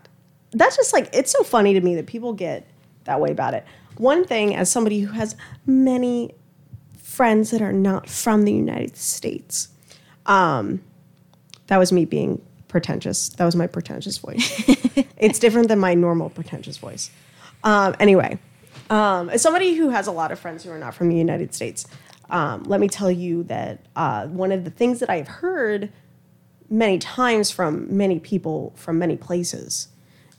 that's 0.52 0.76
just 0.76 0.92
like 0.92 1.10
it's 1.12 1.32
so 1.32 1.42
funny 1.42 1.74
to 1.74 1.80
me 1.80 1.96
that 1.96 2.06
people 2.06 2.32
get 2.32 2.64
that 3.04 3.20
way 3.20 3.32
about 3.32 3.54
it. 3.54 3.64
One 3.96 4.24
thing 4.24 4.54
as 4.54 4.70
somebody 4.70 5.00
who 5.00 5.12
has 5.12 5.34
many 5.66 6.32
friends 6.96 7.50
that 7.50 7.60
are 7.60 7.72
not 7.72 8.08
from 8.08 8.44
the 8.44 8.52
United 8.52 8.96
States. 8.96 9.68
Um 10.26 10.80
that 11.66 11.78
was 11.78 11.90
me 11.90 12.04
being 12.04 12.40
pretentious. 12.68 13.30
That 13.30 13.44
was 13.44 13.56
my 13.56 13.66
pretentious 13.66 14.18
voice. 14.18 14.62
it's 15.16 15.38
different 15.38 15.68
than 15.68 15.78
my 15.78 15.94
normal 15.94 16.30
pretentious 16.30 16.76
voice. 16.76 17.10
Um 17.64 17.94
anyway, 17.98 18.38
um, 18.90 19.28
as 19.30 19.42
somebody 19.42 19.74
who 19.74 19.88
has 19.90 20.06
a 20.06 20.12
lot 20.12 20.30
of 20.32 20.38
friends 20.38 20.64
who 20.64 20.70
are 20.70 20.78
not 20.78 20.94
from 20.94 21.08
the 21.08 21.16
United 21.16 21.54
States, 21.54 21.86
um, 22.30 22.62
let 22.64 22.80
me 22.80 22.88
tell 22.88 23.10
you 23.10 23.42
that 23.44 23.80
uh, 23.96 24.26
one 24.28 24.52
of 24.52 24.64
the 24.64 24.70
things 24.70 25.00
that 25.00 25.10
I've 25.10 25.28
heard 25.28 25.90
many 26.70 26.98
times 26.98 27.50
from 27.50 27.94
many 27.96 28.18
people 28.20 28.72
from 28.76 28.98
many 28.98 29.16
places 29.16 29.88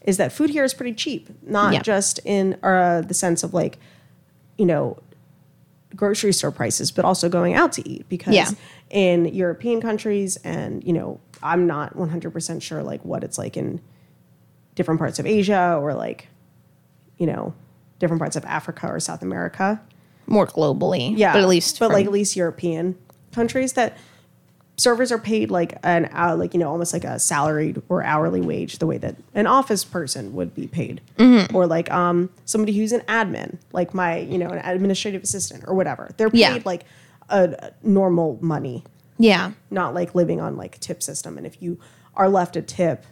is 0.06 0.18
that 0.18 0.32
food 0.32 0.50
here 0.52 0.64
is 0.64 0.74
pretty 0.74 0.94
cheap. 0.94 1.30
Not 1.44 1.74
Yeah. 1.74 1.82
just 1.82 2.20
in 2.26 2.58
uh, 2.64 3.02
the 3.02 3.14
sense 3.14 3.44
of 3.44 3.54
like, 3.54 3.78
you 4.58 4.66
know, 4.66 4.98
grocery 5.96 6.32
store 6.34 6.52
prices, 6.52 6.92
but 6.92 7.04
also 7.06 7.28
going 7.30 7.54
out 7.56 7.72
to 7.74 7.88
eat 7.90 8.08
because 8.10 8.34
Yeah. 8.36 8.50
In 8.90 9.26
European 9.34 9.82
countries 9.82 10.38
and 10.38 10.84
you 10.84 10.94
know, 10.94 11.20
I'm 11.44 11.68
not 11.68 11.96
100% 11.96 12.62
sure 12.62 12.84
like 12.84 13.04
what 13.06 13.24
it's 13.24 13.38
like 13.38 13.56
in 13.58 13.80
different 14.76 15.00
parts 15.00 15.20
of 15.20 15.26
Asia 15.26 15.78
or 15.82 15.94
like, 15.94 16.28
you 17.18 17.28
know, 17.28 17.54
different 18.00 18.20
parts 18.20 18.36
of 18.36 18.46
Africa 18.46 18.88
or 18.88 19.00
South 19.00 19.22
America. 19.22 19.82
More 20.28 20.48
globally. 20.48 21.14
Yeah, 21.18 21.34
But 21.34 21.42
at 21.44 21.48
least. 21.50 21.80
but 21.80 21.88
from- 21.88 21.94
like 21.94 22.06
at 22.06 22.12
least 22.12 22.36
European 22.36 22.96
countries 23.32 23.74
that 23.74 23.98
servers 24.78 25.12
are 25.12 25.20
paid 25.20 25.52
like 25.52 25.78
an 25.84 26.08
hour, 26.14 26.36
like 26.38 26.54
you 26.54 26.60
know, 26.60 26.70
almost 26.72 26.94
like 26.94 27.04
a 27.04 27.20
salaried 27.20 27.82
or 27.90 28.02
hourly 28.04 28.40
wage, 28.42 28.78
the 28.80 28.88
way 28.88 28.98
that 28.98 29.16
an 29.36 29.46
office 29.46 29.84
person 29.84 30.34
would 30.34 30.56
be 30.56 30.68
paid, 30.68 31.02
Mm-hmm. 31.18 31.54
or 31.56 31.68
like 31.68 31.92
um 31.92 32.30
somebody 32.46 32.72
who's 32.78 32.92
an 32.94 33.02
admin, 33.02 33.58
like 33.74 33.94
my 33.94 34.18
you 34.20 34.38
know 34.38 34.48
an 34.48 34.60
administrative 34.64 35.22
assistant 35.24 35.66
or 35.68 35.74
whatever. 35.74 36.10
They're 36.18 36.30
paid 36.30 36.40
Yeah. 36.40 36.60
like 36.66 36.86
a, 37.30 37.72
normal 37.84 38.38
money, 38.42 38.84
Yeah. 39.18 39.52
not 39.72 39.94
like 39.94 40.16
living 40.16 40.42
on 40.42 40.58
like 40.58 40.80
tip 40.80 41.02
system. 41.04 41.38
And 41.38 41.46
if 41.48 41.62
you 41.62 41.80
are 42.16 42.30
left 42.30 42.56
a 42.56 42.62
tip. 42.62 43.06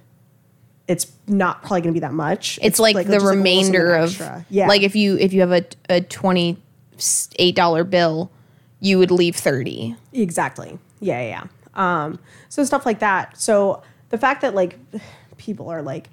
It's 0.87 1.11
not 1.27 1.61
probably 1.61 1.81
going 1.81 1.93
to 1.93 1.97
be 1.97 1.99
that 2.01 2.13
much. 2.13 2.59
It's, 2.61 2.79
like, 2.79 2.93
the 2.93 2.99
like, 2.99 3.07
a 3.07 3.11
little 3.11 3.27
remainder 3.27 3.87
something 3.87 4.03
of. 4.03 4.09
extra. 4.09 4.45
yeah. 4.49 4.67
Like 4.69 4.83
if 4.83 4.95
you 4.95 5.17
if 5.17 5.33
you 5.33 5.41
have 5.41 5.51
a, 5.51 5.65
a 5.89 5.99
$28 5.99 7.89
bill, 7.89 8.31
you 8.79 8.97
would 8.99 9.11
leave 9.11 9.35
30 9.35 9.95
Exactly. 10.13 10.79
Yeah, 10.99 11.21
yeah, 11.21 11.27
yeah. 11.75 12.03
Um, 12.05 12.19
so 12.49 12.63
stuff 12.63 12.85
like 12.85 12.99
that. 12.99 13.37
So 13.37 13.81
the 14.09 14.17
fact 14.17 14.41
that 14.41 14.55
like 14.55 14.77
people 15.37 15.69
are 15.69 15.81
like 15.81 16.09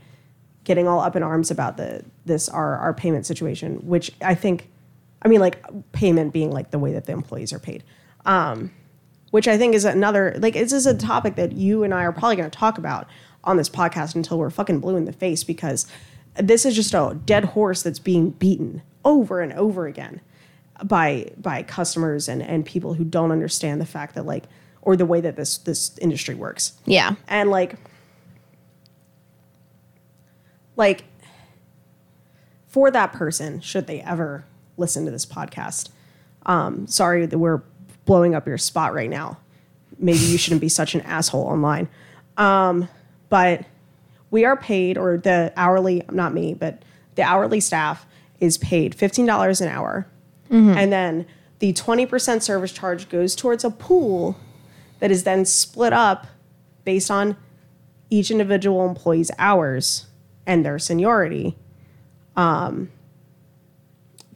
getting 0.64 0.88
all 0.88 1.00
up 1.00 1.14
in 1.14 1.22
arms 1.22 1.50
about 1.50 1.76
the 1.76 2.04
this 2.26 2.48
our 2.48 2.76
our 2.78 2.92
payment 2.94 3.26
situation, 3.26 3.76
which 3.86 4.10
I 4.20 4.34
think, 4.34 4.68
I 5.24 5.28
mean, 5.28 5.40
like 5.40 5.62
payment 5.92 6.32
being 6.32 6.50
like 6.50 6.70
the 6.70 6.78
way 6.78 6.92
that 6.92 7.06
the 7.06 7.12
employees 7.12 7.52
are 7.52 7.58
paid, 7.58 7.82
um, 8.26 8.70
which 9.30 9.48
I 9.48 9.56
think 9.56 9.74
is 9.74 9.84
another 9.84 10.34
like 10.38 10.54
this 10.54 10.72
is 10.72 10.86
a 10.86 10.96
topic 10.96 11.36
that 11.36 11.52
you 11.52 11.82
and 11.82 11.94
I 11.94 12.02
are 12.04 12.12
probably 12.12 12.36
going 12.36 12.50
to 12.50 12.58
talk 12.58 12.76
about 12.78 13.08
on 13.42 13.56
this 13.56 13.68
podcast 13.68 14.14
until 14.14 14.38
we're 14.38 14.50
fucking 14.50 14.80
blue 14.80 14.96
in 14.96 15.04
the 15.06 15.12
face 15.12 15.44
because 15.44 15.86
this 16.36 16.64
is 16.66 16.74
just 16.74 16.94
a 16.94 17.18
dead 17.24 17.44
horse 17.46 17.82
that's 17.82 17.98
being 17.98 18.30
beaten 18.30 18.82
over 19.04 19.40
and 19.40 19.52
over 19.54 19.86
again 19.86 20.20
by 20.82 21.30
by 21.36 21.62
customers 21.62 22.28
and 22.28 22.42
and 22.42 22.66
people 22.66 22.94
who 22.94 23.04
don't 23.04 23.30
understand 23.32 23.80
the 23.80 23.86
fact 23.86 24.14
that 24.14 24.26
like 24.26 24.44
or 24.82 24.96
the 24.96 25.06
way 25.06 25.20
that 25.20 25.36
this 25.36 25.58
this 25.58 25.96
industry 25.98 26.34
works 26.34 26.72
Yeah. 26.84 27.14
and 27.28 27.50
like 27.50 27.76
like 30.76 31.04
for 32.66 32.90
that 32.90 33.12
person 33.12 33.60
should 33.60 33.86
they 33.86 34.00
ever 34.00 34.44
listen 34.76 35.04
to 35.04 35.10
this 35.10 35.26
podcast. 35.26 35.90
Um 36.46 36.86
sorry 36.86 37.26
that 37.26 37.38
we're 37.38 37.62
blowing 38.04 38.34
up 38.34 38.46
your 38.46 38.58
spot 38.58 38.94
right 38.94 39.10
now. 39.10 39.38
Maybe 39.98 40.18
you 40.18 40.38
shouldn't 40.38 40.60
be 40.60 40.68
such 40.68 40.94
an 40.94 41.00
asshole 41.02 41.44
online. 41.44 41.88
Um 42.36 42.88
but 43.28 43.64
we 44.30 44.44
are 44.44 44.56
paid 44.56 44.98
or 44.98 45.16
the 45.16 45.52
hourly 45.56 46.02
not 46.10 46.34
me 46.34 46.54
but 46.54 46.82
the 47.14 47.22
hourly 47.22 47.60
staff 47.60 48.04
is 48.40 48.58
paid 48.58 48.96
$15 48.96 49.60
an 49.60 49.68
hour. 49.68 50.06
And 50.76 50.92
then 50.92 51.26
the 51.60 51.72
20% 51.72 52.42
service 52.42 52.72
charge 52.72 53.08
goes 53.08 53.34
towards 53.34 53.64
a 53.64 53.70
pool 53.70 54.36
that 55.00 55.10
is 55.10 55.24
then 55.24 55.44
split 55.44 55.92
up 55.92 56.26
based 56.84 57.10
on 57.10 57.36
each 58.10 58.30
individual 58.30 58.86
employee's 58.86 59.30
hours 59.38 60.06
and 60.46 60.64
their 60.64 60.78
seniority. 60.78 61.56
Um, 62.36 62.90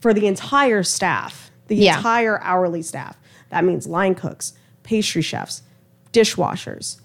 for 0.00 0.14
the 0.14 0.26
entire 0.26 0.82
staff, 0.82 1.50
the 1.68 1.76
Yeah. 1.76 1.96
entire 1.96 2.40
hourly 2.42 2.82
staff. 2.82 3.16
That 3.50 3.64
means 3.64 3.86
line 3.86 4.14
cooks, 4.14 4.52
pastry 4.82 5.22
chefs, 5.22 5.62
dishwashers, 6.12 6.98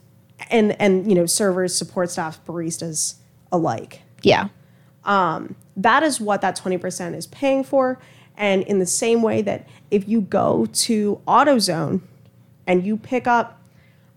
and 0.50 0.80
and 0.82 1.08
you 1.10 1.16
know 1.16 1.26
servers, 1.26 1.76
support 1.76 2.10
staff, 2.12 2.40
baristas 2.46 3.16
alike 3.52 4.02
Yeah. 4.24 4.48
that 5.76 6.04
is 6.04 6.22
what 6.22 6.42
that 6.42 6.56
20% 6.56 7.16
is 7.16 7.28
paying 7.28 7.64
for. 7.64 8.00
And 8.38 8.64
in 8.64 8.80
the 8.80 8.86
same 8.86 9.22
way 9.22 9.42
that 9.44 9.68
if 9.92 10.08
you 10.08 10.22
go 10.22 10.66
to 10.74 11.20
AutoZone 11.28 12.02
and 12.68 12.84
you 12.86 12.98
pick 12.98 13.28
up, 13.28 13.62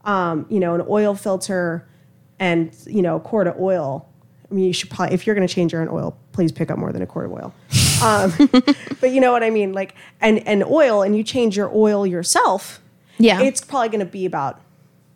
um, 0.05 0.47
you 0.49 0.59
know, 0.61 0.75
an 0.75 0.83
oil 0.89 1.15
filter 1.15 1.87
and, 2.39 2.75
you 2.87 3.03
know, 3.03 3.17
a 3.17 3.21
quart 3.21 3.47
of 3.47 3.59
oil, 3.61 4.09
I 4.51 4.55
mean, 4.55 4.65
you 4.67 4.73
should 4.73 4.89
probably, 4.91 5.15
if 5.15 5.27
you're 5.27 5.35
going 5.37 5.47
to 5.47 5.53
change 5.53 5.73
your 5.73 5.83
own 5.83 5.89
oil, 5.89 6.17
please 6.33 6.53
pick 6.53 6.71
up 6.71 6.79
more 6.79 6.93
than 6.93 7.03
a 7.03 7.07
quart 7.07 7.27
of 7.27 7.33
oil. 7.33 7.53
Um, 8.03 8.33
but 9.01 9.11
you 9.11 9.21
know 9.21 9.33
what 9.33 9.43
I 9.43 9.51
mean? 9.51 9.73
Like, 9.73 9.95
and, 10.21 10.47
and 10.47 10.63
oil, 10.65 11.03
and 11.03 11.17
you 11.17 11.23
change 11.23 11.57
your 11.57 11.71
oil 11.75 12.07
yourself, 12.07 12.81
Yeah. 13.19 13.41
it's 13.43 13.61
probably 13.63 13.89
going 13.89 14.01
to 14.05 14.11
be 14.11 14.27
about, 14.27 14.61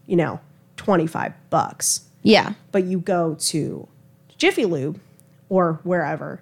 you 0.06 0.16
know, 0.16 0.40
25 0.76 1.32
bucks 1.50 2.02
Yeah. 2.22 2.54
but 2.72 2.84
you 2.84 2.98
go 3.00 3.34
to 3.38 3.86
Jiffy 4.38 4.64
Lube 4.64 4.98
or 5.50 5.80
wherever 5.82 6.40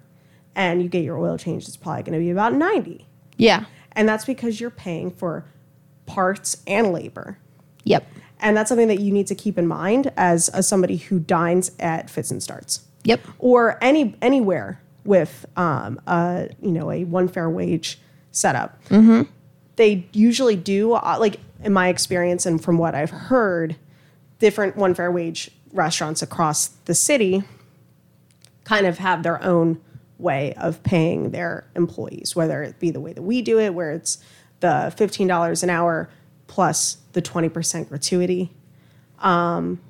and 0.55 0.81
you 0.83 0.89
get 0.89 1.03
your 1.05 1.19
oil 1.19 1.37
changed, 1.39 1.67
it's 1.69 1.77
probably 1.77 2.03
going 2.05 2.13
to 2.19 2.25
be 2.25 2.31
about 2.31 2.53
90. 2.55 3.05
Yeah. 3.37 3.65
And 3.93 4.09
that's 4.09 4.25
because 4.25 4.61
you're 4.61 4.71
paying 4.71 5.11
for 5.11 5.45
parts 6.07 6.63
and 6.67 6.93
labor. 6.93 7.39
Yep. 7.85 8.07
And 8.41 8.57
that's 8.57 8.69
something 8.69 8.87
that 8.89 9.01
you 9.01 9.13
need 9.13 9.27
to 9.29 9.35
keep 9.35 9.59
in 9.59 9.67
mind 9.67 10.13
as, 10.17 10.49
as 10.51 10.69
somebody 10.69 10.97
who 10.99 11.19
dines 11.19 11.73
at 11.81 12.09
Fits 12.09 12.31
and 12.31 12.41
Starts 12.43 12.83
Yep. 13.05 13.21
or 13.41 13.77
any 13.83 14.15
anywhere 14.23 14.81
with 15.09 15.47
um, 15.57 15.99
a 16.07 16.51
you 16.61 16.71
know 16.71 16.93
a 16.93 17.05
one 17.05 17.29
fair 17.29 17.49
wage 17.49 17.99
setup. 18.31 18.79
They 19.77 20.07
usually 20.13 20.55
do 20.55 20.93
uh, 20.93 21.17
like 21.19 21.41
in 21.65 21.73
my 21.73 21.89
experience 21.89 22.45
and 22.45 22.63
from 22.63 22.77
what 22.77 22.95
I've 22.95 23.11
heard, 23.11 23.77
different 24.39 24.77
one 24.77 24.95
fair 24.95 25.11
wage 25.11 25.51
restaurants 25.73 26.21
across 26.21 26.69
the 26.85 26.95
city 26.95 27.43
kind 28.65 28.87
of 28.87 28.99
have 28.99 29.23
their 29.23 29.43
own 29.43 29.81
way 30.19 30.53
of 30.55 30.83
paying 30.83 31.31
their 31.31 31.65
employees, 31.75 32.37
whether 32.37 32.63
it 32.63 32.79
be 32.79 32.91
the 32.91 33.01
way 33.01 33.15
that 33.15 33.23
we 33.23 33.41
do 33.41 33.59
it, 33.59 33.73
where 33.73 33.93
it's 33.93 34.19
the 34.61 34.93
fifteen 34.95 35.27
dollars 35.27 35.63
an 35.63 35.71
hour 35.71 36.11
plus 36.49 36.99
the 37.15 37.23
twenty 37.23 37.49
percent 37.49 37.89
gratuity, 37.89 38.53
um, 39.21 39.81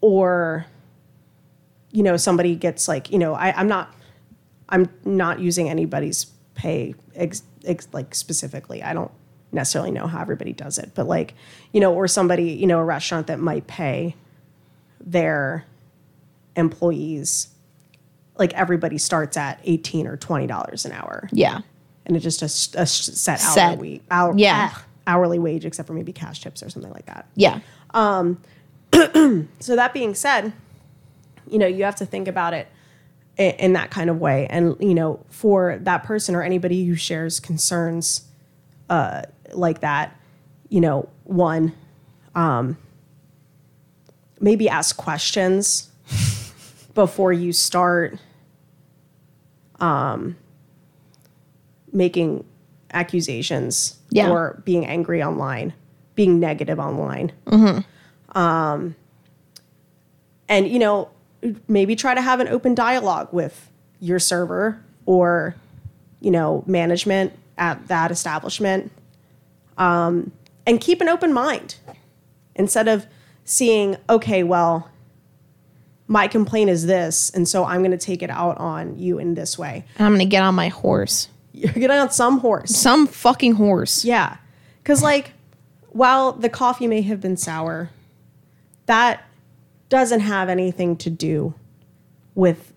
or 0.00 0.66
you 1.92 2.02
know 2.02 2.16
somebody 2.16 2.56
gets 2.56 2.88
like 2.88 3.10
you 3.10 3.18
know 3.18 3.34
I, 3.34 3.52
i'm 3.52 3.66
not 3.66 3.92
i'm 4.70 4.88
not 5.04 5.40
using 5.40 5.68
anybody's 5.68 6.24
pay 6.54 6.94
ex, 7.14 7.42
ex, 7.64 7.88
like 7.92 8.14
specifically 8.14 8.82
i 8.82 8.92
don't 8.92 9.10
necessarily 9.52 9.90
know 9.90 10.06
how 10.06 10.20
everybody 10.20 10.52
does 10.52 10.78
it 10.78 10.90
but 10.94 11.06
like 11.06 11.34
you 11.72 11.80
know 11.80 11.92
or 11.94 12.06
somebody 12.06 12.52
you 12.52 12.66
know 12.66 12.78
a 12.78 12.84
restaurant 12.84 13.26
that 13.26 13.38
might 13.40 13.66
pay 13.66 14.14
their 15.00 15.64
employees 16.56 17.48
like 18.36 18.52
everybody 18.54 18.98
starts 18.98 19.36
at 19.36 19.60
18 19.64 20.06
or 20.06 20.16
20 20.16 20.46
dollars 20.46 20.84
an 20.84 20.92
hour 20.92 21.28
Yeah. 21.32 21.60
and 22.06 22.16
it's 22.16 22.22
just 22.22 22.42
a 22.42 22.48
set 22.48 23.38
Set. 23.40 23.58
hourly 23.58 24.02
hour, 24.10 24.34
Yeah. 24.36 24.70
ah, 24.72 24.84
hourly 25.06 25.38
wage 25.38 25.64
except 25.64 25.86
for 25.86 25.94
maybe 25.94 26.12
cash 26.12 26.40
tips 26.40 26.62
or 26.62 26.70
something 26.70 26.92
like 26.92 27.06
that 27.06 27.26
Yeah. 27.34 27.60
Um 27.92 28.40
so 28.92 29.76
that 29.76 29.92
being 29.94 30.14
said 30.14 30.52
you 31.48 31.58
know 31.58 31.66
you 31.66 31.84
have 31.84 31.96
to 31.96 32.06
think 32.06 32.28
about 32.28 32.54
it 32.54 32.68
in, 33.40 33.72
that 33.72 33.90
kind 33.90 34.10
of 34.10 34.18
way. 34.20 34.46
And 34.48 34.76
you 34.80 34.94
know 34.94 35.24
for 35.30 35.78
that 35.82 36.04
person 36.04 36.34
or 36.34 36.42
anybody 36.42 36.84
who 36.86 36.94
shares 36.94 37.40
concerns 37.40 38.22
uh, 38.88 39.22
like 39.52 39.80
that 39.80 40.16
you 40.68 40.80
know 40.80 41.08
one 41.24 41.72
um, 42.34 42.76
maybe 44.40 44.68
ask 44.68 44.96
questions 44.96 45.88
before 46.94 47.32
you 47.32 47.52
start 47.52 48.18
um, 49.80 50.36
making 51.92 52.44
accusations 52.92 53.98
Yeah. 54.10 54.30
or 54.30 54.62
being 54.64 54.84
angry 54.86 55.22
online 55.22 55.72
being 56.16 56.38
negative 56.40 56.78
online. 56.78 57.32
And 60.48 60.68
you 60.68 60.78
know 60.78 61.08
maybe 61.68 61.96
try 61.96 62.14
to 62.14 62.20
have 62.22 62.40
an 62.40 62.48
open 62.48 62.74
dialogue 62.74 63.28
with 63.32 63.70
your 64.00 64.18
server 64.18 64.82
or 65.06 65.54
you 66.20 66.30
know 66.30 66.62
management 66.66 67.32
at 67.58 67.88
that 67.88 68.10
establishment 68.10 68.90
um, 69.78 70.32
and 70.66 70.80
keep 70.80 71.00
an 71.00 71.08
open 71.08 71.32
mind 71.32 71.76
instead 72.54 72.88
of 72.88 73.06
seeing 73.44 73.96
okay 74.08 74.42
well 74.42 74.88
my 76.06 76.26
complaint 76.28 76.68
is 76.70 76.86
this 76.86 77.30
and 77.30 77.48
so 77.48 77.64
i'm 77.64 77.80
going 77.80 77.90
to 77.90 77.96
take 77.98 78.22
it 78.22 78.30
out 78.30 78.58
on 78.58 78.98
you 78.98 79.18
in 79.18 79.34
this 79.34 79.58
way 79.58 79.84
And 79.98 80.06
I'm 80.06 80.12
gonna 80.12 80.24
get 80.26 80.42
on 80.42 80.54
my 80.54 80.68
horse. 80.68 81.28
you're 81.52 81.72
getting 81.72 81.90
on 81.98 82.10
some 82.10 82.38
horse 82.40 82.70
Some 82.76 83.06
fucking 83.06 83.54
horse. 83.54 84.04
yeah. 84.04 84.36
Because, 84.82 85.02
like, 85.02 85.32
while 85.90 86.32
the 86.32 86.48
coffee 86.48 86.86
may 86.86 87.02
have 87.02 87.20
been 87.20 87.36
sour, 87.36 87.90
that 88.86 89.22
doesn't 89.90 90.20
have 90.20 90.48
anything 90.48 90.96
to 90.96 91.10
do 91.10 91.52
with 92.34 92.72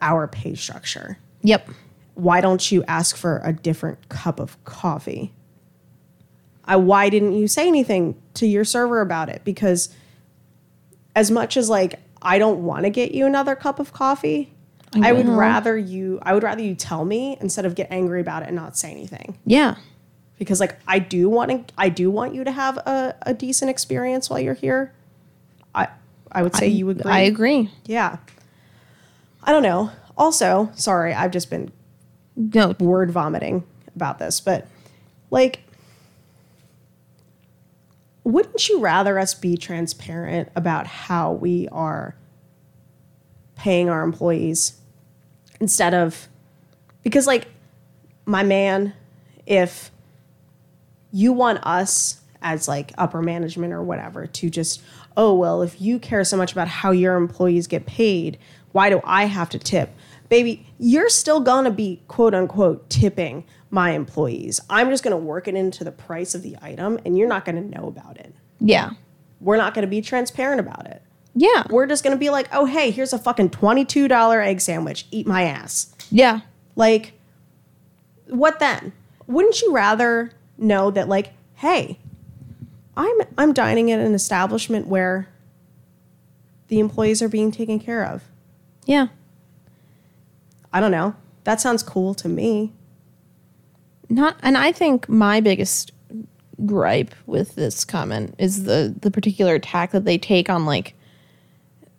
our 0.00 0.26
pay 0.26 0.54
structure. 0.54 1.18
Yep. 1.42 1.68
Why 2.14 2.40
don't 2.40 2.70
you 2.72 2.82
ask 2.84 3.16
for 3.16 3.40
a 3.44 3.52
different 3.52 4.08
cup 4.08 4.40
of 4.40 4.62
coffee? 4.64 5.34
I, 6.64 6.76
why 6.76 7.08
didn't 7.10 7.32
you 7.34 7.48
say 7.48 7.66
anything 7.68 8.20
to 8.34 8.46
your 8.46 8.64
server 8.64 9.00
about 9.00 9.28
it? 9.28 9.42
Because, 9.44 9.88
as 11.16 11.30
much 11.30 11.56
as 11.56 11.68
like 11.68 12.00
I 12.22 12.38
don't 12.38 12.62
want 12.62 12.84
to 12.84 12.90
get 12.90 13.12
you 13.12 13.26
another 13.26 13.56
cup 13.56 13.80
of 13.80 13.92
coffee, 13.92 14.52
I 14.94 15.12
would 15.12 15.26
rather 15.28 15.76
you. 15.76 16.20
I 16.22 16.32
would 16.34 16.42
rather 16.42 16.62
you 16.62 16.74
tell 16.74 17.04
me 17.04 17.36
instead 17.40 17.64
of 17.66 17.74
get 17.74 17.88
angry 17.90 18.20
about 18.20 18.42
it 18.42 18.46
and 18.48 18.56
not 18.56 18.76
say 18.76 18.90
anything 18.90 19.38
Yeah. 19.46 19.76
because 20.38 20.60
like 20.60 20.78
I 20.86 20.98
do 21.00 21.28
want 21.30 21.66
to 21.68 21.74
I 21.78 21.88
do 21.88 22.10
want 22.10 22.34
you 22.34 22.44
to 22.44 22.52
have 22.52 22.76
a, 22.76 23.16
a 23.22 23.32
decent 23.34 23.70
experience 23.70 24.28
while 24.30 24.38
you're 24.38 24.54
here. 24.54 24.92
I 25.74 25.88
I 26.32 26.42
would 26.42 26.56
say 26.56 26.68
you 26.68 26.88
agree. 26.90 27.10
I 27.12 27.20
agree. 27.20 27.70
Yeah. 27.84 28.16
I 29.44 29.52
don't 29.52 29.62
know. 29.62 29.90
Also, 30.16 30.70
sorry, 30.74 31.12
I've 31.14 31.30
just 31.30 31.50
been 31.50 31.70
No. 32.36 32.74
word 32.80 33.10
vomiting 33.10 33.64
about 33.94 34.18
this, 34.18 34.40
but 34.40 34.66
like 35.30 35.60
wouldn't 38.24 38.68
you 38.68 38.78
rather 38.80 39.18
us 39.18 39.34
be 39.34 39.56
transparent 39.56 40.48
about 40.54 40.86
how 40.86 41.32
we 41.32 41.68
are 41.72 42.14
paying 43.56 43.88
our 43.88 44.02
employees 44.02 44.78
instead 45.60 45.92
of 45.92 46.28
because 47.02 47.26
like 47.26 47.48
my 48.24 48.42
man 48.44 48.92
if 49.46 49.90
you 51.10 51.32
want 51.32 51.58
us 51.66 52.20
as 52.42 52.68
like 52.68 52.92
upper 52.98 53.22
management 53.22 53.72
or 53.72 53.82
whatever 53.82 54.26
to 54.26 54.50
just 54.50 54.82
oh 55.16 55.34
well 55.34 55.62
if 55.62 55.80
you 55.80 55.98
care 55.98 56.24
so 56.24 56.36
much 56.36 56.52
about 56.52 56.68
how 56.68 56.90
your 56.90 57.16
employees 57.16 57.66
get 57.66 57.86
paid 57.86 58.38
why 58.72 58.88
do 58.90 59.00
i 59.04 59.24
have 59.24 59.48
to 59.48 59.58
tip 59.58 59.90
baby 60.28 60.66
you're 60.78 61.08
still 61.08 61.40
gonna 61.40 61.70
be 61.70 62.02
quote 62.08 62.34
unquote 62.34 62.88
tipping 62.90 63.44
my 63.70 63.90
employees 63.90 64.60
i'm 64.70 64.88
just 64.90 65.02
gonna 65.04 65.16
work 65.16 65.46
it 65.48 65.54
into 65.54 65.84
the 65.84 65.92
price 65.92 66.34
of 66.34 66.42
the 66.42 66.56
item 66.62 66.98
and 67.04 67.16
you're 67.18 67.28
not 67.28 67.44
gonna 67.44 67.60
know 67.60 67.86
about 67.86 68.16
it 68.18 68.34
Yeah. 68.60 68.90
we're 69.40 69.56
not 69.56 69.74
gonna 69.74 69.86
be 69.86 70.00
transparent 70.00 70.60
about 70.60 70.86
it 70.86 71.02
Yeah. 71.34 71.64
we're 71.70 71.86
just 71.86 72.02
gonna 72.04 72.16
be 72.16 72.30
like 72.30 72.48
oh 72.52 72.64
hey 72.64 72.90
here's 72.90 73.12
a 73.12 73.18
fucking 73.18 73.50
$22 73.50 74.46
egg 74.46 74.60
sandwich 74.60 75.06
eat 75.10 75.26
my 75.26 75.42
ass 75.44 75.94
Yeah. 76.10 76.40
like, 76.76 77.12
what 78.28 78.58
then? 78.60 78.92
Wouldn't 79.26 79.60
you 79.60 79.72
rather 79.74 80.32
know 80.58 80.90
that, 80.90 81.08
like, 81.08 81.32
hey, 81.56 81.98
I'm 82.96 83.16
I'm 83.38 83.52
dining 83.52 83.90
at 83.90 84.00
an 84.00 84.14
establishment 84.14 84.86
where 84.86 85.28
the 86.68 86.78
employees 86.78 87.22
are 87.22 87.28
being 87.28 87.50
taken 87.50 87.78
care 87.78 88.04
of? 88.04 88.22
Yeah. 88.86 89.08
I 90.72 90.80
don't 90.80 90.90
know. 90.90 91.14
That 91.44 91.60
sounds 91.60 91.82
cool 91.82 92.14
to 92.14 92.28
me. 92.28 92.72
Not 94.08 94.36
and 94.42 94.56
I 94.56 94.72
think 94.72 95.08
my 95.08 95.40
biggest 95.40 95.92
gripe 96.64 97.14
with 97.26 97.54
this 97.56 97.84
comment 97.84 98.34
is 98.38 98.64
the 98.64 98.94
the 99.00 99.10
particular 99.10 99.54
attack 99.54 99.92
that 99.92 100.04
they 100.04 100.18
take 100.18 100.48
on 100.48 100.66
like 100.66 100.94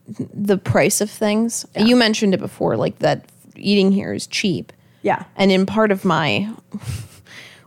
the 0.08 0.58
price 0.58 1.02
of 1.02 1.10
things. 1.10 1.66
You 1.78 1.96
mentioned 1.96 2.34
it 2.34 2.40
before, 2.40 2.76
like 2.78 3.00
that 3.00 3.26
eating 3.56 3.92
here 3.92 4.14
is 4.14 4.28
cheap. 4.28 4.74
Yeah. 5.02 5.24
And 5.36 5.52
in 5.52 5.66
part 5.66 5.92
of 5.92 6.06
my 6.06 6.50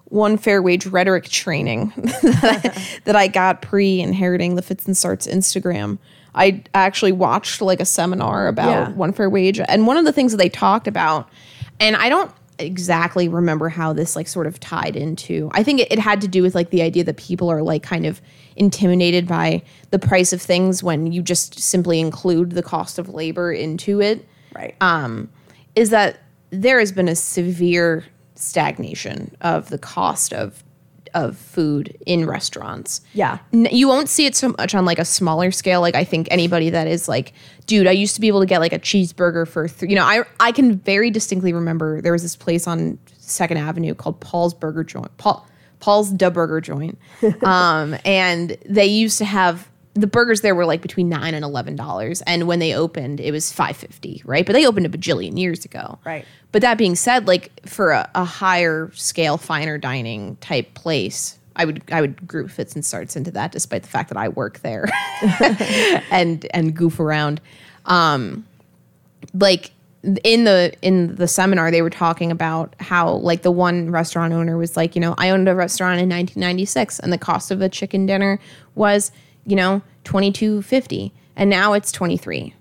one 0.06 0.36
fair 0.38 0.62
wage 0.62 0.86
rhetoric 0.86 1.24
training 1.24 1.92
that, 1.96 2.60
I, 2.76 2.98
that 3.04 3.16
I 3.16 3.28
got 3.28 3.62
pre 3.62 4.00
inheriting 4.00 4.54
the 4.54 4.62
Fits 4.62 4.86
and 4.86 4.96
Starts 4.96 5.26
Instagram, 5.26 5.98
I 6.34 6.62
actually 6.74 7.12
watched 7.12 7.60
like 7.60 7.80
a 7.80 7.84
seminar 7.84 8.46
about 8.48 8.68
Yeah. 8.68 8.88
one 8.90 9.12
fair 9.12 9.28
wage. 9.30 9.60
And 9.60 9.86
one 9.86 9.96
of 9.96 10.04
the 10.04 10.12
things 10.12 10.32
that 10.32 10.38
they 10.38 10.48
talked 10.48 10.86
about, 10.86 11.28
and 11.80 11.96
I 11.96 12.08
don't 12.08 12.30
exactly 12.58 13.28
remember 13.28 13.68
how 13.68 13.92
this 13.92 14.16
like 14.16 14.26
sort 14.28 14.46
of 14.46 14.58
tied 14.60 14.96
into, 14.96 15.50
I 15.52 15.62
think 15.62 15.80
it, 15.80 15.92
it 15.92 15.98
had 15.98 16.20
to 16.22 16.28
do 16.28 16.42
with 16.42 16.54
like 16.54 16.70
the 16.70 16.82
idea 16.82 17.04
that 17.04 17.16
people 17.16 17.50
are 17.50 17.62
like 17.62 17.82
kind 17.82 18.06
of 18.06 18.20
intimidated 18.54 19.26
by 19.26 19.62
the 19.90 19.98
price 19.98 20.32
of 20.32 20.40
things 20.40 20.82
when 20.82 21.12
you 21.12 21.20
just 21.22 21.58
simply 21.60 22.00
include 22.00 22.52
the 22.52 22.62
cost 22.62 22.98
of 22.98 23.08
labor 23.10 23.52
into 23.52 24.00
it 24.00 24.26
Right. 24.54 24.74
Um, 24.80 25.28
is 25.74 25.90
that 25.90 26.20
there 26.48 26.78
has 26.78 26.92
been 26.92 27.08
a 27.08 27.14
severe 27.16 28.04
stagnation 28.38 29.34
of 29.40 29.68
the 29.68 29.78
cost 29.78 30.32
of 30.32 30.62
of 31.14 31.38
food 31.38 31.96
in 32.04 32.26
restaurants. 32.26 33.00
Yeah. 33.14 33.38
N- 33.50 33.68
You 33.70 33.88
won't 33.88 34.10
see 34.10 34.26
it 34.26 34.34
so 34.36 34.50
much 34.58 34.74
on 34.74 34.84
like 34.84 34.98
a 34.98 35.04
smaller 35.04 35.50
scale. 35.50 35.80
Like 35.80 35.94
I 35.94 36.04
think 36.04 36.28
anybody 36.30 36.68
that 36.68 36.86
is 36.86 37.08
like, 37.08 37.32
dude, 37.66 37.86
I 37.86 37.92
used 37.92 38.14
to 38.16 38.20
be 38.20 38.28
able 38.28 38.40
to 38.40 38.46
get 38.46 38.60
like 38.60 38.74
a 38.74 38.78
cheeseburger 38.78 39.48
for, 39.48 39.66
th-. 39.66 39.88
you 39.88 39.96
know, 39.96 40.04
I 40.04 40.24
I 40.40 40.52
can 40.52 40.76
very 40.76 41.10
distinctly 41.10 41.54
remember 41.54 42.02
there 42.02 42.12
was 42.12 42.22
this 42.22 42.36
place 42.36 42.66
on 42.66 42.98
Second 43.18 43.56
Avenue 43.58 43.94
called 43.94 44.20
Paul's 44.20 44.52
Burger 44.52 44.84
Joint, 44.84 45.16
Paul 45.16 45.46
Paul's 45.80 46.10
Da 46.10 46.28
Burger 46.28 46.60
Joint, 46.60 46.98
um, 47.42 47.96
and 48.04 48.56
they 48.68 48.86
used 48.86 49.16
to 49.18 49.24
have 49.24 49.68
the 49.96 50.06
burgers 50.06 50.42
there 50.42 50.54
were 50.54 50.66
like 50.66 50.82
between 50.82 51.08
nine 51.08 51.34
and 51.34 51.44
eleven 51.44 51.76
dollars, 51.76 52.22
and 52.22 52.46
when 52.46 52.58
they 52.58 52.74
opened, 52.74 53.20
it 53.20 53.32
was 53.32 53.52
five 53.52 53.76
fifty, 53.76 54.22
right? 54.24 54.44
But 54.44 54.52
they 54.52 54.66
opened 54.66 54.86
a 54.86 54.88
bajillion 54.88 55.38
years 55.38 55.64
ago, 55.64 55.98
Right. 56.04 56.24
But 56.52 56.62
that 56.62 56.78
being 56.78 56.94
said, 56.94 57.26
like 57.26 57.50
for 57.66 57.90
a, 57.90 58.08
a 58.14 58.24
higher 58.24 58.90
scale, 58.94 59.36
finer 59.36 59.78
dining 59.78 60.36
type 60.36 60.72
place, 60.74 61.38
I 61.54 61.64
would 61.64 61.82
I 61.90 62.00
would 62.00 62.26
group 62.26 62.50
fits 62.50 62.74
and 62.74 62.84
starts 62.84 63.16
into 63.16 63.30
that, 63.32 63.52
despite 63.52 63.82
the 63.82 63.88
fact 63.88 64.08
that 64.10 64.18
I 64.18 64.28
work 64.28 64.60
there 64.60 64.86
and 66.10 66.46
and 66.52 66.74
goof 66.74 67.00
around. 67.00 67.40
Um, 67.86 68.46
like 69.34 69.72
in 70.24 70.44
the 70.44 70.72
in 70.82 71.16
the 71.16 71.26
seminar, 71.26 71.70
they 71.70 71.82
were 71.82 71.90
talking 71.90 72.30
about 72.30 72.74
how 72.80 73.14
like 73.14 73.42
the 73.42 73.50
one 73.50 73.90
restaurant 73.90 74.32
owner 74.32 74.56
was 74.56 74.76
like, 74.76 74.94
you 74.94 75.00
know, 75.00 75.14
I 75.18 75.30
owned 75.30 75.48
a 75.48 75.54
restaurant 75.54 76.00
in 76.00 76.08
1996, 76.08 77.00
and 77.00 77.12
the 77.12 77.18
cost 77.18 77.50
of 77.50 77.60
a 77.60 77.68
chicken 77.68 78.06
dinner 78.06 78.38
was, 78.74 79.10
you 79.46 79.56
know, 79.56 79.82
twenty 80.04 80.32
two 80.32 80.62
fifty, 80.62 81.12
and 81.36 81.48
now 81.48 81.72
it's 81.72 81.90
twenty 81.92 82.16
three, 82.16 82.54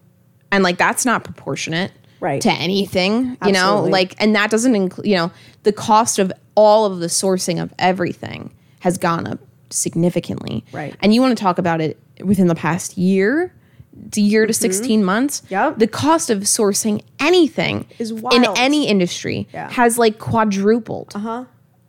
and 0.52 0.64
like 0.64 0.78
that's 0.78 1.06
not 1.06 1.24
proportionate 1.24 1.92
Right. 2.22 2.42
to 2.42 2.50
anything 2.52 3.38
you 3.46 3.52
know 3.52 3.84
like 3.84 4.16
and 4.20 4.36
that 4.36 4.50
doesn't 4.50 4.74
include 4.74 5.06
you 5.06 5.16
know 5.16 5.32
the 5.64 5.74
cost 5.74 6.18
of 6.18 6.32
all 6.56 6.86
of 6.86 7.00
the 7.00 7.06
sourcing 7.08 7.62
of 7.62 7.72
everything 7.78 8.52
has 8.80 8.98
gone 8.98 9.28
up 9.28 9.40
significantly 9.70 10.64
Right. 10.72 10.96
and 11.02 11.14
you 11.14 11.22
want 11.22 11.38
to 11.38 11.42
talk 11.44 11.58
about 11.60 11.82
it 11.82 12.00
within 12.24 12.48
the 12.48 12.56
past 12.56 12.98
year 12.98 13.54
to 14.12 14.22
year 14.22 14.48
to 14.48 14.54
16 14.54 15.04
months 15.04 15.42
Mm-hmm. 15.42 15.54
Yep. 15.54 15.78
the 15.78 15.88
cost 15.88 16.30
of 16.30 16.40
sourcing 16.44 17.02
anything 17.20 17.86
Is 18.00 18.10
in 18.12 18.46
any 18.56 18.88
industry 18.88 19.48
Yeah. 19.54 19.70
has 19.72 20.00
like 20.00 20.18
quadrupled 20.18 21.12
Uh 21.16 21.20
huh. 21.20 21.46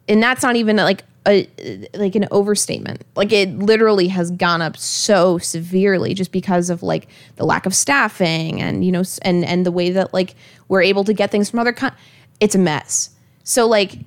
and 0.08 0.22
that's 0.22 0.42
not 0.42 0.56
even 0.56 0.76
like 0.76 1.04
a 1.26 1.48
like 1.94 2.14
an 2.14 2.26
overstatement. 2.30 3.04
Like 3.16 3.32
it 3.32 3.58
literally 3.58 4.08
has 4.08 4.30
gone 4.30 4.62
up 4.62 4.76
so 4.76 5.38
severely 5.38 6.14
just 6.14 6.32
because 6.32 6.70
of 6.70 6.82
like 6.82 7.08
the 7.36 7.44
lack 7.44 7.66
of 7.66 7.74
staffing 7.74 8.60
and 8.60 8.84
you 8.84 8.92
know 8.92 9.02
and 9.22 9.44
and 9.44 9.66
the 9.66 9.72
way 9.72 9.90
that 9.90 10.14
like 10.14 10.34
we're 10.68 10.82
able 10.82 11.04
to 11.04 11.12
get 11.12 11.30
things 11.30 11.50
from 11.50 11.58
other 11.58 11.72
con- 11.72 11.94
it's 12.40 12.54
a 12.54 12.58
mess. 12.58 13.10
So 13.44 13.66
like 13.66 13.98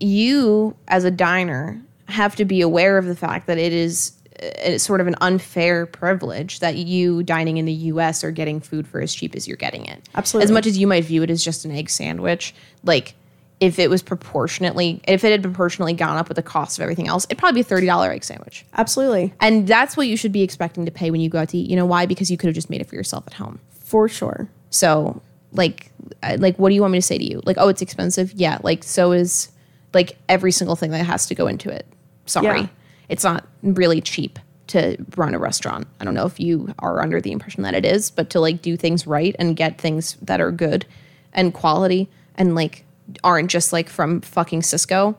you 0.00 0.76
as 0.88 1.04
a 1.04 1.10
diner 1.10 1.80
have 2.06 2.36
to 2.36 2.44
be 2.44 2.60
aware 2.60 2.98
of 2.98 3.06
the 3.06 3.16
fact 3.16 3.46
that 3.46 3.58
it 3.58 3.72
is 3.72 4.12
uh, 4.42 4.76
sort 4.78 5.00
of 5.00 5.06
an 5.06 5.14
unfair 5.20 5.86
privilege 5.86 6.58
that 6.60 6.76
you 6.76 7.22
dining 7.22 7.56
in 7.56 7.64
the 7.64 7.72
US 7.72 8.24
are 8.24 8.30
getting 8.30 8.60
food 8.60 8.86
for 8.86 9.00
as 9.00 9.14
cheap 9.14 9.34
as 9.34 9.46
you're 9.46 9.56
getting 9.56 9.86
it. 9.86 10.02
Absolutely. 10.14 10.44
As 10.44 10.50
much 10.50 10.66
as 10.66 10.76
you 10.76 10.86
might 10.86 11.04
view 11.04 11.22
it 11.22 11.30
as 11.30 11.44
just 11.44 11.64
an 11.64 11.70
egg 11.70 11.88
sandwich, 11.88 12.54
like 12.84 13.14
if 13.62 13.78
it 13.78 13.88
was 13.88 14.02
proportionately 14.02 15.00
if 15.06 15.22
it 15.22 15.30
had 15.30 15.40
proportionally 15.42 15.92
gone 15.92 16.16
up 16.16 16.28
with 16.28 16.34
the 16.34 16.42
cost 16.42 16.78
of 16.78 16.82
everything 16.82 17.06
else, 17.06 17.24
it'd 17.26 17.38
probably 17.38 17.62
be 17.62 17.66
a 17.66 17.70
$30 17.70 18.08
egg 18.12 18.24
sandwich. 18.24 18.66
Absolutely. 18.74 19.32
And 19.40 19.68
that's 19.68 19.96
what 19.96 20.08
you 20.08 20.16
should 20.16 20.32
be 20.32 20.42
expecting 20.42 20.84
to 20.84 20.90
pay 20.90 21.12
when 21.12 21.20
you 21.20 21.28
go 21.30 21.38
out 21.38 21.50
to 21.50 21.58
eat. 21.58 21.70
You 21.70 21.76
know 21.76 21.86
why? 21.86 22.04
Because 22.06 22.28
you 22.28 22.36
could 22.36 22.48
have 22.48 22.56
just 22.56 22.68
made 22.68 22.80
it 22.80 22.88
for 22.88 22.96
yourself 22.96 23.24
at 23.28 23.34
home. 23.34 23.60
For 23.70 24.08
sure. 24.08 24.48
So, 24.70 25.22
like, 25.52 25.92
uh, 26.24 26.38
like, 26.40 26.58
what 26.58 26.70
do 26.70 26.74
you 26.74 26.80
want 26.80 26.90
me 26.92 26.98
to 26.98 27.02
say 27.02 27.18
to 27.18 27.24
you? 27.24 27.40
Like, 27.44 27.56
oh, 27.60 27.68
it's 27.68 27.82
expensive. 27.82 28.32
Yeah. 28.32 28.58
Like, 28.64 28.82
so 28.82 29.12
is 29.12 29.52
like 29.94 30.16
every 30.28 30.50
single 30.50 30.74
thing 30.74 30.90
that 30.90 31.04
has 31.06 31.26
to 31.26 31.34
go 31.36 31.46
into 31.46 31.70
it. 31.70 31.86
Sorry, 32.26 32.60
Yeah. 32.62 32.66
it's 33.08 33.22
not 33.22 33.46
really 33.62 34.00
cheap 34.00 34.38
to 34.68 34.96
run 35.16 35.34
a 35.34 35.38
restaurant. 35.38 35.86
I 36.00 36.04
don't 36.04 36.14
know 36.14 36.26
if 36.26 36.40
you 36.40 36.74
are 36.80 37.00
under 37.00 37.20
the 37.20 37.30
impression 37.30 37.62
that 37.62 37.74
it 37.74 37.84
is, 37.84 38.10
but 38.10 38.28
to 38.30 38.40
like 38.40 38.60
do 38.62 38.76
things 38.76 39.06
right 39.06 39.36
and 39.38 39.54
get 39.54 39.78
things 39.80 40.16
that 40.22 40.40
are 40.40 40.50
good 40.50 40.84
and 41.32 41.52
quality 41.54 42.08
and 42.36 42.54
like 42.54 42.84
aren't 43.24 43.50
just 43.50 43.72
like 43.72 43.88
from 43.88 44.20
fucking 44.20 44.62
Sysco, 44.62 45.16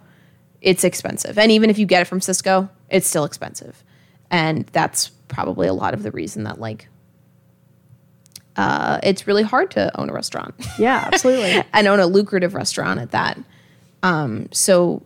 it's 0.61 0.84
expensive. 0.84 1.38
And 1.38 1.51
even 1.51 1.69
if 1.69 1.77
you 1.77 1.85
get 1.85 2.01
it 2.01 2.05
from 2.05 2.19
Sysco, 2.19 2.69
it's 2.89 3.07
still 3.07 3.26
expensive. 3.26 3.84
And 4.31 4.65
that's 4.68 5.10
probably 5.27 5.68
a 5.68 5.73
lot 5.73 5.93
of 5.93 6.03
the 6.03 6.11
reason 6.11 6.43
that 6.43 6.60
like 6.60 6.88
uh, 8.55 8.99
it's 9.03 9.26
really 9.26 9.43
hard 9.43 9.72
to 9.72 9.99
own 9.99 10.10
a 10.10 10.14
restaurant 10.14 10.53
Yeah, 10.77 11.10
absolutely. 11.11 11.64
and 11.73 11.88
own 11.88 11.99
a 11.99 12.05
lucrative 12.05 12.53
restaurant 12.53 12.99
at 12.99 13.11
that. 13.11 13.39
Um, 14.03 14.47
so 14.51 15.01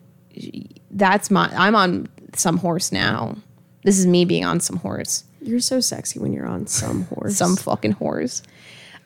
that's 0.92 1.32
my 1.32 1.50
I'm 1.56 1.76
on 1.76 2.08
some 2.36 2.58
horse 2.58 2.92
now. 2.92 3.38
This 3.84 3.98
is 4.00 4.06
me 4.06 4.26
being 4.26 4.44
on 4.44 4.60
some 4.60 4.78
horse. 4.78 5.24
you're 5.42 5.60
so 5.60 5.80
sexy 5.80 6.20
when 6.20 6.34
you're 6.34 6.48
on 6.48 6.68
some 6.68 7.04
horse. 7.14 7.38
Some 7.38 7.56
fucking 7.56 7.94
horse. 7.94 8.44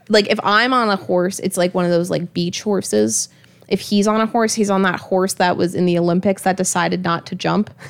Like 0.09 0.27
if 0.29 0.39
I'm 0.43 0.73
on 0.73 0.89
a 0.89 0.95
horse, 0.95 1.39
it's 1.39 1.57
like 1.57 1.73
one 1.73 1.85
of 1.85 1.91
those 1.91 2.09
like 2.09 2.33
beach 2.33 2.63
horses. 2.63 3.29
If 3.71 3.79
he's 3.81 4.05
on 4.07 4.19
a 4.21 4.25
horse, 4.25 4.53
he's 4.53 4.69
on 4.69 4.81
that 4.83 4.99
horse 4.99 5.33
that 5.35 5.55
was 5.57 5.73
in 5.75 5.85
the 5.85 5.97
Olympics 5.97 6.43
that 6.43 6.57
decided 6.57 7.03
not 7.03 7.25
to 7.27 7.35
jump. 7.35 7.69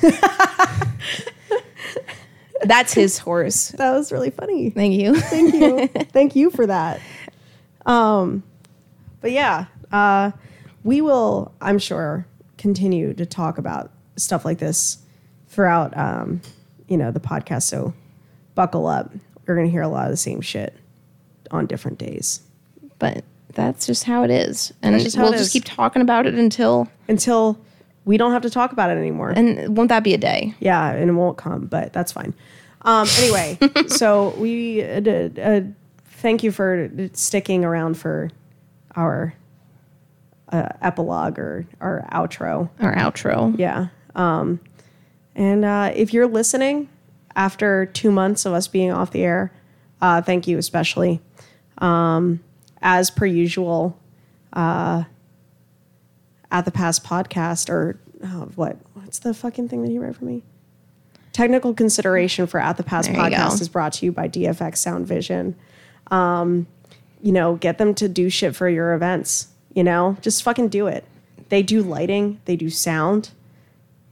That's 2.62 2.94
his 2.94 3.18
horse. 3.18 3.68
that 3.70 3.90
was 3.92 4.12
really 4.12 4.30
funny. 4.30 4.70
Thank 4.70 4.94
you. 4.94 5.16
Thank 5.16 5.54
you. 5.54 5.88
Thank 6.12 6.36
you 6.36 6.50
for 6.50 6.64
that. 6.66 7.00
Um, 7.86 8.44
but 9.20 9.32
yeah, 9.32 9.66
uh, 9.90 10.30
we 10.84 11.00
will, 11.00 11.52
I'm 11.60 11.80
sure, 11.80 12.24
continue 12.58 13.14
to 13.14 13.26
talk 13.26 13.58
about 13.58 13.90
stuff 14.16 14.44
like 14.44 14.58
this 14.58 14.98
throughout, 15.48 15.96
um, 15.96 16.40
you 16.86 16.96
know, 16.96 17.10
the 17.10 17.18
podcast. 17.20 17.64
So 17.64 17.92
buckle 18.54 18.86
up. 18.86 19.12
We're 19.46 19.56
going 19.56 19.66
to 19.66 19.70
hear 19.72 19.82
a 19.82 19.88
lot 19.88 20.04
of 20.04 20.12
the 20.12 20.16
same 20.16 20.40
shit 20.40 20.76
on 21.50 21.66
different 21.66 21.98
days 21.98 22.40
But 23.00 23.24
that's 23.54 23.86
just 23.86 24.04
how 24.04 24.22
it 24.22 24.30
is. 24.30 24.72
And 24.82 24.98
just 25.00 25.16
we'll 25.16 25.32
just 25.32 25.44
is. 25.44 25.52
keep 25.52 25.64
talking 25.64 26.02
about 26.02 26.26
it 26.26 26.34
until 26.34 26.88
until 27.08 27.58
we 28.04 28.16
don't 28.16 28.32
have 28.32 28.42
to 28.42 28.50
talk 28.50 28.72
about 28.72 28.90
it 28.90 28.98
anymore. 28.98 29.30
and 29.30 29.76
won't 29.76 29.88
that 29.88 30.02
be 30.02 30.14
a 30.14 30.18
day? 30.18 30.54
Yeah, 30.60 30.90
and 30.90 31.08
it 31.08 31.12
won't 31.12 31.38
come, 31.38 31.66
but 31.66 31.92
that's 31.92 32.12
fine. 32.12 32.34
Um, 32.82 33.06
anyway, 33.18 33.58
so 33.86 34.30
we 34.38 34.82
uh, 34.82 35.00
uh, 35.40 35.60
thank 36.06 36.42
you 36.42 36.50
for 36.50 36.90
sticking 37.12 37.64
around 37.64 37.96
for 37.96 38.30
our 38.96 39.34
uh, 40.50 40.68
epilogue 40.80 41.38
or 41.38 41.66
our 41.80 42.06
outro. 42.12 42.70
Our 42.80 42.94
outro. 42.94 43.58
Yeah. 43.58 43.88
Um, 44.14 44.60
and 45.34 45.64
uh, 45.64 45.92
if 45.94 46.12
you're 46.12 46.26
listening 46.26 46.88
after 47.34 47.86
two 47.86 48.10
months 48.10 48.44
of 48.44 48.52
us 48.52 48.68
being 48.68 48.92
off 48.92 49.10
the 49.12 49.22
air, 49.22 49.52
uh, 50.00 50.20
thank 50.20 50.46
you 50.46 50.58
especially. 50.58 51.20
Um, 51.78 52.40
as 52.82 53.10
per 53.10 53.26
usual, 53.26 53.98
uh, 54.52 55.04
at 56.50 56.64
the 56.64 56.70
past 56.70 57.02
podcast 57.02 57.70
or 57.70 57.98
oh, 58.22 58.50
what? 58.54 58.76
What's 58.94 59.18
the 59.18 59.34
fucking 59.34 59.68
thing 59.68 59.82
that 59.82 59.90
you 59.90 60.00
wrote 60.00 60.16
for 60.16 60.24
me? 60.24 60.42
Technical 61.32 61.72
consideration 61.72 62.46
for 62.46 62.60
at 62.60 62.76
the 62.76 62.82
past 62.82 63.10
There 63.10 63.18
podcast 63.18 63.60
is 63.60 63.68
brought 63.68 63.94
to 63.94 64.06
you 64.06 64.12
by 64.12 64.28
DFX 64.28 64.76
Sound 64.76 65.06
Vision. 65.06 65.56
Um, 66.10 66.66
you 67.22 67.32
know, 67.32 67.56
get 67.56 67.78
them 67.78 67.94
to 67.94 68.08
do 68.08 68.28
shit 68.28 68.54
for 68.54 68.68
your 68.68 68.92
events. 68.92 69.48
You 69.72 69.82
know, 69.82 70.18
just 70.20 70.42
fucking 70.42 70.68
do 70.68 70.86
it. 70.86 71.04
They 71.48 71.62
do 71.62 71.82
lighting, 71.82 72.40
they 72.44 72.56
do 72.56 72.68
sound. 72.68 73.30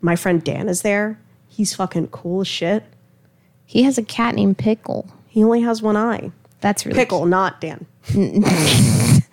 My 0.01 0.16
friend 0.16 0.42
Dan 0.42 0.68
is 0.68 0.80
there. 0.80 1.18
He's 1.48 1.74
fucking 1.74 2.09
cool 2.09 2.40
as 2.40 2.48
shit. 2.48 2.84
He 3.66 3.82
has 3.82 3.98
a 3.98 4.02
cat 4.02 4.34
named 4.34 4.56
Pickle. 4.56 5.12
He 5.28 5.44
only 5.44 5.60
has 5.60 5.82
one 5.82 5.97
eye. 5.97 6.32
That's 6.60 6.84
really 6.86 6.98
Pickle, 6.98 7.26
not 7.26 7.60
Dan. 7.60 7.86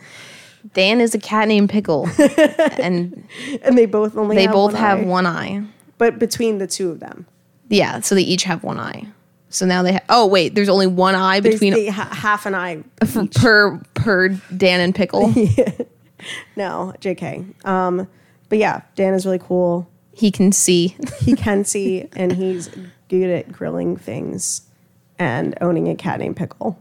Dan 0.73 1.01
is 1.01 1.15
a 1.15 1.19
cat 1.19 1.47
named 1.47 1.69
Pickle, 1.69 2.07
and 2.79 3.23
And 3.63 3.77
they 3.77 3.85
both 3.85 4.15
only 4.17 4.35
they 4.35 4.43
have 4.43 4.51
both 4.53 4.73
one 4.73 4.81
have 4.81 4.99
eye. 4.99 5.03
one 5.03 5.25
eye. 5.25 5.63
But 5.97 6.19
between 6.19 6.57
the 6.59 6.67
two 6.67 6.91
of 6.91 6.99
them, 6.99 7.25
Yeah, 7.69 8.01
so 8.01 8.13
they 8.15 8.21
each 8.21 8.43
have 8.43 8.63
one 8.63 8.79
eye. 8.79 9.07
So 9.49 9.65
now 9.65 9.81
they 9.81 9.93
have. 9.93 10.03
Oh 10.09 10.27
wait, 10.27 10.55
there's 10.55 10.69
only 10.69 10.87
one 10.87 11.15
eye 11.15 11.39
there's 11.39 11.55
between 11.55 11.73
they 11.73 11.87
ha- 11.87 12.09
half 12.13 12.45
an 12.45 12.53
eye. 12.53 12.83
f- 13.01 13.17
per 13.33 13.79
per 13.93 14.29
Dan 14.55 14.79
and 14.81 14.93
Pickle. 14.95 15.33
No, 16.55 16.93
JK. 16.99 17.63
Um, 17.63 18.07
but 18.49 18.57
yeah, 18.57 18.81
Dan 18.95 19.13
is 19.13 19.23
really 19.27 19.37
cool. 19.37 19.87
he 20.13 20.31
can 20.31 20.51
see. 20.51 20.97
He 21.21 21.35
can 21.35 21.63
see, 21.63 22.09
and 22.15 22.31
he's 22.33 22.69
good 23.07 23.29
at 23.29 23.51
grilling 23.51 23.95
things 23.97 24.63
and 25.19 25.55
owning 25.61 25.87
a 25.89 25.95
cat 25.95 26.19
named 26.19 26.35
Pickle 26.35 26.77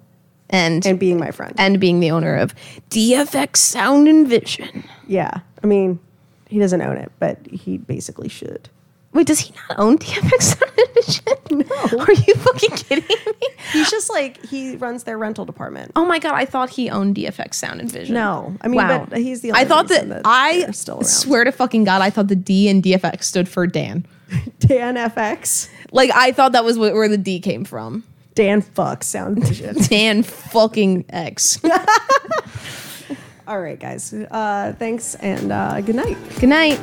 And 0.51 0.86
and 0.86 0.98
being 0.98 1.18
my 1.18 1.31
friend. 1.32 1.55
and 1.59 1.81
being 1.81 2.01
the 2.01 2.10
owner 2.12 2.36
of 2.36 2.55
DFX 2.90 3.56
Sound 3.56 4.06
and 4.09 4.28
Vision. 4.28 4.85
Yeah, 5.09 5.40
I 5.62 5.66
mean, 5.66 5.98
he 6.48 6.59
doesn't 6.59 6.81
own 6.81 6.97
it, 6.97 7.10
but 7.18 7.39
he 7.51 7.78
basically 7.78 8.28
should. 8.28 8.68
Wait, 9.12 9.27
does 9.27 9.40
he 9.40 9.55
not 9.68 9.78
own 9.78 9.98
DFX 9.98 10.43
Sound 10.43 10.73
and 10.78 10.94
Vision? 10.94 11.23
No. 11.56 11.64
Are 12.01 12.12
you 12.12 12.35
fucking 12.35 12.70
kidding 12.77 13.05
me? 13.09 13.35
He's 13.73 13.90
just 13.90 14.10
like 14.10 14.44
he 14.44 14.77
runs 14.77 15.05
their 15.05 15.16
rental 15.16 15.44
department. 15.44 15.93
Oh 15.97 16.05
my 16.05 16.18
god, 16.18 16.35
I 16.35 16.44
thought 16.44 16.68
he 16.70 16.90
owned 16.90 17.16
DFX 17.16 17.55
Sound 17.55 17.81
and 17.81 17.90
Vision. 17.90 18.14
No, 18.14 18.55
I 18.60 18.68
mean, 18.68 18.78
but 18.86 19.16
he's 19.16 19.40
the. 19.40 19.52
I 19.52 19.64
thought 19.64 19.89
that, 19.89 20.02
reason 20.02 20.23
I 20.24 20.70
still 20.73 20.97
around. 20.97 21.06
swear 21.06 21.44
to 21.44 21.52
fucking 21.52 21.85
god, 21.85 22.02
I 22.02 22.10
thought 22.10 22.28
the 22.28 22.36
D 22.36 22.68
in 22.68 22.82
DFX 22.82 23.23
stood 23.24 23.48
for 23.48 23.66
Dan. 23.66 24.05
Dan 24.59 24.97
FX, 24.97 25.70
Like 25.93 26.10
I 26.14 26.32
thought 26.32 26.52
that 26.52 26.64
was 26.64 26.77
where 26.78 27.09
the 27.09 27.16
D 27.18 27.40
came 27.40 27.64
from. 27.64 28.05
Dan 28.37 28.61
fuck 28.61 29.03
Sound 29.03 29.43
Vision. 29.43 29.75
Dan 29.89 30.23
fucking 30.23 31.07
X. 31.09 31.59
All 33.49 33.61
right, 33.61 33.81
guys. 33.81 34.13
Uh, 34.13 34.75
thanks 34.79 35.15
and 35.17 35.51
uh, 35.51 35.81
good 35.81 35.97
night. 35.97 36.19
Good 36.39 36.51
night. 36.51 36.79